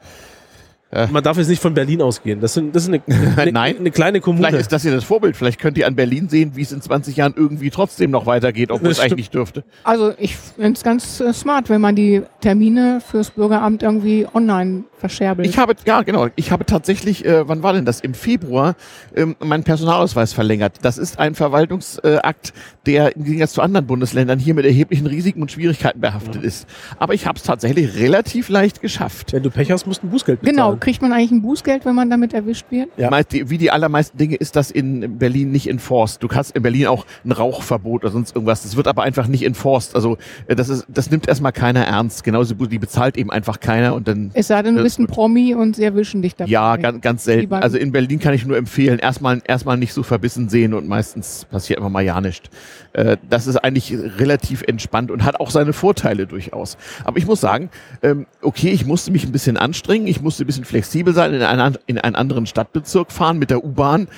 man 1.10 1.22
darf 1.22 1.38
jetzt 1.38 1.48
nicht 1.48 1.62
von 1.62 1.74
Berlin 1.74 2.02
ausgehen. 2.02 2.40
Das, 2.40 2.54
sind, 2.54 2.74
das 2.76 2.84
ist 2.84 2.88
eine, 2.92 3.02
eine, 3.36 3.52
Nein. 3.52 3.78
eine 3.78 3.90
kleine 3.90 4.20
Kommune. 4.20 4.46
vielleicht 4.46 4.60
ist 4.62 4.72
das 4.72 4.84
ja 4.84 4.92
das 4.92 5.04
Vorbild. 5.04 5.36
Vielleicht 5.36 5.58
könnt 5.58 5.78
ihr 5.78 5.86
an 5.86 5.96
Berlin 5.96 6.28
sehen, 6.28 6.52
wie 6.54 6.62
es 6.62 6.72
in 6.72 6.82
20 6.82 7.16
Jahren 7.16 7.34
irgendwie 7.36 7.70
trotzdem 7.70 8.10
noch 8.10 8.26
weitergeht, 8.26 8.70
obwohl 8.70 8.88
Das 8.88 8.98
es 8.98 9.04
eigentlich 9.04 9.16
nicht 9.16 9.34
dürfte. 9.34 9.64
Also 9.84 10.12
ich 10.18 10.36
finde 10.36 10.72
es 10.72 10.82
ganz 10.82 11.20
äh, 11.20 11.32
smart, 11.32 11.68
wenn 11.70 11.80
man 11.80 11.96
die 11.96 12.22
Termine 12.40 13.00
fürs 13.00 13.30
Bürgeramt 13.30 13.82
irgendwie 13.82 14.26
online 14.34 14.84
verscherbelt. 15.02 15.48
Ich 15.48 15.58
habe, 15.58 15.74
ja 15.84 16.02
genau, 16.02 16.28
ich 16.36 16.52
habe 16.52 16.64
tatsächlich, 16.64 17.24
äh, 17.24 17.48
wann 17.48 17.62
war 17.62 17.72
denn 17.72 17.84
das? 17.84 18.00
Im 18.00 18.14
Februar 18.14 18.76
ähm, 19.16 19.36
meinen 19.40 19.64
Personalausweis 19.64 20.32
verlängert. 20.32 20.76
Das 20.82 20.96
ist 20.98 21.18
ein 21.18 21.34
Verwaltungsakt, 21.34 22.52
der 22.86 23.16
im 23.16 23.24
Gegensatz 23.24 23.54
zu 23.54 23.62
anderen 23.62 23.86
Bundesländern 23.86 24.38
hier 24.38 24.54
mit 24.54 24.64
erheblichen 24.64 25.06
Risiken 25.06 25.42
und 25.42 25.50
Schwierigkeiten 25.50 26.00
behaftet 26.00 26.42
ist. 26.42 26.66
Aber 26.98 27.14
ich 27.14 27.26
habe 27.26 27.36
es 27.36 27.42
tatsächlich 27.42 27.96
relativ 27.96 28.48
leicht 28.48 28.80
geschafft. 28.80 29.32
Wenn 29.32 29.42
du 29.42 29.50
Pech 29.50 29.70
hast, 29.70 29.86
musst 29.86 30.02
du 30.02 30.06
ein 30.06 30.10
Bußgeld 30.10 30.40
bezahlen. 30.40 30.56
genau, 30.56 30.76
kriegt 30.82 31.00
man 31.00 31.12
eigentlich 31.12 31.30
ein 31.30 31.42
Bußgeld, 31.42 31.84
wenn 31.84 31.94
man 31.94 32.10
damit 32.10 32.34
erwischt 32.34 32.66
wird? 32.70 32.88
Ja. 32.96 33.10
Wie 33.30 33.56
die 33.56 33.70
allermeisten 33.70 34.18
Dinge 34.18 34.34
ist 34.34 34.56
das 34.56 34.70
in 34.70 35.18
Berlin 35.18 35.52
nicht 35.52 35.68
enforced. 35.68 36.22
Du 36.22 36.28
kannst 36.28 36.56
in 36.56 36.62
Berlin 36.62 36.88
auch 36.88 37.06
ein 37.24 37.30
Rauchverbot 37.30 38.02
oder 38.02 38.12
sonst 38.12 38.34
irgendwas. 38.34 38.62
Das 38.62 38.76
wird 38.76 38.88
aber 38.88 39.04
einfach 39.04 39.28
nicht 39.28 39.44
enforced. 39.44 39.94
Also 39.94 40.18
äh, 40.48 40.56
das 40.56 40.68
ist, 40.68 40.84
das 40.88 41.10
nimmt 41.10 41.28
erstmal 41.28 41.52
keiner 41.52 41.84
ernst. 41.84 42.24
Genauso 42.24 42.56
gut, 42.56 42.72
die 42.72 42.80
bezahlt 42.80 43.16
eben 43.16 43.30
einfach 43.30 43.60
keiner 43.60 43.94
und 43.94 44.08
dann 44.08 44.32
Es 44.34 44.48
sei 44.48 44.60
denn, 44.62 44.74
du 44.74 44.82
bist 44.82 44.98
ein 44.98 45.06
Promi 45.06 45.54
und 45.54 45.76
sie 45.76 45.84
erwischen 45.84 46.20
dich 46.20 46.34
dabei. 46.34 46.50
Ja, 46.50 46.76
ganz, 46.76 47.00
ganz 47.00 47.24
selten. 47.24 47.54
Also 47.54 47.78
in 47.78 47.92
Berlin 47.92 48.18
kann 48.18 48.34
ich 48.34 48.44
nur 48.44 48.56
empfehlen, 48.56 48.98
erstmal 48.98 49.40
erstmal 49.46 49.76
nicht 49.76 49.92
so 49.92 50.02
verbissen 50.02 50.48
sehen 50.48 50.74
und 50.74 50.88
meistens 50.88 51.44
passiert 51.44 51.78
immer 51.78 51.90
mal 51.90 52.02
ja 52.02 52.20
nichts. 52.20 52.50
Äh, 52.92 53.18
das 53.30 53.46
ist 53.46 53.56
eigentlich 53.56 53.94
relativ 54.18 54.62
entspannt 54.62 55.10
und 55.12 55.22
hat 55.24 55.38
auch 55.38 55.50
seine 55.50 55.72
Vorteile 55.72 56.26
durchaus. 56.26 56.76
Aber 57.04 57.18
ich 57.18 57.26
muss 57.26 57.40
sagen, 57.40 57.70
ähm, 58.02 58.26
okay, 58.40 58.70
ich 58.70 58.84
musste 58.84 59.12
mich 59.12 59.24
ein 59.24 59.32
bisschen 59.32 59.56
anstrengen, 59.56 60.06
ich 60.06 60.20
musste 60.20 60.44
ein 60.44 60.46
bisschen 60.46 60.64
flexibel 60.72 61.12
sein, 61.12 61.34
in, 61.34 61.42
einen, 61.42 61.76
in 61.86 61.98
einen 61.98 62.16
anderen 62.16 62.46
Stadtbezirk 62.46 63.12
fahren 63.12 63.38
mit 63.38 63.50
der 63.50 63.62
U-Bahn. 63.62 64.08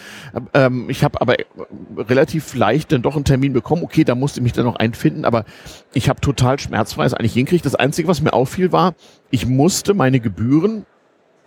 Ähm, 0.54 0.86
ich 0.88 1.02
habe 1.02 1.20
aber 1.20 1.34
relativ 1.96 2.54
leicht 2.54 2.92
dann 2.92 3.02
doch 3.02 3.16
einen 3.16 3.24
Termin 3.24 3.52
bekommen. 3.52 3.82
Okay, 3.82 4.04
da 4.04 4.14
musste 4.14 4.38
ich 4.38 4.44
mich 4.44 4.52
dann 4.52 4.64
noch 4.64 4.76
einfinden, 4.76 5.24
aber 5.24 5.44
ich 5.92 6.08
habe 6.08 6.20
total 6.20 6.58
schmerzfrei 6.60 7.04
es 7.04 7.12
eigentlich 7.12 7.34
hingekriegt. 7.34 7.66
Das 7.66 7.74
Einzige, 7.74 8.06
was 8.08 8.20
mir 8.20 8.32
auffiel, 8.32 8.70
war, 8.70 8.94
ich 9.30 9.46
musste 9.46 9.94
meine 9.94 10.20
Gebühren 10.20 10.86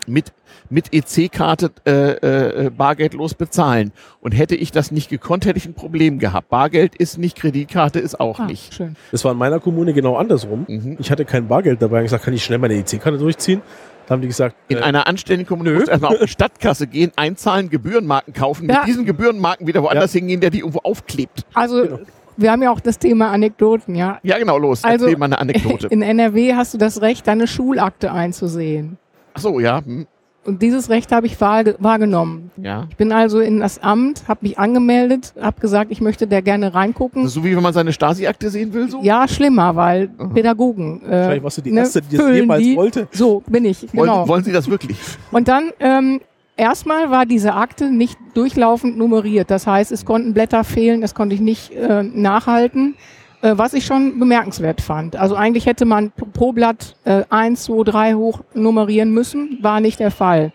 mit, 0.08 0.34
mit 0.70 0.94
EC-Karte 0.94 1.72
äh, 1.86 2.66
äh, 2.66 2.70
bargeldlos 2.70 3.34
bezahlen. 3.34 3.92
Und 4.22 4.32
hätte 4.34 4.56
ich 4.56 4.72
das 4.72 4.92
nicht 4.92 5.10
gekonnt, 5.10 5.46
hätte 5.46 5.58
ich 5.58 5.66
ein 5.66 5.74
Problem 5.74 6.20
gehabt. 6.20 6.50
Bargeld 6.50 6.96
ist 6.96 7.18
nicht, 7.18 7.38
Kreditkarte 7.38 8.00
ist 8.00 8.20
auch 8.20 8.40
Ah, 8.40 8.46
nicht. 8.46 8.74
schön. 8.74 8.96
Das 9.12 9.24
war 9.26 9.32
in 9.32 9.38
meiner 9.38 9.60
Kommune 9.60 9.94
genau 9.94 10.16
andersrum. 10.18 10.66
Mhm. 10.68 10.98
Ich 11.00 11.12
hatte 11.12 11.26
kein 11.26 11.48
Bargeld 11.48 11.82
dabei. 11.82 12.00
Ich 12.00 12.06
gesagt, 12.06 12.26
kann 12.26 12.34
ich 12.34 12.44
schnell 12.44 12.60
meine 12.60 12.76
EC-Karte 12.76 13.18
durchziehen? 13.18 13.62
Da 14.08 14.14
haben 14.14 14.22
die 14.22 14.28
gesagt, 14.28 14.56
In 14.70 14.78
äh, 14.78 14.82
einer 14.82 15.06
anständigen 15.06 15.48
Kommune 15.48 15.74
musst 15.74 15.88
du 15.88 15.92
erstmal 15.92 16.14
auf 16.16 16.22
die 16.22 16.28
Stadtkasse 16.30 16.88
gehen, 16.88 17.12
einzahlen, 17.18 17.70
Gebührenmarken 17.70 18.34
kaufen, 18.34 18.68
Ja. 18.70 18.80
mit 18.80 18.88
diesen 18.88 19.06
Gebührenmarken 19.06 19.68
wieder 19.68 19.84
woanders 19.84 20.14
hingehen, 20.14 20.40
der 20.40 20.50
die 20.50 20.60
irgendwo 20.60 20.80
aufklebt. 20.80 21.46
Also 21.54 21.84
Genau. 21.84 22.00
wir 22.38 22.52
haben 22.52 22.62
ja 22.64 22.72
auch 22.72 22.80
das 22.80 22.98
Thema 23.00 23.32
Anekdoten, 23.32 23.96
ja. 23.96 24.20
Ja, 24.24 24.38
genau, 24.40 24.58
los. 24.58 24.84
Also, 24.86 25.06
Erzähl 25.06 25.18
mal 25.20 25.26
eine 25.26 25.40
Anekdote. 25.40 25.88
In 25.92 26.02
NRW 26.02 26.56
hast 26.56 26.74
du 26.74 26.78
das 26.78 27.02
Recht, 27.02 27.28
deine 27.28 27.48
Schulakte 27.48 28.12
einzusehen. 28.14 28.98
Ach 29.34 29.42
so, 29.42 29.60
ja. 29.60 29.80
Hm, 29.84 30.08
Und 30.48 30.62
dieses 30.62 30.90
Recht 30.90 31.12
habe 31.12 31.28
ich 31.28 31.36
wahrge- 31.36 31.76
wahrgenommen. 31.80 32.52
ja. 32.56 32.88
Ich 32.90 32.96
bin 32.96 33.12
also 33.12 33.40
in 33.40 33.60
das 33.60 33.84
Amt, 33.84 34.24
habe 34.30 34.40
mich 34.44 34.58
angemeldet, 34.58 35.34
habe 35.42 35.60
gesagt, 35.60 35.92
ich 35.92 36.00
möchte 36.00 36.26
da 36.26 36.40
gerne 36.40 36.74
reingucken. 36.74 37.28
So 37.28 37.44
wie 37.44 37.54
wenn 37.54 37.62
man 37.62 37.74
seine 37.74 37.92
Stasi-Akte 37.92 38.50
sehen 38.50 38.74
will, 38.74 38.90
so? 38.90 39.02
Ja, 39.04 39.28
schlimmer, 39.28 39.76
weil 39.76 40.08
Pädagogen. 40.34 41.02
Äh, 41.06 41.12
wahrscheinlich 41.12 41.44
warst 41.44 41.58
du 41.58 41.62
die 41.64 41.72
ne, 41.72 41.82
Erste, 41.82 42.02
die 42.02 42.16
das 42.16 42.32
jemals 42.34 42.64
die. 42.64 42.76
wollte. 42.78 43.08
So 43.12 43.44
bin 43.48 43.66
ich, 43.66 43.84
Wollen, 43.94 44.10
genau. 44.10 44.28
wollen 44.28 44.44
Sie 44.46 44.54
das 44.54 44.70
wirklich? 44.70 44.98
Und 45.32 45.50
dann 45.50 45.72
ähm, 45.82 46.22
erstmal 46.56 47.12
war 47.12 47.26
diese 47.26 47.54
Akte 47.54 47.92
nicht 47.92 48.18
durchlaufend 48.34 48.98
nummeriert. 48.98 49.52
Das 49.52 49.68
heißt, 49.68 49.92
es 49.92 50.06
konnten 50.06 50.34
Blätter 50.34 50.64
fehlen, 50.64 51.02
das 51.02 51.14
konnte 51.14 51.36
ich 51.36 51.42
nicht 51.42 51.72
äh, 51.74 52.04
nachhalten, 52.04 52.96
äh, 53.42 53.54
was 53.56 53.74
ich 53.74 53.86
schon 53.86 54.20
bemerkenswert 54.20 54.82
fand. 54.82 55.16
Also 55.16 55.36
eigentlich 55.36 55.66
hätte 55.66 55.86
man 55.86 56.12
pro- 56.12 56.52
Blatt 56.54 56.96
äh, 57.06 57.24
1, 57.30 57.64
2, 57.64 57.84
3 57.84 58.14
hoch 58.16 58.42
nummerieren 58.54 59.12
müssen, 59.12 59.58
war 59.62 59.80
nicht 59.80 60.00
der 60.00 60.12
Fall. 60.12 60.52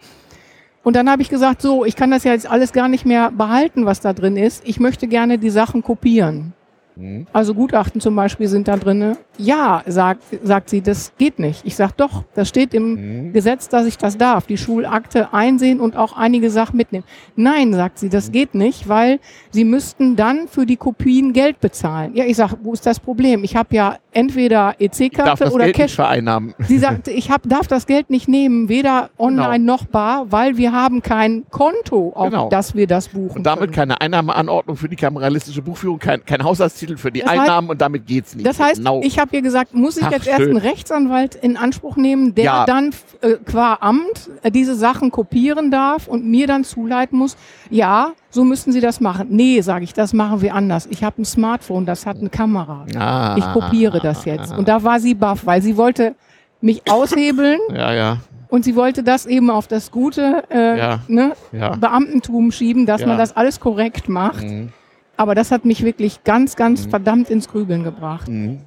Und 0.85 0.97
dann 0.97 1.09
habe 1.09 1.23
ich 1.23 1.29
gesagt, 1.29 1.63
so, 1.63 1.85
ich 1.85 1.95
kann 1.95 2.11
das 2.11 2.25
ja 2.25 2.33
jetzt 2.33 2.51
alles 2.51 2.73
gar 2.73 2.89
nicht 2.89 3.07
mehr 3.07 3.31
behalten, 3.31 3.87
was 3.87 4.01
da 4.01 4.13
drin 4.13 4.37
ist. 4.37 4.63
Ich 4.67 4.81
möchte 4.81 5.07
gerne 5.07 5.39
die 5.39 5.51
Sachen 5.51 5.83
kopieren. 5.83 6.55
Hm. 6.97 7.27
Also 7.33 7.55
Gutachten 7.55 8.01
zum 8.01 8.17
Beispiel 8.17 8.49
sind 8.49 8.67
da 8.69 8.77
drinne. 8.77 9.17
Ja, 9.39 9.83
sagt, 9.87 10.23
sagt 10.43 10.69
sie, 10.69 10.83
das 10.83 11.13
geht 11.17 11.39
nicht. 11.39 11.63
Ich 11.65 11.75
sag 11.75 11.93
doch, 11.97 12.25
das 12.35 12.49
steht 12.49 12.75
im 12.75 12.97
Hm. 12.97 13.33
Gesetz, 13.33 13.69
dass 13.69 13.87
ich 13.87 13.97
das 13.97 14.19
darf, 14.19 14.47
die 14.47 14.59
Schulakte 14.59 15.33
einsehen 15.33 15.81
und 15.81 15.97
auch 15.97 16.17
einige 16.17 16.51
Sachen 16.51 16.77
mitnehmen. 16.77 17.05
Nein, 17.35 17.73
sagt 17.73 17.99
sie, 17.99 18.09
das 18.11 18.31
geht 18.31 18.55
nicht, 18.55 18.89
weil 18.89 19.21
sie 19.51 19.65
müssten 19.65 20.17
dann 20.17 20.49
für 20.49 20.67
die 20.67 20.77
Kopien 20.77 21.33
Geld 21.33 21.61
bezahlen. 21.61 22.15
Ja, 22.15 22.25
ich 22.25 22.37
sag, 22.37 22.57
wo 22.63 22.75
ist 22.75 22.85
das 22.85 23.01
Problem? 23.01 23.43
Ich 23.43 23.57
habe 23.57 23.75
ja 23.75 23.97
entweder 24.13 24.75
EC-Karte 24.79 25.47
oder 25.51 25.65
Geld 25.65 25.77
nicht 25.79 25.87
Cash. 25.87 25.95
vereinnahmen. 25.95 26.55
Sie 26.69 26.79
sagt, 26.79 27.09
ich 27.09 27.31
hab, 27.31 27.49
darf 27.49 27.67
das 27.67 27.87
Geld 27.87 28.11
nicht 28.11 28.29
nehmen, 28.29 28.69
weder 28.69 29.09
online 29.19 29.61
Genau. 29.61 29.73
noch 29.77 29.87
bar, 29.87 30.27
weil 30.31 30.59
wir 30.59 30.73
haben 30.73 31.01
kein 31.01 31.45
Konto, 31.51 32.13
auf 32.15 32.29
Genau. 32.31 32.49
das 32.51 32.75
wir 32.75 32.87
das 32.87 33.09
buchen. 33.09 33.39
Und 33.39 33.45
damit 33.45 33.61
können. 33.63 33.73
keine 33.73 34.01
Einnahmeanordnung 34.03 34.77
für 34.77 34.91
die 34.91 34.97
kameralistische 34.97 35.63
Buchführung, 35.63 35.99
kein, 35.99 36.23
kein 36.27 36.45
Haushaltstitel 36.45 36.99
für 36.99 37.11
die 37.11 37.21
Das 37.21 37.31
heißt- 37.31 37.39
Einnahmen 37.41 37.71
und 37.71 37.81
damit 37.81 38.07
geht's 38.07 38.35
nicht. 38.35 38.47
Das 38.47 38.61
heißt, 38.61 38.77
genau. 38.77 39.01
ich 39.03 39.19
habe 39.23 39.35
ihr 39.37 39.41
gesagt, 39.43 39.73
muss 39.75 39.97
ich 39.97 40.05
Ach, 40.05 40.11
jetzt 40.13 40.27
erst 40.27 40.41
schön. 40.43 40.51
einen 40.51 40.59
Rechtsanwalt 40.59 41.35
in 41.37 41.57
Anspruch 41.57 41.97
nehmen, 41.97 42.35
der 42.35 42.45
Ja. 42.45 42.65
dann 42.67 42.91
äh, 43.23 43.37
qua 43.45 43.79
Amt 43.81 44.29
äh, 44.43 44.51
diese 44.51 44.75
Sachen 44.75 45.11
kopieren 45.11 45.71
darf 45.71 46.09
und 46.09 46.27
mir 46.27 46.47
dann 46.47 46.65
zuleiten 46.65 47.19
muss, 47.19 47.37
ja, 47.71 48.13
so 48.29 48.45
müssten 48.45 48.73
Sie 48.73 48.81
das 48.81 49.01
machen. 49.01 49.29
Nee, 49.31 49.63
sage 49.63 49.85
ich, 49.85 49.95
das 49.95 50.13
machen 50.13 50.43
wir 50.43 50.55
anders. 50.55 50.87
Ich 50.91 51.03
habe 51.03 51.23
ein 51.23 51.25
Smartphone, 51.25 51.87
das 51.87 52.05
hat 52.05 52.19
eine 52.19 52.29
Kamera. 52.29 52.85
Ah. 52.99 53.37
Ich 53.39 53.45
kopiere 53.53 54.01
das 54.01 54.27
jetzt. 54.27 54.53
Und 54.57 54.69
da 54.69 54.83
war 54.83 55.01
sie 55.01 55.15
baff, 55.15 55.47
weil 55.47 55.63
sie 55.63 55.77
wollte 55.79 56.15
mich 56.61 56.83
aushebeln 56.91 57.59
Ja, 57.75 57.93
ja, 57.95 58.17
und 58.49 58.65
sie 58.65 58.77
wollte 58.77 59.03
das 59.03 59.25
eben 59.25 59.49
auf 59.51 59.67
das 59.67 59.91
gute 59.91 60.45
äh, 60.51 60.79
Ja. 60.79 60.99
ne, 61.09 61.33
ja. 61.53 61.71
Beamtentum 61.77 62.53
schieben, 62.53 62.85
dass 62.85 63.01
Ja. 63.01 63.07
man 63.07 63.17
das 63.19 63.35
alles 63.37 63.61
korrekt 63.61 64.09
macht. 64.11 64.43
Mhm. 64.45 64.69
Aber 65.17 65.35
das 65.35 65.51
hat 65.53 65.65
mich 65.65 65.85
wirklich 65.85 66.25
ganz, 66.25 66.57
ganz 66.57 66.87
verdammt 66.87 67.31
ins 67.31 67.47
Grübeln 67.49 67.85
gebracht. 67.85 68.29
Mhm. 68.29 68.61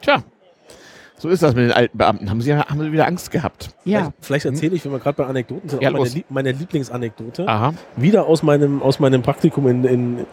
Tja, 0.00 0.22
so 1.18 1.28
ist 1.28 1.42
das 1.42 1.54
mit 1.54 1.64
den 1.64 1.72
alten 1.72 1.98
Beamten. 1.98 2.30
Haben 2.30 2.40
sie, 2.40 2.54
haben 2.54 2.80
sie 2.80 2.92
wieder 2.92 3.06
Angst 3.06 3.30
gehabt? 3.30 3.70
Ja. 3.84 4.12
Vielleicht 4.20 4.44
erzähle 4.46 4.76
ich, 4.76 4.84
wenn 4.84 4.92
wir 4.92 4.98
gerade 5.00 5.16
bei 5.16 5.26
Anekdoten 5.26 5.68
sind, 5.68 5.82
Ja, 5.82 5.88
auch 5.88 5.92
meine, 5.94 6.04
los. 6.04 6.14
Lie- 6.14 6.24
meine 6.28 6.52
Lieblingsanekdote. 6.52 7.48
Aha. 7.48 7.72
Wieder 7.96 8.26
aus 8.26 8.42
meinem, 8.42 8.82
aus 8.82 9.00
meinem 9.00 9.22
Praktikum 9.22 9.66
in, 9.66 9.84
in, 9.84 10.26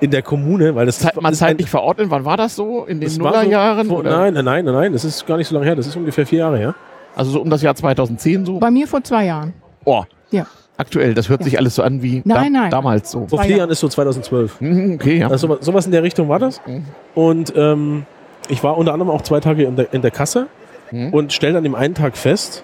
in 0.00 0.10
der 0.10 0.20
Kommune, 0.22 0.74
weil 0.74 0.84
das 0.86 0.98
Zeit, 0.98 1.16
ist 1.16 1.38
zeitlich 1.38 1.70
verordnen, 1.70 2.10
wann 2.10 2.24
war 2.26 2.36
das 2.36 2.54
so? 2.56 2.84
In 2.84 3.00
den 3.00 3.08
so 3.08 3.22
Nullerjahren? 3.22 3.88
oder? 3.90 4.10
nein, 4.18 4.34
nein, 4.34 4.44
nein, 4.44 4.64
nein, 4.66 4.74
nein, 4.74 4.92
das 4.92 5.04
ist 5.04 5.26
gar 5.26 5.38
nicht 5.38 5.48
so 5.48 5.54
lange 5.54 5.64
her, 5.66 5.74
das 5.76 5.86
ist 5.86 5.96
ungefähr 5.96 6.26
vier 6.26 6.40
Jahre 6.40 6.58
her. 6.58 6.74
Also 7.14 7.30
so 7.30 7.40
um 7.40 7.48
das 7.48 7.62
Jahr 7.62 7.74
2010 7.74 8.44
so? 8.44 8.58
Bei 8.58 8.70
mir 8.70 8.86
vor 8.86 9.02
zwei 9.02 9.24
Jahren. 9.24 9.54
Oh, 9.86 10.04
Ja. 10.30 10.46
aktuell, 10.76 11.14
das 11.14 11.30
hört 11.30 11.40
Ja. 11.40 11.44
sich 11.46 11.58
alles 11.58 11.76
so 11.76 11.82
an 11.82 12.02
wie 12.02 12.20
Nein, 12.26 12.52
nein. 12.52 12.70
damals 12.70 13.10
so. 13.10 13.26
Vor 13.26 13.38
vier 13.40 13.52
Jahre. 13.52 13.58
Jahren 13.60 13.70
ist 13.70 13.80
so 13.80 13.88
2012. 13.88 14.60
Mhm, 14.60 14.94
Okay, 14.96 15.20
ja. 15.20 15.28
Also 15.28 15.46
sowas, 15.46 15.64
sowas 15.64 15.86
in 15.86 15.92
der 15.92 16.02
Richtung 16.02 16.28
war 16.28 16.38
das. 16.40 16.60
Mhm. 16.66 16.84
Und 17.14 17.54
ähm, 17.56 18.04
ich 18.48 18.62
war 18.62 18.76
unter 18.76 18.92
anderem 18.92 19.10
auch 19.10 19.22
zwei 19.22 19.40
Tage 19.40 19.64
in 19.64 19.76
der, 19.76 19.92
in 19.92 20.02
der 20.02 20.10
Kasse 20.10 20.48
Mhm. 20.90 21.12
und 21.12 21.32
stellte 21.32 21.58
an 21.58 21.64
dem 21.64 21.74
einen 21.74 21.94
Tag 21.94 22.16
fest, 22.16 22.62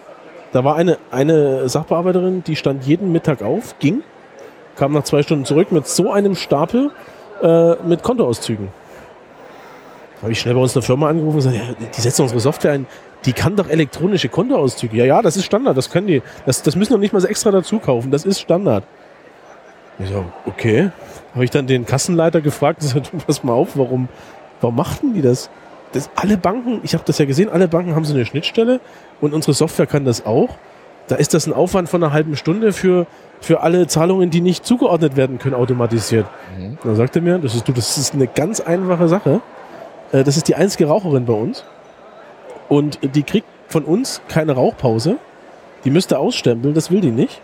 da 0.53 0.65
war 0.65 0.77
eine, 0.77 0.99
eine 1.11 1.69
Sachbearbeiterin, 1.69 2.45
die 2.45 2.57
stand 2.57 2.85
jeden 2.85 3.11
Mittag 3.13 3.43
auf, 3.43 3.79
ging, 3.79 4.03
kam 4.77 4.93
nach 4.93 5.05
zwei 5.05 5.23
Stunden 5.23 5.45
zurück 5.45 5.73
mit 5.73 5.87
so 5.87 6.13
einem 6.13 6.35
Stapel 6.35 6.91
äh, 7.43 7.75
mit 7.87 8.03
Kontoauszügen. 8.03 8.69
Da 10.17 10.23
habe 10.23 10.33
ich 10.33 10.41
schnell 10.41 10.55
bei 10.55 10.61
uns 10.61 10.73
in 10.73 10.81
der 10.81 10.87
Firma 10.87 11.09
angerufen 11.09 11.39
und 11.39 11.43
gesagt, 11.43 11.57
ja, 11.57 11.87
die 11.97 12.01
setzen 12.01 12.23
unsere 12.23 12.41
Software 12.41 12.73
ein, 12.73 12.87
die 13.25 13.33
kann 13.33 13.57
doch 13.57 13.69
elektronische 13.69 14.29
Kontoauszüge. 14.29 14.97
Ja, 14.97 15.05
ja, 15.05 15.23
das 15.23 15.37
ist 15.37 15.45
Standard, 15.45 15.77
das 15.77 15.91
können 15.91 16.07
die. 16.07 16.23
Das, 16.47 16.63
das 16.63 16.77
müssen 16.77 16.93
wir 16.93 16.99
nicht 16.99 17.13
mal 17.13 17.25
extra 17.25 17.51
dazu 17.51 17.79
kaufen, 17.79 18.11
das 18.11 18.25
ist 18.25 18.41
Standard. 18.41 18.85
Ich 19.99 20.09
so, 20.09 20.25
okay. 20.47 20.91
Habe 21.35 21.45
ich 21.45 21.51
dann 21.51 21.67
den 21.67 21.87
Kassenleiter 21.87 22.41
gefragt, 22.41 22.83
und 22.83 22.89
gesagt, 22.89 23.11
du, 23.13 23.19
pass 23.19 23.43
mal 23.43 23.53
auf, 23.53 23.77
warum, 23.77 24.09
warum 24.61 24.77
machten 24.77 25.15
die 25.15 25.23
das? 25.23 25.51
Das 25.93 26.11
alle 26.15 26.37
Banken, 26.37 26.81
ich 26.83 26.95
habe 26.95 27.05
das 27.07 27.19
ja 27.19 27.25
gesehen, 27.25 27.49
alle 27.49 27.69
Banken 27.69 27.95
haben 27.95 28.05
so 28.05 28.15
eine 28.15 28.25
Schnittstelle 28.25 28.81
und 29.21 29.35
unsere 29.35 29.55
Software 29.55 29.87
kann 29.87 30.05
das 30.05 30.25
auch. 30.27 30.51
Da 31.09 31.17
ist 31.17 31.35
das 31.35 31.47
ein 31.47 31.53
Aufwand 31.53 31.89
von 31.89 32.03
einer 32.03 32.13
halben 32.13 32.37
Stunde 32.37 32.73
für, 32.73 33.07
für 33.41 33.63
alle 33.63 33.87
Zahlungen, 33.87 34.31
die 34.31 34.41
nicht 34.41 34.65
zugeordnet 34.65 35.17
werden 35.17 35.39
können, 35.39 35.55
automatisiert. 35.55 36.27
Mhm. 36.59 36.79
Dann 36.83 36.97
sagt 36.97 37.17
er 37.17 37.23
mir, 37.23 37.39
das 37.39 37.55
ist, 37.55 37.67
du, 37.69 37.73
das 37.73 37.99
ist 37.99 38.15
eine 38.15 38.27
ganz 38.27 38.61
einfache 38.61 39.09
Sache. 39.09 39.41
Äh, 40.13 40.23
Das 40.25 40.37
ist 40.37 40.49
die 40.49 40.55
einzige 40.55 40.87
Raucherin 40.87 41.27
bei 41.27 41.33
uns. 41.33 41.65
Und 42.69 43.01
die 43.03 43.23
kriegt 43.23 43.47
von 43.69 43.85
uns 43.85 44.23
keine 44.29 44.53
Rauchpause. 44.53 45.17
Die 45.85 45.91
müsste 45.91 46.19
ausstempeln, 46.19 46.75
das 46.75 46.91
will 46.91 47.01
die 47.01 47.11
nicht. 47.11 47.41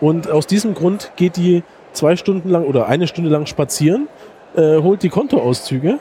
Und 0.00 0.30
aus 0.30 0.46
diesem 0.46 0.74
Grund 0.74 1.12
geht 1.16 1.36
die 1.36 1.62
zwei 1.92 2.16
Stunden 2.16 2.50
lang 2.50 2.64
oder 2.64 2.86
eine 2.88 3.06
Stunde 3.06 3.30
lang 3.30 3.46
spazieren, 3.46 4.08
äh, 4.56 4.78
holt 4.82 5.02
die 5.02 5.08
Kontoauszüge 5.08 5.98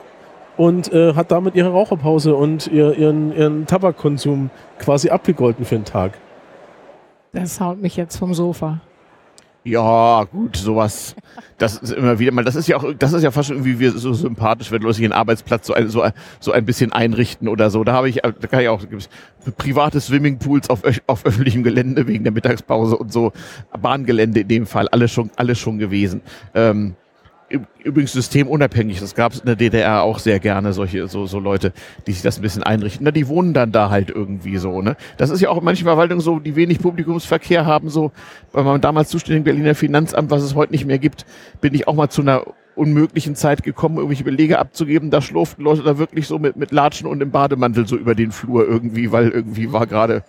und 0.58 0.92
äh, 0.94 1.14
hat 1.16 1.32
damit 1.32 1.56
ihre 1.56 1.70
Raucherpause 1.70 2.36
und 2.36 2.68
ihr, 2.68 2.98
ihren, 2.98 3.36
ihren 3.36 3.66
Tabakkonsum 3.66 4.50
quasi 4.80 5.10
abgegolten 5.10 5.66
für 5.66 5.76
den 5.76 5.86
Tag. 5.86 6.14
Das 7.32 7.60
haut 7.60 7.82
mich 7.82 7.96
jetzt 7.98 8.18
vom 8.18 8.34
Sofa. 8.34 8.80
Ja, 9.66 10.26
gut, 10.26 10.58
sowas. 10.58 11.16
Das 11.58 11.78
ist 11.78 11.94
immer 11.94 12.20
wieder 12.20 12.34
mal, 12.34 12.44
das 12.44 12.56
ist 12.56 12.68
ja 12.68 12.76
auch, 12.76 12.84
das 13.00 13.14
ist 13.14 13.24
ja 13.24 13.32
fast 13.32 13.48
schon 13.48 13.56
irgendwie 13.58 13.80
wie 13.80 13.88
so 13.98 14.14
sympathisch, 14.14 14.72
wenn 14.74 14.82
Leute 14.82 14.96
sich 14.96 15.06
einen 15.06 15.14
Arbeitsplatz 15.14 15.68
so 15.68 15.74
ein, 15.74 15.88
so, 15.88 16.02
ein- 16.02 16.12
so 16.42 16.52
ein 16.52 16.66
bisschen 16.66 16.92
einrichten 16.92 17.48
oder 17.48 17.70
so. 17.70 17.86
Da 17.86 17.94
habe 17.94 18.10
ich, 18.10 18.16
da 18.18 18.32
kann 18.34 18.60
ich 18.60 18.68
auch, 18.68 18.82
private 19.58 20.02
Swimmingpools 20.02 20.70
auf, 20.70 20.82
auf 21.08 21.26
öffentlichem 21.26 21.64
Gelände 21.64 22.08
wegen 22.08 22.26
der 22.26 22.34
Mittagspause 22.34 22.98
und 22.98 23.14
so. 23.14 23.32
Bahngelände 23.82 24.42
in 24.42 24.50
dem 24.50 24.66
Fall, 24.66 24.90
alles 24.90 25.12
schon, 25.12 25.32
alles 25.38 25.58
schon 25.60 25.78
gewesen. 25.78 26.22
Ähm, 26.54 26.96
Übrigens 27.84 28.14
systemunabhängig, 28.14 29.00
das 29.00 29.14
gab 29.14 29.34
es 29.34 29.40
in 29.40 29.46
der 29.46 29.56
DDR 29.56 30.02
auch 30.02 30.20
sehr 30.20 30.40
gerne, 30.40 30.74
solche, 30.74 31.08
so, 31.08 31.28
so 31.28 31.40
Leute, 31.40 31.72
die 32.08 32.14
sich 32.14 32.22
das 32.22 32.40
ein 32.40 32.42
bisschen 32.42 32.64
einrichten. 32.64 33.04
Na, 33.04 33.12
die 33.12 33.28
wohnen 33.28 33.54
dann 33.54 33.72
da 33.72 33.90
halt 33.90 34.10
irgendwie 34.10 34.58
so, 34.58 34.82
ne? 34.82 34.96
Das 35.18 35.30
ist 35.30 35.42
ja 35.42 35.50
auch 35.50 35.58
in 35.58 35.64
manchen 35.64 35.84
Verwaltungen 35.84 36.22
so, 36.22 36.40
die 36.40 36.56
wenig 36.56 36.80
Publikumsverkehr 36.80 37.66
haben, 37.66 37.90
so, 37.90 38.12
bei 38.52 38.64
meinem 38.64 38.82
damals 38.82 39.10
zuständigen 39.10 39.44
Berliner 39.44 39.76
Finanzamt, 39.76 40.32
was 40.32 40.42
es 40.42 40.56
heute 40.56 40.72
nicht 40.72 40.86
mehr 40.86 41.00
gibt, 41.00 41.26
bin 41.62 41.74
ich 41.76 41.88
auch 41.88 41.94
mal 41.94 42.10
zu 42.10 42.22
einer 42.22 42.44
unmöglichen 42.76 43.36
Zeit 43.36 43.64
gekommen, 43.64 43.98
irgendwelche 43.98 44.24
Belege 44.24 44.60
abzugeben. 44.60 45.12
Da 45.12 45.22
schlurften 45.22 45.64
Leute 45.64 45.84
da 45.84 45.98
wirklich 45.98 46.28
so 46.28 46.40
mit, 46.40 46.56
mit 46.56 46.72
Latschen 46.72 47.08
und 47.08 47.22
im 47.22 47.32
Bademantel 47.32 47.88
so 47.88 47.96
über 47.96 48.16
den 48.16 48.32
Flur 48.32 48.68
irgendwie, 48.68 49.12
weil 49.12 49.30
irgendwie 49.30 49.72
war 49.72 49.86
gerade 49.88 50.24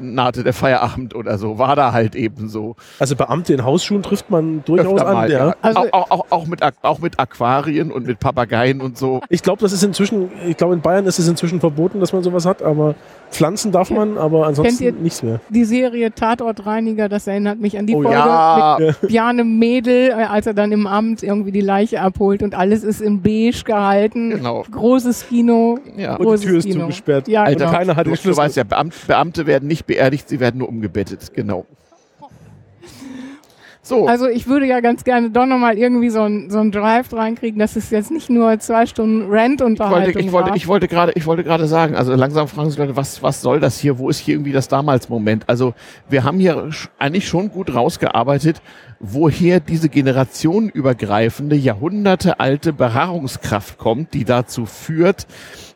nahte 0.00 0.42
der 0.44 0.52
Feierabend 0.52 1.14
oder 1.14 1.38
so. 1.38 1.58
War 1.58 1.76
da 1.76 1.92
halt 1.92 2.14
eben 2.14 2.48
so. 2.48 2.76
Also 2.98 3.14
Beamte 3.16 3.54
in 3.54 3.64
Hausschuhen 3.64 4.02
trifft 4.02 4.30
man 4.30 4.62
durchaus 4.64 4.94
Öfter 4.94 5.06
an. 5.08 5.14
mal, 5.14 5.30
ja. 5.30 5.46
ja. 5.48 5.54
Also- 5.62 5.78
auch, 5.78 5.92
auch, 5.92 6.10
auch, 6.10 6.26
auch, 6.30 6.46
mit, 6.46 6.60
auch 6.82 6.98
mit 6.98 7.18
Aquarien 7.20 7.90
und 7.92 8.06
mit 8.06 8.18
Papageien 8.20 8.80
und 8.80 8.98
so. 8.98 9.20
Ich 9.28 9.42
glaube, 9.42 9.60
das 9.60 9.72
ist 9.72 9.82
inzwischen, 9.84 10.30
ich 10.46 10.56
glaube 10.56 10.74
in 10.74 10.80
Bayern 10.80 11.06
ist 11.06 11.18
es 11.18 11.28
inzwischen 11.28 11.60
verboten, 11.60 12.00
dass 12.00 12.12
man 12.12 12.22
sowas 12.22 12.44
hat, 12.46 12.62
aber 12.62 12.94
pflanzen 13.30 13.72
darf 13.72 13.90
man, 13.90 14.16
aber 14.18 14.46
ansonsten 14.46 14.78
Kennt 14.84 14.96
ihr- 14.96 15.02
nichts 15.02 15.22
mehr. 15.22 15.40
Die 15.50 15.64
Serie 15.64 16.12
Tatortreiniger, 16.12 17.08
das 17.08 17.26
erinnert 17.26 17.60
mich 17.60 17.78
an 17.78 17.86
die 17.86 17.94
Oh 17.94 18.02
Folge 18.02 18.18
ja, 18.18 18.76
mit 18.80 19.00
Bjarne 19.08 19.44
Mädel, 19.44 20.10
äh, 20.10 20.12
als 20.14 20.46
er 20.46 20.54
dann 20.54 20.72
im 20.72 20.86
Amt 20.86 21.22
irgendwie 21.22 21.52
die 21.52 21.60
Leiche 21.68 22.00
abholt 22.00 22.42
und 22.42 22.54
alles 22.54 22.82
ist 22.82 23.00
in 23.00 23.22
beige 23.22 23.62
gehalten. 23.64 24.30
genau. 24.30 24.64
Großes 24.70 25.28
Kino. 25.28 25.78
Ja. 25.96 26.16
Und 26.16 26.20
die 26.20 26.24
großes 26.24 26.46
Tür 26.46 26.58
ist 26.58 26.64
Kino. 26.64 26.80
zugesperrt. 26.80 27.28
Ja, 27.28 27.44
Alter, 27.44 27.66
genau. 27.66 27.78
keiner 27.78 27.96
hat 27.96 28.06
du, 28.06 28.10
den 28.10 28.22
du 28.22 28.36
weißt 28.36 28.56
ja, 28.56 28.64
Beamt, 28.64 28.94
Beamte 29.06 29.46
werden 29.46 29.68
nicht 29.68 29.86
beerdigt, 29.86 30.28
sie 30.28 30.40
werden 30.40 30.58
nur 30.58 30.68
umgebettet. 30.68 31.32
Genau. 31.34 31.66
So, 33.88 34.06
Also 34.06 34.28
ich 34.28 34.46
würde 34.46 34.66
ja 34.66 34.80
ganz 34.80 35.02
gerne 35.02 35.30
doch 35.30 35.46
nochmal 35.46 35.78
irgendwie 35.78 36.10
so 36.10 36.20
ein, 36.20 36.50
so 36.50 36.58
ein 36.58 36.70
Drive 36.70 37.10
reinkriegen, 37.14 37.58
dass 37.58 37.74
es 37.74 37.88
jetzt 37.88 38.10
nicht 38.10 38.28
nur 38.28 38.58
zwei 38.58 38.84
Stunden 38.84 39.22
ich 39.22 39.28
wollte, 39.28 39.42
Rent-Unterhaltung 39.42 40.22
ich 40.22 40.32
wollte, 40.32 40.50
war. 40.50 40.56
ich 40.56 40.68
wollte 40.68 40.88
gerade, 40.88 41.12
ich 41.14 41.26
wollte 41.26 41.42
gerade 41.42 41.66
sagen, 41.66 41.96
also 41.96 42.12
langsam 42.14 42.48
fragen 42.48 42.68
sich 42.68 42.78
Leute, 42.78 42.96
was, 42.96 43.22
was 43.22 43.40
soll 43.40 43.60
das 43.60 43.78
hier? 43.78 43.98
Wo 43.98 44.10
ist 44.10 44.18
hier 44.18 44.34
irgendwie 44.34 44.52
das 44.52 44.68
damals 44.68 45.08
Moment? 45.08 45.44
Also 45.48 45.72
wir 46.10 46.22
haben 46.22 46.38
hier 46.38 46.68
eigentlich 46.98 47.26
schon 47.26 47.48
gut 47.50 47.74
rausgearbeitet, 47.74 48.60
woher 49.00 49.60
diese 49.60 49.88
generationenübergreifende, 49.88 51.56
jahrhundertealte 51.56 52.72
Beharrungskraft 52.72 53.78
kommt, 53.78 54.14
die 54.14 54.24
dazu 54.24 54.66
führt, 54.66 55.26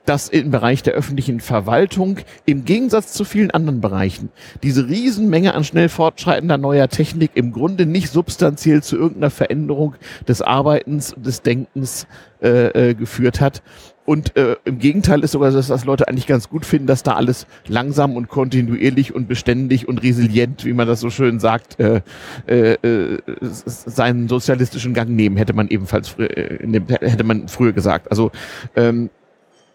dass 0.05 0.29
im 0.29 0.51
Bereich 0.51 0.83
der 0.83 0.95
öffentlichen 0.95 1.41
Verwaltung 1.41 2.19
im 2.45 2.65
Gegensatz 2.65 3.13
zu 3.13 3.25
vielen 3.25 3.53
anderen 3.53 3.81
Bereichen 3.81 4.31
diese 4.63 4.89
Riesenmenge 4.89 5.55
an 5.55 5.65
schnell 5.65 5.89
fortschreitender 5.89 6.59
neuer 6.59 6.89
Technik 6.89 7.33
im 7.35 7.53
Grunde 7.53 7.87
nicht 7.87 8.11
substanziell 8.11 8.83
zu 8.83 8.97
irgendeiner 8.97 9.31
Veränderung 9.31 9.95
des 10.27 10.43
Arbeitens, 10.43 11.15
des 11.17 11.43
Denkens 11.43 12.07
äh, 12.43 12.91
äh, 12.91 12.95
geführt 12.95 13.41
hat. 13.41 13.63
Und 14.05 14.37
äh, 14.37 14.57
im 14.65 14.79
Gegenteil 14.81 15.23
ist 15.23 15.31
sogar, 15.31 15.53
so, 15.53 15.59
dass 15.59 15.69
das 15.69 15.85
Leute 15.85 16.09
eigentlich 16.09 16.27
ganz 16.27 16.49
gut 16.49 16.67
finden, 16.67 16.89
dass 16.89 17.05
da 17.05 17.15
alles 17.15 17.47
langsam 17.69 18.17
und 18.17 18.29
kontinuierlich 18.29 19.15
und 19.15 19.29
beständig 19.29 19.87
und 19.87 20.03
resilient, 20.03 20.65
wie 20.65 20.73
man 20.73 20.89
das 20.89 21.01
so 21.01 21.11
schön 21.11 21.39
sagt, 21.39 21.79
äh, 21.79 22.01
äh, 22.49 22.73
äh, 22.73 23.19
seinen 23.41 24.29
sozialistischen 24.29 24.93
Gang 24.93 25.11
nehmen, 25.11 25.37
hätte 25.37 25.53
man 25.53 25.69
ebenfalls 25.69 26.19
äh, 26.19 26.59
dem, 26.67 26.89
hätte 26.89 27.23
man 27.23 27.47
früher 27.47 27.73
gesagt. 27.73 28.11
Also 28.11 28.33
ähm, 28.75 29.09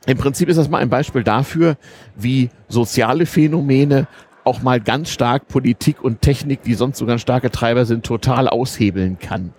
im 0.05 0.17
Prinzip 0.17 0.49
ist 0.49 0.57
das 0.57 0.69
mal 0.69 0.79
ein 0.79 0.89
Beispiel 0.89 1.23
dafür, 1.23 1.77
wie 2.15 2.49
soziale 2.67 3.25
Phänomene 3.25 4.07
auch 4.43 4.61
mal 4.61 4.79
ganz 4.79 5.09
stark 5.09 5.47
Politik 5.49 6.01
und 6.01 6.21
Technik, 6.21 6.63
die 6.63 6.73
sonst 6.73 6.97
so 6.97 7.05
ganz 7.05 7.21
starke 7.21 7.51
Treiber 7.51 7.85
sind, 7.85 8.05
total 8.05 8.47
aushebeln 8.47 9.19
kann. 9.19 9.53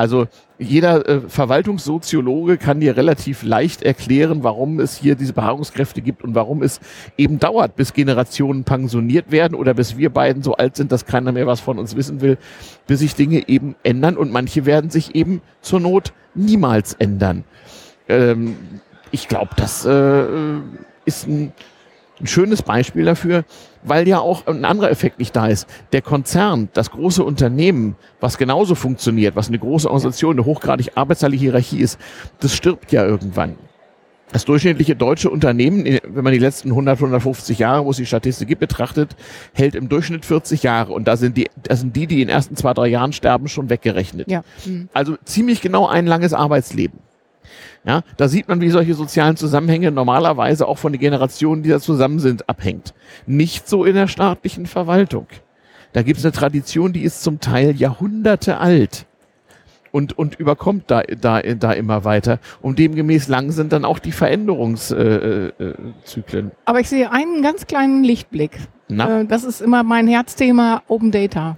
Also 0.00 0.28
jeder 0.58 1.06
äh, 1.06 1.20
Verwaltungssoziologe 1.28 2.56
kann 2.56 2.80
dir 2.80 2.96
relativ 2.96 3.42
leicht 3.42 3.82
erklären, 3.82 4.42
warum 4.42 4.80
es 4.80 4.96
hier 4.96 5.14
diese 5.14 5.34
Beharrungskräfte 5.34 6.00
gibt 6.00 6.24
und 6.24 6.34
warum 6.34 6.62
es 6.62 6.80
eben 7.18 7.38
dauert, 7.38 7.76
bis 7.76 7.92
Generationen 7.92 8.64
pensioniert 8.64 9.30
werden 9.30 9.54
oder 9.54 9.74
bis 9.74 9.98
wir 9.98 10.08
beiden 10.08 10.42
so 10.42 10.54
alt 10.54 10.74
sind, 10.74 10.90
dass 10.90 11.04
keiner 11.04 11.32
mehr 11.32 11.46
was 11.46 11.60
von 11.60 11.78
uns 11.78 11.96
wissen 11.96 12.22
will, 12.22 12.38
bis 12.86 13.00
sich 13.00 13.14
Dinge 13.14 13.46
eben 13.46 13.76
ändern 13.82 14.16
und 14.16 14.32
manche 14.32 14.64
werden 14.64 14.88
sich 14.88 15.14
eben 15.14 15.42
zur 15.60 15.80
Not 15.80 16.14
niemals 16.34 16.94
ändern. 16.94 17.44
Ähm, 18.08 18.56
ich 19.10 19.28
glaube, 19.28 19.50
das 19.56 19.84
äh, 19.84 20.24
ist 21.04 21.28
ein, 21.28 21.52
ein 22.20 22.26
schönes 22.26 22.62
Beispiel 22.62 23.04
dafür, 23.04 23.44
weil 23.82 24.06
ja 24.06 24.18
auch 24.18 24.46
ein 24.46 24.64
anderer 24.64 24.90
Effekt 24.90 25.18
nicht 25.18 25.34
da 25.34 25.46
ist. 25.46 25.66
Der 25.92 26.02
Konzern, 26.02 26.68
das 26.72 26.90
große 26.90 27.24
Unternehmen, 27.24 27.96
was 28.20 28.38
genauso 28.38 28.74
funktioniert, 28.74 29.36
was 29.36 29.48
eine 29.48 29.58
große 29.58 29.88
Organisation, 29.88 30.36
eine 30.36 30.44
hochgradig 30.44 30.92
arbeitsreiche 30.96 31.36
Hierarchie 31.36 31.80
ist, 31.80 31.98
das 32.40 32.54
stirbt 32.54 32.92
ja 32.92 33.04
irgendwann. 33.04 33.56
Das 34.32 34.44
durchschnittliche 34.44 34.94
deutsche 34.94 35.28
Unternehmen, 35.28 35.86
äh, 35.86 36.00
wenn 36.06 36.22
man 36.22 36.32
die 36.32 36.38
letzten 36.38 36.70
100, 36.70 36.98
150 36.98 37.58
Jahre, 37.58 37.84
wo 37.84 37.90
es 37.90 37.96
die 37.96 38.06
Statistik 38.06 38.48
gibt, 38.48 38.60
betrachtet, 38.60 39.16
hält 39.54 39.74
im 39.74 39.88
Durchschnitt 39.88 40.24
40 40.24 40.62
Jahre. 40.62 40.92
Und 40.92 41.08
da 41.08 41.16
sind 41.16 41.36
die, 41.36 41.48
das 41.62 41.80
sind 41.80 41.96
die, 41.96 42.06
die 42.06 42.22
in 42.22 42.28
den 42.28 42.34
ersten 42.34 42.56
zwei, 42.56 42.72
drei 42.72 42.86
Jahren 42.86 43.12
sterben, 43.12 43.48
schon 43.48 43.70
weggerechnet. 43.70 44.30
Ja. 44.30 44.42
Mhm. 44.64 44.88
Also 44.92 45.16
ziemlich 45.24 45.60
genau 45.60 45.86
ein 45.86 46.06
langes 46.06 46.32
Arbeitsleben. 46.32 47.00
Ja, 47.84 48.02
da 48.18 48.28
sieht 48.28 48.48
man, 48.48 48.60
wie 48.60 48.68
solche 48.68 48.94
sozialen 48.94 49.36
Zusammenhänge 49.36 49.90
normalerweise 49.90 50.68
auch 50.68 50.76
von 50.76 50.92
den 50.92 51.00
Generationen, 51.00 51.62
die 51.62 51.70
da 51.70 51.80
zusammen 51.80 52.18
sind, 52.18 52.48
abhängt. 52.48 52.92
Nicht 53.26 53.68
so 53.68 53.84
in 53.84 53.94
der 53.94 54.06
staatlichen 54.06 54.66
Verwaltung. 54.66 55.26
Da 55.92 56.02
gibt 56.02 56.18
es 56.18 56.24
eine 56.24 56.32
Tradition, 56.32 56.92
die 56.92 57.02
ist 57.02 57.22
zum 57.22 57.40
Teil 57.40 57.74
Jahrhunderte 57.74 58.58
alt 58.58 59.06
und, 59.92 60.16
und 60.18 60.38
überkommt 60.38 60.90
da, 60.90 61.02
da, 61.02 61.40
da 61.40 61.72
immer 61.72 62.04
weiter. 62.04 62.38
Und 62.60 62.78
demgemäß 62.78 63.28
lang 63.28 63.50
sind 63.50 63.72
dann 63.72 63.84
auch 63.84 63.98
die 63.98 64.12
Veränderungszyklen. 64.12 65.52
Äh, 65.54 66.38
äh. 66.38 66.50
Aber 66.64 66.80
ich 66.80 66.88
sehe 66.88 67.10
einen 67.10 67.42
ganz 67.42 67.66
kleinen 67.66 68.04
Lichtblick. 68.04 68.58
Na? 68.88 69.20
Äh, 69.20 69.26
das 69.26 69.44
ist 69.44 69.60
immer 69.60 69.82
mein 69.82 70.06
Herzthema 70.06 70.82
Open 70.86 71.10
Data. 71.10 71.56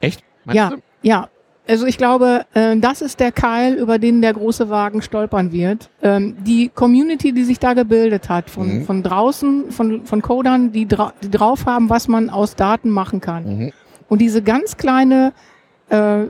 Echt? 0.00 0.24
Meinst 0.44 0.56
Ja, 0.56 0.70
du? 0.70 0.76
ja. 1.02 1.28
Also 1.70 1.86
ich 1.86 1.98
glaube, 1.98 2.46
äh, 2.54 2.76
das 2.78 3.00
ist 3.00 3.20
der 3.20 3.30
Keil, 3.30 3.74
über 3.74 4.00
den 4.00 4.20
der 4.22 4.32
große 4.32 4.68
Wagen 4.70 5.02
stolpern 5.02 5.52
wird. 5.52 5.88
Ähm, 6.02 6.34
die 6.44 6.68
Community, 6.68 7.32
die 7.32 7.44
sich 7.44 7.60
da 7.60 7.74
gebildet 7.74 8.28
hat, 8.28 8.50
von, 8.50 8.80
Mhm. 8.80 8.84
von 8.86 9.02
draußen, 9.04 9.70
von, 9.70 10.04
von 10.04 10.20
Codern, 10.20 10.72
die, 10.72 10.88
dra 10.88 11.12
die 11.22 11.30
drauf 11.30 11.66
haben, 11.66 11.88
was 11.88 12.08
man 12.08 12.28
aus 12.28 12.56
Daten 12.56 12.90
machen 12.90 13.20
kann. 13.20 13.44
Mhm. 13.44 13.72
Und 14.08 14.20
diese 14.20 14.42
ganz 14.42 14.76
kleine 14.76 15.32
äh, 15.90 16.24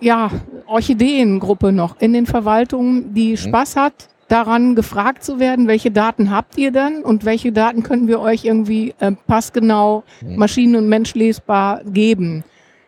ja, 0.00 0.30
Orchideengruppe 0.66 1.72
noch 1.72 2.00
in 2.00 2.12
den 2.12 2.26
Verwaltungen, 2.26 3.14
die 3.14 3.36
Spaß 3.36 3.74
hat, 3.74 4.08
daran 4.28 4.74
gefragt 4.76 5.24
zu 5.24 5.40
werden, 5.40 5.66
welche 5.66 5.90
Daten 5.90 6.30
habt 6.30 6.56
ihr 6.56 6.70
denn 6.70 7.02
und 7.02 7.24
welche 7.24 7.50
Daten 7.52 7.82
können 7.82 8.06
wir 8.06 8.20
euch 8.20 8.44
irgendwie 8.44 8.94
äh, 9.00 9.12
passgenau, 9.26 10.04
maschinen- 10.36 10.76
und 10.76 10.88
menschlesbar 10.88 11.80
geben. 11.84 12.44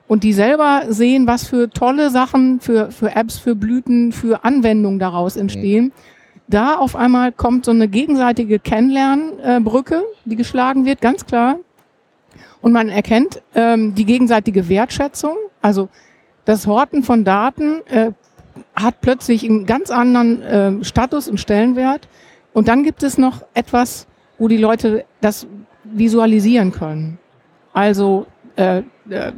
Und 0.09 0.23
die 0.23 0.33
selber 0.33 0.85
sehen, 0.89 1.27
was 1.27 1.47
für 1.47 1.69
tolle 1.71 2.11
Sachen, 2.11 2.61
für, 2.61 2.91
für 2.91 3.15
Apps, 3.17 3.39
für 3.39 3.55
Blüten, 3.55 4.13
für 4.13 4.45
Anwendungen 4.45 4.99
daraus 4.99 5.37
entstehen. 5.37 5.93
Da 6.49 6.77
auf 6.77 6.95
einmal 6.95 7.33
kommt 7.33 7.65
so 7.65 7.73
eine 7.73 7.89
gegenseitige 7.89 8.61
Kennenlernbrücke, 8.61 10.05
die 10.25 10.37
geschlagen 10.37 10.85
wird, 10.85 11.01
ganz 11.01 11.27
klar. 11.27 11.57
Und 12.61 12.73
man 12.73 12.89
erkennt 12.89 13.43
ähm, 13.55 13.95
die 13.95 14.05
gegenseitige 14.05 14.69
Wertschätzung. 14.69 15.37
Also 15.61 15.89
das 16.45 16.67
Horten 16.67 17.03
von 17.03 17.25
Daten 17.25 17.81
äh, 17.87 18.13
hat 18.75 19.01
plötzlich 19.01 19.45
einen 19.45 19.67
ganz 19.67 19.91
anderen 19.91 20.43
äh, 20.43 20.85
Status 20.85 21.29
und 21.29 21.39
Stellenwert. 21.39 22.09
Und 22.53 22.69
dann 22.69 22.85
gibt 22.85 23.03
es 23.03 23.19
noch 23.19 23.43
etwas, 23.55 24.07
wo 24.39 24.49
die 24.49 24.57
Leute 24.57 25.05
das 25.21 25.47
visualisieren 25.85 26.73
können. 26.73 27.19
Also 27.73 28.27
äh, 28.57 28.83
äh, 29.11 29.33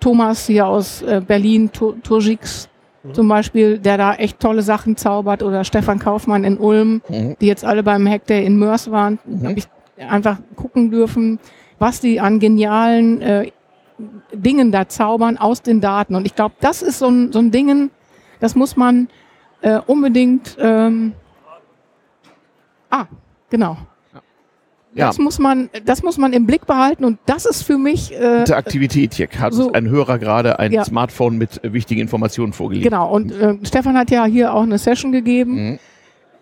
Thomas 0.00 0.46
hier 0.46 0.66
aus 0.66 1.02
äh, 1.02 1.20
Berlin, 1.26 1.70
Tu- 1.72 1.92
Turgix 2.02 2.68
zum 3.12 3.28
Beispiel, 3.28 3.78
der 3.78 3.96
da 3.96 4.14
echt 4.14 4.38
tolle 4.40 4.60
Sachen 4.62 4.96
zaubert, 4.96 5.42
oder 5.42 5.64
Stefan 5.64 5.98
Kaufmann 5.98 6.44
in 6.44 6.58
Ulm, 6.58 7.00
Mhm. 7.08 7.36
die 7.40 7.46
jetzt 7.46 7.64
alle 7.64 7.82
beim 7.82 8.06
Hackday 8.06 8.44
in 8.44 8.58
Mörs 8.58 8.90
waren, 8.90 9.18
Mhm. 9.24 9.46
habe 9.48 9.58
ich 9.58 9.68
einfach 10.08 10.38
gucken 10.56 10.90
dürfen, 10.90 11.38
was 11.78 12.00
die 12.00 12.20
an 12.20 12.38
genialen 12.38 13.22
äh, 13.22 13.50
Dingen 14.32 14.70
da 14.72 14.88
zaubern 14.88 15.38
aus 15.38 15.62
den 15.62 15.80
Daten. 15.80 16.14
Und 16.14 16.26
ich 16.26 16.34
glaube, 16.34 16.54
das 16.60 16.82
ist 16.82 16.98
so 16.98 17.08
ein, 17.08 17.32
so 17.32 17.38
ein 17.38 17.50
Dingen, 17.50 17.90
das 18.40 18.54
muss 18.54 18.76
man 18.76 19.08
äh, 19.62 19.80
unbedingt. 19.86 20.56
Ähm, 20.60 21.12
ah, 22.90 23.06
genau. 23.50 23.76
Ja, 24.94 25.06
Das 25.08 25.18
muss 25.18 25.38
man, 25.38 25.68
das 25.84 26.02
muss 26.02 26.16
man 26.18 26.32
im 26.32 26.46
Blick 26.46 26.66
behalten 26.66 27.04
und 27.04 27.18
das 27.26 27.44
ist 27.46 27.62
für 27.62 27.78
mich 27.78 28.12
äh, 28.14 28.40
Interaktivität. 28.40 29.14
Hier 29.14 29.28
hat 29.38 29.52
so- 29.52 29.70
ein 29.72 29.88
Hörer 29.88 30.18
gerade 30.18 30.58
ein 30.58 30.72
Ja. 30.72 30.84
Smartphone 30.84 31.36
mit 31.38 31.62
äh, 31.62 31.72
wichtigen 31.72 32.00
Informationen 32.00 32.52
vorgelegt. 32.52 32.84
genau. 32.84 33.10
Und 33.12 33.30
äh, 33.32 33.54
Stefan 33.64 33.96
hat 33.96 34.10
ja 34.10 34.24
hier 34.24 34.52
auch 34.54 34.62
eine 34.62 34.78
Session 34.78 35.12
gegeben 35.12 35.52
Mhm. 35.54 35.78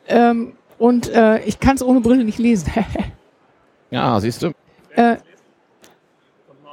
ähm, 0.08 0.52
und 0.78 1.08
äh, 1.12 1.40
ich 1.44 1.58
kann 1.60 1.74
es 1.76 1.82
ohne 1.82 2.00
Brille 2.00 2.24
nicht 2.24 2.38
lesen. 2.38 2.70
Ja, 3.90 4.18
siehst 4.20 4.42
du? 4.42 4.50
Äh, 4.96 5.16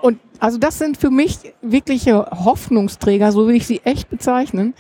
und 0.02 0.20
also 0.40 0.58
das 0.58 0.78
sind 0.80 0.98
für 0.98 1.10
mich 1.12 1.38
wirkliche 1.62 2.26
Hoffnungsträger, 2.32 3.32
so 3.32 3.48
will 3.48 3.56
ich 3.56 3.68
sie 3.68 3.82
echt 3.84 4.10
bezeichnen, 4.10 4.74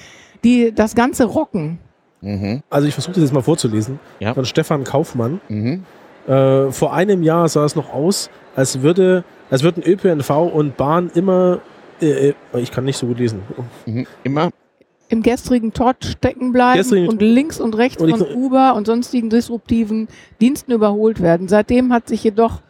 die 0.44 0.74
das 0.74 0.96
Ganze 0.96 1.26
rocken. 1.26 1.78
Mhm. 2.22 2.64
Also 2.70 2.88
ich 2.88 2.94
versuche 2.94 3.14
das 3.14 3.24
jetzt 3.24 3.34
mal 3.34 3.44
vorzulesen. 3.44 4.00
Ja. 4.20 4.34
Von 4.34 4.46
Stefan 4.46 4.84
Kaufmann. 4.84 5.42
Mhm. 5.48 5.84
Äh, 6.28 6.72
vor 6.72 6.94
einem 6.94 7.24
Jahr 7.24 7.48
sah 7.50 7.66
es 7.66 7.76
noch 7.76 7.94
aus, 7.94 8.30
als 8.56 8.82
würde, 8.82 9.24
als 9.50 9.64
würden 9.64 9.84
ÖPNV 9.84 10.30
und 10.54 10.78
Bahn 10.78 11.12
immer, 11.14 11.60
äh, 12.02 12.30
äh, 12.30 12.34
ich 12.60 12.72
kann 12.72 12.86
nicht 12.86 12.98
so 12.98 13.08
gut 13.08 13.20
lesen. 13.20 13.42
Mhm. 13.86 14.08
Immer. 14.24 14.50
Im 15.10 15.22
gestrigen 15.22 15.74
Trott 15.74 16.06
stecken 16.06 16.54
bleiben 16.54 16.78
Gestrigen- 16.80 17.10
und 17.10 17.22
links 17.22 17.60
und 17.60 17.78
rechts 17.78 18.02
Und 18.02 18.18
von 18.18 18.36
Uber 18.36 18.74
und 18.76 18.88
sonstigen 18.88 19.30
disruptiven 19.30 20.08
Diensten 20.42 20.72
überholt 20.72 21.22
werden. 21.22 21.48
Seitdem 21.48 21.92
hat 21.94 22.08
sich 22.08 22.24
jedoch 22.24 22.62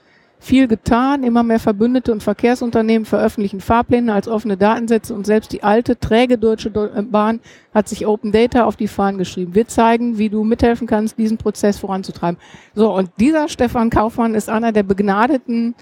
viel 0.44 0.68
getan. 0.68 1.24
Immer 1.24 1.42
mehr 1.44 1.60
Verbündete 1.60 2.12
und 2.12 2.22
Verkehrsunternehmen 2.22 3.06
veröffentlichen 3.06 3.62
Fahrpläne 3.62 4.14
als 4.14 4.28
offene 4.28 4.58
Datensätze 4.58 5.14
und 5.16 5.26
selbst 5.26 5.52
die 5.54 5.64
alte, 5.64 6.00
träge 6.00 6.38
Deutsche 6.38 6.70
Deu- 6.70 6.94
äh, 6.96 7.02
Bahn 7.02 7.40
hat 7.74 7.88
sich 7.88 8.06
Open 8.06 8.32
Data 8.32 8.66
auf 8.66 8.76
die 8.76 8.88
Fahnen 8.88 9.18
geschrieben. 9.18 9.56
Wir 9.56 9.68
zeigen, 9.68 10.18
wie 10.18 10.30
du 10.30 10.44
mithelfen 10.44 10.86
kannst, 10.86 11.18
diesen 11.18 11.38
Prozess 11.38 11.80
voranzutreiben. 11.80 12.40
So, 12.76 12.94
und 12.94 13.10
dieser 13.20 13.48
Stefan 13.48 13.90
Kaufmann 13.90 14.36
ist 14.36 14.50
einer 14.50 14.72
der 14.72 14.84
begnadeten 14.84 15.76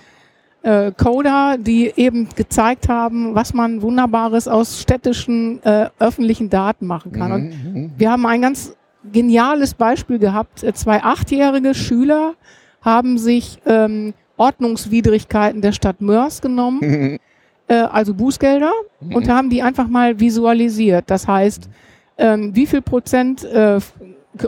äh, 0.64 0.91
Coder, 0.91 1.57
die 1.59 1.91
eben 1.95 2.30
gezeigt 2.36 2.88
haben, 2.88 3.34
was 3.34 3.53
man 3.55 3.82
Wunderbares 3.82 4.47
aus 4.47 4.80
städtischen 4.80 5.62
äh, 5.64 5.89
öffentlichen 5.97 6.51
Daten 6.51 6.86
machen 6.86 7.12
kann. 7.12 7.32
Und 7.32 7.43
Mhm. 7.74 7.91
wir 7.97 8.12
haben 8.12 8.26
ein 8.28 8.41
ganz 8.43 8.76
geniales 9.12 9.74
Beispiel 9.74 10.20
gehabt. 10.20 10.59
Zwei 10.76 11.01
achtjährige 11.01 11.74
Schüler 11.74 12.36
haben 12.84 13.18
sich 13.18 13.59
ähm, 13.66 14.14
Ordnungswidrigkeiten 14.42 15.62
der 15.62 15.72
Stadt 15.72 16.02
Mörs 16.02 16.42
genommen, 16.42 16.82
äh, 17.68 17.76
also 17.76 18.14
Bußgelder, 18.14 18.72
und 19.14 19.30
haben 19.30 19.50
die 19.50 19.62
einfach 19.62 19.88
mal 19.88 20.20
visualisiert. 20.20 21.06
Das 21.08 21.28
heißt, 21.28 21.70
ähm, 22.18 22.56
wie 22.56 22.66
viel 22.66 22.82
Prozent 22.82 23.44
äh, 23.44 23.80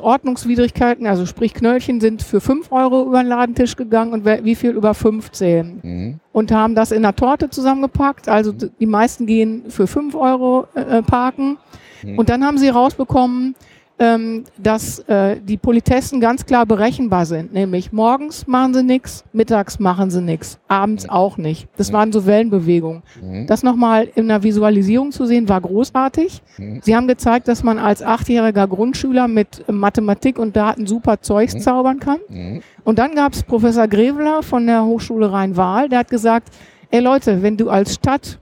Ordnungswidrigkeiten, 0.02 1.06
also 1.06 1.26
sprich 1.26 1.54
Knöllchen, 1.54 2.00
sind 2.00 2.24
für 2.24 2.39
5 2.41 2.72
Euro 2.72 3.04
über 3.06 3.22
den 3.22 3.28
Ladentisch 3.28 3.76
gegangen 3.76 4.14
und 4.14 4.26
wie 4.26 4.56
viel 4.56 4.72
über 4.72 4.94
15 4.94 5.80
Mhm. 5.84 6.20
und 6.32 6.52
haben 6.52 6.74
das 6.74 6.91
in 6.91 7.04
einer 7.04 7.16
Torte 7.16 7.50
zusammengepackt. 7.50 8.30
Also 8.30 8.52
die 8.54 8.86
meisten 8.86 9.26
gehen 9.26 9.64
für 9.70 9.88
5 9.88 10.16
Euro 10.16 10.68
äh, 10.74 11.02
parken. 11.02 11.58
Mhm. 12.04 12.18
Und 12.18 12.30
dann 12.30 12.46
haben 12.46 12.58
sie 12.58 12.70
rausbekommen, 12.70 13.56
ähm, 14.00 14.44
dass 14.58 15.00
äh, 15.00 15.38
die 15.39 15.58
Politessen 15.58 16.20
ganz 16.20 16.46
klar 16.46 16.66
berechenbar 16.66 17.26
sind. 17.26 17.54
Nämlich 17.54 17.91
morgens 17.91 18.48
machen 18.48 18.74
sie 18.74 18.84
nichts, 18.84 19.24
mittags 19.34 19.80
machen 19.80 20.10
sie 20.10 20.22
nichts, 20.22 20.60
abends 20.68 21.08
auch 21.08 21.38
nicht. 21.38 21.68
Das 21.78 21.94
waren 21.94 22.12
so 22.12 22.26
Wellenbewegungen. 22.26 23.04
Mhm. 23.22 23.48
Das 23.48 23.62
nochmal 23.62 24.10
in 24.16 24.30
einer 24.30 24.41
Visualisierung 24.44 25.12
zu 25.12 25.26
sehen, 25.26 25.48
war 25.48 25.62
großartig. 25.62 26.41
Mhm. 26.58 26.80
Sie 26.82 26.96
haben 26.96 27.08
gezeigt, 27.08 27.48
dass 27.48 27.64
man 27.64 27.78
als 27.78 28.02
achtjähriger 28.02 28.68
Grundschüler 28.68 29.28
mit 29.28 29.64
Mathematik 29.72 30.39
und 30.39 30.56
Daten 30.56 30.88
super 30.88 31.22
Zeugs 31.22 31.58
zaubern 31.60 32.00
kann. 32.00 32.20
Mhm. 32.30 32.62
Und 32.84 33.00
dann 33.00 33.16
gab 33.16 33.34
es 33.34 33.44
Professor 33.44 33.88
Greveler 33.88 34.44
von 34.44 34.66
der 34.66 34.84
Hochschule 34.84 35.32
Rhein-Waal, 35.32 35.89
der 35.89 36.00
hat 36.00 36.10
gesagt, 36.10 36.50
ey 36.89 37.00
Leute, 37.00 37.41
wenn 37.41 37.58
du 37.58 37.70
als 37.70 37.94
Stadt 37.94 38.39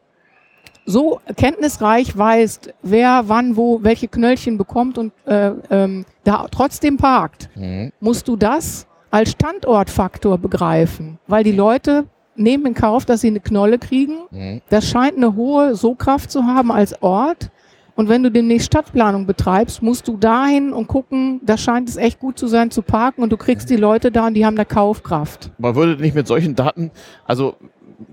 so 0.85 1.19
kenntnisreich 1.37 2.17
weißt, 2.17 2.73
wer 2.81 3.23
wann 3.27 3.55
wo 3.55 3.79
welche 3.83 4.07
Knöllchen 4.07 4.57
bekommt 4.57 4.97
und 4.97 5.13
äh, 5.25 5.51
ähm, 5.69 6.05
da 6.23 6.47
trotzdem 6.49 6.97
parkt, 6.97 7.49
Mhm. 7.55 7.91
musst 7.99 8.27
du 8.27 8.35
das 8.35 8.87
als 9.11 9.31
Standortfaktor 9.31 10.37
begreifen, 10.37 11.19
weil 11.27 11.43
die 11.43 11.51
Leute 11.51 12.05
nehmen 12.35 12.65
in 12.67 12.73
Kauf, 12.73 13.05
dass 13.05 13.21
sie 13.21 13.27
eine 13.27 13.41
Knolle 13.41 13.77
kriegen. 13.77 14.15
Mhm. 14.31 14.61
Das 14.69 14.87
scheint 14.89 15.17
eine 15.17 15.35
hohe 15.35 15.75
Sogkraft 15.75 16.31
zu 16.31 16.45
haben 16.45 16.71
als 16.71 17.01
Ort. 17.01 17.49
Und 17.93 18.07
wenn 18.07 18.23
du 18.23 18.31
demnächst 18.31 18.67
Stadtplanung 18.67 19.25
betreibst, 19.27 19.83
musst 19.83 20.07
du 20.07 20.15
dahin 20.15 20.71
und 20.71 20.87
gucken, 20.87 21.41
da 21.43 21.57
scheint 21.57 21.89
es 21.89 21.97
echt 21.97 22.19
gut 22.19 22.39
zu 22.39 22.47
sein 22.47 22.71
zu 22.71 22.81
parken 22.81 23.21
und 23.21 23.31
du 23.31 23.37
kriegst 23.37 23.69
die 23.69 23.75
Leute 23.75 24.11
da 24.11 24.27
und 24.27 24.33
die 24.33 24.45
haben 24.45 24.55
da 24.55 24.63
Kaufkraft. 24.63 25.51
Man 25.57 25.75
würde 25.75 26.01
nicht 26.01 26.15
mit 26.15 26.25
solchen 26.25 26.55
Daten, 26.55 26.89
also 27.25 27.55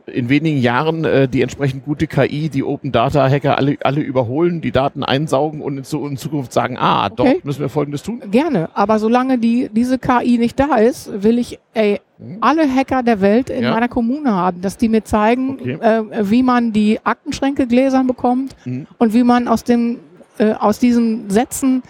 in 0.07 0.29
wenigen 0.29 0.59
Jahren 0.59 1.05
äh, 1.05 1.29
die 1.29 1.43
entsprechend 1.43 1.85
gute 1.85 2.07
KI, 2.07 2.49
die 2.49 2.63
Open 2.65 2.93
Data 2.93 3.29
Hacker 3.29 3.57
alle, 3.59 3.77
alle 3.83 4.01
überholen, 4.01 4.61
die 4.61 4.71
Daten 4.73 5.03
einsaugen 5.05 5.61
und 5.61 5.79
in, 5.79 5.85
Zu- 5.85 6.07
in 6.07 6.17
Zukunft 6.17 6.53
sagen, 6.53 6.77
ah, 6.79 7.07
Okay. 7.07 7.15
dort 7.17 7.45
müssen 7.45 7.61
wir 7.61 7.69
Folgendes 7.69 8.03
tun. 8.03 8.21
Gerne, 8.31 8.71
aber 8.75 8.99
solange 8.99 9.39
die, 9.39 9.69
diese 9.73 9.99
KI 9.99 10.39
nicht 10.39 10.59
da 10.59 10.77
ist, 10.77 11.23
will 11.23 11.39
ich 11.39 11.59
ey, 11.75 12.01
alle 12.41 12.69
Hacker 12.69 13.03
der 13.03 13.21
Welt 13.21 13.49
in 13.51 13.63
Ja. 13.63 13.73
meiner 13.75 13.89
Kommune 13.89 14.33
haben, 14.33 14.61
dass 14.61 14.77
die 14.77 14.89
mir 14.89 15.05
zeigen, 15.05 15.59
Okay. 15.61 15.79
äh, 15.81 16.03
wie 16.31 16.43
man 16.43 16.73
die 16.73 16.99
Aktenschränke 17.05 17.67
gläsern 17.67 18.07
bekommt 18.07 18.57
Mhm. 18.65 18.87
und 18.99 19.15
wie 19.15 19.23
man 19.25 19.47
aus, 19.49 19.65
dem, 19.65 19.99
äh, 20.39 20.53
aus 20.53 20.79
diesen 20.79 21.31
Sätzen 21.31 21.83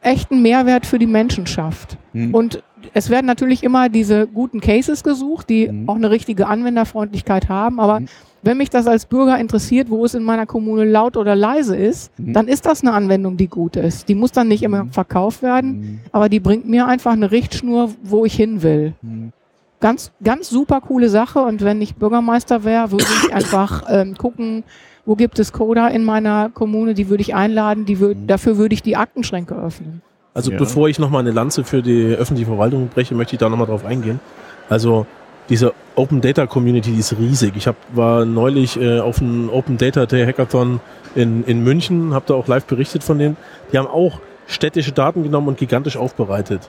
echten 0.00 0.42
Mehrwert 0.42 0.84
für 0.86 0.98
die 0.98 1.06
Menschen 1.06 1.46
schafft. 1.46 1.96
Hm. 2.12 2.34
Und 2.34 2.62
es 2.92 3.10
werden 3.10 3.26
natürlich 3.26 3.62
immer 3.62 3.88
diese 3.88 4.26
guten 4.26 4.60
Cases 4.60 5.02
gesucht, 5.02 5.48
die 5.48 5.68
Mhm. 5.68 5.88
auch 5.88 5.96
eine 5.96 6.10
richtige 6.10 6.46
Anwenderfreundlichkeit 6.46 7.48
haben. 7.48 7.80
Aber 7.80 8.00
Mhm. 8.00 8.06
wenn 8.42 8.56
mich 8.58 8.70
das 8.70 8.86
als 8.86 9.06
Bürger 9.06 9.38
interessiert, 9.38 9.88
wo 9.90 10.04
es 10.04 10.14
in 10.14 10.22
meiner 10.22 10.46
Kommune 10.46 10.84
laut 10.84 11.16
oder 11.16 11.34
leise 11.34 11.76
ist, 11.76 12.10
Mhm. 12.18 12.32
dann 12.34 12.48
ist 12.48 12.66
das 12.66 12.82
eine 12.82 12.92
Anwendung, 12.92 13.36
die 13.36 13.48
gut 13.48 13.76
ist. 13.76 14.08
Die 14.08 14.14
muss 14.14 14.32
dann 14.32 14.48
nicht 14.48 14.62
immer 14.62 14.84
Mhm. 14.84 14.90
verkauft 14.92 15.42
werden, 15.42 15.70
Hm. 15.70 16.00
aber 16.12 16.28
die 16.28 16.40
bringt 16.40 16.68
mir 16.68 16.86
einfach 16.86 17.12
eine 17.12 17.30
Richtschnur, 17.30 17.90
wo 18.02 18.24
ich 18.24 18.34
hin 18.34 18.62
will. 18.62 18.92
Hm. 19.00 19.32
Ganz, 19.80 20.12
ganz 20.22 20.48
super 20.48 20.80
coole 20.80 21.08
Sache. 21.10 21.40
Und 21.40 21.62
wenn 21.62 21.82
ich 21.82 21.96
Bürgermeister 21.96 22.64
wäre, 22.64 22.90
würde 22.90 23.04
ich 23.26 23.34
einfach 23.34 23.84
ähm, 23.88 24.14
gucken, 24.16 24.64
wo 25.06 25.14
gibt 25.14 25.38
es 25.38 25.52
Coder 25.52 25.90
in 25.90 26.02
meiner 26.04 26.48
Kommune, 26.48 26.94
die 26.94 27.10
würde 27.10 27.20
ich 27.20 27.34
einladen, 27.34 27.84
die 27.84 28.00
würd, 28.00 28.16
Mhm. 28.20 28.26
dafür 28.26 28.56
würde 28.56 28.72
ich 28.74 28.82
die 28.82 28.96
Aktenschränke 28.96 29.54
öffnen. 29.54 30.00
Also 30.34 30.50
Ja. 30.50 30.58
bevor 30.58 30.88
ich 30.88 30.98
nochmal 30.98 31.20
eine 31.20 31.30
Lanze 31.30 31.64
für 31.64 31.80
die 31.80 32.14
öffentliche 32.14 32.48
Verwaltung 32.48 32.88
breche, 32.88 33.14
möchte 33.14 33.36
ich 33.36 33.38
da 33.40 33.48
nochmal 33.48 33.68
drauf 33.68 33.84
eingehen. 33.84 34.20
Also 34.68 35.06
diese 35.48 35.72
Open 35.94 36.20
Data 36.20 36.46
Community, 36.46 36.90
die 36.90 36.98
ist 36.98 37.16
riesig. 37.18 37.52
Ich 37.56 37.66
hab, 37.68 37.76
war 37.94 38.24
neulich 38.24 38.80
äh, 38.80 38.98
auf 38.98 39.20
einem 39.20 39.48
Open 39.50 39.78
Data 39.78 40.06
Day 40.06 40.26
Hackathon 40.26 40.80
in, 41.14 41.44
in 41.44 41.62
München, 41.62 42.14
habe 42.14 42.24
da 42.26 42.34
auch 42.34 42.48
live 42.48 42.64
berichtet 42.64 43.04
von 43.04 43.18
denen. 43.18 43.36
Die 43.72 43.78
haben 43.78 43.86
auch 43.86 44.20
städtische 44.46 44.92
Daten 44.92 45.22
genommen 45.22 45.48
und 45.48 45.58
gigantisch 45.58 45.96
aufbereitet. 45.96 46.68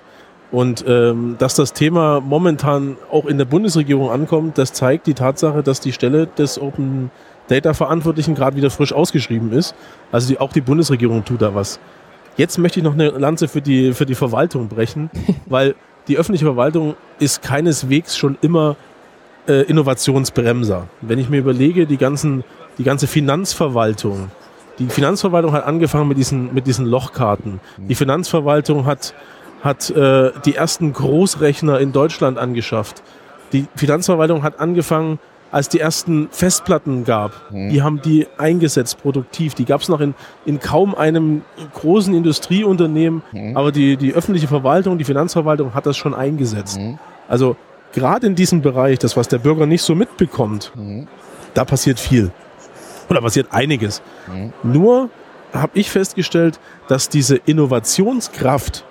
Und 0.52 0.86
ähm, 0.88 1.36
dass 1.40 1.56
das 1.56 1.74
Thema 1.74 2.22
momentan 2.22 2.98
auch 3.12 3.26
in 3.26 3.38
der 3.38 3.46
Bundesregierung 3.46 4.12
ankommt, 4.12 4.58
das 4.58 4.74
zeigt 4.74 5.08
die 5.08 5.16
Tatsache, 5.16 5.64
dass 5.64 5.80
die 5.80 5.92
Stelle 5.92 6.28
des 6.28 6.62
Open 6.62 7.10
Data 7.48 7.74
Verantwortlichen 7.74 8.36
gerade 8.36 8.56
wieder 8.56 8.70
frisch 8.70 8.94
ausgeschrieben 8.94 9.52
ist. 9.52 9.76
Also 10.12 10.28
die, 10.30 10.40
auch 10.40 10.54
die 10.54 10.62
Bundesregierung 10.62 11.26
tut 11.26 11.42
da 11.42 11.56
was. 11.56 11.80
Jetzt 12.38 12.58
möchte 12.58 12.80
ich 12.80 12.84
noch 12.84 12.94
eine 12.94 13.10
Lanze 13.10 13.48
für 13.48 13.62
die, 13.62 13.94
für 13.94 14.06
die 14.06 14.16
Verwaltung 14.16 14.68
brechen, 14.68 15.10
weil 15.46 15.76
die 16.08 16.18
öffentliche 16.18 16.46
Verwaltung 16.46 16.96
ist 17.20 17.42
keineswegs 17.42 18.18
schon 18.18 18.38
immer 18.42 18.76
äh, 19.48 19.62
Innovationsbremser. 19.64 20.88
Wenn 21.02 21.20
ich 21.20 21.30
mir 21.30 21.38
überlege, 21.38 21.86
die, 21.86 21.98
ganzen, 21.98 22.44
die 22.78 22.84
ganze 22.84 23.08
Finanzverwaltung, 23.08 24.30
die 24.80 24.88
Finanzverwaltung 24.88 25.54
hat 25.54 25.66
angefangen 25.66 26.08
mit 26.08 26.18
diesen, 26.18 26.54
mit 26.54 26.68
diesen 26.68 26.86
Lochkarten. 26.86 27.62
Die 27.78 27.96
Finanzverwaltung 27.96 28.86
hat, 28.86 29.14
hat 29.64 29.90
äh, 29.92 30.32
die 30.44 30.56
ersten 30.56 30.92
Großrechner 30.92 31.80
in 31.80 31.94
Deutschland 31.94 32.38
angeschafft. 32.38 33.02
Die 33.54 33.68
Finanzverwaltung 33.76 34.44
hat 34.44 34.60
angefangen, 34.60 35.20
als 35.56 35.70
die 35.70 35.80
ersten 35.80 36.28
Festplatten 36.32 37.06
gab. 37.06 37.32
Die 37.50 37.82
haben 37.82 38.02
die 38.02 38.28
eingesetzt 38.38 39.02
produktiv. 39.02 39.54
Die 39.54 39.64
gab 39.64 39.80
es 39.80 39.88
noch 39.88 40.02
in, 40.02 40.14
in 40.46 40.60
kaum 40.60 40.94
einem 40.94 41.44
großen 41.74 42.14
Industrieunternehmen, 42.14 43.22
aber 43.54 43.72
die, 43.72 43.96
die 43.96 44.12
öffentliche 44.14 44.50
Verwaltung, 44.50 44.98
die 44.98 45.06
Finanzverwaltung 45.06 45.74
hat 45.74 45.86
das 45.86 45.96
schon 45.96 46.14
eingesetzt. 46.14 46.78
Mhm. 46.78 47.00
Also 47.30 47.56
gerade 47.94 48.28
in 48.28 48.36
diesem 48.36 48.62
Bereich, 48.62 49.00
das 49.00 49.16
was 49.16 49.30
der 49.30 49.38
Bürger 49.38 49.66
nicht 49.66 49.82
so 49.82 49.96
mitbekommt, 49.96 50.74
Mhm. 50.76 51.08
da 51.54 51.64
passiert 51.64 52.02
viel. 52.02 52.32
Oder 53.10 53.22
passiert 53.22 53.48
einiges. 53.52 54.02
Mhm. 54.28 54.52
Nur 54.62 55.10
habe 55.54 55.72
ich 55.76 55.90
festgestellt, 55.90 56.60
dass 56.90 57.08
diese 57.08 57.38
Innovationskraft 57.38 58.84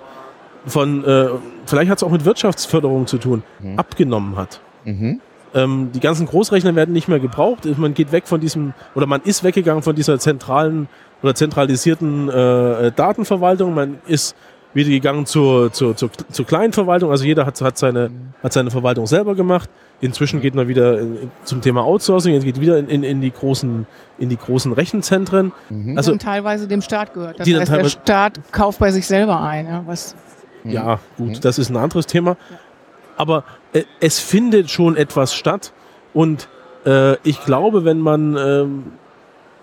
von, 0.65 1.05
äh, 1.05 1.27
vielleicht 1.67 1.91
hat 1.91 1.99
es 1.99 2.03
auch 2.03 2.09
mit 2.09 2.25
Wirtschaftsförderung 2.25 3.05
zu 3.05 3.19
tun, 3.19 3.43
Mhm. 3.59 3.77
abgenommen 3.77 4.35
hat. 4.35 4.61
Mhm. 4.83 5.21
Ähm, 5.55 5.89
die 5.93 5.99
ganzen 5.99 6.27
Großrechner 6.27 6.75
werden 6.75 6.93
nicht 6.93 7.07
mehr 7.07 7.19
gebraucht. 7.19 7.65
Man 7.77 7.93
geht 7.93 8.11
weg 8.11 8.27
von 8.27 8.39
diesem, 8.41 8.73
oder 8.93 9.07
man 9.07 9.21
ist 9.21 9.43
weggegangen 9.43 9.81
von 9.81 9.95
dieser 9.95 10.19
zentralen 10.19 10.87
oder 11.23 11.33
zentralisierten 11.33 12.29
äh, 12.29 12.91
Datenverwaltung. 12.91 13.73
Man 13.73 13.97
ist 14.05 14.35
wieder 14.73 14.89
gegangen 14.89 15.25
zur, 15.25 15.71
zur, 15.71 15.95
zur, 15.95 16.09
zur 16.11 16.45
kleinen 16.45 16.73
Verwaltung. 16.73 17.09
Also 17.09 17.23
jeder 17.23 17.45
hat, 17.45 17.59
hat, 17.61 17.77
seine, 17.77 18.11
hat 18.43 18.51
seine 18.51 18.69
Verwaltung 18.69 19.07
selber 19.07 19.33
gemacht. 19.33 19.69
Inzwischen 20.01 20.41
geht 20.41 20.53
man 20.53 20.67
wieder 20.67 20.99
in, 20.99 21.31
zum 21.45 21.61
Thema 21.61 21.85
Outsourcing, 21.85 22.33
jetzt 22.33 22.43
geht 22.43 22.59
wieder 22.59 22.77
in, 22.77 22.89
in, 22.89 23.03
in, 23.03 23.21
die, 23.21 23.31
großen, 23.31 23.87
in 24.19 24.27
die 24.27 24.35
großen 24.35 24.73
Rechenzentren. 24.73 25.53
Mhm. 25.69 25.97
Also 25.97 26.11
die 26.11 26.17
dann 26.17 26.25
teilweise 26.27 26.67
dem 26.67 26.81
Staat 26.81 27.13
gehört. 27.13 27.39
Das 27.39 27.45
Die 27.45 27.57
heißt, 27.57 27.71
der 27.71 27.85
Staat 27.87 28.39
kauft 28.51 28.79
bei 28.79 28.91
sich 28.91 29.07
selber 29.07 29.41
ein. 29.41 29.65
Ja, 29.67 29.83
was, 29.85 30.13
Ja, 30.65 30.99
gut, 31.17 31.29
Mhm. 31.29 31.39
das 31.41 31.57
ist 31.57 31.69
ein 31.69 31.77
anderes 31.77 32.05
Thema. 32.05 32.35
Aber 33.17 33.37
äh, 33.39 33.64
es 33.99 34.19
findet 34.19 34.69
schon 34.71 34.95
etwas 34.95 35.33
statt. 35.35 35.73
Und 36.13 36.47
äh, 36.85 37.17
ich 37.27 37.43
glaube, 37.43 37.83
wenn 37.85 37.99
man 37.99 38.37
ähm, 38.37 38.83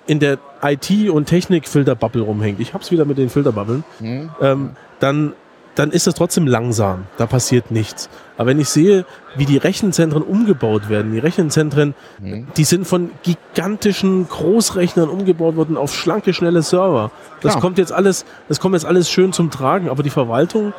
in 0.07 0.19
der 0.19 0.39
IT- 0.63 1.11
und 1.11 1.27
Technik-Filterbubble 1.27 2.23
rumhängt, 2.23 2.61
ich 2.61 2.75
hab's 2.75 2.91
wieder 2.91 3.05
mit 3.05 3.19
den 3.19 3.31
Filterbubbeln, 3.31 3.85
Mhm. 4.01 4.31
ähm, 4.41 4.71
dann, 5.01 5.33
dann 5.75 5.91
ist 5.93 6.07
das 6.07 6.15
trotzdem 6.15 6.47
langsam. 6.47 7.05
Da 7.17 7.27
passiert 7.27 7.71
nichts. 7.71 8.11
Aber 8.37 8.49
wenn 8.51 8.61
ich 8.61 8.69
sehe, 8.69 9.07
wie 9.37 9.47
die 9.47 9.57
Rechenzentren 9.57 10.23
umgebaut 10.23 10.89
werden, 10.89 11.13
die 11.13 11.19
Rechenzentren, 11.19 11.95
Mhm. 12.19 12.49
die 12.57 12.65
sind 12.65 12.87
von 12.87 13.11
gigantischen 13.23 14.29
Großrechnern 14.29 15.09
umgebaut 15.09 15.57
worden 15.57 15.77
auf 15.77 15.95
schlanke, 15.95 16.35
schnelle 16.35 16.63
Server. 16.63 17.11
Das 17.41 17.53
Klar. 17.53 17.63
kommt 17.63 17.79
jetzt 17.79 17.93
alles, 17.93 18.25
das 18.49 18.61
kommt 18.61 18.75
jetzt 18.75 18.85
alles 18.85 19.09
schön 19.11 19.33
zum 19.33 19.51
Tragen. 19.51 19.89
Aber 19.89 20.03
die 20.03 20.11
Verwaltung 20.11 20.73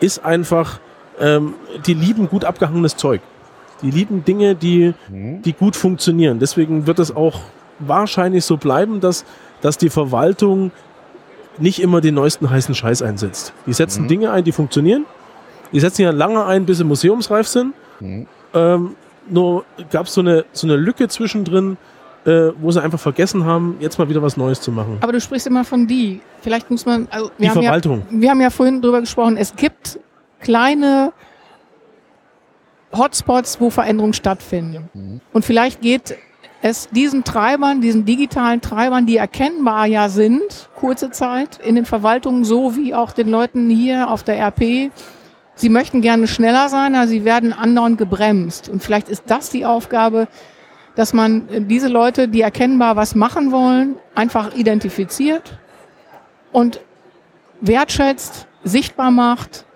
ist 0.00 0.24
einfach, 0.24 0.78
ähm, 1.20 1.54
die 1.86 1.94
lieben 1.94 2.28
gut 2.28 2.44
abgehangenes 2.44 2.96
Zeug. 2.96 3.20
Die 3.82 3.90
lieben 3.90 4.24
Dinge, 4.24 4.54
die, 4.54 4.94
Mhm. 5.10 5.42
die 5.42 5.52
gut 5.52 5.76
funktionieren. 5.76 6.38
Deswegen 6.38 6.86
wird 6.86 6.98
es 6.98 7.14
auch 7.14 7.40
wahrscheinlich 7.78 8.44
so 8.44 8.56
bleiben, 8.56 9.00
dass, 9.00 9.24
dass 9.60 9.76
die 9.78 9.90
Verwaltung 9.90 10.70
nicht 11.58 11.80
immer 11.80 12.00
den 12.00 12.14
neuesten 12.14 12.48
heißen 12.50 12.74
Scheiß 12.74 13.02
einsetzt. 13.02 13.52
Die 13.66 13.72
setzen 13.72 14.04
Mhm. 14.04 14.08
Dinge 14.08 14.30
ein, 14.30 14.44
die 14.44 14.52
funktionieren. 14.52 15.04
Die 15.72 15.80
setzen 15.80 16.02
ja 16.02 16.10
lange 16.10 16.44
ein, 16.44 16.64
bis 16.66 16.78
sie 16.78 16.84
museumsreif 16.84 17.46
sind. 17.48 17.74
Mhm. 18.00 18.26
Ähm, 18.54 18.96
nur 19.28 19.64
gab 19.90 20.06
es 20.06 20.14
so 20.14 20.20
eine, 20.20 20.44
so 20.52 20.66
eine 20.66 20.76
Lücke 20.76 21.08
zwischendrin, 21.08 21.76
äh, 22.24 22.52
wo 22.60 22.70
sie 22.70 22.82
einfach 22.82 23.00
vergessen 23.00 23.44
haben, 23.44 23.76
jetzt 23.80 23.98
mal 23.98 24.08
wieder 24.08 24.22
was 24.22 24.36
Neues 24.36 24.60
zu 24.60 24.70
machen. 24.72 24.98
aber 25.00 25.12
du 25.12 25.20
sprichst 25.20 25.46
immer 25.46 25.64
von 25.64 25.86
die. 25.86 26.20
Vielleicht 26.42 26.70
muss 26.70 26.86
man, 26.86 27.08
also 27.10 27.30
Die 27.38 27.42
wir 27.42 27.50
haben, 27.50 27.56
ja, 27.62 27.62
Verwaltung. 27.70 28.02
wir 28.10 28.30
haben 28.30 28.40
ja 28.40 28.50
vorhin 28.50 28.80
drüber 28.82 29.00
gesprochen, 29.00 29.36
es 29.36 29.54
gibt 29.56 29.98
kleine 30.40 31.12
Hotspots, 32.92 33.60
wo 33.60 33.70
Veränderungen 33.70 34.14
stattfinden. 34.14 34.88
Mhm. 34.94 35.20
Und 35.32 35.44
vielleicht 35.44 35.80
geht 35.80 36.16
es 36.62 36.88
diesen 36.88 37.24
Treibern, 37.24 37.80
diesen 37.80 38.04
digitalen 38.04 38.60
Treibern, 38.60 39.06
die 39.06 39.16
erkennbar 39.16 39.86
ja 39.86 40.08
sind, 40.08 40.68
kurze 40.74 41.10
Zeit 41.10 41.58
in 41.58 41.74
den 41.74 41.84
Verwaltungen, 41.84 42.44
so 42.44 42.76
wie 42.76 42.94
auch 42.94 43.12
den 43.12 43.28
Leuten 43.28 43.68
hier 43.70 44.10
auf 44.10 44.22
der 44.22 44.38
RP. 44.38 44.90
Sie 45.54 45.68
möchten 45.68 46.00
gerne 46.00 46.26
schneller 46.26 46.68
sein, 46.68 46.94
aber 46.94 47.06
sie 47.06 47.24
werden 47.24 47.52
andauernd 47.52 47.98
gebremst. 47.98 48.68
Und 48.68 48.82
vielleicht 48.82 49.08
ist 49.08 49.24
das 49.26 49.50
die 49.50 49.64
Aufgabe, 49.64 50.28
dass 50.96 51.12
man 51.12 51.68
diese 51.68 51.88
Leute, 51.88 52.28
die 52.28 52.40
erkennbar 52.40 52.96
was 52.96 53.14
machen 53.14 53.52
wollen, 53.52 53.96
einfach 54.14 54.54
identifiziert 54.54 55.58
und 56.52 56.80
wertschätzt, 57.60 58.46
sichtbar 58.64 59.10
macht 59.10 59.66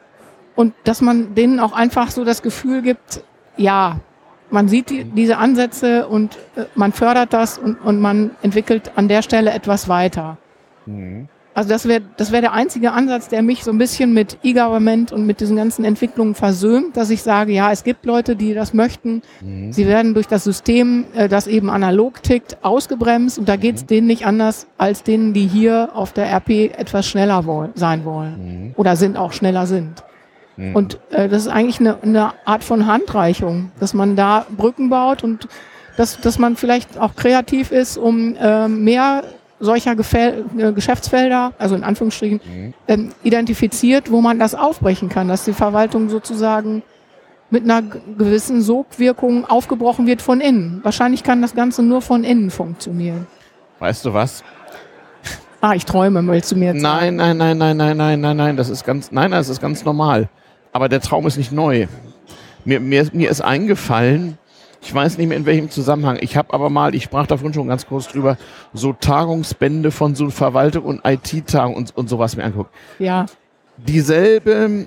und 0.60 0.74
dass 0.84 1.00
man 1.00 1.34
denen 1.34 1.58
auch 1.58 1.72
einfach 1.72 2.10
so 2.10 2.22
das 2.22 2.42
Gefühl 2.42 2.82
gibt, 2.82 3.22
ja, 3.56 3.98
man 4.50 4.68
sieht 4.68 4.90
die, 4.90 5.04
diese 5.04 5.38
Ansätze 5.38 6.06
und 6.06 6.36
äh, 6.54 6.64
man 6.74 6.92
fördert 6.92 7.32
das 7.32 7.56
und, 7.56 7.76
und 7.76 7.98
man 7.98 8.32
entwickelt 8.42 8.92
an 8.94 9.08
der 9.08 9.22
Stelle 9.22 9.52
etwas 9.52 9.88
weiter. 9.88 10.36
Mhm. 10.84 11.28
Also 11.54 11.70
das 11.70 11.88
wäre 11.88 12.02
das 12.18 12.30
wäre 12.30 12.42
der 12.42 12.52
einzige 12.52 12.92
Ansatz, 12.92 13.28
der 13.28 13.40
mich 13.40 13.64
so 13.64 13.70
ein 13.70 13.78
bisschen 13.78 14.12
mit 14.12 14.36
E-Government 14.42 15.12
und 15.12 15.24
mit 15.24 15.40
diesen 15.40 15.56
ganzen 15.56 15.82
Entwicklungen 15.86 16.34
versöhnt, 16.34 16.94
dass 16.94 17.08
ich 17.08 17.22
sage, 17.22 17.52
ja, 17.52 17.72
es 17.72 17.82
gibt 17.82 18.04
Leute, 18.04 18.36
die 18.36 18.52
das 18.52 18.74
möchten. 18.74 19.22
Mhm. 19.40 19.72
Sie 19.72 19.86
werden 19.86 20.12
durch 20.12 20.28
das 20.28 20.44
System, 20.44 21.06
äh, 21.14 21.30
das 21.30 21.46
eben 21.46 21.70
analog 21.70 22.22
tickt, 22.22 22.58
ausgebremst 22.62 23.38
und 23.38 23.48
da 23.48 23.56
geht 23.56 23.76
es 23.76 23.86
denen 23.86 24.08
nicht 24.08 24.26
anders 24.26 24.66
als 24.76 25.04
denen, 25.04 25.32
die 25.32 25.46
hier 25.46 25.88
auf 25.94 26.12
der 26.12 26.30
RP 26.30 26.70
etwas 26.76 27.06
schneller 27.06 27.70
sein 27.76 28.04
wollen 28.04 28.34
Mhm. 28.36 28.74
oder 28.76 28.94
sind 28.96 29.16
auch 29.16 29.32
schneller 29.32 29.66
sind. 29.66 30.04
Mhm. 30.56 30.76
Und 30.76 30.98
äh, 31.10 31.28
das 31.28 31.42
ist 31.42 31.48
eigentlich 31.48 31.80
eine, 31.80 31.96
eine 32.02 32.32
Art 32.44 32.64
von 32.64 32.86
Handreichung, 32.86 33.72
dass 33.80 33.94
man 33.94 34.16
da 34.16 34.46
Brücken 34.56 34.90
baut 34.90 35.24
und 35.24 35.48
dass, 35.96 36.20
dass 36.20 36.38
man 36.38 36.56
vielleicht 36.56 36.98
auch 36.98 37.14
kreativ 37.14 37.72
ist, 37.72 37.96
um 37.98 38.36
äh, 38.36 38.68
mehr 38.68 39.24
solcher 39.58 39.94
Gefäl 39.94 40.44
äh, 40.56 40.72
Geschäftsfelder, 40.72 41.52
also 41.58 41.74
in 41.74 41.84
Anführungsstrichen, 41.84 42.40
Mhm. 42.44 42.74
ähm, 42.88 43.08
identifiziert, 43.22 44.10
wo 44.10 44.20
man 44.20 44.38
das 44.38 44.54
aufbrechen 44.54 45.08
kann, 45.08 45.28
dass 45.28 45.44
die 45.44 45.52
Verwaltung 45.52 46.08
sozusagen 46.08 46.82
mit 47.50 47.64
einer 47.64 47.82
gewissen 47.82 48.62
Sogwirkung 48.62 49.44
aufgebrochen 49.44 50.06
wird 50.06 50.22
von 50.22 50.40
innen. 50.40 50.80
Wahrscheinlich 50.84 51.24
kann 51.24 51.42
das 51.42 51.54
Ganze 51.54 51.82
nur 51.82 52.00
von 52.00 52.24
innen 52.24 52.50
funktionieren. 52.50 53.26
Weißt 53.80 54.04
du 54.04 54.14
was? 54.14 54.44
Ah, 55.60 55.74
ich 55.74 55.84
träume, 55.84 56.26
willst 56.26 56.52
du 56.52 56.56
mir 56.56 56.72
jetzt? 56.72 56.82
Nein, 56.82 57.16
nein, 57.16 57.36
nein, 57.36 57.58
nein, 57.58 57.76
nein, 57.76 57.96
nein, 57.96 58.20
nein, 58.20 58.36
nein, 58.36 58.56
das 58.56 58.70
ist 58.70 58.84
ganz, 58.86 59.12
nein, 59.12 59.30
das 59.30 59.48
ist 59.50 59.60
ganz 59.60 59.84
normal. 59.84 60.28
Aber 60.72 60.88
der 60.88 61.00
Traum 61.00 61.26
ist 61.26 61.36
nicht 61.36 61.52
neu. 61.52 61.86
Mir, 62.64 62.80
mir, 62.80 63.08
mir 63.12 63.30
ist 63.30 63.40
eingefallen, 63.40 64.38
ich 64.82 64.94
weiß 64.94 65.18
nicht 65.18 65.28
mehr 65.28 65.36
in 65.36 65.46
welchem 65.46 65.70
Zusammenhang, 65.70 66.18
ich 66.20 66.36
habe 66.36 66.54
aber 66.54 66.70
mal, 66.70 66.94
ich 66.94 67.04
sprach 67.04 67.26
davon 67.26 67.52
schon 67.52 67.68
ganz 67.68 67.86
kurz 67.86 68.08
drüber, 68.08 68.36
so 68.72 68.92
Tagungsbände 68.92 69.90
von 69.90 70.14
so 70.14 70.30
Verwaltung 70.30 70.84
und 70.84 71.00
IT-Tagung 71.04 71.74
und, 71.74 71.96
und 71.96 72.08
sowas 72.08 72.36
mir 72.36 72.44
angeguckt. 72.44 72.74
Ja, 72.98 73.26
dieselbe 73.76 74.86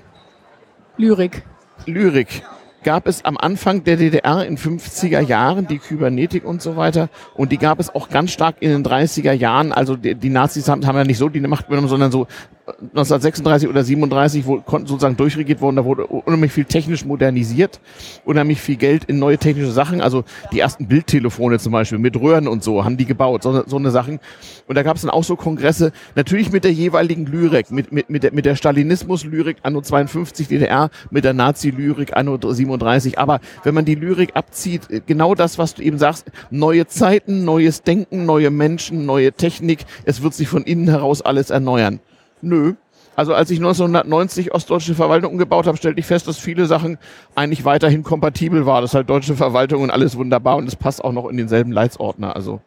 Lyrik. 0.96 1.44
Lyrik 1.86 2.42
gab 2.84 3.06
es 3.06 3.24
am 3.24 3.36
Anfang 3.36 3.82
der 3.82 3.96
DDR 3.96 4.46
in 4.46 4.56
50er 4.58 5.20
Jahren, 5.20 5.66
die 5.66 5.78
Kybernetik 5.78 6.44
und 6.44 6.62
so 6.62 6.76
weiter. 6.76 7.08
Und 7.34 7.50
die 7.50 7.58
gab 7.58 7.80
es 7.80 7.94
auch 7.94 8.10
ganz 8.10 8.30
stark 8.30 8.56
in 8.60 8.70
den 8.70 8.84
30er 8.84 9.32
Jahren. 9.32 9.72
Also 9.72 9.96
die, 9.96 10.14
die 10.14 10.28
Nazis 10.28 10.68
haben, 10.68 10.86
haben 10.86 10.96
ja 10.96 11.04
nicht 11.04 11.18
so 11.18 11.28
die 11.28 11.40
Macht 11.40 11.68
genommen, 11.68 11.88
sondern 11.88 12.12
so 12.12 12.26
1936 12.66 13.68
oder 13.68 13.84
37 13.84 14.46
wo, 14.46 14.60
konnten 14.60 14.86
sozusagen 14.86 15.16
durchregiert 15.16 15.60
worden, 15.60 15.76
da 15.76 15.84
wurde 15.84 16.06
unheimlich 16.06 16.52
viel 16.52 16.64
technisch 16.64 17.04
modernisiert, 17.04 17.78
unheimlich 18.24 18.60
viel 18.60 18.76
Geld 18.76 19.04
in 19.04 19.18
neue 19.18 19.36
technische 19.36 19.70
Sachen, 19.70 20.00
also 20.00 20.24
die 20.52 20.60
ersten 20.60 20.88
Bildtelefone 20.88 21.58
zum 21.58 21.72
Beispiel 21.72 21.98
mit 21.98 22.18
Röhren 22.18 22.48
und 22.48 22.64
so 22.64 22.84
haben 22.84 22.96
die 22.96 23.04
gebaut, 23.04 23.42
so, 23.42 23.64
so 23.66 23.76
eine 23.76 23.90
Sachen. 23.90 24.18
Und 24.66 24.76
da 24.76 24.82
gab 24.82 24.96
es 24.96 25.02
dann 25.02 25.10
auch 25.10 25.24
so 25.24 25.36
Kongresse, 25.36 25.92
natürlich 26.14 26.52
mit 26.52 26.64
der 26.64 26.72
jeweiligen 26.72 27.26
Lyrik, 27.26 27.70
mit, 27.70 27.92
mit, 27.92 28.08
mit 28.08 28.22
der, 28.22 28.32
mit 28.32 28.46
der 28.46 28.56
Stalinismus-Lyrik 28.56 29.58
anno 29.62 29.82
52 29.82 30.48
DDR, 30.48 30.88
mit 31.10 31.24
der 31.24 31.34
Nazi-Lyrik 31.34 32.16
anno 32.16 32.38
37, 32.40 33.18
aber 33.18 33.40
wenn 33.64 33.74
man 33.74 33.84
die 33.84 33.94
Lyrik 33.94 34.36
abzieht, 34.36 34.88
genau 35.06 35.34
das, 35.34 35.58
was 35.58 35.74
du 35.74 35.82
eben 35.82 35.98
sagst, 35.98 36.30
neue 36.50 36.86
Zeiten, 36.86 37.44
neues 37.44 37.82
Denken, 37.82 38.24
neue 38.24 38.50
Menschen, 38.50 39.04
neue 39.04 39.32
Technik, 39.32 39.84
es 40.06 40.22
wird 40.22 40.32
sich 40.32 40.48
von 40.48 40.62
innen 40.62 40.88
heraus 40.88 41.20
alles 41.20 41.50
erneuern. 41.50 42.00
Nö. 42.44 42.74
Also 43.16 43.32
als 43.32 43.50
ich 43.50 43.58
1990 43.58 44.52
ostdeutsche 44.52 44.94
Verwaltung 44.94 45.32
umgebaut 45.32 45.66
habe, 45.66 45.76
stellte 45.76 46.00
ich 46.00 46.06
fest, 46.06 46.26
dass 46.26 46.38
viele 46.38 46.66
Sachen 46.66 46.98
eigentlich 47.34 47.64
weiterhin 47.64 48.02
kompatibel 48.02 48.66
waren. 48.66 48.82
Das 48.82 48.90
ist 48.90 48.94
halt 48.94 49.08
deutsche 49.08 49.36
Verwaltung 49.36 49.82
und 49.82 49.90
alles 49.90 50.16
wunderbar 50.16 50.56
und 50.56 50.66
es 50.66 50.76
passt 50.76 51.04
auch 51.04 51.12
noch 51.12 51.28
in 51.28 51.36
denselben 51.36 51.70
Leitsordner. 51.70 52.34
Also 52.34 52.60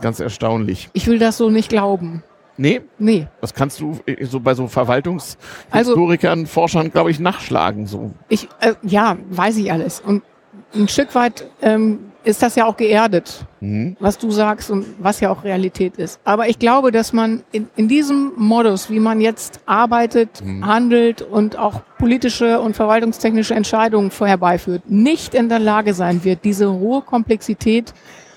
ganz 0.00 0.18
erstaunlich. 0.18 0.90
Ich 0.92 1.06
will 1.06 1.18
das 1.18 1.36
so 1.36 1.50
nicht 1.50 1.68
glauben. 1.68 2.22
Nee? 2.56 2.82
Nee. 2.98 3.26
Das 3.40 3.54
kannst 3.54 3.80
du 3.80 3.98
äh, 4.06 4.24
so 4.26 4.40
bei 4.40 4.54
so 4.54 4.66
Verwaltungshistorikern, 4.66 6.40
also, 6.40 6.46
Forschern, 6.46 6.90
glaube 6.90 7.10
ich, 7.10 7.18
nachschlagen. 7.18 7.86
So. 7.86 8.10
Ich, 8.28 8.48
äh, 8.60 8.74
ja, 8.82 9.16
weiß 9.30 9.56
ich 9.56 9.72
alles. 9.72 10.00
Und 10.00 10.22
ein 10.74 10.88
Stück 10.88 11.14
weit 11.14 11.48
ähm, 11.62 12.09
ist 12.22 12.42
das 12.42 12.54
ja 12.54 12.66
auch 12.66 12.76
geerdet, 12.76 13.46
mhm. 13.60 13.96
was 13.98 14.18
du 14.18 14.30
sagst 14.30 14.70
und 14.70 14.84
was 14.98 15.20
ja 15.20 15.30
auch 15.30 15.44
Realität 15.44 15.96
ist. 15.96 16.20
Aber 16.24 16.48
ich 16.48 16.58
glaube, 16.58 16.92
dass 16.92 17.12
man 17.12 17.42
in, 17.52 17.68
in 17.76 17.88
diesem 17.88 18.32
Modus, 18.36 18.90
wie 18.90 19.00
man 19.00 19.20
jetzt 19.20 19.60
arbeitet, 19.66 20.44
mhm. 20.44 20.66
handelt 20.66 21.22
und 21.22 21.56
auch 21.56 21.82
politische 21.98 22.60
und 22.60 22.76
verwaltungstechnische 22.76 23.54
Entscheidungen 23.54 24.10
herbeiführt, 24.10 24.82
nicht 24.90 25.34
in 25.34 25.48
der 25.48 25.58
Lage 25.58 25.94
sein 25.94 26.24
wird, 26.24 26.44
diese 26.44 26.72
hohe 26.72 27.02
Komplexität 27.02 27.94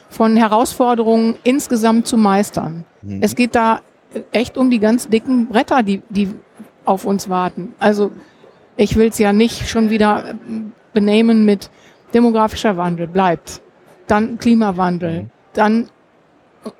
von 0.09 0.37
Herausforderungen 0.37 1.35
insgesamt 1.43 2.07
zu 2.07 2.17
meistern. 2.17 2.85
Mhm. 3.01 3.19
Es 3.21 3.35
geht 3.35 3.55
da 3.55 3.81
echt 4.31 4.57
um 4.57 4.69
die 4.69 4.79
ganz 4.79 5.09
dicken 5.09 5.47
Bretter, 5.47 5.83
die, 5.83 6.01
die 6.09 6.29
auf 6.85 7.05
uns 7.05 7.29
warten. 7.29 7.73
Also 7.79 8.11
ich 8.77 8.95
will 8.95 9.07
es 9.09 9.17
ja 9.17 9.33
nicht 9.33 9.67
schon 9.67 9.89
wieder 9.89 10.35
benehmen 10.93 11.45
mit 11.45 11.69
demografischer 12.13 12.77
Wandel 12.77 13.07
bleibt 13.07 13.61
dann 14.07 14.37
Klimawandel, 14.37 15.23
mhm. 15.23 15.29
dann 15.53 15.89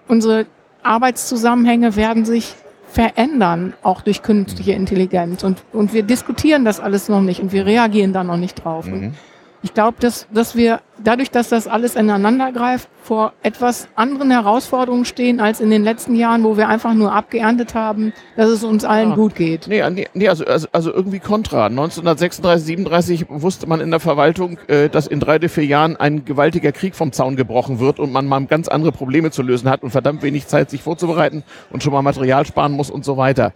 unsere 0.08 0.46
Arbeitszusammenhänge 0.84 1.96
werden 1.96 2.26
sich 2.26 2.56
verändern, 2.88 3.74
auch 3.82 4.02
durch 4.02 4.22
künstliche 4.22 4.72
mhm. 4.72 4.82
Intelligenz. 4.82 5.44
Und, 5.44 5.64
und 5.74 5.94
wir 5.94 6.04
diskutieren 6.04 6.64
das 6.64 6.80
alles 6.80 7.10
noch 7.10 7.22
nicht 7.22 7.40
und 7.42 7.52
wir 7.52 7.66
reagieren 7.66 8.14
da 8.14 8.24
noch 8.24 8.38
nicht 8.38 8.64
drauf. 8.64 8.86
Mhm. 8.86 9.16
Ich 9.64 9.74
glaube, 9.74 9.98
dass, 10.00 10.28
dass 10.32 10.56
wir 10.56 10.82
dadurch, 11.02 11.32
dass 11.32 11.50
das 11.50 11.68
alles 11.68 11.96
ineinander 11.96 12.52
greift, 12.52 12.90
vor 13.04 13.34
etwas 13.44 13.90
anderen 13.96 14.32
Herausforderungen 14.32 15.04
stehen 15.04 15.42
als 15.42 15.60
in 15.60 15.70
den 15.70 15.84
letzten 15.84 16.16
Jahren, 16.16 16.44
wo 16.44 16.56
wir 16.56 16.70
einfach 16.70 16.94
nur 16.94 17.14
abgeerntet 17.14 17.76
haben, 17.76 18.14
dass 18.38 18.50
es 18.50 18.64
uns 18.64 18.86
allen 18.86 19.10
ja. 19.10 19.16
gut 19.16 19.36
geht. 19.36 19.68
Nee, 19.68 19.84
nee 20.14 20.30
also, 20.30 20.46
also, 20.46 20.68
also 20.72 20.94
irgendwie 20.94 21.20
kontra. 21.20 21.66
1936, 21.66 22.66
37 22.66 23.26
wusste 23.30 23.68
man 23.68 23.82
in 23.82 23.92
der 23.92 24.00
Verwaltung, 24.00 24.58
äh, 24.68 24.88
dass 24.88 25.08
in 25.08 25.20
drei, 25.20 25.40
vier 25.50 25.66
Jahren 25.66 25.98
ein 25.98 26.24
gewaltiger 26.24 26.72
Krieg 26.72 26.96
vom 26.96 27.12
Zaun 27.12 27.36
gebrochen 27.36 27.80
wird 27.80 28.00
und 28.00 28.14
man 28.14 28.26
mal 28.26 28.46
ganz 28.46 28.70
andere 28.70 28.94
Probleme 28.94 29.32
zu 29.32 29.42
lösen 29.42 29.70
hat 29.70 29.84
und 29.84 29.90
verdammt 29.90 30.24
wenig 30.24 30.48
Zeit, 30.48 30.70
sich 30.70 30.82
vorzubereiten 30.82 31.44
und 31.72 31.84
schon 31.84 31.92
mal 31.92 32.02
Material 32.02 32.46
sparen 32.46 32.72
muss 32.72 32.90
und 32.90 33.04
so 33.04 33.18
weiter. 33.18 33.54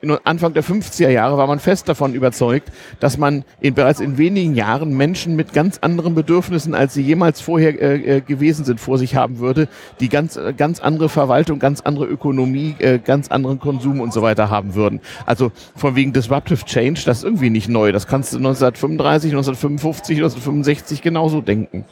In 0.00 0.16
Anfang 0.24 0.54
der 0.54 0.64
50er 0.64 1.10
Jahre 1.10 1.36
war 1.36 1.46
man 1.46 1.58
fest 1.58 1.88
davon 1.88 2.14
überzeugt, 2.14 2.70
dass 3.00 3.18
man 3.18 3.44
in, 3.60 3.74
bereits 3.74 4.00
in 4.00 4.16
wenigen 4.16 4.54
Jahren 4.54 4.96
Menschen 4.96 5.36
mit 5.36 5.52
ganz 5.52 5.78
anderen 5.78 6.14
Bedürfnissen, 6.14 6.74
als 6.76 6.94
sie 6.94 7.02
jemals 7.02 7.40
vorher 7.40 7.80
äh, 7.80 8.16
äh 8.16 8.20
gewesen 8.20 8.64
sind, 8.64 8.80
vor 8.80 8.98
sich 8.98 9.16
haben 9.16 9.38
würde, 9.38 9.68
die 10.00 10.08
ganz, 10.08 10.36
äh, 10.36 10.52
ganz 10.56 10.80
andere 10.80 11.08
Verwaltung, 11.08 11.58
ganz 11.58 11.80
andere 11.80 12.06
Ökonomie, 12.06 12.76
äh, 12.78 12.98
ganz 12.98 13.28
anderen 13.28 13.58
Konsum 13.58 14.00
und 14.00 14.12
so 14.12 14.22
weiter 14.22 14.50
haben 14.50 14.74
würden. 14.74 15.00
Also 15.24 15.52
von 15.74 15.96
wegen 15.96 16.12
Disruptive 16.12 16.64
Change, 16.64 17.02
das 17.06 17.18
ist 17.18 17.24
irgendwie 17.24 17.50
nicht 17.50 17.68
neu. 17.68 17.92
Das 17.92 18.06
kannst 18.06 18.32
du 18.32 18.38
1935, 18.38 19.32
1955, 19.32 20.18
1965 20.18 21.02
genauso 21.02 21.40
denken. 21.40 21.84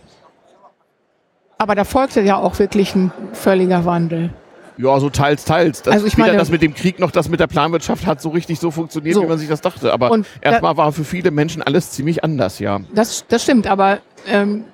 Aber 1.58 1.74
da 1.74 1.84
folgte 1.84 2.20
ja 2.20 2.36
auch 2.36 2.58
wirklich 2.58 2.94
ein 2.94 3.12
völliger 3.32 3.84
Wandel. 3.84 4.30
Ja, 4.76 4.98
so 4.98 5.08
teils, 5.08 5.44
teils. 5.44 5.82
Das, 5.82 5.94
also 5.94 6.06
ich 6.06 6.16
weder 6.16 6.28
meine, 6.28 6.38
das 6.38 6.50
mit 6.50 6.62
dem 6.62 6.74
Krieg 6.74 6.98
noch 6.98 7.10
das 7.10 7.28
mit 7.28 7.38
der 7.38 7.46
Planwirtschaft 7.46 8.06
hat 8.06 8.20
so 8.20 8.30
richtig 8.30 8.58
so 8.58 8.70
funktioniert, 8.70 9.14
so. 9.14 9.22
wie 9.22 9.26
man 9.26 9.38
sich 9.38 9.48
das 9.48 9.60
dachte. 9.60 9.92
Aber 9.92 10.18
erstmal 10.40 10.76
war 10.76 10.92
für 10.92 11.04
viele 11.04 11.30
Menschen 11.30 11.62
alles 11.62 11.90
ziemlich 11.92 12.24
anders, 12.24 12.58
ja. 12.58 12.80
Das, 12.92 13.24
das 13.28 13.44
stimmt, 13.44 13.66
aber 13.66 13.98
ähm, 14.26 14.64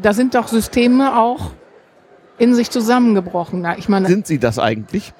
da 0.00 0.12
sind 0.12 0.34
doch 0.34 0.48
Systeme 0.48 1.18
auch 1.18 1.50
in 2.38 2.54
sich 2.54 2.70
zusammengebrochen. 2.70 3.66
Ich 3.78 3.88
meine, 3.88 4.06
Sind 4.06 4.26
sie 4.26 4.38
das 4.38 4.58
eigentlich? 4.58 5.12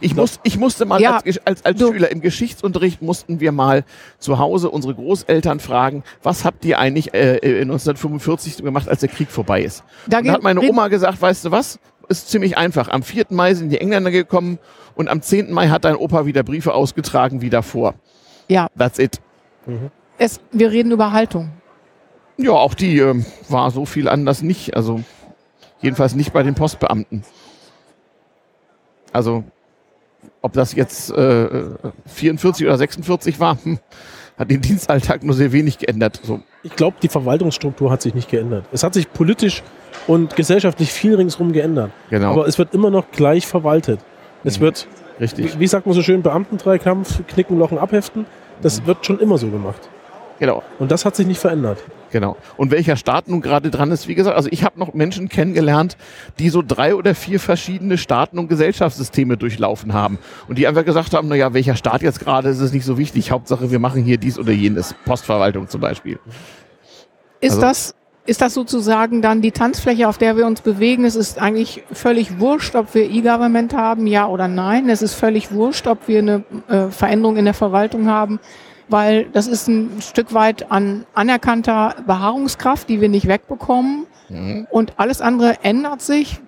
Ich, 0.00 0.14
muss, 0.14 0.40
ich 0.44 0.56
musste 0.56 0.86
mal 0.86 1.00
ja, 1.00 1.18
als, 1.18 1.46
als, 1.46 1.64
als 1.64 1.78
Schüler 1.80 2.10
im 2.10 2.20
Geschichtsunterricht 2.20 3.02
mussten 3.02 3.40
wir 3.40 3.52
mal 3.52 3.84
zu 4.18 4.38
Hause 4.38 4.70
unsere 4.70 4.94
Großeltern 4.94 5.60
fragen, 5.60 6.04
was 6.22 6.44
habt 6.44 6.64
ihr 6.64 6.78
eigentlich 6.78 7.12
äh, 7.12 7.38
1945 7.62 8.58
gemacht, 8.58 8.88
als 8.88 9.00
der 9.00 9.08
Krieg 9.08 9.30
vorbei 9.30 9.62
ist? 9.62 9.84
Da, 10.06 10.22
da 10.22 10.32
hat 10.32 10.42
meine 10.42 10.60
Oma 10.62 10.88
gesagt, 10.88 11.20
weißt 11.20 11.46
du 11.46 11.50
was? 11.50 11.78
Ist 12.08 12.30
ziemlich 12.30 12.56
einfach. 12.56 12.88
Am 12.88 13.02
4. 13.02 13.26
Mai 13.30 13.54
sind 13.54 13.70
die 13.70 13.80
Engländer 13.80 14.10
gekommen 14.10 14.58
und 14.94 15.08
am 15.08 15.22
10. 15.22 15.52
Mai 15.52 15.68
hat 15.68 15.84
dein 15.84 15.96
Opa 15.96 16.26
wieder 16.26 16.42
Briefe 16.42 16.72
ausgetragen 16.72 17.40
wie 17.40 17.50
davor. 17.50 17.94
Ja. 18.48 18.68
That's 18.78 18.98
it. 18.98 19.20
Mhm. 19.66 19.90
Es, 20.18 20.40
wir 20.52 20.70
reden 20.70 20.92
über 20.92 21.12
Haltung. 21.12 21.50
Ja, 22.36 22.52
auch 22.52 22.74
die 22.74 22.98
äh, 22.98 23.24
war 23.48 23.70
so 23.70 23.86
viel 23.86 24.08
anders 24.08 24.42
nicht. 24.42 24.76
Also 24.76 25.00
Jedenfalls 25.84 26.14
nicht 26.14 26.32
bei 26.32 26.42
den 26.42 26.54
Postbeamten. 26.54 27.24
Also, 29.12 29.44
ob 30.40 30.54
das 30.54 30.74
jetzt 30.74 31.10
äh, 31.10 31.66
44 32.06 32.66
oder 32.66 32.78
46 32.78 33.38
war, 33.38 33.58
hm, 33.62 33.78
hat 34.38 34.50
den 34.50 34.62
Dienstalltag 34.62 35.22
nur 35.22 35.34
sehr 35.34 35.52
wenig 35.52 35.76
geändert. 35.76 36.20
So. 36.22 36.40
Ich 36.62 36.74
glaube, 36.74 36.96
die 37.02 37.08
Verwaltungsstruktur 37.08 37.90
hat 37.90 38.00
sich 38.00 38.14
nicht 38.14 38.30
geändert. 38.30 38.64
Es 38.72 38.82
hat 38.82 38.94
sich 38.94 39.12
politisch 39.12 39.62
und 40.06 40.34
gesellschaftlich 40.36 40.90
viel 40.90 41.16
ringsherum 41.16 41.52
geändert. 41.52 41.90
Genau. 42.08 42.32
Aber 42.32 42.48
es 42.48 42.56
wird 42.56 42.72
immer 42.72 42.88
noch 42.88 43.10
gleich 43.10 43.46
verwaltet. 43.46 44.00
Es 44.42 44.58
mhm. 44.58 44.62
wird, 44.62 44.88
Richtig. 45.20 45.58
wie 45.60 45.66
sagt 45.66 45.84
man 45.84 45.94
so 45.94 46.02
schön, 46.02 46.22
Beamtendreikampf, 46.22 47.26
Knicken, 47.26 47.58
Lochen, 47.58 47.76
Abheften. 47.76 48.24
Das 48.62 48.80
mhm. 48.80 48.86
wird 48.86 49.04
schon 49.04 49.20
immer 49.20 49.36
so 49.36 49.48
gemacht. 49.48 49.90
Genau. 50.38 50.62
Und 50.78 50.90
das 50.90 51.04
hat 51.04 51.16
sich 51.16 51.26
nicht 51.26 51.40
verändert. 51.40 51.78
Genau. 52.10 52.36
Und 52.56 52.70
welcher 52.70 52.96
Staat 52.96 53.28
nun 53.28 53.40
gerade 53.40 53.70
dran 53.70 53.90
ist, 53.90 54.06
wie 54.06 54.14
gesagt, 54.14 54.36
also 54.36 54.48
ich 54.52 54.64
habe 54.64 54.78
noch 54.78 54.94
Menschen 54.94 55.28
kennengelernt, 55.28 55.96
die 56.38 56.48
so 56.48 56.62
drei 56.62 56.94
oder 56.94 57.14
vier 57.14 57.40
verschiedene 57.40 57.98
Staaten 57.98 58.38
und 58.38 58.48
Gesellschaftssysteme 58.48 59.36
durchlaufen 59.36 59.92
haben. 59.92 60.18
Und 60.48 60.58
die 60.58 60.66
einfach 60.66 60.84
gesagt 60.84 61.14
haben, 61.14 61.28
naja, 61.28 61.54
welcher 61.54 61.76
Staat 61.76 62.02
jetzt 62.02 62.20
gerade 62.20 62.48
ist 62.48 62.60
es 62.60 62.72
nicht 62.72 62.84
so 62.84 62.98
wichtig. 62.98 63.30
Hauptsache, 63.30 63.70
wir 63.70 63.78
machen 63.78 64.02
hier 64.04 64.18
dies 64.18 64.38
oder 64.38 64.52
jenes. 64.52 64.94
Postverwaltung 65.04 65.68
zum 65.68 65.80
Beispiel. 65.80 66.18
Ist 67.40 67.54
also, 67.54 67.60
das 67.62 67.94
ist 68.26 68.40
das 68.40 68.54
sozusagen 68.54 69.20
dann 69.20 69.42
die 69.42 69.52
Tanzfläche, 69.52 70.08
auf 70.08 70.16
der 70.16 70.36
wir 70.36 70.46
uns 70.46 70.62
bewegen? 70.62 71.04
Es 71.04 71.16
ist 71.16 71.38
eigentlich 71.38 71.82
völlig 71.92 72.38
wurscht, 72.38 72.74
ob 72.74 72.94
wir 72.94 73.10
E-Government 73.10 73.74
haben, 73.74 74.06
ja 74.06 74.26
oder 74.28 74.48
nein. 74.48 74.88
Es 74.88 75.02
ist 75.02 75.14
völlig 75.14 75.52
wurscht, 75.52 75.86
ob 75.86 76.08
wir 76.08 76.20
eine 76.20 76.44
äh, 76.68 76.88
Veränderung 76.90 77.36
in 77.36 77.44
der 77.44 77.54
Verwaltung 77.54 78.08
haben 78.08 78.40
weil 78.88 79.24
das 79.32 79.46
ist 79.46 79.68
ein 79.68 80.00
Stück 80.00 80.34
weit 80.34 80.70
an 80.70 81.06
anerkannter 81.14 81.96
Beharrungskraft, 82.06 82.88
die 82.88 83.00
wir 83.00 83.08
nicht 83.08 83.28
wegbekommen. 83.28 84.06
Mhm. 84.28 84.66
Und 84.70 84.94
alles 84.96 85.20
andere 85.20 85.62
ändert 85.62 86.02
sich, 86.02 86.40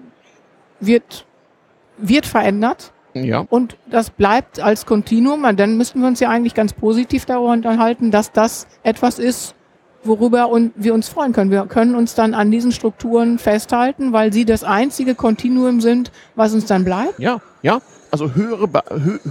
wird, 0.81 1.27
wird 1.99 2.27
verändert. 2.27 2.93
Ja. 3.15 3.47
Und 3.49 3.77
das 3.91 4.11
bleibt 4.11 4.61
als 4.61 4.85
Kontinuum. 4.85 5.45
Und 5.45 5.59
dann 5.59 5.77
müssten 5.77 6.01
wir 6.01 6.09
uns 6.09 6.21
ja 6.21 6.29
eigentlich 6.29 6.55
ganz 6.55 6.73
positiv 6.73 7.25
darüber 7.25 7.53
unterhalten, 7.53 8.11
dass 8.11 8.33
das 8.33 8.67
etwas 8.83 9.19
ist, 9.19 9.55
worüber 10.05 10.49
wir 10.77 10.95
uns 10.95 11.09
freuen 11.09 11.33
können. 11.33 11.51
Wir 11.51 11.67
können 11.67 11.95
uns 11.95 12.15
dann 12.15 12.35
an 12.35 12.51
diesen 12.51 12.73
Strukturen 12.73 13.39
festhalten, 13.39 14.13
weil 14.13 14.33
sie 14.33 14.45
das 14.45 14.65
einzige 14.65 15.15
Kontinuum 15.15 15.81
sind, 15.81 16.13
was 16.35 16.53
uns 16.55 16.67
dann 16.67 16.85
bleibt. 16.85 17.19
Ja, 17.19 17.41
ja. 17.63 17.81
Also 18.11 18.35
höhere, 18.35 18.69
Be 18.69 18.83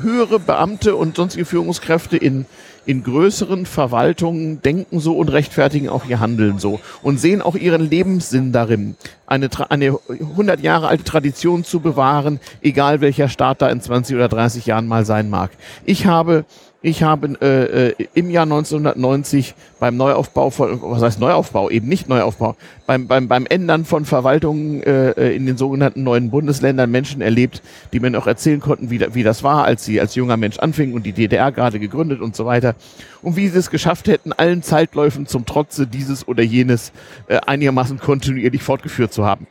höhere 0.01 0.39
Beamte 0.39 0.95
und 0.95 1.15
sonstige 1.15 1.45
Führungskräfte 1.45 2.17
in 2.17 2.45
in 2.85 3.03
größeren 3.03 3.65
Verwaltungen 3.65 4.61
denken 4.61 4.99
so 4.99 5.17
und 5.17 5.29
rechtfertigen 5.29 5.89
auch 5.89 6.05
ihr 6.05 6.19
Handeln 6.19 6.59
so 6.59 6.79
und 7.01 7.19
sehen 7.19 7.41
auch 7.41 7.55
ihren 7.55 7.89
Lebenssinn 7.89 8.51
darin. 8.51 8.95
Eine, 9.27 9.49
eine 9.69 9.97
100 10.09 10.59
Jahre 10.61 10.87
alte 10.87 11.03
Tradition 11.03 11.63
zu 11.63 11.79
bewahren, 11.79 12.39
egal 12.61 13.01
welcher 13.01 13.29
Staat 13.29 13.61
da 13.61 13.69
in 13.69 13.81
20 13.81 14.15
oder 14.15 14.27
30 14.27 14.65
Jahren 14.65 14.87
mal 14.87 15.05
sein 15.05 15.29
mag. 15.29 15.51
Ich 15.85 16.05
habe 16.05 16.45
ich 16.85 17.01
habe 17.01 17.29
äh, 17.41 17.87
äh, 17.87 18.07
im 18.13 18.29
Jahr 18.29 18.43
1990 18.43 19.55
beim 19.79 19.97
Neuaufbau 19.97 20.51
von, 20.51 20.79
was 20.83 21.01
heißt 21.01 21.19
Neuaufbau, 21.19 21.71
eben 21.71 21.87
nicht 21.87 22.07
Neuaufbau, 22.07 22.55
beim, 22.85 23.07
beim, 23.07 23.27
beim 23.27 23.47
Ändern 23.47 23.85
von 23.85 24.05
Verwaltungen 24.05 24.83
äh, 24.83 25.09
äh, 25.13 25.35
in 25.35 25.47
den 25.47 25.57
sogenannten 25.57 26.03
neuen 26.03 26.29
Bundesländern 26.29 26.91
Menschen 26.91 27.21
erlebt, 27.21 27.63
die 27.91 27.99
mir 27.99 28.11
noch 28.11 28.27
erzählen 28.27 28.59
konnten, 28.59 28.91
wie, 28.91 29.03
wie 29.15 29.23
das 29.23 29.41
war, 29.41 29.63
als 29.63 29.83
sie 29.83 29.99
als 29.99 30.13
junger 30.13 30.37
Mensch 30.37 30.59
anfingen 30.59 30.93
und 30.93 31.07
die 31.07 31.13
DDR 31.13 31.51
gerade 31.51 31.79
gegründet 31.79 32.21
und 32.21 32.35
so 32.35 32.45
weiter. 32.45 32.75
Und 33.23 33.35
wie 33.35 33.47
sie 33.47 33.57
es 33.57 33.71
geschafft 33.71 34.07
hätten, 34.07 34.31
allen 34.31 34.61
Zeitläufen 34.61 35.25
zum 35.25 35.47
Trotze 35.47 35.87
dieses 35.87 36.27
oder 36.27 36.43
jenes 36.43 36.91
äh, 37.27 37.37
einigermaßen 37.37 37.97
kontinuierlich 37.97 38.61
fortgeführt 38.61 39.11
zu 39.15 39.25
haben. 39.25 39.47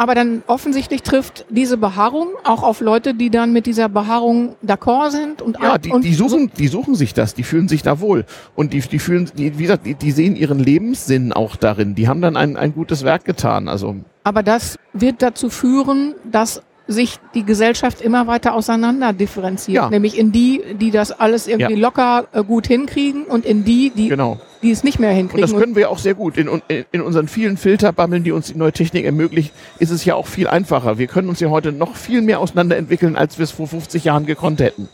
Aber 0.00 0.14
dann 0.14 0.44
offensichtlich 0.46 1.02
trifft 1.02 1.44
diese 1.50 1.76
Beharrung 1.76 2.28
auch 2.44 2.62
auf 2.62 2.80
Leute, 2.80 3.14
die 3.14 3.30
dann 3.30 3.52
mit 3.52 3.66
dieser 3.66 3.88
Beharrung 3.88 4.54
d'accord 4.64 5.10
sind 5.10 5.42
und 5.42 5.58
Ja, 5.60 5.76
die, 5.76 5.90
und 5.90 6.04
die 6.04 6.14
suchen, 6.14 6.52
die 6.56 6.68
suchen 6.68 6.94
sich 6.94 7.14
das, 7.14 7.34
die 7.34 7.42
fühlen 7.42 7.66
sich 7.66 7.82
da 7.82 7.98
wohl. 7.98 8.24
Und 8.54 8.72
die, 8.74 8.78
die 8.78 9.00
fühlen, 9.00 9.28
die, 9.36 9.58
wie 9.58 9.62
gesagt, 9.62 9.86
die, 9.86 9.96
die 9.96 10.12
sehen 10.12 10.36
ihren 10.36 10.60
Lebenssinn 10.60 11.32
auch 11.32 11.56
darin. 11.56 11.96
Die 11.96 12.06
haben 12.06 12.20
dann 12.20 12.36
ein, 12.36 12.56
ein 12.56 12.74
gutes 12.74 13.02
Werk 13.02 13.24
getan. 13.24 13.68
Also, 13.68 13.96
Aber 14.22 14.44
das 14.44 14.78
wird 14.92 15.20
dazu 15.20 15.50
führen, 15.50 16.14
dass 16.30 16.62
sich 16.90 17.18
die 17.34 17.44
Gesellschaft 17.44 18.00
immer 18.00 18.26
weiter 18.26 18.54
auseinander 18.54 19.12
differenziert. 19.12 19.74
Ja. 19.76 19.90
Nämlich 19.90 20.16
in 20.18 20.32
die, 20.32 20.62
die 20.80 20.90
das 20.90 21.12
alles 21.12 21.46
irgendwie 21.46 21.74
Ja. 21.74 21.78
locker 21.78 22.26
äh, 22.32 22.42
gut 22.42 22.66
hinkriegen 22.66 23.24
und 23.24 23.44
in 23.44 23.64
die, 23.64 23.90
die, 23.90 24.08
genau. 24.08 24.40
die 24.62 24.70
es 24.70 24.82
nicht 24.84 24.98
mehr 24.98 25.10
Und 25.10 25.16
hinkriegen. 25.16 25.42
das 25.42 25.54
können 25.54 25.76
wir 25.76 25.90
auch 25.90 25.98
sehr 25.98 26.14
gut. 26.14 26.38
In, 26.38 26.48
in, 26.68 26.84
in 26.90 27.00
unseren 27.02 27.28
vielen 27.28 27.58
Filterbammeln, 27.58 28.24
die 28.24 28.32
uns 28.32 28.46
die 28.46 28.56
neue 28.56 28.72
Technik 28.72 29.04
ermöglicht, 29.04 29.52
ist 29.78 29.90
es 29.90 30.04
ja 30.06 30.14
auch 30.14 30.26
viel 30.26 30.48
einfacher. 30.48 30.96
Wir 30.98 31.06
können 31.08 31.28
uns 31.28 31.40
ja 31.40 31.50
heute 31.50 31.72
noch 31.72 31.94
viel 31.94 32.22
mehr 32.22 32.40
auseinanderentwickeln, 32.40 33.16
als 33.16 33.38
wir 33.38 33.44
es 33.44 33.50
vor 33.50 33.66
50 33.68 34.04
Jahren 34.04 34.24
gekonnt 34.24 34.60
hätten. 34.60 34.88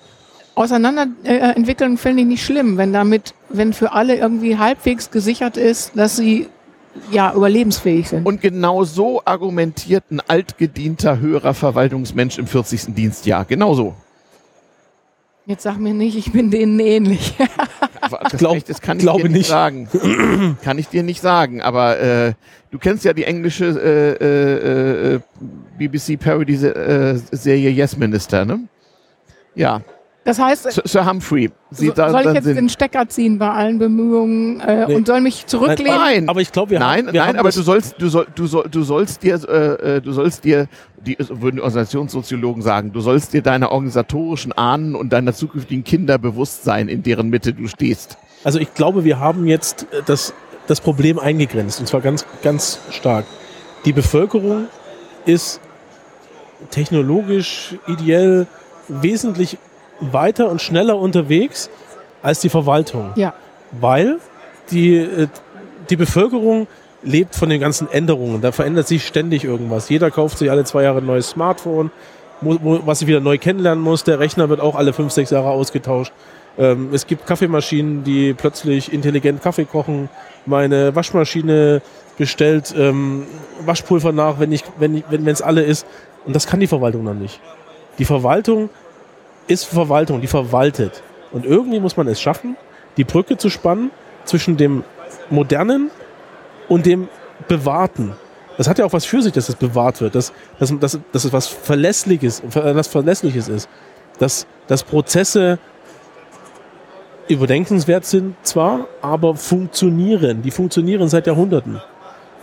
auseinander 0.57 1.07
äh, 1.25 1.37
entwickeln 1.55 1.97
finde 1.97 2.23
ich 2.23 2.29
nicht 2.29 2.45
schlimm, 2.45 2.77
wenn 2.77 2.93
damit, 2.93 3.35
wenn 3.51 3.73
für 3.73 3.93
alle 3.93 4.17
irgendwie 4.17 4.59
halbwegs 4.59 5.11
gesichert 5.13 5.57
ist, 5.57 5.93
dass 5.97 6.17
sie 6.17 6.49
ja 7.11 7.33
überlebensfähig 7.35 8.09
sind. 8.09 8.27
Und 8.27 8.41
genau 8.41 8.85
so 8.85 9.23
argumentiert 9.25 10.05
ein 10.11 10.21
altgedienter 10.21 11.19
höherer 11.19 11.55
Verwaltungsmensch 11.55 12.39
im 12.39 12.47
40. 12.47 12.95
Dienstjahr. 12.95 13.45
Genau 13.45 13.75
so. 13.75 13.95
Jetzt 15.47 15.63
sag 15.65 15.79
mir 15.79 15.93
nicht, 15.93 16.17
ich 16.17 16.33
bin 16.33 16.51
denen 16.51 16.79
ähnlich. 16.81 17.35
Das, 18.31 18.39
Glaub- 18.39 18.63
das 18.65 18.81
kann 18.83 18.99
ich 18.99 19.03
glaube 19.03 19.23
dir 19.23 19.29
nicht, 19.31 19.39
nicht. 19.39 19.49
sagen. 19.49 19.89
kann 20.63 20.79
ich 20.79 20.89
dir 20.89 21.03
nicht 21.03 21.21
sagen. 21.23 21.63
Aber 21.63 21.99
äh, 21.99 22.35
du 22.71 22.79
kennst 22.79 23.05
ja 23.05 23.15
die 23.15 23.25
englische 23.25 23.65
äh, 23.65 24.25
äh, 24.25 25.15
äh, 25.15 25.21
BBC 25.79 26.21
Parody 26.21 26.55
äh, 26.55 27.19
Serie 27.33 27.71
Yes 27.71 27.97
Minister, 27.97 28.45
ne? 28.45 28.61
Ja, 29.55 29.81
Das 30.25 30.39
heißt, 30.39 30.81
Sir, 30.89 31.07
Humphrey. 31.07 31.51
Sie 31.71 31.89
so, 31.89 31.93
da, 31.93 32.11
soll 32.11 32.23
ich 32.23 32.33
jetzt 32.33 32.45
sind. 32.45 32.57
den 32.57 32.69
Stecker 32.71 33.07
ziehen 33.09 33.39
bei 33.39 33.51
allen 33.51 33.79
Bemühungen 33.79 34.59
äh, 34.61 34.87
Nee. 34.87 34.95
und 34.95 35.07
soll 35.07 35.21
mich 35.21 35.45
zurücklehnen? 35.47 35.97
Nein, 35.99 36.29
Aber 36.31 36.41
ich 36.41 36.51
glaube, 36.51 36.71
wir 36.71 36.79
nein, 36.79 37.07
haben, 37.07 37.13
wir 37.13 37.21
nein, 37.21 37.29
haben 37.31 37.39
aber 37.41 37.51
du 37.51 37.61
sollst, 37.63 37.97
du 37.99 38.09
soll, 38.09 38.27
du 38.35 38.47
soll, 38.47 38.67
du 38.71 38.83
sollst 38.83 39.23
dir, 39.23 39.39
äh, 39.47 39.97
äh, 39.97 40.01
du 40.01 40.13
sollst 40.13 40.45
dir, 40.45 40.67
die 41.05 41.19
würden 41.19 41.57
die 41.57 41.63
Organisationssoziologen 41.63 42.63
sagen, 42.63 42.93
du 42.93 43.01
sollst 43.01 43.35
dir 43.35 43.43
deiner 43.43 43.71
organisatorischen 43.71 44.53
Ahnen 44.53 44.95
und 44.95 45.13
deiner 45.13 45.35
zukünftigen 45.35 45.85
Kinder 45.85 46.17
bewusst 46.17 46.65
sein, 46.65 46.89
in 46.89 47.03
deren 47.03 47.29
Mitte 47.29 47.53
du 47.53 47.69
stehst. 47.69 48.17
Also 48.45 48.59
ich 48.59 48.73
glaube, 48.73 49.05
wir 49.05 49.21
haben 49.21 49.47
jetzt 49.47 49.87
äh, 49.93 50.01
das, 50.07 50.33
das 50.67 50.81
Problem 50.81 51.19
eingegrenzt 51.19 51.81
und 51.81 51.87
zwar 51.87 52.01
ganz, 52.01 52.25
ganz 52.43 52.79
stark. 52.91 53.27
Die 53.85 53.93
Bevölkerung 53.93 54.69
ist 55.27 55.61
technologisch, 56.71 57.75
ideell 57.87 58.47
wesentlich 58.89 59.59
weiter 60.13 60.51
und 60.51 60.61
schneller 60.61 60.99
unterwegs 60.99 61.71
als 62.23 62.41
die 62.41 62.49
Verwaltung, 62.49 63.13
Ja. 63.17 63.35
weil 63.73 64.19
die, 64.71 64.97
äh, 64.97 65.29
die 65.91 65.97
Bevölkerung 65.97 66.67
lebt 67.03 67.35
von 67.35 67.51
den 67.51 67.61
ganzen 67.61 67.91
Änderungen. 67.91 68.41
Da 68.41 68.51
verändert 68.53 68.89
sich 68.89 69.07
ständig 69.07 69.45
irgendwas. 69.45 69.89
Jeder 69.91 70.11
kauft 70.11 70.39
sich 70.39 70.51
alle 70.51 70.65
zwei 70.65 70.85
Jahre 70.85 70.99
ein 70.99 71.07
neues 71.07 71.29
Smartphone, 71.31 71.91
was 72.41 73.03
ich 73.03 73.07
wieder 73.09 73.21
neu 73.21 73.37
kennenlernen 73.39 73.83
muss. 73.85 74.05
Der 74.05 74.19
Rechner 74.19 74.49
wird 74.49 74.61
auch 74.61 74.75
alle 74.75 74.93
fünf, 74.93 75.13
sechs 75.13 75.31
Jahre 75.31 75.51
ausgetauscht. 75.51 76.13
Ähm, 76.57 76.91
es 76.93 77.07
gibt 77.07 77.27
Kaffeemaschinen, 77.27 78.05
die 78.05 78.33
plötzlich 78.33 78.93
intelligent 78.93 79.43
Kaffee 79.43 79.65
kochen. 79.65 80.09
Meine 80.47 80.95
Waschmaschine 80.95 81.83
bestellt 82.17 82.73
ähm, 82.77 83.27
Waschpulver 83.65 84.13
nach, 84.13 84.39
wenn 84.39 84.53
ich, 84.53 84.63
wenn 84.79 85.03
wenn 85.11 85.27
es 85.27 85.43
alle 85.43 85.63
ist. 85.63 85.87
Und 86.25 86.35
das 86.35 86.47
kann 86.47 86.61
die 86.61 86.67
Verwaltung 86.69 87.05
dann 87.05 87.19
nicht. 87.19 87.41
Die 87.99 88.05
Verwaltung 88.05 88.71
ist 89.47 89.65
Verwaltung, 89.65 90.21
die 90.21 90.27
verwaltet. 90.27 91.03
Und 91.33 91.45
irgendwie 91.45 91.81
muss 91.81 91.97
man 91.97 92.07
es 92.09 92.21
schaffen, 92.21 92.57
die 92.97 93.05
Brücke 93.05 93.37
zu 93.37 93.51
spannen 93.51 93.91
zwischen 94.25 94.57
dem 94.57 94.85
Modernen 95.31 95.91
und 96.69 96.87
dem 96.87 97.09
Bewahrten. 97.49 98.15
Das 98.57 98.69
hat 98.69 98.79
ja 98.79 98.85
auch 98.85 98.93
was 98.93 99.05
für 99.05 99.21
sich, 99.21 99.33
dass 99.33 99.49
es 99.49 99.57
bewahrt 99.57 100.01
wird, 100.01 100.15
dass, 100.15 100.33
dass, 100.59 100.73
dass, 100.79 100.99
dass 101.13 101.25
es 101.25 101.33
was 101.33 101.49
Verlässliches, 101.49 102.43
was 102.53 102.87
Verlässliches 102.87 103.49
ist. 103.49 103.69
Dass, 104.19 104.47
dass 104.69 104.85
Prozesse 104.85 105.59
überdenkenswert 107.29 108.05
sind 108.05 108.37
zwar, 108.43 108.87
aber 109.03 109.35
funktionieren. 109.35 110.43
Die 110.43 110.53
funktionieren 110.53 111.09
seit 111.09 111.27
Jahrhunderten. 111.27 111.81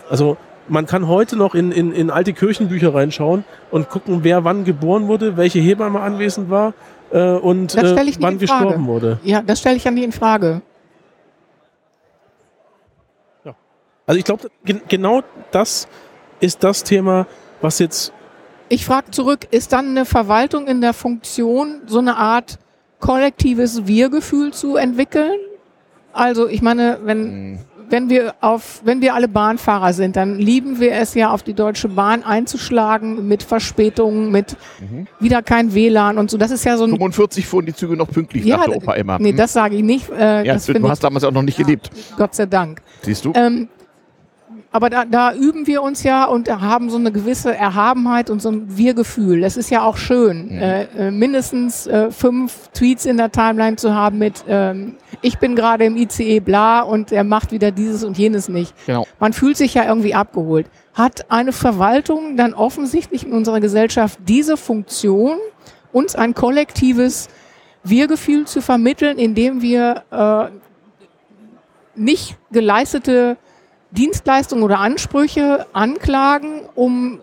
Also 0.09 0.37
man 0.67 0.85
kann 0.85 1.07
heute 1.07 1.35
noch 1.35 1.55
in, 1.55 1.71
in, 1.71 1.91
in 1.91 2.09
alte 2.09 2.33
Kirchenbücher 2.33 2.93
reinschauen 2.93 3.43
und 3.71 3.89
gucken, 3.89 4.23
wer 4.23 4.43
wann 4.43 4.63
geboren 4.63 5.07
wurde, 5.07 5.37
welche 5.37 5.59
Hebamme 5.59 5.99
anwesend 5.99 6.49
war 6.49 6.73
äh, 7.11 7.33
und 7.33 7.75
äh, 7.75 8.15
wann 8.19 8.37
gestorben 8.37 8.87
wurde. 8.87 9.19
Ja, 9.23 9.41
das 9.41 9.59
stelle 9.59 9.75
ich 9.75 9.83
ja 9.83 9.91
nicht 9.91 10.03
in 10.03 10.11
Frage. 10.11 10.61
Also 14.07 14.19
ich 14.19 14.25
glaube, 14.25 14.49
gen 14.65 14.81
genau 14.89 15.21
das 15.51 15.87
ist 16.41 16.63
das 16.63 16.83
Thema, 16.83 17.27
was 17.61 17.79
jetzt 17.79 18.11
Ich 18.67 18.83
frage 18.85 19.11
zurück, 19.11 19.47
ist 19.51 19.71
dann 19.71 19.89
eine 19.89 20.05
Verwaltung 20.05 20.67
in 20.67 20.81
der 20.81 20.93
Funktion, 20.93 21.83
so 21.85 21.99
eine 21.99 22.17
Art 22.17 22.59
kollektives 22.99 23.87
Wir-Gefühl 23.87 24.51
zu 24.51 24.75
entwickeln? 24.75 25.39
Also 26.13 26.47
ich 26.47 26.61
meine, 26.61 26.99
wenn, 27.03 27.59
wenn 27.91 28.09
wir 28.09 28.33
auf, 28.41 28.81
wenn 28.83 29.01
wir 29.01 29.13
alle 29.13 29.27
Bahnfahrer 29.27 29.93
sind, 29.93 30.15
dann 30.15 30.37
lieben 30.37 30.79
wir 30.79 30.93
es 30.93 31.13
ja, 31.13 31.31
auf 31.31 31.43
die 31.43 31.53
Deutsche 31.53 31.87
Bahn 31.89 32.23
einzuschlagen 32.23 33.27
mit 33.27 33.43
Verspätungen, 33.43 34.31
mit 34.31 34.55
wieder 35.19 35.41
kein 35.41 35.73
WLAN 35.73 36.17
und 36.17 36.31
so. 36.31 36.37
Das 36.37 36.51
ist 36.51 36.63
ja 36.63 36.77
so 36.77 36.85
ein 36.85 36.89
45 36.91 37.45
fuhren 37.45 37.65
die 37.65 37.73
Züge 37.75 37.95
noch 37.97 38.09
pünktlich, 38.09 38.45
Ja, 38.45 38.57
sagte 38.57 38.75
Opa 38.75 38.93
immer. 38.93 39.19
Nee, 39.19 39.29
Hm? 39.31 39.37
das 39.37 39.53
sage 39.53 39.75
ich 39.75 39.83
nicht. 39.83 40.09
Äh, 40.09 40.45
ja, 40.45 40.53
das 40.53 40.65
du 40.65 40.73
finde 40.73 40.87
ich, 40.87 40.91
hast 40.91 41.03
damals 41.03 41.23
auch 41.23 41.31
noch 41.31 41.43
nicht 41.43 41.57
gelebt. 41.57 41.89
Gott 42.17 42.33
sei 42.35 42.45
Dank. 42.45 42.81
Siehst 43.03 43.25
du? 43.25 43.33
Ähm, 43.35 43.67
aber 44.73 44.89
da, 44.89 45.03
da 45.03 45.33
üben 45.33 45.67
wir 45.67 45.81
uns 45.83 46.03
ja 46.03 46.25
und 46.25 46.49
haben 46.49 46.89
so 46.89 46.97
eine 46.97 47.11
gewisse 47.11 47.53
Erhabenheit 47.53 48.29
und 48.29 48.41
so 48.41 48.49
ein 48.49 48.77
Wir-Gefühl. 48.77 49.41
Das 49.41 49.57
ist 49.57 49.69
ja 49.69 49.83
auch 49.83 49.97
schön, 49.97 50.49
äh, 50.49 50.83
äh, 50.97 51.11
mindestens 51.11 51.87
äh, 51.87 52.09
fünf 52.09 52.69
Tweets 52.73 53.05
in 53.05 53.17
der 53.17 53.31
Timeline 53.31 53.75
zu 53.75 53.93
haben 53.93 54.17
mit 54.17 54.45
ähm, 54.47 54.95
ich 55.21 55.39
bin 55.39 55.55
gerade 55.55 55.83
im 55.83 55.97
ICE 55.97 56.39
bla 56.39 56.81
und 56.81 57.11
er 57.11 57.25
macht 57.25 57.51
wieder 57.51 57.71
dieses 57.71 58.05
und 58.05 58.17
jenes 58.17 58.47
nicht. 58.47 58.73
Genau. 58.85 59.05
Man 59.19 59.33
fühlt 59.33 59.57
sich 59.57 59.73
ja 59.73 59.85
irgendwie 59.85 60.13
abgeholt. 60.13 60.67
Hat 60.93 61.29
eine 61.29 61.51
Verwaltung 61.51 62.37
dann 62.37 62.53
offensichtlich 62.53 63.25
in 63.25 63.33
unserer 63.33 63.59
Gesellschaft 63.59 64.19
diese 64.25 64.55
Funktion, 64.55 65.37
uns 65.91 66.15
ein 66.15 66.33
kollektives 66.33 67.27
Wir-Gefühl 67.83 68.45
zu 68.45 68.61
vermitteln, 68.61 69.17
indem 69.17 69.61
wir 69.61 70.03
äh, 70.11 71.99
nicht 71.99 72.37
geleistete 72.51 73.35
Dienstleistungen 73.91 74.63
oder 74.63 74.79
Ansprüche 74.79 75.67
anklagen, 75.73 76.61
um 76.75 77.19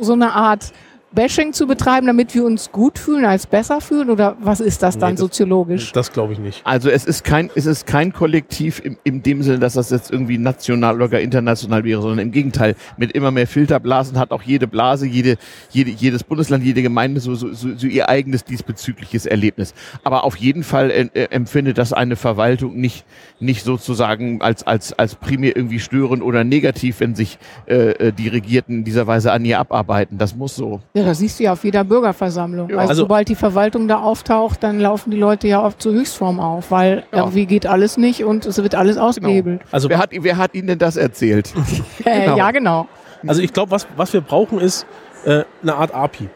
so 0.00 0.12
eine 0.12 0.32
Art 0.32 0.72
Bashing 1.14 1.52
zu 1.52 1.66
betreiben, 1.66 2.06
damit 2.06 2.34
wir 2.34 2.44
uns 2.44 2.72
gut 2.72 2.98
fühlen, 2.98 3.24
als 3.24 3.46
besser 3.46 3.80
fühlen? 3.80 4.10
Oder 4.10 4.36
was 4.40 4.60
ist 4.60 4.82
das 4.82 4.96
dann 4.98 5.10
Nee, 5.10 5.14
das- 5.14 5.20
soziologisch? 5.20 5.92
Das 5.92 6.12
glaube 6.12 6.32
ich 6.32 6.38
nicht. 6.38 6.62
Also 6.64 6.88
es 6.90 7.04
ist 7.04 7.24
kein, 7.24 7.50
es 7.54 7.66
ist 7.66 7.86
kein 7.86 8.12
Kollektiv 8.12 8.80
im, 8.84 8.96
in 9.04 9.22
dem 9.22 9.42
Sinne, 9.42 9.58
dass 9.58 9.74
das 9.74 9.90
jetzt 9.90 10.10
irgendwie 10.10 10.38
national 10.38 11.00
oder 11.02 11.20
international 11.20 11.84
wäre, 11.84 12.00
sondern 12.00 12.20
im 12.20 12.32
Gegenteil, 12.32 12.74
mit 12.96 13.12
immer 13.12 13.30
mehr 13.30 13.46
Filterblasen 13.46 14.18
hat 14.18 14.30
auch 14.30 14.42
jede 14.42 14.66
Blase, 14.66 15.06
jede, 15.06 15.36
jede, 15.70 15.90
jedes 15.90 16.24
Bundesland, 16.24 16.64
jede 16.64 16.82
Gemeinde 16.82 17.20
so, 17.20 17.34
so, 17.34 17.52
so, 17.52 17.68
so 17.76 17.86
ihr 17.86 18.08
eigenes 18.08 18.44
diesbezügliches 18.44 19.26
Erlebnis. 19.26 19.74
Aber 20.04 20.24
auf 20.24 20.36
jeden 20.36 20.62
Fall 20.64 20.90
äh, 20.90 21.08
äh, 21.14 21.24
empfindet 21.30 21.78
das 21.78 21.92
eine 21.92 22.16
Verwaltung 22.16 22.76
nicht, 22.80 23.04
nicht 23.38 23.64
sozusagen 23.64 24.40
als, 24.40 24.66
als, 24.66 24.92
als 24.94 25.14
primär 25.14 25.56
irgendwie 25.56 25.80
störend 25.80 26.22
oder 26.22 26.44
negativ, 26.44 27.00
wenn 27.00 27.14
sich 27.14 27.38
äh, 27.66 27.90
äh, 28.08 28.12
die 28.12 28.28
Regierten 28.28 28.78
in 28.78 28.84
dieser 28.84 29.06
Weise 29.06 29.32
an 29.32 29.44
ihr 29.44 29.58
abarbeiten. 29.58 30.18
Das 30.18 30.34
muss 30.34 30.56
so. 30.56 30.80
Ja, 30.94 31.01
das 31.04 31.18
siehst 31.18 31.38
du 31.38 31.44
ja 31.44 31.52
auf 31.52 31.64
jeder 31.64 31.84
Bürgerversammlung. 31.84 32.70
Ja. 32.70 32.76
also, 32.78 32.88
Also- 32.90 33.02
sobald 33.02 33.28
die 33.28 33.34
Verwaltung 33.34 33.88
da 33.88 33.98
auftaucht, 34.00 34.62
dann 34.62 34.80
laufen 34.80 35.10
die 35.10 35.16
Leute 35.18 35.48
ja 35.48 35.62
oft 35.64 35.80
zur 35.82 35.92
Höchstform 35.92 36.40
auf, 36.40 36.70
weil 36.70 37.04
Ja. 37.12 37.18
irgendwie 37.18 37.46
geht 37.46 37.66
alles 37.66 37.96
nicht 37.96 38.24
und 38.24 38.46
es 38.46 38.62
wird 38.62 38.74
alles 38.74 38.96
ausgehebelt. 38.98 39.60
Also 39.70 39.88
Wer 39.88 39.98
hat, 39.98 40.10
wer 40.12 40.36
hat 40.36 40.54
Ihnen 40.54 40.66
denn 40.68 40.78
das 40.78 40.96
erzählt? 40.96 41.52
Äh, 42.04 42.20
Genau. 42.24 42.36
Ja, 42.36 42.50
genau. 42.50 42.88
Also 43.26 43.40
ich 43.42 43.52
glaube, 43.52 43.70
was, 43.70 43.86
was 43.96 44.12
wir 44.12 44.20
brauchen, 44.20 44.58
ist 44.58 44.86
äh, 45.24 45.44
eine 45.62 45.74
Art 45.76 45.94
API. 45.94 46.28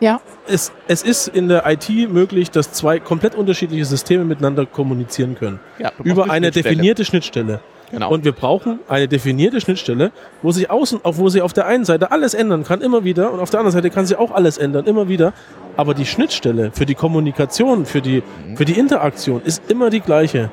Ja. 0.00 0.20
Es, 0.48 0.72
es 0.88 1.02
ist 1.02 1.28
in 1.28 1.48
der 1.48 1.64
IT 1.70 1.88
möglich, 2.10 2.50
dass 2.50 2.72
zwei 2.72 2.98
komplett 2.98 3.34
unterschiedliche 3.34 3.84
Systeme 3.84 4.24
miteinander 4.24 4.66
kommunizieren 4.66 5.36
können. 5.36 5.60
Ja, 5.78 5.92
über 6.02 6.28
eine 6.30 6.50
definierte 6.50 7.04
Schnittstelle. 7.04 7.60
Genau. 7.90 8.10
Und 8.10 8.24
wir 8.24 8.32
brauchen 8.32 8.80
eine 8.88 9.06
definierte 9.08 9.60
Schnittstelle, 9.60 10.10
wo 10.42 10.50
sich 10.50 10.70
außen, 10.70 11.00
auf 11.04 11.18
wo 11.18 11.28
sie 11.28 11.42
auf 11.42 11.52
der 11.52 11.66
einen 11.66 11.84
Seite 11.84 12.10
alles 12.10 12.34
ändern 12.34 12.64
kann, 12.64 12.80
immer 12.80 13.04
wieder, 13.04 13.32
und 13.32 13.40
auf 13.40 13.50
der 13.50 13.60
anderen 13.60 13.72
Seite 13.74 13.90
kann 13.90 14.04
sie 14.06 14.16
auch 14.16 14.32
alles 14.32 14.58
ändern, 14.58 14.86
immer 14.86 15.08
wieder. 15.08 15.32
Aber 15.76 15.94
die 15.94 16.06
Schnittstelle 16.06 16.70
für 16.72 16.86
die 16.86 16.94
Kommunikation, 16.94 17.86
für 17.86 18.00
die, 18.00 18.22
Mhm. 18.46 18.56
für 18.56 18.64
die 18.64 18.78
Interaktion 18.78 19.42
ist 19.44 19.62
immer 19.70 19.90
die 19.90 20.00
gleiche. 20.00 20.50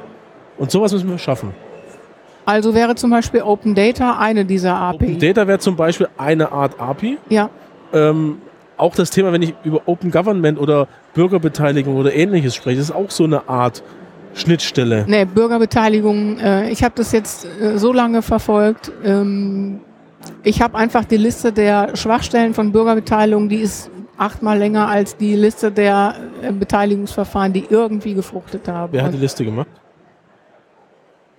Und 0.58 0.70
sowas 0.72 0.92
müssen 0.94 1.10
wir 1.10 1.18
schaffen. 1.18 1.54
Also 2.46 2.74
wäre 2.74 2.96
zum 2.96 3.10
Beispiel 3.12 3.42
Open 3.44 3.76
Data 3.76 4.18
eine 4.20 4.46
dieser 4.46 4.76
API. 4.76 5.06
Open 5.06 5.20
Data 5.20 5.48
wäre 5.48 5.60
zum 5.60 5.76
Beispiel 5.76 6.08
eine 6.18 6.52
Art 6.52 6.80
API. 6.80 7.18
Ja, 7.30 7.50
Ähm, 7.94 8.38
auch 8.78 8.96
das 8.96 9.12
Thema, 9.12 9.32
wenn 9.32 9.42
ich 9.44 9.54
über 9.64 9.82
Open 9.86 10.10
Government 10.12 10.58
oder 10.60 10.88
Bürgerbeteiligung 11.14 11.96
oder 11.98 12.14
ähnliches 12.16 12.56
spreche, 12.56 12.80
ist 12.80 12.90
auch 12.92 13.12
so 13.12 13.26
eine 13.26 13.48
Art 13.48 13.84
Schnittstelle. 14.34 15.06
nee, 15.08 15.26
Bürgerbeteiligung. 15.26 16.38
Äh, 16.40 16.70
ich 16.70 16.84
habe 16.84 16.94
das 16.96 17.12
jetzt 17.12 17.46
äh, 17.46 17.78
so 17.78 17.94
lange 17.94 18.22
verfolgt. 18.22 18.92
Ähm, 19.04 19.82
ich 20.44 20.62
habe 20.62 20.78
einfach 20.78 21.06
die 21.06 21.18
Liste 21.18 21.52
der 21.52 21.96
Schwachstellen 21.96 22.54
von 22.54 22.72
Bürgerbeteiligung, 22.72 23.50
die 23.50 23.58
ist 23.58 23.90
achtmal 24.18 24.58
länger 24.58 24.88
als 24.88 25.18
die 25.18 25.36
Liste 25.36 25.72
der 25.72 26.16
äh, 26.42 26.52
Beteiligungsverfahren, 26.52 27.54
die 27.54 27.66
irgendwie 27.70 28.14
gefruchtet 28.14 28.68
haben. 28.68 28.94
Wer 28.94 29.04
hat 29.04 29.14
die 29.14 29.18
Liste 29.18 29.44
gemacht? 29.46 29.68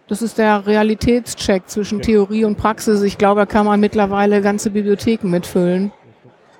das 0.08 0.20
ist 0.20 0.36
der 0.36 0.66
Realitätscheck 0.66 1.62
zwischen 1.70 1.98
Ja. 2.00 2.04
Theorie 2.04 2.44
und 2.44 2.58
Praxis. 2.58 3.00
Ich 3.00 3.16
glaube, 3.16 3.40
da 3.40 3.46
kann 3.46 3.64
man 3.64 3.80
mittlerweile 3.80 4.42
ganze 4.42 4.68
Bibliotheken 4.68 5.28
mitfüllen. 5.30 5.90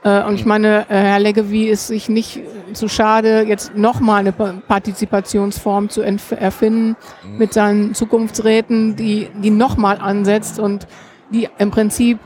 Äh, 0.05 0.25
und 0.25 0.35
ich 0.35 0.45
meine, 0.45 0.87
äh, 0.89 0.97
Herr 0.97 1.21
Leggevi 1.21 1.65
ist 1.69 1.87
sich 1.87 2.09
nicht 2.09 2.41
zu 2.73 2.89
schade, 2.89 3.43
jetzt 3.43 3.77
nochmal 3.77 4.21
eine 4.21 4.33
Pa- 4.33 4.55
Partizipationsform 4.67 5.89
zu 5.89 6.03
entf- 6.03 6.35
erfinden 6.35 6.97
mit 7.39 7.53
seinen 7.53 7.95
Zukunftsräten, 7.95 8.97
die, 8.97 9.29
die 9.43 9.51
nochmal 9.51 9.99
ansetzt 10.01 10.59
und 10.59 10.87
die 11.31 11.49
im 11.59 11.71
Prinzip 11.71 12.19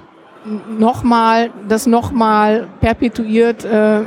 nochmal, 0.79 1.51
das 1.69 1.87
nochmal 1.87 2.67
perpetuiert. 2.81 3.65
Äh, 3.65 4.03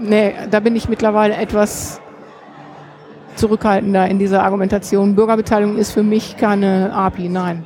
nee, 0.00 0.34
da 0.50 0.60
bin 0.60 0.76
ich 0.76 0.88
mittlerweile 0.88 1.34
etwas 1.34 2.00
zurückhaltender 3.36 4.06
in 4.08 4.18
dieser 4.18 4.42
Argumentation. 4.42 5.14
Bürgerbeteiligung 5.16 5.78
ist 5.78 5.92
für 5.92 6.02
mich 6.02 6.36
keine 6.36 6.92
API, 6.92 7.28
nein. 7.28 7.64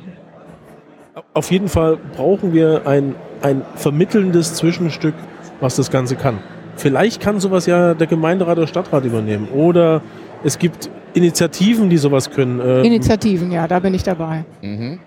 Auf 1.33 1.51
jeden 1.51 1.67
Fall 1.67 1.97
brauchen 2.15 2.53
wir 2.53 2.87
ein, 2.87 3.15
ein 3.41 3.61
vermittelndes 3.75 4.53
Zwischenstück, 4.55 5.13
was 5.59 5.75
das 5.75 5.89
Ganze 5.91 6.15
kann. 6.15 6.39
Vielleicht 6.75 7.21
kann 7.21 7.39
sowas 7.39 7.65
ja 7.65 7.93
der 7.93 8.07
Gemeinderat 8.07 8.57
oder 8.57 8.67
Stadtrat 8.67 9.05
übernehmen. 9.05 9.47
Oder 9.53 10.01
es 10.43 10.59
gibt 10.59 10.89
Initiativen, 11.13 11.89
die 11.89 11.97
sowas 11.97 12.29
können. 12.29 12.59
Ähm, 12.59 12.83
Initiativen, 12.83 13.51
ja, 13.51 13.67
da 13.67 13.79
bin 13.79 13.93
ich 13.93 14.03
dabei. 14.03 14.43
Mhm. 14.61 14.99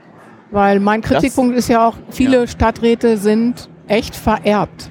Weil 0.51 0.81
mein 0.81 1.03
Kritikpunkt 1.03 1.55
ist 1.57 1.69
ja 1.69 1.87
auch, 1.87 1.95
viele 2.11 2.41
Ja. 2.41 2.47
Stadträte 2.47 3.17
sind 3.19 3.69
echt 3.87 4.17
vererbt. 4.17 4.91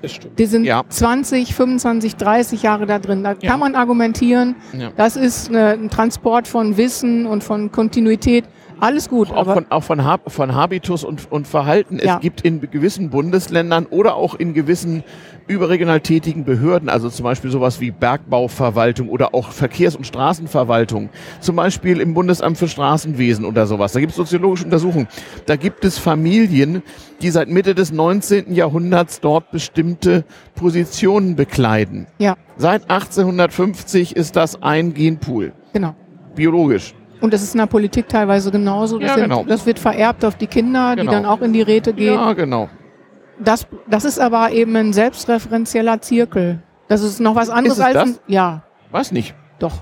das 0.00 0.12
stimmt. 0.12 0.38
Die 0.38 0.44
sind 0.46 0.64
Ja. 0.64 0.82
20, 0.86 1.54
25, 1.54 2.16
30 2.16 2.62
Jahre 2.62 2.84
da 2.84 2.98
drin. 2.98 3.22
Da 3.24 3.34
Ja. 3.40 3.50
kann 3.50 3.60
man 3.60 3.74
argumentieren, 3.74 4.54
Ja. 4.74 4.90
das 4.96 5.16
ist 5.16 5.48
eine, 5.48 5.68
ein 5.70 5.88
Transport 5.88 6.46
von 6.46 6.76
Wissen 6.76 7.24
und 7.24 7.42
von 7.42 7.72
Kontinuität. 7.72 8.44
Alles 8.84 9.08
gut, 9.08 9.30
Auch 9.30 9.52
von, 9.52 9.66
auch 9.70 9.82
von, 9.82 10.04
Hab, 10.04 10.30
von 10.30 10.54
Habitus 10.54 11.04
und, 11.04 11.30
und 11.32 11.46
Verhalten. 11.46 11.98
Ja. 12.02 12.16
Es 12.16 12.20
gibt 12.20 12.42
in 12.42 12.60
gewissen 12.60 13.10
Bundesländern 13.10 13.86
oder 13.86 14.14
auch 14.14 14.34
in 14.34 14.52
gewissen 14.52 15.04
überregional 15.46 16.00
tätigen 16.00 16.44
Behörden, 16.44 16.88
also 16.88 17.08
zum 17.08 17.24
Beispiel 17.24 17.50
sowas 17.50 17.80
wie 17.80 17.90
Bergbauverwaltung 17.90 19.08
oder 19.08 19.34
auch 19.34 19.50
Verkehrs- 19.50 19.96
und 19.96 20.06
Straßenverwaltung, 20.06 21.10
zum 21.40 21.56
Beispiel 21.56 22.00
im 22.00 22.14
Bundesamt 22.14 22.58
für 22.58 22.68
Straßenwesen 22.68 23.44
oder 23.44 23.66
sowas, 23.66 23.92
da 23.92 24.00
gibt 24.00 24.10
es 24.10 24.16
soziologische 24.16 24.64
Untersuchungen, 24.64 25.08
da 25.46 25.56
gibt 25.56 25.84
es 25.84 25.98
Familien, 25.98 26.82
die 27.20 27.30
seit 27.30 27.48
Mitte 27.48 27.74
des 27.74 27.92
19. 27.92 28.54
Jahrhunderts 28.54 29.20
dort 29.20 29.50
bestimmte 29.50 30.24
Positionen 30.54 31.36
bekleiden. 31.36 32.06
ja, 32.18 32.36
Seit 32.56 32.82
1850 32.90 34.16
ist 34.16 34.36
das 34.36 34.62
ein 34.62 34.94
Genpool, 34.94 35.52
genau. 35.72 35.94
biologisch. 36.34 36.94
Und 37.20 37.32
das 37.32 37.42
ist 37.42 37.54
in 37.54 37.58
der 37.58 37.66
Politik 37.66 38.08
teilweise 38.08 38.50
genauso. 38.50 38.98
Das, 38.98 39.08
Ja, 39.10 39.14
sind, 39.14 39.24
genau. 39.24 39.44
das 39.44 39.64
wird 39.66 39.78
vererbt 39.78 40.24
auf 40.24 40.36
die 40.36 40.46
Kinder, 40.46 40.94
Genau. 40.96 41.10
die 41.10 41.16
dann 41.16 41.26
auch 41.26 41.40
in 41.40 41.52
die 41.52 41.62
Räte 41.62 41.92
gehen. 41.92 42.14
Ja, 42.14 42.32
genau. 42.32 42.68
Das, 43.38 43.66
das 43.88 44.04
ist 44.04 44.20
aber 44.20 44.50
eben 44.52 44.76
ein 44.76 44.92
selbstreferenzieller 44.92 46.00
Zirkel. 46.00 46.62
Das 46.88 47.02
ist 47.02 47.20
noch 47.20 47.34
was 47.34 47.50
anderes 47.50 47.80
als 47.80 47.94
das? 47.94 48.02
ein, 48.10 48.14
ja, 48.26 48.62
Weiß 48.90 49.10
nicht. 49.12 49.34
doch. 49.58 49.72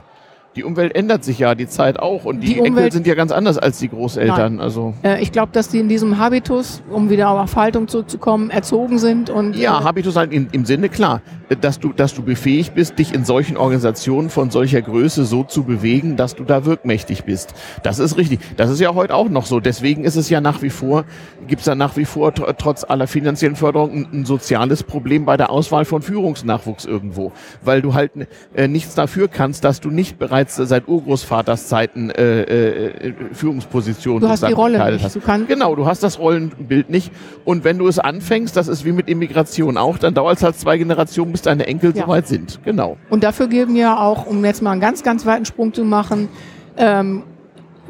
Die 0.54 0.64
Umwelt 0.64 0.94
ändert 0.94 1.24
sich 1.24 1.38
ja, 1.38 1.54
die 1.54 1.66
Zeit 1.66 1.98
auch. 1.98 2.26
Und 2.26 2.40
die, 2.40 2.54
Die 2.54 2.60
Enkel 2.60 2.92
sind 2.92 3.06
ja 3.06 3.14
ganz 3.14 3.32
anders 3.32 3.56
als 3.56 3.78
die 3.78 3.88
Großeltern. 3.88 4.60
Also 4.60 4.92
Äh, 5.02 5.22
ich 5.22 5.32
glaube, 5.32 5.50
dass 5.52 5.68
die 5.70 5.80
in 5.80 5.88
diesem 5.88 6.18
Habitus, 6.18 6.82
um 6.90 7.08
wieder 7.08 7.30
auf 7.30 7.56
Haltung 7.56 7.88
zurückzukommen, 7.88 8.50
erzogen 8.50 8.98
sind 8.98 9.30
und 9.30 9.56
ja, 9.56 9.80
äh, 9.80 9.84
Habitus 9.84 10.14
halt 10.14 10.30
in, 10.30 10.48
im 10.52 10.66
Sinne 10.66 10.90
klar, 10.90 11.22
dass 11.56 11.78
du, 11.78 11.92
dass 11.92 12.14
du 12.14 12.22
befähigt 12.22 12.74
bist, 12.74 12.98
dich 12.98 13.14
in 13.14 13.24
solchen 13.24 13.56
Organisationen 13.56 14.30
von 14.30 14.50
solcher 14.50 14.82
Größe 14.82 15.24
so 15.24 15.44
zu 15.44 15.64
bewegen, 15.64 16.16
dass 16.16 16.34
du 16.34 16.44
da 16.44 16.64
wirkmächtig 16.64 17.24
bist. 17.24 17.54
Das 17.82 17.98
ist 17.98 18.16
richtig. 18.16 18.40
Das 18.56 18.70
ist 18.70 18.80
ja 18.80 18.94
heute 18.94 19.14
auch 19.14 19.28
noch 19.28 19.46
so. 19.46 19.60
Deswegen 19.60 20.04
ist 20.04 20.16
es 20.16 20.28
ja 20.30 20.40
nach 20.40 20.62
wie 20.62 20.70
vor, 20.70 21.04
gibt 21.46 21.60
es 21.60 21.66
ja 21.66 21.74
nach 21.74 21.96
wie 21.96 22.04
vor 22.04 22.34
tr 22.34 22.56
trotz 22.56 22.84
aller 22.84 23.06
finanziellen 23.06 23.56
Förderung 23.56 23.92
ein, 23.92 24.08
ein 24.12 24.24
soziales 24.24 24.82
Problem 24.82 25.24
bei 25.24 25.36
der 25.36 25.50
Auswahl 25.50 25.84
von 25.84 26.02
Führungsnachwuchs 26.02 26.84
irgendwo, 26.84 27.32
weil 27.62 27.82
du 27.82 27.94
halt 27.94 28.12
äh, 28.54 28.68
nichts 28.68 28.94
dafür 28.94 29.28
kannst, 29.28 29.64
dass 29.64 29.80
du 29.80 29.90
nicht 29.90 30.18
bereits 30.18 30.56
seit 30.56 30.88
Urgroßvaters 30.88 31.68
Zeiten 31.68 32.10
äh, 32.10 32.42
äh, 32.42 33.14
Führungspositionen 33.32 34.20
du 34.20 34.28
hast 34.28 34.46
die 34.46 34.52
Rolle 34.52 34.92
nicht. 34.92 35.04
hast. 35.04 35.16
Du 35.16 35.20
kannst, 35.20 35.48
Genau, 35.48 35.74
du 35.74 35.86
hast 35.86 36.02
das 36.02 36.18
Rollenbild 36.18 36.88
nicht. 36.90 37.12
Und 37.44 37.64
wenn 37.64 37.78
du 37.78 37.86
es 37.86 37.98
anfängst, 37.98 38.56
das 38.56 38.68
ist 38.68 38.84
wie 38.84 38.92
mit 38.92 39.08
Immigration 39.08 39.76
auch, 39.76 39.98
dann 39.98 40.14
dauert 40.14 40.38
es 40.38 40.42
halt 40.42 40.56
zwei 40.56 40.78
Generationen, 40.78 41.32
bis 41.32 41.41
deine 41.42 41.66
Enkel 41.66 41.92
Ja. 41.94 42.02
soweit 42.04 42.26
sind. 42.28 42.60
Genau. 42.64 42.96
Und 43.10 43.24
dafür 43.24 43.48
geben 43.48 43.76
ja 43.76 43.98
auch, 43.98 44.26
um 44.26 44.44
jetzt 44.44 44.62
mal 44.62 44.72
einen 44.72 44.80
ganz, 44.80 45.02
ganz 45.02 45.26
weiten 45.26 45.44
Sprung 45.44 45.72
zu 45.74 45.84
machen, 45.84 46.28
ähm, 46.76 47.22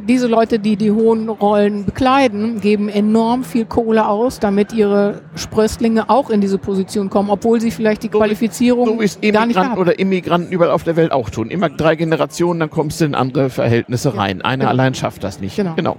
diese 0.08 0.26
Leute, 0.26 0.58
die 0.58 0.76
die 0.76 0.90
hohen 0.90 1.28
Rollen 1.28 1.84
bekleiden, 1.84 2.60
geben 2.60 2.88
enorm 2.88 3.44
viel 3.44 3.66
Kohle 3.66 4.08
aus, 4.08 4.40
damit 4.40 4.72
ihre 4.72 5.20
Sprösslinge 5.36 6.08
auch 6.10 6.30
in 6.30 6.40
diese 6.40 6.58
Position 6.58 7.08
kommen, 7.10 7.30
obwohl 7.30 7.60
sie 7.60 7.70
vielleicht 7.70 8.02
die 8.02 8.08
So 8.10 8.18
Qualifizierung 8.18 8.96
So 8.98 9.02
es 9.02 9.20
gar 9.32 9.46
nicht 9.46 9.58
haben. 9.58 9.78
oder 9.78 9.98
Immigranten 9.98 10.50
überall 10.50 10.72
auf 10.72 10.82
der 10.82 10.96
Welt 10.96 11.12
auch 11.12 11.30
tun. 11.30 11.50
Immer 11.50 11.68
drei 11.68 11.94
Generationen, 11.94 12.58
dann 12.58 12.70
kommst 12.70 13.00
du 13.00 13.04
in 13.04 13.14
andere 13.14 13.50
Verhältnisse 13.50 14.08
Ja, 14.08 14.14
rein. 14.16 14.42
Einer 14.42 14.64
genau. 14.64 14.70
allein 14.70 14.94
schafft 14.94 15.22
das 15.22 15.40
nicht. 15.40 15.56
Genau. 15.56 15.74
genau. 15.76 15.96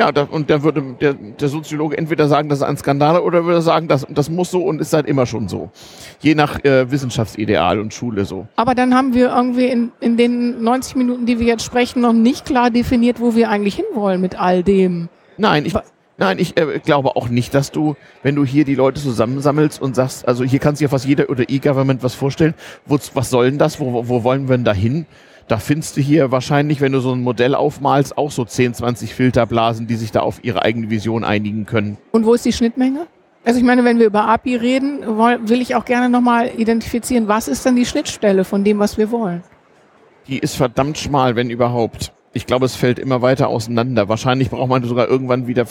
Ja, 0.00 0.12
da, 0.12 0.22
und 0.22 0.48
da 0.48 0.62
würde 0.62 0.82
der, 0.98 1.12
der 1.12 1.48
Soziologe 1.50 1.98
entweder 1.98 2.26
sagen, 2.26 2.48
das 2.48 2.60
ist 2.60 2.64
ein 2.64 2.78
Skandal 2.78 3.20
oder 3.20 3.44
würde 3.44 3.60
sagen, 3.60 3.86
das, 3.86 4.06
das 4.08 4.30
muss 4.30 4.50
so 4.50 4.64
und 4.64 4.80
ist 4.80 4.88
seit 4.88 5.04
immer 5.06 5.26
schon 5.26 5.46
so. 5.46 5.68
Je 6.20 6.34
nach 6.34 6.64
äh, 6.64 6.90
Wissenschaftsideal 6.90 7.78
und 7.78 7.92
Schule 7.92 8.24
so. 8.24 8.46
Aber 8.56 8.74
dann 8.74 8.94
haben 8.94 9.12
wir 9.12 9.28
irgendwie 9.28 9.66
in, 9.66 9.92
in 10.00 10.16
den 10.16 10.62
90 10.62 10.96
Minuten, 10.96 11.26
die 11.26 11.38
wir 11.38 11.46
jetzt 11.46 11.64
sprechen, 11.64 12.00
noch 12.00 12.14
nicht 12.14 12.46
klar 12.46 12.70
definiert, 12.70 13.20
wo 13.20 13.34
wir 13.34 13.50
eigentlich 13.50 13.74
hinwollen 13.74 14.22
mit 14.22 14.40
all 14.40 14.62
dem. 14.62 15.10
Nein, 15.36 15.66
ich, 15.66 15.74
nein, 16.16 16.38
ich 16.38 16.56
äh, 16.56 16.80
glaube 16.82 17.14
auch 17.14 17.28
nicht, 17.28 17.52
dass 17.52 17.70
du, 17.70 17.94
wenn 18.22 18.36
du 18.36 18.46
hier 18.46 18.64
die 18.64 18.76
Leute 18.76 19.02
zusammensammelst 19.02 19.82
und 19.82 19.96
sagst, 19.96 20.26
also 20.26 20.44
hier 20.44 20.60
kann 20.60 20.76
sich 20.76 20.84
ja 20.84 20.88
fast 20.88 21.04
jeder 21.04 21.28
oder 21.28 21.44
E-Government 21.46 22.02
was 22.02 22.14
vorstellen, 22.14 22.54
wo, 22.86 22.98
was 23.12 23.28
soll 23.28 23.50
denn 23.50 23.58
das, 23.58 23.78
wo, 23.78 24.08
wo 24.08 24.24
wollen 24.24 24.48
wir 24.48 24.56
denn 24.56 24.64
da 24.64 24.72
hin? 24.72 25.04
Da 25.50 25.58
findest 25.58 25.96
du 25.96 26.00
hier 26.00 26.30
wahrscheinlich, 26.30 26.80
wenn 26.80 26.92
du 26.92 27.00
so 27.00 27.10
ein 27.10 27.22
Modell 27.22 27.56
aufmalst, 27.56 28.16
auch 28.16 28.30
so 28.30 28.44
10, 28.44 28.74
20 28.74 29.16
Filterblasen, 29.16 29.88
die 29.88 29.96
sich 29.96 30.12
da 30.12 30.20
auf 30.20 30.44
ihre 30.44 30.62
eigene 30.62 30.90
Vision 30.90 31.24
einigen 31.24 31.66
können. 31.66 31.98
Und 32.12 32.24
wo 32.24 32.34
ist 32.34 32.44
die 32.44 32.52
Schnittmenge? 32.52 33.08
Also 33.44 33.58
ich 33.58 33.64
meine, 33.64 33.84
wenn 33.84 33.98
wir 33.98 34.06
über 34.06 34.28
API 34.28 34.54
reden, 34.54 35.00
will 35.02 35.60
ich 35.60 35.74
auch 35.74 35.84
gerne 35.84 36.08
nochmal 36.08 36.52
identifizieren, 36.56 37.26
was 37.26 37.48
ist 37.48 37.66
denn 37.66 37.74
die 37.74 37.84
Schnittstelle 37.84 38.44
von 38.44 38.62
dem, 38.62 38.78
was 38.78 38.96
wir 38.96 39.10
wollen? 39.10 39.42
Die 40.28 40.38
ist 40.38 40.54
verdammt 40.54 40.98
schmal, 40.98 41.34
wenn 41.34 41.50
überhaupt. 41.50 42.12
Ich 42.32 42.46
glaube, 42.46 42.64
es 42.64 42.76
fällt 42.76 43.00
immer 43.00 43.22
weiter 43.22 43.48
auseinander. 43.48 44.08
Wahrscheinlich 44.08 44.50
braucht 44.50 44.68
man 44.68 44.84
sogar 44.84 45.08
irgendwann 45.08 45.48
wieder, 45.48 45.66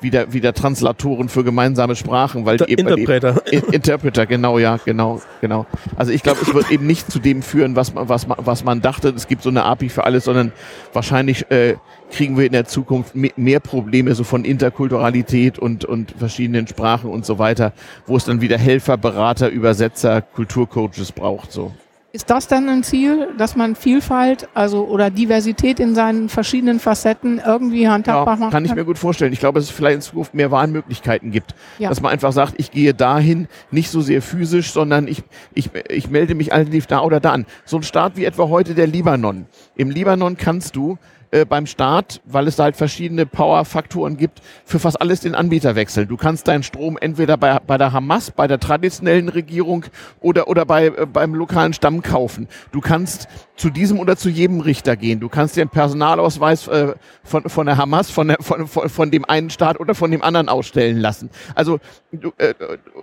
wieder, 0.00 0.32
wieder 0.32 0.52
Translatoren 0.52 1.28
für 1.28 1.44
gemeinsame 1.44 1.94
Sprachen, 1.94 2.46
weil 2.46 2.58
eben, 2.66 2.88
Interpreter. 2.88 3.42
In- 3.52 3.62
Interpreter, 3.72 4.26
genau, 4.26 4.58
ja, 4.58 4.78
genau, 4.84 5.20
genau. 5.40 5.66
Also 5.94 6.10
ich 6.10 6.24
glaube, 6.24 6.40
es 6.42 6.52
wird 6.52 6.68
eben 6.72 6.84
nicht 6.86 7.12
zu 7.12 7.20
dem 7.20 7.42
führen, 7.42 7.76
was 7.76 7.94
man, 7.94 8.08
was 8.08 8.26
man, 8.26 8.38
was 8.42 8.64
man 8.64 8.80
dachte. 8.80 9.10
Es 9.10 9.28
gibt 9.28 9.44
so 9.44 9.50
eine 9.50 9.62
API 9.64 9.88
für 9.88 10.02
alles, 10.02 10.24
sondern 10.24 10.50
wahrscheinlich 10.92 11.48
äh, 11.52 11.76
kriegen 12.10 12.36
wir 12.36 12.44
in 12.44 12.52
der 12.52 12.64
Zukunft 12.64 13.14
me- 13.14 13.30
mehr 13.36 13.60
Probleme 13.60 14.12
so 14.16 14.24
von 14.24 14.44
Interkulturalität 14.44 15.60
und, 15.60 15.84
und 15.84 16.10
verschiedenen 16.18 16.66
Sprachen 16.66 17.08
und 17.08 17.24
so 17.24 17.38
weiter, 17.38 17.72
wo 18.06 18.16
es 18.16 18.24
dann 18.24 18.40
wieder 18.40 18.58
Helfer, 18.58 18.96
Berater, 18.96 19.48
Übersetzer, 19.48 20.22
Kulturcoaches 20.22 21.12
braucht, 21.12 21.52
so. 21.52 21.70
Ist 22.12 22.28
das 22.28 22.48
dann 22.48 22.68
ein 22.68 22.82
Ziel, 22.82 23.28
dass 23.38 23.54
man 23.54 23.76
Vielfalt, 23.76 24.48
also 24.52 24.84
oder 24.88 25.10
Diversität 25.10 25.78
in 25.78 25.94
seinen 25.94 26.28
verschiedenen 26.28 26.80
Facetten 26.80 27.40
irgendwie 27.44 27.88
handhabbar 27.88 28.34
Ja, 28.34 28.40
macht? 28.40 28.50
kann 28.50 28.64
ich 28.64 28.74
mir 28.74 28.84
gut 28.84 28.98
vorstellen. 28.98 29.32
Ich 29.32 29.38
glaube, 29.38 29.60
dass 29.60 29.66
es 29.68 29.70
vielleicht 29.70 29.94
in 29.94 30.00
Zukunft 30.00 30.34
mehr 30.34 30.50
Wahlmöglichkeiten 30.50 31.30
gibt. 31.30 31.54
Ja. 31.78 31.88
Dass 31.88 32.00
man 32.00 32.10
einfach 32.10 32.32
sagt, 32.32 32.54
ich 32.56 32.72
gehe 32.72 32.94
dahin, 32.94 33.46
nicht 33.70 33.90
so 33.90 34.00
sehr 34.00 34.22
physisch, 34.22 34.72
sondern 34.72 35.06
ich, 35.06 35.22
ich, 35.54 35.70
ich 35.88 36.10
melde 36.10 36.34
mich 36.34 36.52
alternativ 36.52 36.88
da 36.88 37.02
oder 37.02 37.20
da 37.20 37.30
an. 37.30 37.46
So 37.64 37.76
ein 37.76 37.84
Staat 37.84 38.16
wie 38.16 38.24
etwa 38.24 38.48
heute 38.48 38.74
der 38.74 38.88
Libanon. 38.88 39.46
Im 39.76 39.90
Libanon 39.90 40.36
kannst 40.36 40.74
du 40.74 40.98
äh, 41.30 41.44
beim 41.44 41.66
Staat, 41.66 42.20
weil 42.24 42.46
es 42.48 42.56
da 42.56 42.64
halt 42.64 42.76
verschiedene 42.76 43.26
Power-Faktoren 43.26 44.16
gibt, 44.16 44.40
für 44.64 44.78
fast 44.78 45.00
alles 45.00 45.20
den 45.20 45.34
Anbieter 45.34 45.76
wechseln. 45.76 46.08
Du 46.08 46.16
kannst 46.16 46.48
deinen 46.48 46.62
Strom 46.62 46.98
entweder 46.98 47.36
bei, 47.36 47.58
bei 47.58 47.78
der 47.78 47.92
Hamas, 47.92 48.30
bei 48.30 48.46
der 48.46 48.58
traditionellen 48.58 49.28
Regierung 49.28 49.84
oder, 50.20 50.48
oder 50.48 50.64
bei, 50.64 50.86
äh, 50.86 51.06
beim 51.06 51.34
lokalen 51.34 51.72
Stamm 51.72 52.02
kaufen. 52.02 52.48
Du 52.72 52.80
kannst 52.80 53.28
zu 53.56 53.70
diesem 53.70 53.98
oder 54.00 54.16
zu 54.16 54.30
jedem 54.30 54.60
Richter 54.60 54.96
gehen. 54.96 55.20
Du 55.20 55.28
kannst 55.28 55.56
dir 55.56 55.60
einen 55.60 55.70
Personalausweis 55.70 56.66
äh, 56.68 56.94
von, 57.22 57.48
von 57.48 57.66
der 57.66 57.76
Hamas, 57.76 58.10
von, 58.10 58.28
der, 58.28 58.38
von, 58.40 58.66
von, 58.66 58.88
von 58.88 59.10
dem 59.10 59.24
einen 59.26 59.50
Staat 59.50 59.78
oder 59.78 59.94
von 59.94 60.10
dem 60.10 60.22
anderen 60.22 60.48
ausstellen 60.48 60.98
lassen. 60.98 61.30
Also, 61.54 61.78
du, 62.10 62.32
äh, 62.38 62.54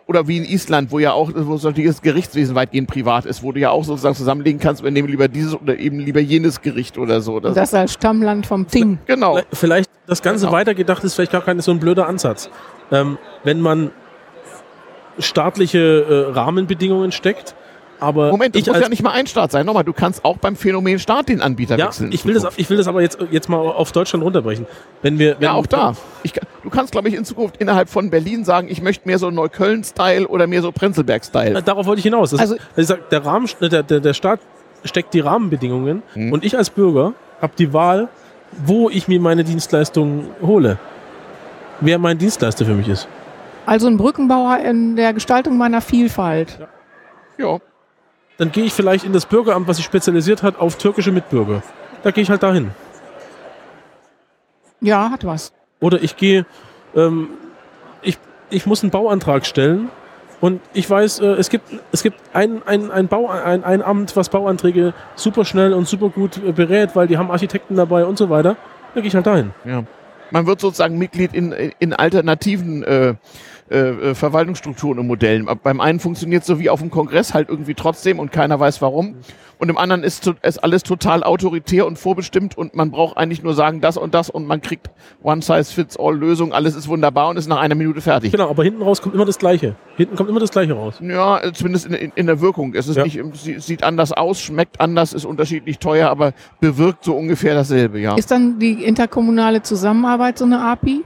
oder 0.07 0.27
wie 0.27 0.37
in 0.37 0.45
Island, 0.45 0.91
wo 0.91 0.99
ja 0.99 1.13
auch, 1.13 1.31
wo 1.33 1.57
so 1.57 1.71
das 1.71 2.01
Gerichtswesen 2.01 2.55
weitgehend 2.55 2.89
privat 2.89 3.25
ist, 3.25 3.43
wo 3.43 3.51
du 3.51 3.59
ja 3.59 3.69
auch 3.69 3.83
sozusagen 3.83 4.15
zusammenlegen 4.15 4.59
kannst, 4.59 4.83
wir 4.83 4.91
nehmen 4.91 5.07
lieber 5.07 5.27
dieses 5.27 5.53
oder 5.53 5.77
eben 5.77 5.99
lieber 5.99 6.19
jenes 6.19 6.61
Gericht 6.61 6.97
oder 6.97 7.21
so. 7.21 7.35
Oder 7.35 7.49
so. 7.49 7.55
als 7.77 7.93
Stammland 8.17 8.45
vom 8.47 8.67
Ting. 8.67 8.99
Genau. 9.05 9.39
Vielleicht- 9.53 9.89
das 10.07 10.21
Ganze 10.21 10.45
Genau. 10.45 10.57
weitergedacht 10.57 11.03
ist 11.03 11.15
vielleicht 11.15 11.31
gar 11.33 11.41
kein 11.41 11.59
so 11.59 11.71
ein 11.71 11.79
blöder 11.79 12.07
Ansatz. 12.07 12.49
Ähm, 12.91 13.17
wenn 13.43 13.59
man 13.61 13.91
staatliche 15.19 16.27
äh, 16.29 16.31
Rahmenbedingungen 16.33 17.11
steckt, 17.11 17.55
aber 17.99 18.29
Moment, 18.29 18.53
das 18.55 18.61
ich 18.61 18.67
muss 18.67 18.79
ja 18.79 18.89
nicht 18.89 19.01
mal 19.01 19.11
ein 19.11 19.25
Staat 19.25 19.51
sein. 19.51 19.65
Nochmal, 19.65 19.83
du 19.83 19.91
kannst 19.91 20.23
auch 20.23 20.37
beim 20.37 20.55
Phänomen 20.55 20.99
Staat 20.99 21.29
den 21.29 21.41
Anbieter 21.41 21.77
ja, 21.77 21.87
wechseln. 21.87 22.11
ich 22.11 22.23
will 22.25 22.35
das, 22.35 22.45
ich 22.55 22.69
will 22.69 22.77
das 22.77 22.87
aber 22.87 23.01
jetzt, 23.01 23.17
jetzt 23.31 23.49
mal 23.49 23.57
auf 23.57 23.91
Deutschland 23.91 24.23
runterbrechen. 24.23 24.67
Wenn 25.01 25.17
wir, 25.17 25.35
wenn 25.39 25.43
Ja, 25.45 25.53
auch 25.53 25.65
da. 25.65 25.95
Ich, 26.21 26.33
du 26.33 26.69
kannst, 26.69 26.91
glaube 26.91 27.09
ich, 27.09 27.15
in 27.15 27.25
Zukunft 27.25 27.57
innerhalb 27.57 27.89
von 27.89 28.11
Berlin 28.11 28.45
sagen, 28.45 28.67
ich 28.69 28.81
möchte 28.83 29.07
mehr 29.07 29.17
so 29.17 29.31
Neukölln-Style 29.31 30.27
oder 30.27 30.45
mehr 30.45 30.61
so 30.61 30.71
Prenzlberg-Style. 30.71 31.57
Äh, 31.57 31.63
Darauf 31.63 31.87
wollte 31.87 31.99
ich 31.99 32.03
hinaus. 32.03 32.29
Das, 32.29 32.39
Also- 32.39 32.53
also, 32.55 32.65
ich 32.77 32.87
sag, 32.87 33.09
der, 33.09 33.25
Rahmen, 33.25 33.49
der, 33.61 33.81
der, 33.83 33.99
der 33.99 34.13
Staat 34.13 34.41
steckt 34.83 35.15
die 35.15 35.19
Rahmenbedingungen 35.19 36.03
Mhm. 36.13 36.31
und 36.33 36.45
ich 36.45 36.55
als 36.55 36.69
Bürger 36.69 37.13
habe 37.41 37.53
die 37.57 37.73
Wahl, 37.73 38.09
wo 38.51 38.89
ich 38.89 39.07
mir 39.07 39.19
meine 39.19 39.43
Dienstleistungen 39.43 40.29
hole. 40.41 40.77
Wer 41.79 41.99
mein 41.99 42.17
Dienstleister 42.17 42.65
für 42.65 42.73
mich 42.73 42.87
ist. 42.87 43.07
Also 43.65 43.87
ein 43.87 43.97
Brückenbauer 43.97 44.59
in 44.59 44.95
der 44.95 45.13
Gestaltung 45.13 45.57
meiner 45.57 45.81
Vielfalt. 45.81 46.59
Ja. 47.37 47.59
Dann 48.37 48.51
gehe 48.51 48.65
ich 48.65 48.73
vielleicht 48.73 49.03
in 49.03 49.13
das 49.13 49.25
Bürgeramt, 49.25 49.67
was 49.67 49.77
sich 49.77 49.85
spezialisiert 49.85 50.43
hat 50.43 50.59
auf 50.59 50.77
türkische 50.77 51.11
Mitbürger. 51.11 51.61
Da 52.03 52.11
gehe 52.11 52.23
ich 52.23 52.29
halt 52.29 52.43
dahin. 52.43 52.71
Ja, 54.79 55.09
hat 55.09 55.25
was. 55.25 55.53
Oder 55.79 56.01
ich 56.01 56.17
gehe, 56.17 56.45
ähm, 56.95 57.29
ich, 58.01 58.17
ich 58.49 58.65
muss 58.65 58.83
einen 58.83 58.91
Bauantrag 58.91 59.45
stellen 59.45 59.89
und 60.39 60.61
ich 60.73 60.89
weiß, 60.89 61.19
äh, 61.19 61.25
es 61.33 61.49
gibt, 61.49 61.65
es 61.91 62.03
gibt 62.03 62.19
ein, 62.33 62.61
ein, 62.65 62.91
ein, 62.91 63.07
Bau, 63.07 63.27
ein, 63.29 63.63
ein 63.63 63.81
Amt, 63.81 64.15
was 64.15 64.29
Bauanträge 64.29 64.93
super 65.15 65.45
schnell 65.45 65.73
und 65.73 65.87
super 65.87 66.09
gut 66.09 66.37
äh, 66.37 66.51
berät, 66.51 66.95
weil 66.95 67.07
die 67.07 67.17
haben 67.17 67.31
Architekten 67.31 67.75
dabei 67.75 68.05
und 68.05 68.17
so 68.17 68.29
weiter. 68.29 68.55
Da 68.93 69.01
gehe 69.01 69.07
ich 69.07 69.15
halt 69.15 69.25
dahin. 69.25 69.51
Ja. 69.65 69.83
Man 70.29 70.45
wird 70.45 70.59
sozusagen 70.59 70.97
Mitglied 70.97 71.33
in, 71.33 71.51
in 71.79 71.93
alternativen 71.93 72.83
äh, 72.83 73.15
äh, 73.69 74.15
Verwaltungsstrukturen 74.15 74.99
und 74.99 75.07
Modellen. 75.07 75.47
Beim 75.63 75.81
einen 75.81 75.99
funktioniert 75.99 76.45
so 76.45 76.59
wie 76.59 76.69
auf 76.69 76.79
dem 76.79 76.89
Kongress 76.91 77.33
halt 77.33 77.49
irgendwie 77.49 77.73
trotzdem 77.73 78.19
und 78.19 78.31
keiner 78.31 78.59
weiß 78.59 78.81
warum. 78.81 79.15
Und 79.59 79.69
im 79.69 79.77
anderen 79.77 80.03
ist, 80.03 80.31
ist 80.43 80.63
alles 80.63 80.83
total 80.83 81.23
autoritär 81.23 81.87
und 81.87 81.97
vorbestimmt 81.97 82.55
und 82.57 82.75
man 82.75 82.91
braucht 82.91 83.17
eigentlich 83.17 83.41
nur 83.41 83.55
sagen 83.55 83.81
das 83.81 83.97
und 83.97 84.13
das 84.13 84.29
und 84.29 84.45
man 84.45 84.61
kriegt 84.61 84.91
One-Size-Fits-All-Lösung, 85.23 86.53
alles 86.53 86.75
ist 86.75 86.87
wunderbar 86.87 87.29
und 87.29 87.37
ist 87.37 87.47
nach 87.47 87.57
einer 87.57 87.73
Minute 87.73 87.99
fertig. 88.01 88.31
Genau, 88.31 88.49
aber 88.49 88.63
hinten 88.63 88.83
raus 88.83 89.01
kommt 89.01 89.15
immer 89.15 89.25
das 89.25 89.39
Gleiche. 89.39 89.75
Hinten 89.95 90.15
kommt 90.15 90.29
immer 90.29 90.39
das 90.39 90.51
Gleiche 90.51 90.73
raus. 90.73 90.99
Ja, 91.01 91.39
äh, 91.43 91.53
zumindest 91.53 91.87
in, 91.87 91.93
in, 91.93 92.11
in 92.15 92.27
der 92.27 92.39
Wirkung. 92.39 92.75
Es 92.75 92.87
ist 92.87 92.97
Ja. 92.97 93.03
nicht, 93.03 93.19
sie, 93.33 93.59
sieht 93.59 93.83
anders 93.83 94.11
aus, 94.11 94.39
schmeckt 94.39 94.79
anders, 94.79 95.13
ist 95.13 95.25
unterschiedlich 95.25 95.79
teuer, 95.79 96.09
aber 96.09 96.33
bewirkt 96.59 97.03
so 97.03 97.15
ungefähr 97.15 97.55
dasselbe, 97.55 97.99
ja. 97.99 98.15
Ist 98.15 98.29
dann 98.29 98.59
die 98.59 98.83
interkommunale 98.85 99.63
Zusammenarbeit 99.63 100.37
so 100.37 100.45
eine 100.45 100.61
API? 100.61 101.03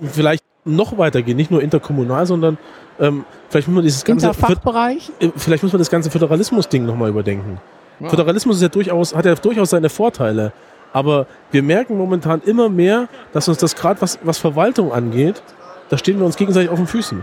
Vielleicht 0.00 0.44
noch 0.66 0.98
weitergehen, 0.98 1.36
nicht 1.36 1.50
nur 1.50 1.62
interkommunal, 1.62 2.26
sondern 2.26 2.58
ähm, 2.98 3.24
vielleicht 3.48 3.68
muss 3.68 3.74
man 3.74 3.84
dieses 3.84 4.04
ganze 4.04 4.26
Interfachbereich? 4.26 5.10
äh, 5.20 5.30
vielleicht 5.36 5.62
muss 5.62 5.72
man 5.72 5.78
das 5.78 5.90
ganze 5.90 6.10
Föderalismus-Ding 6.10 6.84
nochmal 6.84 7.10
überdenken. 7.10 7.58
Ja. 8.00 8.08
Föderalismus 8.08 8.56
ist 8.56 8.62
ja 8.62 8.68
durchaus, 8.68 9.14
hat 9.14 9.24
ja 9.24 9.34
durchaus 9.34 9.70
seine 9.70 9.88
Vorteile. 9.88 10.52
Aber 10.92 11.26
wir 11.50 11.62
merken 11.62 11.96
momentan 11.96 12.40
immer 12.44 12.68
mehr, 12.68 13.08
dass 13.32 13.48
uns 13.48 13.58
das 13.58 13.74
gerade, 13.74 14.00
was, 14.00 14.18
was 14.22 14.38
Verwaltung 14.38 14.92
angeht, 14.92 15.42
da 15.88 15.98
stehen 15.98 16.18
wir 16.18 16.26
uns 16.26 16.36
gegenseitig 16.36 16.70
auf 16.70 16.78
den 16.78 16.86
Füßen. 16.86 17.22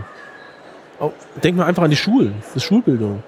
Denken 1.42 1.58
wir 1.58 1.66
einfach 1.66 1.82
an 1.82 1.90
die 1.90 1.96
Schulen, 1.96 2.34
die 2.54 2.60
Schulbildung. 2.60 3.22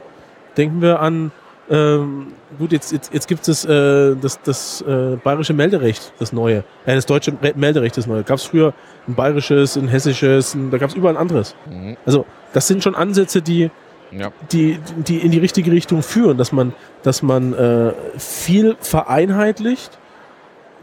Denken 0.56 0.80
wir 0.80 1.00
an, 1.00 1.32
ähm, 1.68 2.28
gut, 2.58 2.72
jetzt, 2.72 2.92
jetzt, 2.92 3.12
jetzt 3.12 3.26
gibt 3.26 3.46
es 3.48 3.64
äh, 3.64 4.14
das, 4.16 4.40
das 4.42 4.82
äh, 4.82 5.16
bayerische 5.22 5.52
Melderecht, 5.52 6.12
das 6.18 6.32
neue. 6.32 6.58
Äh, 6.84 6.94
das 6.94 7.06
deutsche 7.06 7.32
Re 7.42 7.52
Melderecht, 7.56 7.96
das 7.96 8.06
neue. 8.06 8.22
Gab 8.22 8.38
es 8.38 8.44
früher 8.44 8.72
ein 9.08 9.14
bayerisches, 9.14 9.76
ein 9.76 9.88
hessisches, 9.88 10.54
ein, 10.54 10.70
da 10.70 10.78
gab 10.78 10.90
es 10.90 10.94
überall 10.96 11.14
ein 11.16 11.20
anderes. 11.20 11.54
Mhm. 11.68 11.96
Also 12.06 12.24
das 12.52 12.68
sind 12.68 12.82
schon 12.82 12.94
Ansätze, 12.94 13.42
die, 13.42 13.70
Ja. 14.12 14.30
die, 14.52 14.78
die 14.96 15.18
in 15.18 15.30
die 15.32 15.38
richtige 15.38 15.72
Richtung 15.72 16.02
führen, 16.02 16.38
dass 16.38 16.52
man, 16.52 16.72
dass 17.02 17.22
man 17.22 17.52
äh, 17.54 17.92
viel 18.16 18.76
vereinheitlicht, 18.80 19.98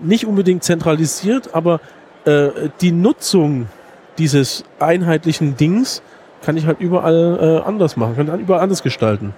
nicht 0.01 0.26
unbedingt 0.26 0.64
zentralisiert, 0.64 1.53
aber 1.55 1.80
äh, 2.26 2.49
die 2.81 2.91
Nutzung 2.91 3.68
dieses 4.18 4.64
einheitlichen 4.80 5.55
Dings 5.55 6.01
kann 6.43 6.57
ich 6.57 6.65
halt 6.65 6.81
überall 6.81 7.61
äh, 7.64 7.68
anders 7.68 7.95
machen, 7.95 8.15
kann 8.15 8.39
überall 8.39 8.61
anders 8.61 8.84
gestalten. 8.84 9.34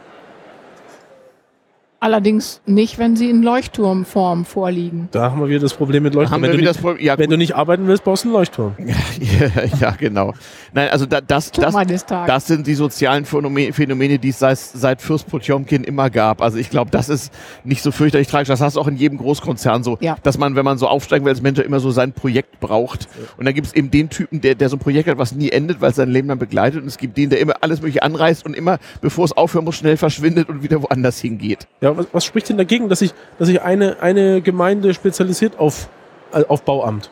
Allerdings 2.06 2.62
nicht, 2.68 3.00
wenn 3.00 3.16
sie 3.16 3.32
in 3.32 3.42
Leuchtturmform 3.42 4.46
vorliegen. 4.46 5.10
Da 5.12 5.32
haben 5.32 5.42
wir 5.42 5.48
wieder 5.48 5.62
das 5.62 5.74
Problem 5.74 6.04
mit 6.04 6.14
Leuchtturm. 6.14 6.40
Wenn, 6.44 6.52
wir 6.52 6.58
du 6.58 6.62
nicht, 6.62 6.70
das 6.70 6.78
Problem? 6.78 7.04
Ja, 7.04 7.18
wenn 7.18 7.32
du 7.32 7.36
nicht 7.36 7.56
arbeiten 7.56 7.88
willst, 7.88 8.04
baust 8.04 8.26
du 8.26 8.28
einen 8.28 8.36
Leuchtturm. 8.36 8.76
ja, 8.78 9.64
ja, 9.80 9.90
genau. 9.98 10.32
Nein, 10.72 10.90
also 10.90 11.08
da, 11.08 11.20
das, 11.20 11.50
das, 11.52 11.74
das 12.06 12.46
sind 12.46 12.68
die 12.68 12.76
sozialen 12.76 13.26
Phänomene, 13.26 13.74
Phänomene 13.74 14.20
die 14.20 14.30
es 14.30 14.38
seit, 14.38 14.60
seit 14.60 15.02
Fürst 15.02 15.26
Potjomkin 15.26 15.84
immer 15.84 16.12
gab. 16.12 16.44
Also 16.44 16.60
ich 16.60 16.70
glaube, 16.70 16.92
das 16.92 17.10
ist 17.10 17.34
nicht 17.64 17.82
so 17.82 17.92
fürchterlich 17.92 18.28
tragisch. 18.28 18.50
Das 18.50 18.62
hast 18.62 18.76
du 18.76 18.82
auch 18.82 18.88
in 18.88 18.98
jedem 18.98 19.18
Großkonzern 19.18 19.84
so, 19.84 19.98
Ja. 20.00 20.16
dass 20.22 20.38
man, 20.38 20.56
wenn 20.56 20.64
man 20.64 20.78
so 20.78 20.88
aufsteigen 20.88 21.26
will 21.26 21.32
als 21.32 21.42
Mensch, 21.42 21.58
immer 21.58 21.80
so 21.80 21.90
sein 21.90 22.14
Projekt 22.14 22.60
braucht. 22.60 23.08
Und 23.38 23.46
dann 23.46 23.56
gibt 23.56 23.66
es 23.66 23.74
eben 23.74 23.90
den 23.90 24.12
Typen, 24.12 24.42
der, 24.42 24.54
der 24.54 24.70
so 24.70 24.76
ein 24.76 24.80
Projekt 24.80 25.10
hat, 25.10 25.18
was 25.18 25.34
nie 25.34 25.50
endet, 25.50 25.82
weil 25.82 25.90
es 25.90 25.96
sein 25.96 26.12
Leben 26.12 26.28
dann 26.28 26.38
begleitet. 26.38 26.84
Und 26.84 26.88
es 26.88 27.00
gibt 27.00 27.18
den, 27.18 27.32
der 27.32 27.40
immer 27.40 27.56
alles 27.62 27.82
mögliche 27.82 28.04
anreißt 28.04 28.46
und 28.46 28.56
immer, 28.56 28.78
bevor 29.02 29.26
es 29.26 29.32
aufhören 29.32 29.66
muss, 29.66 29.78
schnell 29.78 29.98
verschwindet 29.98 30.50
und 30.50 30.62
wieder 30.62 30.84
woanders 30.84 31.20
hingeht. 31.20 31.68
Ja, 31.82 31.95
was, 31.98 32.08
was 32.12 32.26
spricht 32.26 32.50
denn 32.50 32.58
dagegen, 32.58 32.90
dass 32.90 33.00
sich 33.00 33.14
dass 33.40 33.48
sich 33.48 33.62
eine, 33.62 33.98
eine 34.02 34.42
Gemeinde 34.42 34.94
spezialisiert 34.94 35.60
auf, 35.60 35.88
äh, 36.34 36.44
auf 36.48 36.64
Bauamt? 36.64 37.10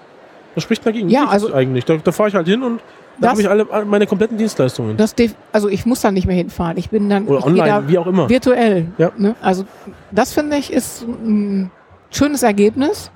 Was 0.56 0.64
spricht 0.64 0.86
dagegen? 0.86 1.10
Ja, 1.10 1.26
also- 1.26 1.54
eigentlich. 1.54 1.86
Da, 1.86 1.98
da 1.98 2.12
fahre 2.12 2.30
ich 2.30 2.36
halt 2.36 2.48
hin 2.48 2.64
und 2.64 2.80
da 3.20 3.30
habe 3.30 3.42
ich 3.42 3.50
alle 3.50 3.66
meine 3.86 4.08
kompletten 4.08 4.38
Dienstleistungen. 4.38 4.98
Das 4.98 5.14
also 5.52 5.70
ich 5.70 5.86
muss 5.86 6.02
da 6.02 6.12
nicht 6.12 6.26
mehr 6.26 6.36
hinfahren. 6.36 6.78
Ich 6.78 6.90
bin 6.90 7.10
dann 7.10 7.28
Oder 7.28 7.40
ich 7.40 7.46
online, 7.46 7.84
wie 7.88 7.98
auch 8.00 8.08
immer. 8.08 8.28
virtuell. 8.30 8.88
Ja. 8.98 9.12
Ne? 9.18 9.36
Also 9.42 9.66
das 10.12 10.34
finde 10.34 10.58
ich 10.58 10.74
ist 10.74 11.04
ein 11.04 11.70
schönes 12.10 12.42
Ergebnis. 12.44 13.12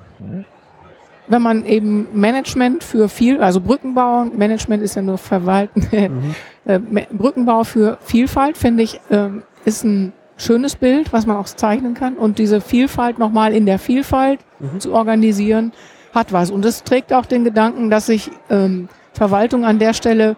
Wenn 1.29 1.41
man 1.41 1.65
eben 1.65 2.07
Management 2.13 2.83
für 2.83 3.09
viel, 3.09 3.41
also 3.41 3.59
Brückenbau, 3.59 4.25
Management 4.25 4.81
ist 4.81 4.95
ja 4.95 5.01
nur 5.01 5.17
Verwalten, 5.17 5.81
Mhm. 5.91 6.35
äh, 6.65 7.05
Brückenbau 7.11 7.63
für 7.65 7.97
Vielfalt, 8.01 8.57
finde 8.57 8.83
ich, 8.83 9.01
ähm, 9.11 9.43
ist 9.65 9.83
ein 9.83 10.13
schönes 10.37 10.75
Bild, 10.75 11.11
was 11.13 11.25
man 11.25 11.35
auch 11.37 11.45
zeichnen 11.47 11.93
kann. 11.93 12.13
Und 12.15 12.37
diese 12.39 12.61
Vielfalt 12.61 13.17
nochmal 13.19 13.53
in 13.53 13.65
der 13.65 13.79
Vielfalt 13.79 14.39
Mhm. 14.59 14.79
zu 14.79 14.93
organisieren, 14.93 15.71
hat 16.13 16.31
was. 16.33 16.49
Und 16.51 16.63
es 16.65 16.83
trägt 16.83 17.11
auch 17.13 17.25
den 17.25 17.43
Gedanken, 17.43 17.89
dass 17.89 18.05
sich 18.07 18.31
ähm, 18.49 18.87
Verwaltung 19.13 19.65
an 19.65 19.77
der 19.79 19.93
Stelle 19.93 20.35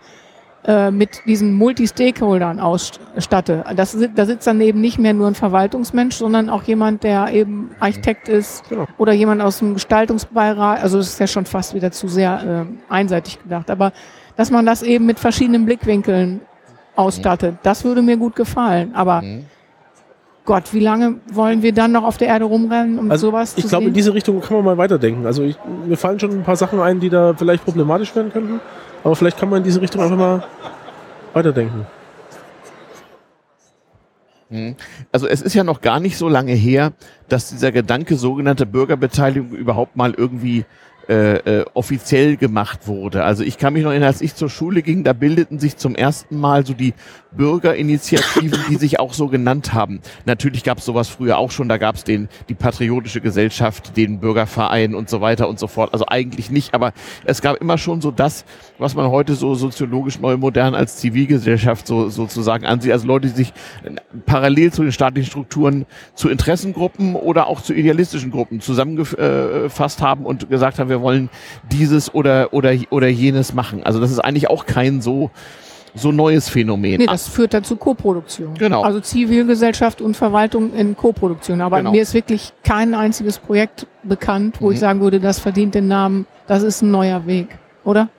äh, 0.66 0.92
mit 0.92 1.22
diesen 1.26 1.54
Multi-Stakeholdern 1.54 2.60
ausstatte. 2.60 3.64
Das, 3.78 3.98
da 4.16 4.26
sitzt 4.26 4.46
dann 4.46 4.60
eben 4.60 4.82
nicht 4.82 5.00
mehr 5.00 5.14
nur 5.14 5.28
ein 5.28 5.36
Verwaltungsmensch, 5.36 6.16
sondern 6.16 6.50
auch 6.50 6.64
jemand, 6.64 7.04
der 7.04 7.32
eben 7.34 7.72
Architekt 7.80 8.28
ist 8.28 8.68
Genau. 8.70 8.86
oder 8.98 9.14
jemand 9.14 9.42
aus 9.42 9.60
dem 9.60 9.74
Gestaltungsbeirat. 9.76 10.82
Also 10.84 11.00
es 11.00 11.10
ist 11.10 11.20
ja 11.20 11.28
schon 11.28 11.46
fast 11.46 11.74
wieder 11.76 11.92
zu 11.92 12.10
sehr 12.10 12.42
ähm, 12.46 12.80
einseitig 12.90 13.42
gedacht. 13.42 13.70
Aber 13.72 13.94
dass 14.36 14.52
man 14.52 14.66
das 14.66 14.82
eben 14.84 15.06
mit 15.06 15.18
verschiedenen 15.20 15.66
Blickwinkeln 15.66 16.42
ausstattet, 16.96 17.56
das 17.64 17.84
würde 17.86 18.02
mir 18.02 18.18
gut 18.18 18.36
gefallen. 18.36 18.94
Aber 18.96 19.22
Mhm. 19.22 19.46
Gott, 20.50 20.74
wie 20.74 20.80
lange 20.80 21.18
wollen 21.32 21.62
wir 21.62 21.74
dann 21.74 21.92
noch 21.92 22.04
auf 22.04 22.18
der 22.18 22.28
Erde 22.28 22.46
rumrennen, 22.46 22.98
um 22.98 23.12
Also 23.12 23.28
sowas 23.28 23.54
ich 23.56 23.66
zu 23.66 23.70
glaube, 23.70 23.86
in 23.86 23.94
diese 23.94 24.16
Richtung 24.16 24.42
kann 24.42 24.58
man 24.58 24.66
mal 24.66 24.78
weiterdenken. 24.80 25.28
Also 25.28 25.44
ich, 25.44 25.56
mir 25.86 25.96
fallen 25.96 26.20
schon 26.20 26.32
ein 26.32 26.42
paar 26.42 26.56
Sachen 26.56 26.80
ein, 26.80 27.00
die 27.00 27.12
da 27.12 27.36
vielleicht 27.36 27.64
problematisch 27.64 28.16
werden 28.16 28.34
könnten. 28.34 28.60
Aber 29.04 29.16
vielleicht 29.16 29.38
kann 29.38 29.50
man 29.50 29.60
in 29.60 29.64
diese 29.64 29.80
Richtung 29.80 30.02
einfach 30.02 30.18
mal 30.18 30.44
weiterdenken. 31.34 31.86
Hm. 34.50 34.76
Also 35.12 35.28
es 35.28 35.44
ist 35.44 35.54
ja 35.54 35.64
noch 35.64 35.82
gar 35.82 36.00
nicht 36.00 36.18
so 36.18 36.28
lange 36.28 36.54
her, 36.54 36.94
dass 37.28 37.50
dieser 37.50 37.72
Gedanke 37.72 38.16
sogenannte 38.16 38.66
Bürgerbeteiligung 38.66 39.52
überhaupt 39.52 39.98
mal 39.98 40.16
irgendwie 40.16 40.66
äh, 41.10 41.62
äh, 41.62 41.66
offiziell 41.74 42.38
gemacht 42.38 42.86
wurde. 42.86 43.24
Also 43.24 43.44
ich 43.44 43.58
kann 43.58 43.74
mich 43.74 43.82
noch 43.82 43.90
erinnern, 43.90 44.10
als 44.10 44.22
ich 44.22 44.36
zur 44.36 44.48
Schule 44.48 44.84
ging, 44.84 45.04
da 45.04 45.14
bildeten 45.14 45.58
sich 45.58 45.76
zum 45.76 45.96
ersten 45.96 46.40
Mal 46.40 46.68
so 46.68 46.76
die 46.76 46.94
Bürgerinitiativen, 47.32 48.60
die 48.70 48.76
sich 48.76 49.00
auch 49.00 49.14
so 49.14 49.28
genannt 49.28 49.74
haben. 49.74 50.02
Natürlich 50.26 50.64
gab 50.64 50.80
es 50.80 50.86
sowas 50.86 51.10
früher 51.10 51.38
auch 51.38 51.52
schon, 51.52 51.70
da 51.70 51.78
gab 51.78 51.96
es 51.96 52.04
den 52.04 52.28
die 52.50 52.56
patriotische 52.56 53.22
Gesellschaft, 53.22 53.96
den 53.98 54.20
Bürgerverein 54.20 54.96
und 54.96 55.10
so 55.10 55.22
weiter 55.22 55.48
und 55.48 55.60
so 55.60 55.68
fort. 55.68 55.94
Also 55.94 56.06
eigentlich 56.08 56.50
nicht, 56.50 56.74
aber 56.74 56.94
es 57.26 57.42
gab 57.42 57.58
immer 57.58 57.78
schon 57.78 58.02
so 58.02 58.12
das, 58.12 58.46
was 58.78 58.96
man 58.96 59.10
heute 59.10 59.36
so 59.36 59.56
soziologisch 59.56 60.20
neu 60.20 60.38
modern 60.38 60.76
als 60.76 60.98
Zivilgesellschaft 60.98 61.86
so 61.86 62.10
sozusagen 62.10 62.66
ansieht. 62.66 62.92
Also 62.92 63.08
Leute, 63.08 63.28
die 63.28 63.36
sich 63.36 63.54
parallel 64.26 64.74
zu 64.74 64.84
den 64.84 64.92
staatlichen 64.92 65.30
Strukturen 65.30 65.86
zu 66.16 66.30
Interessengruppen 66.30 67.16
oder 67.16 67.48
auch 67.48 67.62
zu 67.62 67.74
idealistischen 67.74 68.32
Gruppen 68.32 68.60
zusammengefasst 68.62 70.02
haben 70.02 70.26
und 70.26 70.50
gesagt 70.50 70.80
haben, 70.80 70.90
wir 70.90 71.02
wollen 71.02 71.30
dieses 71.72 72.14
oder 72.14 72.54
oder 72.54 72.74
oder 72.90 73.08
jenes 73.08 73.54
machen. 73.54 73.84
Also 73.84 74.00
das 74.00 74.12
ist 74.12 74.20
eigentlich 74.20 74.50
auch 74.50 74.66
kein 74.66 75.02
so 75.02 75.32
so 75.96 76.12
neues 76.12 76.50
Phänomen. 76.50 76.98
Nee, 77.00 77.06
das 77.06 77.28
führt 77.28 77.54
dazu 77.54 77.76
Koproduktion. 77.76 78.54
Genau. 78.56 78.82
Also 78.84 79.00
Zivilgesellschaft 79.00 80.02
und 80.02 80.16
Verwaltung 80.16 80.74
in 80.74 80.96
Koproduktion. 80.96 81.62
Aber 81.62 81.78
Genau. 81.78 81.92
mir 81.92 82.02
ist 82.02 82.14
wirklich 82.14 82.54
kein 82.64 82.94
einziges 82.94 83.38
Projekt 83.40 83.88
bekannt, 84.04 84.58
wo 84.60 84.68
Mhm. 84.68 84.74
ich 84.74 84.80
sagen 84.80 85.02
würde, 85.02 85.20
das 85.20 85.40
verdient 85.40 85.76
den 85.76 85.88
Namen, 85.88 86.26
das 86.48 86.64
ist 86.64 86.82
ein 86.82 86.92
neuer 86.92 87.26
Weg, 87.26 87.48
oder? 87.84 88.10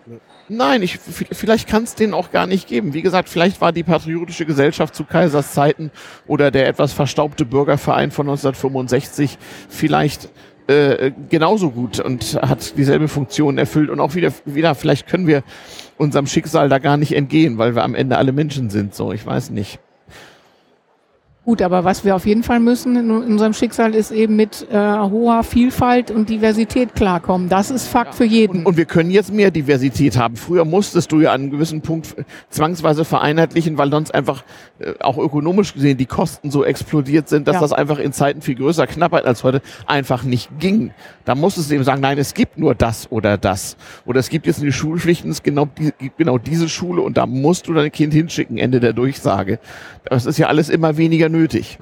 Nein, 0.52 0.82
ich, 0.82 0.98
vielleicht 0.98 1.68
kann 1.68 1.84
es 1.84 1.94
den 1.94 2.12
auch 2.12 2.32
gar 2.32 2.48
nicht 2.48 2.66
geben. 2.66 2.92
Wie 2.92 3.02
gesagt, 3.02 3.28
vielleicht 3.28 3.60
war 3.60 3.70
die 3.70 3.84
patriotische 3.84 4.44
Gesellschaft 4.47 4.97
zu 4.97 5.05
Kaisers 5.05 5.52
Zeiten 5.52 5.92
oder 6.26 6.51
der 6.51 6.66
etwas 6.66 6.92
verstaubte 6.92 7.44
Bürgerverein 7.44 8.10
von 8.10 8.26
1965 8.26 9.38
vielleicht 9.68 10.28
äh, 10.70 11.12
genauso 11.28 11.70
gut 11.70 11.98
und 11.98 12.40
hat 12.40 12.76
dieselbe 12.76 13.09
Funktion 13.09 13.59
erfüllt. 13.59 13.90
Und 13.90 13.98
auch 13.98 14.14
wieder, 14.14 14.32
wieder, 14.44 14.74
vielleicht 14.74 15.09
können 15.09 15.26
wir 15.26 15.42
unserem 15.98 16.26
Schicksal 16.26 16.68
da 16.68 16.78
gar 16.78 16.97
nicht 16.97 17.12
entgehen, 17.12 17.59
weil 17.59 17.74
wir 17.74 17.82
am 17.82 17.94
Ende 17.94 18.18
alle 18.18 18.32
Menschen 18.32 18.70
sind. 18.70 18.94
So, 18.94 19.12
ich 19.12 19.26
weiß 19.26 19.51
nicht. 19.51 19.80
Gut, 21.43 21.62
aber 21.62 21.85
was 21.85 22.05
wir 22.05 22.15
auf 22.15 22.27
jeden 22.27 22.43
Fall 22.43 22.61
müssen 22.61 22.97
in 22.97 23.11
unserem 23.11 23.55
Schicksal 23.55 23.95
ist 23.95 24.11
eben 24.11 24.37
mit 24.37 24.67
äh, 24.71 24.77
hoher 24.77 25.43
Vielfalt 25.43 26.11
und 26.11 26.29
Diversität 26.29 26.95
klarkommen. 26.95 27.49
Das 27.49 27.71
ist 27.71 27.87
Fakt 27.89 28.15
für 28.15 28.27
jeden. 28.27 28.59
Und, 28.59 28.67
und 28.67 28.77
wir 28.77 28.85
können 28.85 29.11
jetzt 29.11 29.33
mehr 29.33 29.51
Diversität 29.51 30.19
haben. 30.19 30.37
Früher 30.37 30.67
musstest 30.67 31.11
du 31.12 31.21
ja 31.21 31.33
an 31.33 31.41
einem 31.41 31.51
gewissen 31.51 31.81
Punkt 31.81 32.15
zwangsweise 32.51 33.07
vereinheitlichen, 33.07 33.79
weil 33.79 33.91
sonst 33.91 34.15
einfach 34.15 34.45
äh, 34.81 34.93
auch 35.01 35.17
ökonomisch 35.17 35.73
gesehen 35.73 35.97
die 35.97 36.05
Kosten 36.05 36.51
so 36.51 36.62
explodiert 36.62 37.31
sind, 37.31 37.49
dass 37.49 37.55
Ja. 37.55 37.61
das 37.62 37.73
einfach 37.73 37.99
in 37.99 38.12
Zeiten 38.12 38.43
viel 38.43 38.57
größer 38.57 38.87
Knappheit 38.87 39.25
als 39.25 39.43
heute 39.43 39.62
einfach 39.87 40.25
nicht 40.25 40.51
ging. 40.59 40.91
Da 41.25 41.35
musstest 41.35 41.71
du 41.71 41.75
eben 41.77 41.85
sagen, 41.85 42.03
nein, 42.03 42.19
es 42.19 42.35
gibt 42.35 42.59
nur 42.59 42.75
das 42.75 43.11
oder 43.11 43.39
das. 43.39 43.79
Oder 44.05 44.21
es 44.21 44.29
gibt 44.29 44.47
jetzt 44.47 44.61
eine 44.61 44.73
Schulpflicht 44.73 45.25
und 45.25 45.31
es 45.31 45.43
genau, 45.43 45.67
die, 45.79 45.91
gibt 45.99 46.19
genau 46.19 46.37
diese 46.37 46.69
Schule 46.69 47.01
und 47.01 47.17
da 47.17 47.25
musst 47.25 47.67
du 47.67 47.73
dein 47.73 47.91
Kind 47.91 48.12
hinschicken, 48.12 48.59
Ende 48.59 48.79
der 48.79 48.93
Durchsage. 48.93 49.59
Das 50.05 50.27
ist 50.27 50.37
ja 50.39 50.49
alles 50.49 50.69
immer 50.69 50.99
weniger 50.99 51.30
nötig. 51.31 51.78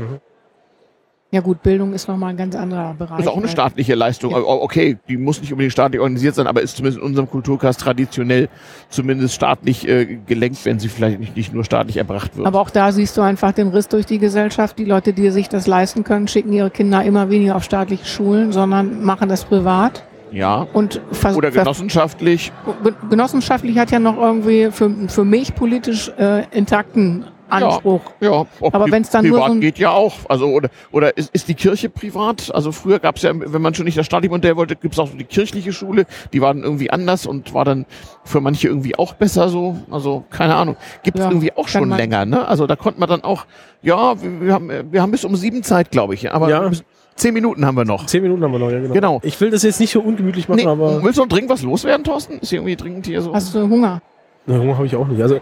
ja 1.31 1.41
gut, 1.43 1.63
Bildung 1.63 1.93
ist 1.93 2.09
nochmal 2.09 2.31
ein 2.31 2.37
ganz 2.39 2.57
anderer 2.57 2.95
Bereich. 2.95 3.19
Das 3.19 3.27
ist 3.27 3.33
auch 3.33 3.37
eine 3.37 3.49
staatliche 3.49 3.95
Leistung. 3.95 4.31
Ja. 4.31 4.39
Okay, 4.39 4.97
die 5.09 5.19
muss 5.19 5.41
nicht 5.43 5.53
unbedingt 5.53 5.73
staatlich 5.73 6.01
organisiert 6.01 6.35
sein, 6.35 6.47
aber 6.47 6.63
ist 6.63 6.77
zumindest 6.77 7.01
in 7.03 7.05
unserem 7.07 7.29
Kulturkreis 7.29 7.77
traditionell 7.77 8.49
zumindest 8.89 9.35
staatlich 9.35 9.87
äh, 9.87 10.19
gelenkt, 10.27 10.65
wenn 10.65 10.79
sie 10.79 10.89
vielleicht 10.89 11.21
nicht, 11.21 11.37
nicht 11.37 11.53
nur 11.53 11.65
staatlich 11.65 11.99
erbracht 11.99 12.35
wird. 12.37 12.47
Aber 12.47 12.61
auch 12.61 12.71
da 12.71 12.93
siehst 12.93 13.17
du 13.19 13.21
einfach 13.21 13.53
den 13.53 13.69
Riss 13.69 13.89
durch 13.89 14.07
die 14.07 14.19
Gesellschaft. 14.19 14.79
Die 14.79 14.87
Leute, 14.87 15.13
die 15.13 15.31
sich 15.31 15.51
das 15.51 15.67
leisten 15.67 16.03
können, 16.03 16.29
schicken 16.29 16.53
ihre 16.55 16.71
Kinder 16.71 17.05
immer 17.05 17.29
weniger 17.29 17.57
auf 17.57 17.65
staatliche 17.65 18.07
Schulen, 18.07 18.53
sondern 18.53 19.05
machen 19.05 19.29
das 19.29 19.45
privat. 19.45 20.05
ja. 20.33 20.67
Und 20.73 21.03
Oder 21.37 21.51
genossenschaftlich. 21.51 22.53
Ge- 22.83 22.95
genossenschaftlich 23.11 23.77
hat 23.79 23.91
ja 23.91 23.99
noch 23.99 24.17
irgendwie 24.17 24.71
für, 24.71 24.91
für 25.09 25.25
mich 25.27 25.55
politisch 25.55 26.11
äh, 26.19 26.45
intakten 26.57 27.25
Anspruch. 27.51 28.01
Ja, 28.21 28.31
ob 28.61 28.75
Aber 28.75 28.85
pri- 28.87 28.93
wenn's 28.93 29.11
dann 29.11 29.25
nur 29.27 29.39
privat 29.39 29.49
so 29.49 29.55
ein- 29.55 29.61
geht 29.61 29.79
ja 29.79 29.91
auch. 29.91 30.15
Also 30.29 30.47
oder 30.49 30.69
oder 30.93 31.17
ist, 31.17 31.35
ist 31.35 31.49
die 31.49 31.55
Kirche 31.55 31.89
privat? 31.89 32.55
Also 32.55 32.73
früher 32.73 32.99
gab 32.99 33.17
es 33.17 33.23
ja, 33.23 33.33
wenn 33.35 33.63
man 33.63 33.75
schon 33.75 33.85
nicht 33.85 33.99
das 33.99 34.07
staatliche 34.07 34.31
Modell 34.33 34.57
wollte, 34.57 34.77
gibt 34.77 34.95
es 34.95 34.99
auch 35.01 35.09
so 35.09 35.17
die 35.17 35.25
kirchliche 35.25 35.73
Schule. 35.73 36.07
Die 36.33 36.41
war 36.41 36.53
dann 36.55 36.63
irgendwie 36.63 36.91
anders 36.91 37.27
und 37.27 37.55
war 37.55 37.65
dann 37.65 37.87
für 38.25 38.41
manche 38.41 38.69
irgendwie 38.69 38.97
auch 38.99 39.15
besser 39.15 39.49
so. 39.49 39.77
Also 39.91 40.25
keine 40.31 40.55
Ahnung. 40.55 40.77
Gibt 41.03 41.19
es 41.19 41.25
Ja, 41.25 41.31
irgendwie 41.31 41.53
auch 41.57 41.69
schon 41.69 41.91
länger. 41.91 42.25
Ne? 42.25 42.47
Also 42.47 42.67
da 42.67 42.77
konnte 42.77 43.01
man 43.01 43.09
dann 43.09 43.25
auch. 43.25 43.47
Ja, 43.83 44.21
wir, 44.21 44.41
wir 44.41 44.53
haben 44.55 44.71
wir 44.93 45.03
haben 45.03 45.11
bis 45.11 45.25
um 45.25 45.37
sieben 45.37 45.63
Zeit, 45.63 45.91
glaube 45.91 46.15
ich. 46.15 46.33
Aber 46.33 46.49
Ja. 46.51 46.71
zehn 47.15 47.33
Minuten 47.35 47.65
haben 47.65 47.77
wir 47.77 47.85
noch. 47.85 48.07
Zehn 48.07 48.23
Minuten 48.23 48.43
haben 48.43 48.53
wir 48.53 48.59
noch, 48.59 48.71
ja 48.71 48.79
genau. 48.81 48.93
Genau. 48.95 49.21
Ich 49.23 49.41
will 49.41 49.51
das 49.51 49.63
jetzt 49.63 49.81
nicht 49.81 49.93
so 49.93 50.01
ungemütlich 50.01 50.49
machen, 50.49 50.59
Nee, 50.61 50.67
aber 50.67 51.03
willst 51.03 51.19
du 51.19 51.23
noch 51.23 51.29
dringend 51.29 51.51
was 51.51 51.63
loswerden, 51.63 52.05
Thorsten? 52.05 52.39
Ist 52.41 52.51
hier 52.51 52.59
irgendwie 52.59 52.77
dringend 52.77 53.07
hier 53.07 53.23
so? 53.23 53.33
Hast 53.35 53.55
du 53.55 53.61
Hunger? 53.69 54.01
Na, 54.47 54.57
Hunger 54.59 54.77
habe 54.77 54.87
ich 54.87 54.97
auch 54.97 55.07
nicht. 55.07 55.21
Also 55.23 55.37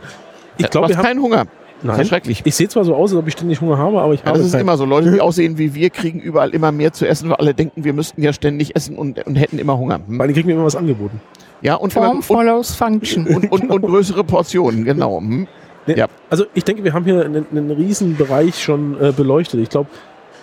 ich 0.58 0.64
du 0.66 0.70
glaube, 0.70 0.84
hast 0.86 0.90
wir 0.90 0.96
haben 0.98 1.04
keinen 1.04 1.22
Hunger. 1.22 1.46
Nein. 1.82 2.04
schrecklich. 2.06 2.42
Ich 2.44 2.54
sehe 2.54 2.68
zwar 2.68 2.84
so 2.84 2.94
aus, 2.94 3.12
als 3.12 3.18
ob 3.18 3.26
ich 3.28 3.34
ständig 3.34 3.60
Hunger 3.60 3.78
habe, 3.78 4.00
aber 4.00 4.14
ich 4.14 4.20
Ja, 4.20 4.26
habe 4.26 4.38
das 4.38 4.46
ist 4.46 4.52
keinen. 4.52 4.62
immer 4.62 4.76
so. 4.76 4.84
Leute, 4.84 5.12
die 5.12 5.20
aussehen 5.20 5.58
wie 5.58 5.74
wir, 5.74 5.90
kriegen 5.90 6.20
überall 6.20 6.50
immer 6.50 6.72
mehr 6.72 6.92
zu 6.92 7.06
essen, 7.06 7.28
weil 7.28 7.36
alle 7.36 7.54
denken, 7.54 7.84
wir 7.84 7.92
müssten 7.92 8.22
ja 8.22 8.32
ständig 8.32 8.74
essen 8.74 8.96
und, 8.96 9.24
und 9.26 9.36
hätten 9.36 9.58
immer 9.58 9.76
Hunger. 9.78 10.00
Hm? 10.06 10.18
Weil 10.18 10.28
die 10.28 10.34
kriegen 10.34 10.48
mir 10.48 10.54
immer 10.54 10.64
was 10.64 10.76
angeboten. 10.76 11.20
Ja, 11.62 11.74
und, 11.74 11.92
Form 11.92 12.04
immer, 12.04 12.14
und, 12.16 12.22
follows 12.24 12.74
Function. 12.74 13.26
und, 13.26 13.50
und, 13.52 13.70
und 13.70 13.82
größere 13.82 14.24
Portionen, 14.24 14.84
genau. 14.84 15.18
Hm? 15.20 15.46
Nee, 15.86 15.94
Ja. 15.98 16.06
Also 16.30 16.44
ich 16.54 16.64
denke, 16.64 16.82
wir 16.84 16.92
haben 16.92 17.04
hier 17.04 17.24
einen, 17.24 17.46
einen 17.50 17.70
riesen 17.70 18.16
Bereich 18.16 18.62
schon 18.62 19.00
äh, 19.00 19.12
beleuchtet. 19.12 19.60
Ich 19.60 19.68
glaube, 19.68 19.88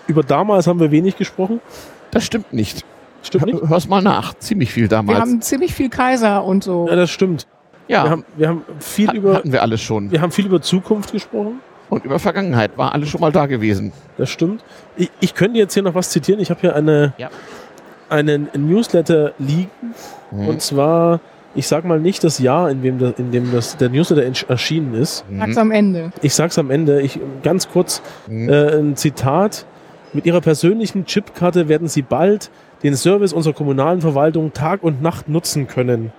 über 0.08 0.24
damals 0.24 0.68
haben 0.68 0.80
wir 0.80 0.92
wenig 0.92 1.18
gesprochen. 1.18 1.60
Das 2.12 2.24
stimmt 2.24 2.54
nicht. 2.54 2.86
Stimmt 3.24 3.46
nicht? 3.46 3.62
Hör's 3.68 3.88
mal 3.88 4.02
nach. 4.02 4.34
Ziemlich 4.36 4.72
viel 4.72 4.84
Wir 4.84 4.90
damals. 4.90 5.20
haben 5.20 5.42
ziemlich 5.42 5.74
viel 5.74 5.90
Kaiser 5.90 6.44
und 6.44 6.64
so. 6.64 6.88
Ja, 6.90 6.96
das 6.96 7.10
stimmt. 7.10 7.48
Ja, 7.94 8.04
Wir, 8.04 8.10
haben, 8.12 8.26
wir 8.36 8.48
haben 8.50 8.62
viel 8.80 9.08
hat- 9.08 9.16
über 9.16 9.34
hatten 9.36 9.52
wir 9.52 9.62
alles 9.62 9.82
schon. 9.82 10.12
wir 10.12 10.22
haben 10.22 10.32
viel 10.32 10.46
über 10.46 10.62
Zukunft 10.62 11.12
gesprochen. 11.12 11.60
Und 11.90 12.06
über 12.06 12.18
Vergangenheit 12.20 12.78
war 12.78 12.94
alles 12.94 13.10
schon 13.10 13.22
mal 13.22 13.32
da 13.32 13.46
gewesen. 13.46 13.92
Das 14.18 14.30
stimmt. 14.30 14.64
Ich, 14.98 15.12
ich 15.20 15.36
könnte 15.36 15.60
jetzt 15.60 15.74
hier 15.76 15.84
noch 15.84 15.94
was 15.94 16.10
zitieren. 16.10 16.40
Ich 16.42 16.50
habe 16.50 16.60
hier 16.62 16.76
eine, 16.76 17.14
Ja. 17.18 17.30
einen 18.10 18.50
Newsletter 18.56 19.34
liegen. 19.40 19.70
Mhm. 20.32 20.48
Und 20.48 20.62
zwar, 20.62 21.20
ich 21.56 21.68
sag 21.68 21.86
mal 21.86 22.00
nicht 22.00 22.24
das 22.24 22.40
Jahr, 22.40 22.72
in 22.72 22.82
dem, 22.82 22.98
das, 23.00 23.14
in 23.20 23.32
dem 23.32 23.52
das, 23.52 23.78
der 23.78 23.90
Newsletter 23.90 24.24
erschienen 24.50 24.96
ist. 24.96 25.24
Sag's 25.38 25.58
am 25.58 25.72
Ende. 25.72 26.12
Ich 26.22 26.34
sag's 26.34 26.58
am 26.58 26.72
Ende. 26.72 27.02
Ich, 27.02 27.20
ganz 27.44 27.70
kurz 27.70 28.02
Mhm. 28.28 28.50
äh, 28.50 28.76
ein 28.80 28.96
Zitat. 28.96 29.66
Mit 30.14 30.26
Ihrer 30.26 30.42
persönlichen 30.42 31.06
Chipkarte 31.06 31.68
werden 31.70 31.88
Sie 31.88 32.02
bald 32.04 32.50
den 32.84 32.96
Service 32.96 33.34
unserer 33.34 33.54
kommunalen 33.54 34.02
Verwaltung 34.02 34.54
Tag 34.54 34.84
und 34.84 35.02
Nacht 35.02 35.28
nutzen 35.30 35.68
können. 35.68 36.12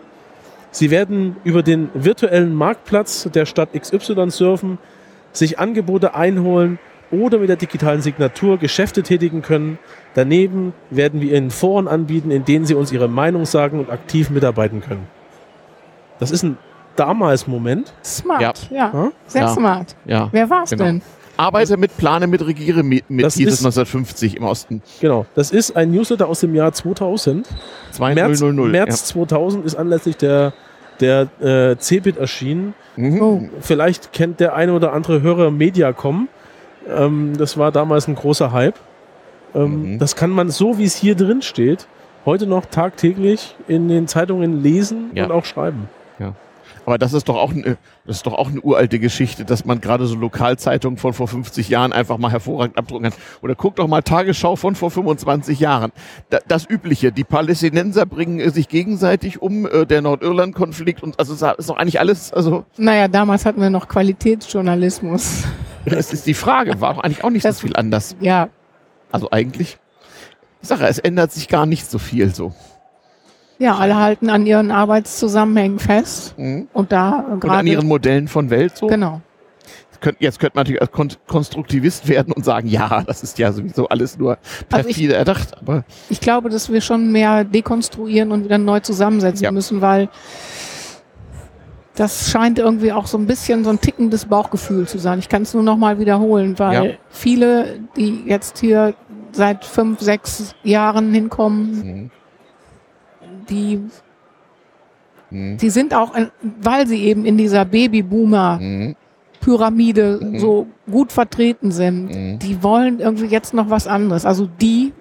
Sie 0.74 0.90
werden 0.90 1.36
über 1.44 1.62
den 1.62 1.88
virtuellen 1.94 2.52
Marktplatz 2.52 3.28
der 3.32 3.46
Stadt 3.46 3.68
XY 3.80 4.28
surfen, 4.32 4.78
sich 5.30 5.60
Angebote 5.60 6.16
einholen 6.16 6.80
oder 7.12 7.38
mit 7.38 7.48
der 7.48 7.54
digitalen 7.54 8.02
Signatur 8.02 8.58
Geschäfte 8.58 9.04
tätigen 9.04 9.40
können. 9.40 9.78
Daneben 10.14 10.72
werden 10.90 11.20
wir 11.20 11.36
Ihnen 11.36 11.52
Foren 11.52 11.86
anbieten, 11.86 12.32
in 12.32 12.44
denen 12.44 12.66
Sie 12.66 12.74
uns 12.74 12.90
Ihre 12.90 13.06
Meinung 13.08 13.46
sagen 13.46 13.78
und 13.78 13.88
aktiv 13.88 14.30
mitarbeiten 14.30 14.80
können. 14.80 15.06
Das 16.18 16.32
ist 16.32 16.42
ein 16.42 16.58
damals 16.96 17.46
Moment. 17.46 17.92
Smart, 18.04 18.68
Ja. 18.72 18.76
ja. 18.76 18.90
Ja. 18.92 19.12
Sehr 19.28 19.42
Ja. 19.42 19.48
smart. 19.50 19.94
Ja. 20.06 20.28
Wer 20.32 20.50
war's 20.50 20.70
Genau. 20.70 20.84
denn? 20.86 21.02
Arbeite 21.36 21.76
mit, 21.76 21.96
plane 21.96 22.26
mit, 22.26 22.44
regiere 22.44 22.82
mit, 22.82 23.08
mit 23.10 23.24
Das 23.24 23.34
hieß 23.34 23.46
es 23.46 23.54
ist- 23.54 23.60
1950 23.64 24.36
im 24.36 24.42
Osten. 24.44 24.82
Genau. 25.00 25.24
Das 25.36 25.52
ist 25.52 25.76
ein 25.76 25.92
Newsletter 25.92 26.28
aus 26.28 26.40
dem 26.40 26.54
Jahr 26.56 26.72
2000. 26.72 27.46
März, 28.00 28.38
2000. 28.38 28.70
März 28.72 29.04
2000 29.06 29.64
ist 29.66 29.74
anlässlich 29.76 30.16
der, 30.16 30.52
der 31.04 31.28
äh, 31.72 31.76
CeBIT 31.78 32.16
erschienen. 32.16 32.74
Ja. 32.96 33.02
Mhm. 33.04 33.22
Oh. 33.22 33.42
Vielleicht 33.60 34.12
kennt 34.12 34.40
der 34.40 34.54
eine 34.54 34.72
oder 34.72 34.92
andere 34.92 35.20
Hörer 35.22 35.50
Mediacom. 35.50 36.28
Ähm, 36.88 37.32
das 37.36 37.56
war 37.58 37.72
damals 37.72 38.08
ein 38.08 38.14
großer 38.14 38.52
Hype. 38.52 38.76
Ähm, 39.54 39.94
Mhm. 39.94 39.98
Das 39.98 40.16
kann 40.16 40.30
man 40.30 40.50
so, 40.50 40.78
wie 40.78 40.84
es 40.84 40.94
hier 40.96 41.14
drin 41.14 41.42
steht, 41.42 41.86
heute 42.24 42.46
noch 42.46 42.66
tagtäglich 42.66 43.54
in 43.68 43.88
den 43.88 44.06
Zeitungen 44.08 44.62
lesen 44.62 45.10
Ja. 45.14 45.24
und 45.24 45.30
auch 45.32 45.44
schreiben. 45.44 45.88
Aber 46.86 46.98
das 46.98 47.12
ist 47.14 47.28
doch 47.28 47.36
auch 47.36 47.52
eine, 47.52 47.76
das 48.06 48.16
ist 48.16 48.26
doch 48.26 48.34
auch 48.34 48.48
eine 48.50 48.60
uralte 48.60 48.98
Geschichte, 48.98 49.44
dass 49.44 49.64
man 49.64 49.80
gerade 49.80 50.06
so 50.06 50.14
Lokalzeitungen 50.16 50.98
von 50.98 51.12
vor 51.14 51.28
50 51.28 51.68
Jahren 51.68 51.92
einfach 51.92 52.18
mal 52.18 52.30
hervorragend 52.30 52.76
abdrucken 52.76 53.10
kann. 53.10 53.18
Oder 53.42 53.54
guck 53.54 53.76
doch 53.76 53.86
mal 53.88 54.02
Tagesschau 54.02 54.56
von 54.56 54.74
vor 54.74 54.90
25 54.90 55.60
Jahren. 55.60 55.92
Da, 56.30 56.38
das 56.46 56.68
Übliche. 56.68 57.10
Die 57.12 57.24
Palästinenser 57.24 58.04
bringen 58.06 58.38
äh, 58.40 58.50
sich 58.50 58.68
gegenseitig 58.68 59.40
um, 59.40 59.66
äh, 59.66 59.86
der 59.86 60.02
Nordirland-Konflikt 60.02 61.02
und 61.02 61.18
also 61.18 61.32
ist 61.32 61.68
doch 61.70 61.76
eigentlich 61.76 62.00
alles, 62.00 62.32
also 62.32 62.64
Naja, 62.76 63.08
damals 63.08 63.46
hatten 63.46 63.60
wir 63.60 63.70
noch 63.70 63.88
Qualitätsjournalismus. 63.88 65.44
es 65.86 66.12
ist 66.12 66.26
die 66.26 66.34
Frage, 66.34 66.80
war 66.80 66.94
doch 66.94 67.02
eigentlich 67.02 67.24
auch 67.24 67.30
nicht 67.30 67.44
Das- 67.44 67.58
so 67.58 67.66
viel 67.66 67.76
anders. 67.76 68.16
Ja, 68.20 68.48
Also 69.12 69.30
eigentlich, 69.30 69.78
ich 70.60 70.68
sage, 70.68 70.86
es 70.86 70.98
ändert 70.98 71.32
sich 71.32 71.48
gar 71.48 71.66
nicht 71.66 71.90
so 71.90 71.98
viel 71.98 72.34
so. 72.34 72.52
Ja, 73.58 73.76
alle 73.76 73.96
halten 73.96 74.30
an 74.30 74.46
ihren 74.46 74.70
Arbeitszusammenhängen 74.70 75.78
fest. 75.78 76.34
Mhm. 76.38 76.68
Und 76.72 76.92
da 76.92 77.20
Und 77.30 77.44
an 77.44 77.66
ihren 77.66 77.86
Modellen 77.86 78.28
von 78.28 78.50
Welt 78.50 78.76
so. 78.76 78.86
Genau. 78.88 79.20
jetzt 80.18 80.38
könnte 80.38 80.54
man 80.56 80.62
natürlich 80.64 80.82
als 80.82 80.90
Kon 80.92 81.08
Konstruktivist 81.26 82.08
werden 82.08 82.32
und 82.34 82.44
sagen, 82.44 82.68
ja, 82.68 83.02
das 83.06 83.22
ist 83.22 83.38
ja 83.38 83.52
sowieso 83.52 83.88
alles 83.88 84.18
nur 84.18 84.32
Also 84.32 84.88
ich- 84.88 84.96
perfide 84.96 85.14
erdacht. 85.14 85.56
Aber 85.58 85.84
Ich 86.10 86.20
glaube, 86.20 86.50
dass 86.50 86.70
wir 86.70 86.80
schon 86.82 87.10
mehr 87.12 87.44
dekonstruieren 87.44 88.30
und 88.32 88.44
wieder 88.44 88.58
neu 88.58 88.80
zusammensetzen 88.80 89.44
Ja. 89.44 89.50
müssen, 89.52 89.80
weil 89.80 90.08
das 91.94 92.28
scheint 92.30 92.58
irgendwie 92.58 92.92
auch 92.92 93.06
so 93.06 93.16
ein 93.16 93.26
bisschen 93.26 93.62
so 93.64 93.70
ein 93.70 93.80
tickendes 93.80 94.24
Bauchgefühl 94.26 94.86
zu 94.88 94.98
sein. 94.98 95.20
Ich 95.20 95.28
kann 95.28 95.42
es 95.42 95.54
nur 95.54 95.62
noch 95.62 95.76
mal 95.76 95.98
wiederholen, 95.98 96.58
weil 96.58 96.84
Ja. 96.86 96.92
viele, 97.08 97.78
die 97.96 98.24
jetzt 98.26 98.58
hier 98.58 98.94
seit 99.32 99.64
fünf, 99.64 100.00
sechs 100.00 100.54
Jahren 100.64 101.14
hinkommen, 101.14 101.70
mhm. 101.70 102.10
Die, 103.48 103.80
Mhm. 105.30 105.56
die 105.58 105.70
sind 105.70 105.94
auch, 105.94 106.12
weil 106.60 106.86
sie 106.86 107.02
eben 107.04 107.24
in 107.24 107.36
dieser 107.36 107.64
Babyboomer-Pyramide 107.64 110.20
Mhm. 110.22 110.38
so 110.38 110.66
gut 110.90 111.12
vertreten 111.12 111.70
sind, 111.72 112.06
Mhm. 112.14 112.38
die 112.38 112.62
wollen 112.62 113.00
irgendwie 113.00 113.26
jetzt 113.26 113.54
noch 113.54 113.70
was 113.70 113.86
anderes. 113.86 114.24
Also 114.26 114.48
die, 114.60 114.92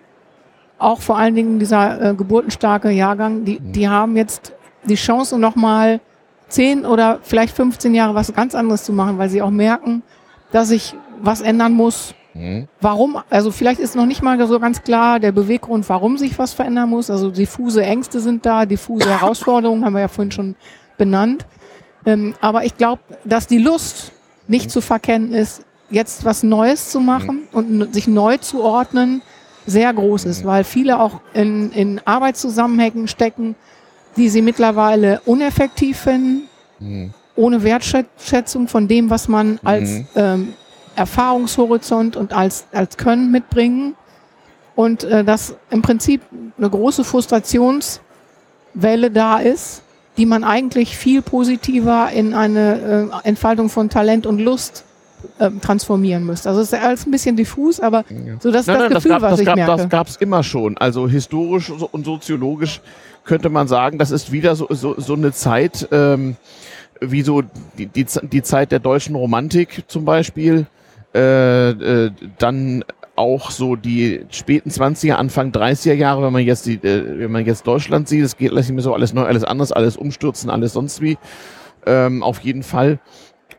auch 0.80 1.02
vor 1.02 1.18
allen 1.18 1.36
Dingen 1.36 1.60
dieser 1.60 2.12
äh, 2.12 2.16
geburtenstarke 2.16 2.90
Jahrgang, 2.90 3.46
die, 3.46 3.60
die 3.60 3.88
haben 3.88 4.18
jetzt 4.18 4.54
die 4.86 4.96
Chance 4.96 5.38
noch 5.38 5.56
mal 5.56 6.00
zehn 6.50 6.86
oder 6.86 7.20
vielleicht 7.22 7.56
15 7.56 7.96
Jahre 7.96 8.16
was 8.16 8.34
ganz 8.34 8.54
anderes 8.56 8.84
zu 8.84 8.92
machen, 8.94 9.18
weil 9.18 9.30
sie 9.30 9.42
auch 9.42 9.50
merken, 9.52 10.04
dass 10.52 10.70
sich 10.70 10.96
was 11.22 11.42
ändern 11.42 11.74
muss. 11.74 12.14
Mhm. 12.34 12.68
Warum? 12.82 13.18
Also 13.30 13.52
vielleicht 13.52 13.80
ist 13.80 13.96
noch 13.96 14.06
nicht 14.06 14.22
mal 14.24 14.46
so 14.48 14.60
ganz 14.60 14.82
klar 14.82 15.20
der 15.20 15.32
Beweggrund, 15.32 15.88
warum 15.90 16.18
sich 16.18 16.38
was 16.40 16.54
verändern 16.54 16.90
muss. 16.90 17.10
Also 17.10 17.30
diffuse 17.30 17.84
Ängste 17.84 18.20
sind 18.20 18.46
da, 18.46 18.66
diffuse 18.66 19.10
Herausforderungen 19.10 19.86
haben 19.86 19.94
wir 19.94 20.02
ja 20.02 20.08
vorhin 20.08 20.32
schon 20.32 20.56
benannt. 20.98 21.46
Ähm, 22.06 22.34
aber 22.42 22.66
ich 22.66 22.76
glaube, 22.78 23.02
dass 23.24 23.48
die 23.48 23.60
Lust 23.60 24.12
nicht 24.48 24.72
zu 24.72 24.82
verkennen 24.82 25.32
ist, 25.34 25.64
jetzt 25.90 26.26
was 26.26 26.44
Neues 26.44 26.90
zu 26.90 27.00
machen 27.00 27.44
und 27.52 27.82
n- 27.82 27.94
sich 27.94 28.08
neu 28.08 28.38
zu 28.38 28.64
ordnen, 28.64 29.22
sehr 29.66 29.94
groß 29.94 30.26
ist, 30.26 30.44
weil 30.44 30.64
viele 30.66 31.00
auch 31.00 31.22
in, 31.34 31.72
in 31.72 32.02
Arbeitszusammenhängen 32.04 33.08
stecken, 33.08 33.56
die 34.18 34.28
sie 34.30 34.42
mittlerweile 34.42 35.22
uneffektiv 35.26 35.98
finden, 36.00 36.50
Mhm. 36.80 37.14
ohne 37.36 37.64
Wertschätzung 37.64 38.68
von 38.68 38.88
dem, 38.88 39.10
was 39.10 39.28
man 39.30 39.60
als 39.64 39.90
Mhm. 39.90 40.06
ähm, 40.16 40.54
Erfahrungshorizont 40.96 42.16
und 42.16 42.34
als, 42.34 42.66
als 42.72 42.98
Können 42.98 43.32
mitbringen. 43.32 43.96
Und 44.76 45.04
äh, 45.04 45.24
dass 45.24 45.56
im 45.70 45.82
Prinzip 45.82 46.22
eine 46.58 46.70
große 46.70 47.04
Frustrationswelle 47.04 48.02
da 49.12 49.38
ist, 49.38 49.84
die 50.18 50.26
man 50.26 50.44
eigentlich 50.44 50.98
viel 50.98 51.22
positiver 51.22 52.10
in 52.12 52.34
eine 52.34 53.10
äh, 53.24 53.28
Entfaltung 53.28 53.70
von 53.70 53.90
Talent 53.90 54.26
und 54.26 54.40
Lust 54.40 54.84
ähm, 55.40 55.62
transformieren 55.62 56.26
müsste. 56.26 56.50
Also 56.50 56.62
es 56.62 56.74
ist 56.74 56.80
alles 56.80 57.06
ein 57.06 57.12
bisschen 57.12 57.36
diffus, 57.36 57.80
aber 57.80 58.04
so 58.40 58.52
das 58.52 58.62
ist 58.62 58.68
Nein, 58.68 58.78
das 58.78 58.90
nein, 58.90 58.94
Gefühl, 58.94 59.12
das, 59.12 59.22
gab, 59.22 59.22
was 59.22 59.32
das, 59.32 59.40
ich 59.40 59.46
gab, 59.46 59.56
merke. 59.56 59.78
das 59.78 59.90
gab's 59.90 60.16
immer 60.18 60.44
schon. 60.44 60.78
Also 60.78 61.08
historisch 61.08 61.70
und 61.70 62.06
soziologisch 62.06 62.82
könnte 63.24 63.50
man 63.50 63.68
sagen, 63.68 63.98
das 63.98 64.12
ist 64.12 64.32
wieder 64.32 64.56
so, 64.56 64.68
so, 64.70 65.00
so 65.00 65.14
eine 65.14 65.32
Zeit, 65.32 65.88
ähm, 65.92 66.36
wie 67.00 67.22
so 67.22 67.42
die, 67.78 67.86
die, 67.86 68.06
die 68.06 68.44
Zeit 68.44 68.72
der 68.72 68.80
deutschen 68.80 69.16
Romantik 69.16 69.84
zum 69.88 70.06
Beispiel, 70.06 70.68
äh, 71.14 71.70
äh, 71.70 72.12
dann 72.40 72.84
auch 73.16 73.52
so 73.52 73.76
die 73.76 74.26
späten 74.30 74.70
20er, 74.70 75.14
Anfang 75.14 75.52
30er 75.52 75.94
Jahre, 75.94 76.24
wenn 76.24 76.34
man 76.34 76.44
jetzt 76.44 76.66
die, 76.66 76.76
äh, 76.76 77.20
wenn 77.20 77.32
man 77.32 77.46
jetzt 77.46 77.68
Deutschland 77.68 78.08
sieht, 78.08 78.24
es 78.24 78.38
geht 78.38 78.52
lässt 78.52 78.68
sich 78.68 78.76
mir 78.76 78.82
so 78.82 78.94
alles 78.94 79.14
neu, 79.14 79.24
alles 79.24 79.44
anders, 79.44 79.72
alles 79.72 79.98
umstürzen, 79.98 80.50
alles 80.50 80.74
sonst 80.74 81.02
wie. 81.02 81.18
Ähm, 81.86 82.24
auf 82.24 82.40
jeden 82.40 82.64
Fall. 82.64 83.00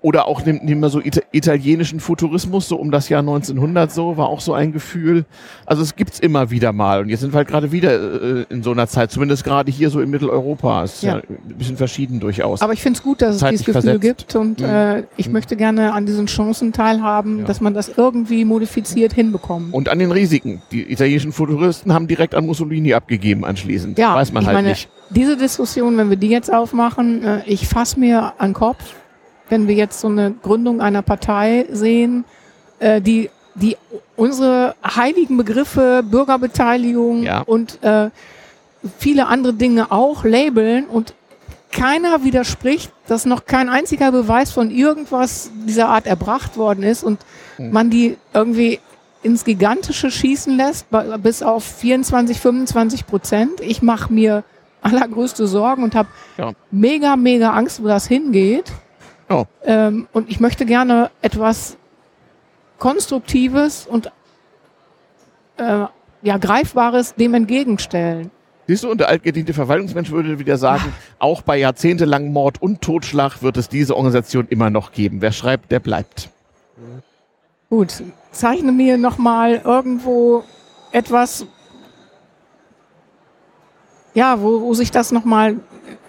Oder 0.04 0.28
auch 0.28 0.44
nehmen 0.44 0.60
nehmen 0.64 0.82
wir 0.82 0.90
so 0.90 1.00
ita 1.00 1.22
italienischen 1.32 1.98
Futurismus, 1.98 2.68
so 2.68 2.76
um 2.76 2.90
das 2.90 3.08
Jahr 3.08 3.20
1900 3.20 3.90
so, 3.90 4.18
war 4.18 4.26
auch 4.28 4.40
so 4.42 4.52
ein 4.52 4.70
Gefühl. 4.70 5.24
Also 5.64 5.80
es 5.82 5.96
gibt's 5.96 6.20
immer 6.20 6.50
wieder 6.50 6.74
mal. 6.74 7.00
Und 7.00 7.08
jetzt 7.08 7.20
sind 7.20 7.32
wir 7.32 7.38
halt 7.38 7.48
gerade 7.48 7.72
wieder 7.72 7.92
äh, 8.40 8.44
in 8.50 8.62
so 8.62 8.72
einer 8.72 8.86
Zeit, 8.86 9.10
zumindest 9.10 9.44
gerade 9.44 9.72
hier 9.72 9.88
so 9.88 10.02
in 10.02 10.10
Mitteleuropa. 10.10 10.84
Ist 10.84 11.02
ja, 11.02 11.16
Ja. 11.16 11.22
ein 11.22 11.54
bisschen 11.56 11.78
verschieden 11.78 12.20
durchaus. 12.20 12.60
Aber 12.60 12.74
ich 12.74 12.82
finde 12.82 12.98
es 12.98 13.02
gut, 13.02 13.22
dass 13.22 13.36
es 13.36 13.42
dieses 13.42 13.60
Gefühl 13.64 13.72
versetzt. 13.80 14.00
gibt 14.02 14.36
und 14.36 14.60
Mhm. 14.60 14.66
äh, 14.66 15.02
ich 15.16 15.28
Mhm. 15.28 15.32
möchte 15.32 15.56
gerne 15.56 15.94
an 15.94 16.04
diesen 16.04 16.26
Chancen 16.26 16.74
teilhaben, 16.74 17.38
Ja. 17.38 17.44
dass 17.46 17.62
man 17.62 17.72
das 17.72 17.88
irgendwie 17.96 18.44
modifiziert 18.44 19.14
hinbekommt. 19.14 19.72
und 19.72 19.88
an 19.88 19.98
den 19.98 20.12
Risiken. 20.12 20.60
Die 20.70 20.82
italienischen 20.92 21.32
Futuristen 21.32 21.94
haben 21.94 22.08
direkt 22.08 22.34
an 22.34 22.44
Mussolini 22.44 22.92
abgegeben 22.92 23.46
anschließend. 23.46 23.98
Ja, 23.98 24.14
Weiß 24.14 24.32
man 24.32 24.42
ich 24.42 24.48
halt 24.48 24.56
meine, 24.58 24.68
nicht. 24.68 24.90
Diese 25.08 25.38
Diskussion, 25.38 25.96
wenn 25.96 26.10
wir 26.10 26.18
die 26.18 26.28
jetzt 26.28 26.52
aufmachen, 26.52 27.22
äh, 27.24 27.40
ich 27.46 27.66
fasse 27.66 27.98
mir 27.98 28.34
an 28.36 28.48
den 28.50 28.54
Kopf, 28.54 28.84
wenn 29.48 29.68
wir 29.68 29.74
jetzt 29.74 30.00
so 30.00 30.08
eine 30.08 30.32
Gründung 30.42 30.80
einer 30.80 31.02
Partei 31.02 31.66
sehen, 31.70 32.24
äh, 32.78 33.00
die, 33.00 33.30
die 33.54 33.76
unsere 34.16 34.74
heiligen 34.84 35.36
Begriffe 35.36 36.02
Bürgerbeteiligung 36.04 37.22
Ja. 37.22 37.40
und 37.42 37.82
äh, 37.82 38.10
viele 38.98 39.26
andere 39.26 39.54
Dinge 39.54 39.90
auch 39.92 40.24
labeln 40.24 40.86
und 40.86 41.14
keiner 41.70 42.22
widerspricht, 42.24 42.92
dass 43.08 43.26
noch 43.26 43.46
kein 43.46 43.68
einziger 43.68 44.12
Beweis 44.12 44.52
von 44.52 44.70
irgendwas 44.70 45.50
dieser 45.66 45.88
Art 45.88 46.06
erbracht 46.06 46.56
worden 46.56 46.82
ist 46.84 47.02
und 47.02 47.18
Hm. 47.56 47.70
man 47.70 47.90
die 47.90 48.16
irgendwie 48.32 48.80
ins 49.22 49.44
Gigantische 49.44 50.10
schießen 50.10 50.56
lässt, 50.56 50.86
bis 51.22 51.42
auf 51.42 51.64
24, 51.64 52.38
25 52.40 53.06
Prozent. 53.06 53.60
Ich 53.60 53.80
mache 53.80 54.12
mir 54.12 54.44
allergrößte 54.82 55.46
Sorgen 55.46 55.82
und 55.82 55.94
habe 55.94 56.08
Ja. 56.36 56.52
mega, 56.70 57.16
mega 57.16 57.50
Angst, 57.52 57.82
wo 57.82 57.88
das 57.88 58.06
hingeht. 58.06 58.70
Oh. 59.28 59.44
Ähm, 59.64 60.08
und 60.12 60.30
ich 60.30 60.40
möchte 60.40 60.66
gerne 60.66 61.10
etwas 61.22 61.76
Konstruktives 62.78 63.86
und 63.86 64.10
äh, 65.56 65.86
ja, 66.22 66.38
Greifbares 66.38 67.14
dem 67.14 67.34
entgegenstellen. 67.34 68.30
Siehst 68.66 68.84
du, 68.84 68.90
und 68.90 68.98
der 68.98 69.08
altgediente 69.08 69.52
Verwaltungsmensch 69.52 70.10
würde 70.10 70.38
wieder 70.38 70.56
sagen, 70.56 70.92
auch 71.18 71.42
bei 71.42 71.58
jahrzehntelangem 71.58 72.32
Mord 72.32 72.62
und 72.62 72.80
Totschlag 72.80 73.42
wird 73.42 73.58
es 73.58 73.68
diese 73.68 73.94
Organisation 73.94 74.48
immer 74.48 74.70
noch 74.70 74.92
geben. 74.92 75.20
Wer 75.20 75.32
schreibt, 75.32 75.70
der 75.70 75.80
bleibt. 75.80 76.30
Gut, 77.68 78.02
zeichne 78.30 78.72
mir 78.72 78.96
nochmal 78.96 79.60
irgendwo 79.64 80.44
etwas, 80.92 81.46
ja, 84.14 84.40
wo, 84.40 84.62
wo 84.62 84.74
sich 84.74 84.90
das 84.90 85.12
nochmal, 85.12 85.56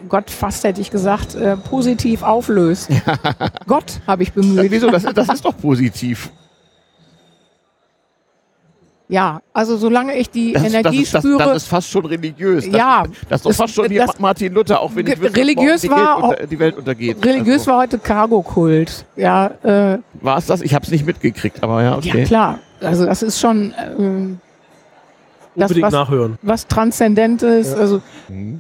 Gott 0.10 0.30
fast 0.30 0.64
hätte 0.64 0.82
ich 0.82 0.92
gesagt, 0.92 1.36
äh, 1.36 1.58
positiv 1.58 2.24
auflöst. 2.24 2.90
Gott 3.68 4.00
habe 4.08 4.24
ich 4.24 4.34
bemüht. 4.34 4.70
wieso? 4.72 4.90
Das, 4.90 5.04
das 5.04 5.30
ist 5.30 5.44
doch 5.46 5.58
positiv. 5.58 6.30
Ja, 9.08 9.42
also 9.54 9.78
solange 9.78 10.16
ich 10.18 10.32
die 10.32 10.54
Das, 10.54 10.64
Energie 10.64 10.98
das, 10.98 11.04
ist, 11.06 11.14
das, 11.14 11.22
spüre, 11.24 11.38
das 11.44 11.58
ist 11.58 11.68
fast 11.68 11.90
schon 11.92 12.06
religiös. 12.08 12.66
Das, 12.66 12.74
Ja, 12.76 13.04
das 13.30 13.42
ist 13.42 13.46
doch 13.46 13.54
fast 13.54 13.76
schon 13.76 13.88
wie 13.90 13.98
das- 13.98 14.18
Martin 14.20 14.52
Luther, 14.52 14.82
auch 14.82 14.96
wenn 14.96 15.06
ich 15.06 15.20
wüsste, 15.22 15.38
religiös 15.38 15.82
die, 15.82 15.90
war 15.92 16.18
Welt 16.24 16.24
unter, 16.40 16.48
die 16.48 16.60
Welt 16.60 16.76
untergeht. 16.78 17.24
religiös 17.24 17.60
Also, 17.62 17.72
war 17.72 17.78
heute 17.82 18.00
Cargo-Kult. 18.00 19.06
Ja, 19.16 19.48
äh, 19.62 20.00
war 20.22 20.38
es 20.40 20.48
das? 20.48 20.62
Ich 20.62 20.74
habe 20.74 20.84
es 20.86 20.92
nicht 20.92 21.06
mitgekriegt, 21.06 21.62
aber 21.62 21.84
ja, 21.84 21.98
okay. 21.98 22.20
ja 22.22 22.26
klar. 22.26 22.60
Also 22.82 23.06
das 23.06 23.22
ist 23.22 23.40
schon 23.40 23.76
ähm, 24.00 24.40
das, 25.56 25.70
Unbedingt 25.70 25.86
was, 25.86 25.94
nachhören. 25.94 26.40
was 26.42 26.66
Transzendentes. 26.68 27.74
Ja. 27.74 27.78
Also 27.78 28.02
Mhm. 28.28 28.60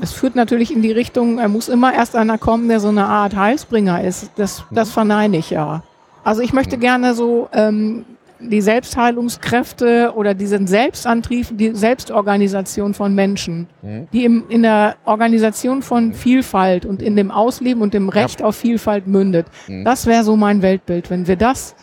Es 0.00 0.12
führt 0.12 0.34
natürlich 0.34 0.74
in 0.74 0.82
die 0.82 0.92
Richtung, 0.92 1.38
er 1.38 1.48
muss 1.48 1.68
immer 1.68 1.92
erst 1.94 2.16
einer 2.16 2.38
kommen, 2.38 2.68
der 2.68 2.80
so 2.80 2.88
eine 2.88 3.06
Art 3.06 3.36
Heilsbringer 3.36 4.02
ist. 4.02 4.30
Das, 4.36 4.64
das 4.70 4.90
verneine 4.90 5.36
ich 5.38 5.50
ja. 5.50 5.82
Also 6.24 6.42
ich 6.42 6.52
möchte 6.52 6.78
gerne 6.78 7.14
so 7.14 7.48
ähm, 7.52 8.04
die 8.40 8.60
Selbstheilungskräfte 8.60 10.12
oder 10.14 10.34
diesen 10.34 10.66
Selbstantrieb, 10.66 11.46
die 11.52 11.74
Selbstorganisation 11.74 12.94
von 12.94 13.14
Menschen, 13.14 13.68
Mhm. 13.82 14.08
die 14.12 14.24
im, 14.24 14.44
in 14.48 14.62
der 14.62 14.96
Organisation 15.04 15.82
von 15.82 16.12
Vielfalt 16.14 16.86
und 16.86 17.02
in 17.02 17.16
dem 17.16 17.30
Ausleben 17.30 17.82
und 17.82 17.94
dem 17.94 18.08
Recht 18.08 18.42
auf 18.42 18.56
Vielfalt 18.56 19.06
mündet. 19.06 19.46
Mhm. 19.68 19.84
Das 19.84 20.06
wäre 20.06 20.24
so 20.24 20.36
mein 20.36 20.62
Weltbild, 20.62 21.10
wenn 21.10 21.26
wir 21.26 21.36
das 21.36 21.74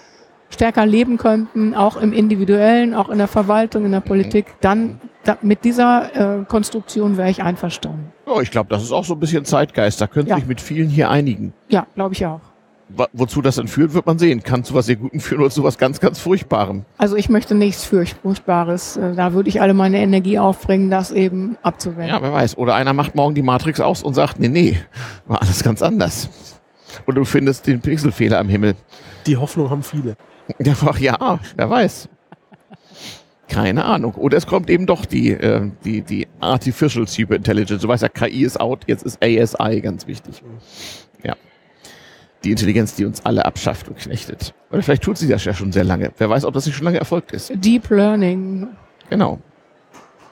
stärker 0.49 0.85
leben 0.85 1.18
könnten, 1.18 1.73
auch 1.76 1.98
im 1.98 2.14
Individuellen, 2.14 2.94
auch 2.94 3.10
in 3.10 3.18
der 3.18 3.27
Verwaltung, 3.27 3.85
in 3.85 3.91
der 3.91 3.99
Politik, 3.99 4.45
dann 4.61 4.99
da, 5.28 5.38
mit 5.41 5.64
dieser 5.64 6.40
äh, 6.41 6.45
Konstruktion 6.45 7.18
wäre 7.18 7.30
ich 7.30 7.44
einverstanden. 7.44 8.12
Ja, 8.26 8.41
ich 8.41 8.52
glaube, 8.52 8.70
das 8.70 8.84
ist 8.84 8.91
auch 8.91 9.06
so 9.06 9.14
ein 9.14 9.20
bisschen 9.20 9.45
Zeitgeist. 9.45 9.99
Da 10.02 10.08
können 10.08 10.28
Ja. 10.28 10.36
sich 10.36 10.45
mit 10.45 10.62
vielen 10.62 10.90
hier 10.90 11.10
einigen. 11.10 11.54
Ja, 11.70 11.86
glaube 11.95 12.14
ich 12.14 12.26
auch. 12.26 12.41
Wa- 12.90 13.10
Wozu 13.12 13.41
das 13.41 13.56
dann 13.58 13.68
führt, 13.68 13.94
wird 13.94 14.06
man 14.06 14.18
sehen. 14.18 14.41
Kann 14.44 14.64
zu 14.64 14.74
was 14.74 14.86
sehr 14.86 14.95
Guten 14.95 15.20
führen 15.20 15.41
oder 15.41 15.49
zu 15.49 15.62
was 15.64 15.78
ganz, 15.78 15.99
ganz 15.99 16.20
Furchtbarem. 16.20 16.86
Also 16.98 17.18
ich 17.18 17.28
möchte 17.28 17.54
nichts 17.54 17.84
Furchtbares. 17.86 18.95
Äh, 18.98 19.14
Da 19.16 19.34
würde 19.34 19.49
ich 19.49 19.60
alle 19.62 19.74
meine 19.74 19.99
Energie 19.99 20.40
aufbringen, 20.40 20.90
das 20.90 21.12
eben 21.12 21.58
abzuwenden. 21.64 22.08
Ja, 22.08 22.22
wer 22.22 22.32
weiß. 22.32 22.58
Oder 22.58 22.76
einer 22.76 22.94
macht 22.94 23.14
morgen 23.16 23.36
die 23.36 23.41
Matrix 23.41 23.80
aus 23.82 24.04
und 24.04 24.14
sagt, 24.14 24.40
nee, 24.40 24.48
nee, 24.48 24.78
war 25.26 25.41
alles 25.41 25.64
ganz 25.64 25.82
anders. 25.82 26.30
Oder 27.06 27.16
du 27.18 27.26
findest 27.26 27.68
den 27.68 27.82
Pixelfehler 27.82 28.40
am 28.40 28.48
Himmel. 28.49 28.76
Die 29.26 29.36
Hoffnung 29.36 29.70
haben 29.70 29.84
viele. 29.84 30.16
Ja, 30.60 30.74
ach 30.86 30.99
ja, 30.99 31.40
wer 31.58 31.70
weiß. 31.70 32.08
Keine 33.49 33.86
Ahnung. 33.86 34.15
Oder 34.15 34.38
es 34.38 34.45
kommt 34.45 34.69
eben 34.69 34.86
doch 34.86 35.06
die, 35.06 35.32
äh, 35.32 35.69
die, 35.86 36.02
die 36.02 36.28
Artificial 36.40 37.07
Superintelligence. 37.07 37.82
Du 37.82 37.88
weißt 37.88 38.03
ja, 38.03 38.10
KI 38.10 38.44
ist 38.44 38.60
out, 38.60 38.82
jetzt 38.88 39.03
ist 39.03 39.24
ASI 39.24 39.80
ganz 39.82 40.06
wichtig. 40.07 40.44
Ja. 41.24 41.36
die 42.44 42.52
Intelligenz, 42.52 42.95
die 42.95 43.06
uns 43.06 43.26
alle 43.26 43.45
abschafft 43.45 43.88
und 43.88 43.98
knechtet. 43.98 44.53
Oder 44.69 44.84
vielleicht 44.84 45.03
tut 45.03 45.18
sie 45.18 45.28
das 45.28 45.44
ja 45.45 45.53
schon 45.53 45.72
sehr 45.72 45.84
lange. 45.84 46.11
Wer 46.18 46.30
weiß, 46.30 46.45
ob 46.45 46.53
das 46.53 46.65
nicht 46.65 46.76
schon 46.76 46.86
lange 46.86 46.99
erfolgt 46.99 47.32
ist. 47.32 47.52
Deep 47.56 47.90
Learning. 47.90 48.68
Genau. 49.10 49.40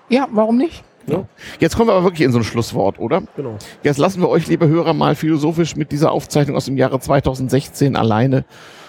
Ja, 0.09 0.27
warum 0.31 0.57
nicht? 0.57 0.83
Ja, 1.07 1.25
Jetzt 1.59 1.75
kommen 1.75 1.87
wir 1.89 1.93
aber 1.93 2.03
wirklich 2.03 2.25
in 2.25 2.31
so 2.31 2.39
ein 2.39 2.43
Schlusswort, 2.43 2.99
oder? 2.99 3.21
genau. 3.35 3.57
Jetzt 3.83 3.97
lassen 3.97 4.21
wir 4.21 4.29
euch, 4.29 4.47
liebe 4.47 4.67
Hörer, 4.67 4.93
mal 4.93 5.15
philosophisch 5.15 5.75
mit 5.75 5.91
dieser 5.91 6.11
Aufzeichnung 6.11 6.57
aus 6.57 6.65
dem 6.65 6.77
Jahre 6.77 6.99
2016 6.99 7.95
alleine 7.95 8.43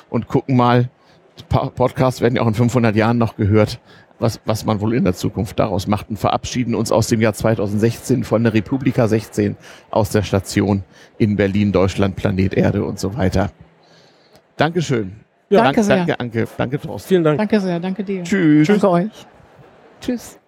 und 0.08 0.26
gucken 0.26 0.56
mal, 0.56 0.88
Podcasts 1.48 2.22
werden 2.22 2.36
ja 2.36 2.42
auch 2.42 2.46
in 2.46 2.54
500 2.54 2.96
Jahren 2.96 3.18
noch 3.18 3.36
gehört, 3.36 3.80
was, 4.18 4.40
was 4.44 4.64
man 4.64 4.80
wohl 4.80 4.94
in 4.94 5.04
der 5.04 5.14
Zukunft 5.14 5.58
daraus 5.58 5.86
macht 5.86 6.08
und 6.10 6.18
verabschieden 6.18 6.74
uns 6.74 6.92
aus 6.92 7.08
dem 7.08 7.20
Jahr 7.20 7.34
2016 7.34 8.24
von 8.24 8.42
der 8.42 8.54
Republika 8.54 9.08
16 9.08 9.56
aus 9.90 10.10
der 10.10 10.22
Station 10.22 10.82
in 11.18 11.36
Berlin, 11.36 11.72
Deutschland, 11.72 12.16
Planet 12.16 12.54
Erde 12.54 12.84
und 12.84 12.98
so 12.98 13.16
weiter. 13.16 13.50
Dankeschön. 14.56 15.12
Ja, 15.48 15.62
Danke 15.62 15.82
sehr. 15.82 15.96
Danke, 15.98 16.20
Anke. 16.20 16.48
Danke, 16.56 16.80
Thorsten. 16.80 17.08
Vielen 17.08 17.24
Dank. 17.24 17.38
Danke 17.38 17.60
sehr, 17.60 17.78
danke 17.78 18.02
dir. 18.02 18.22
Tschüss. 18.24 18.66
Danke 18.66 18.90
euch. 18.90 19.10
Tschüss. 20.00 20.38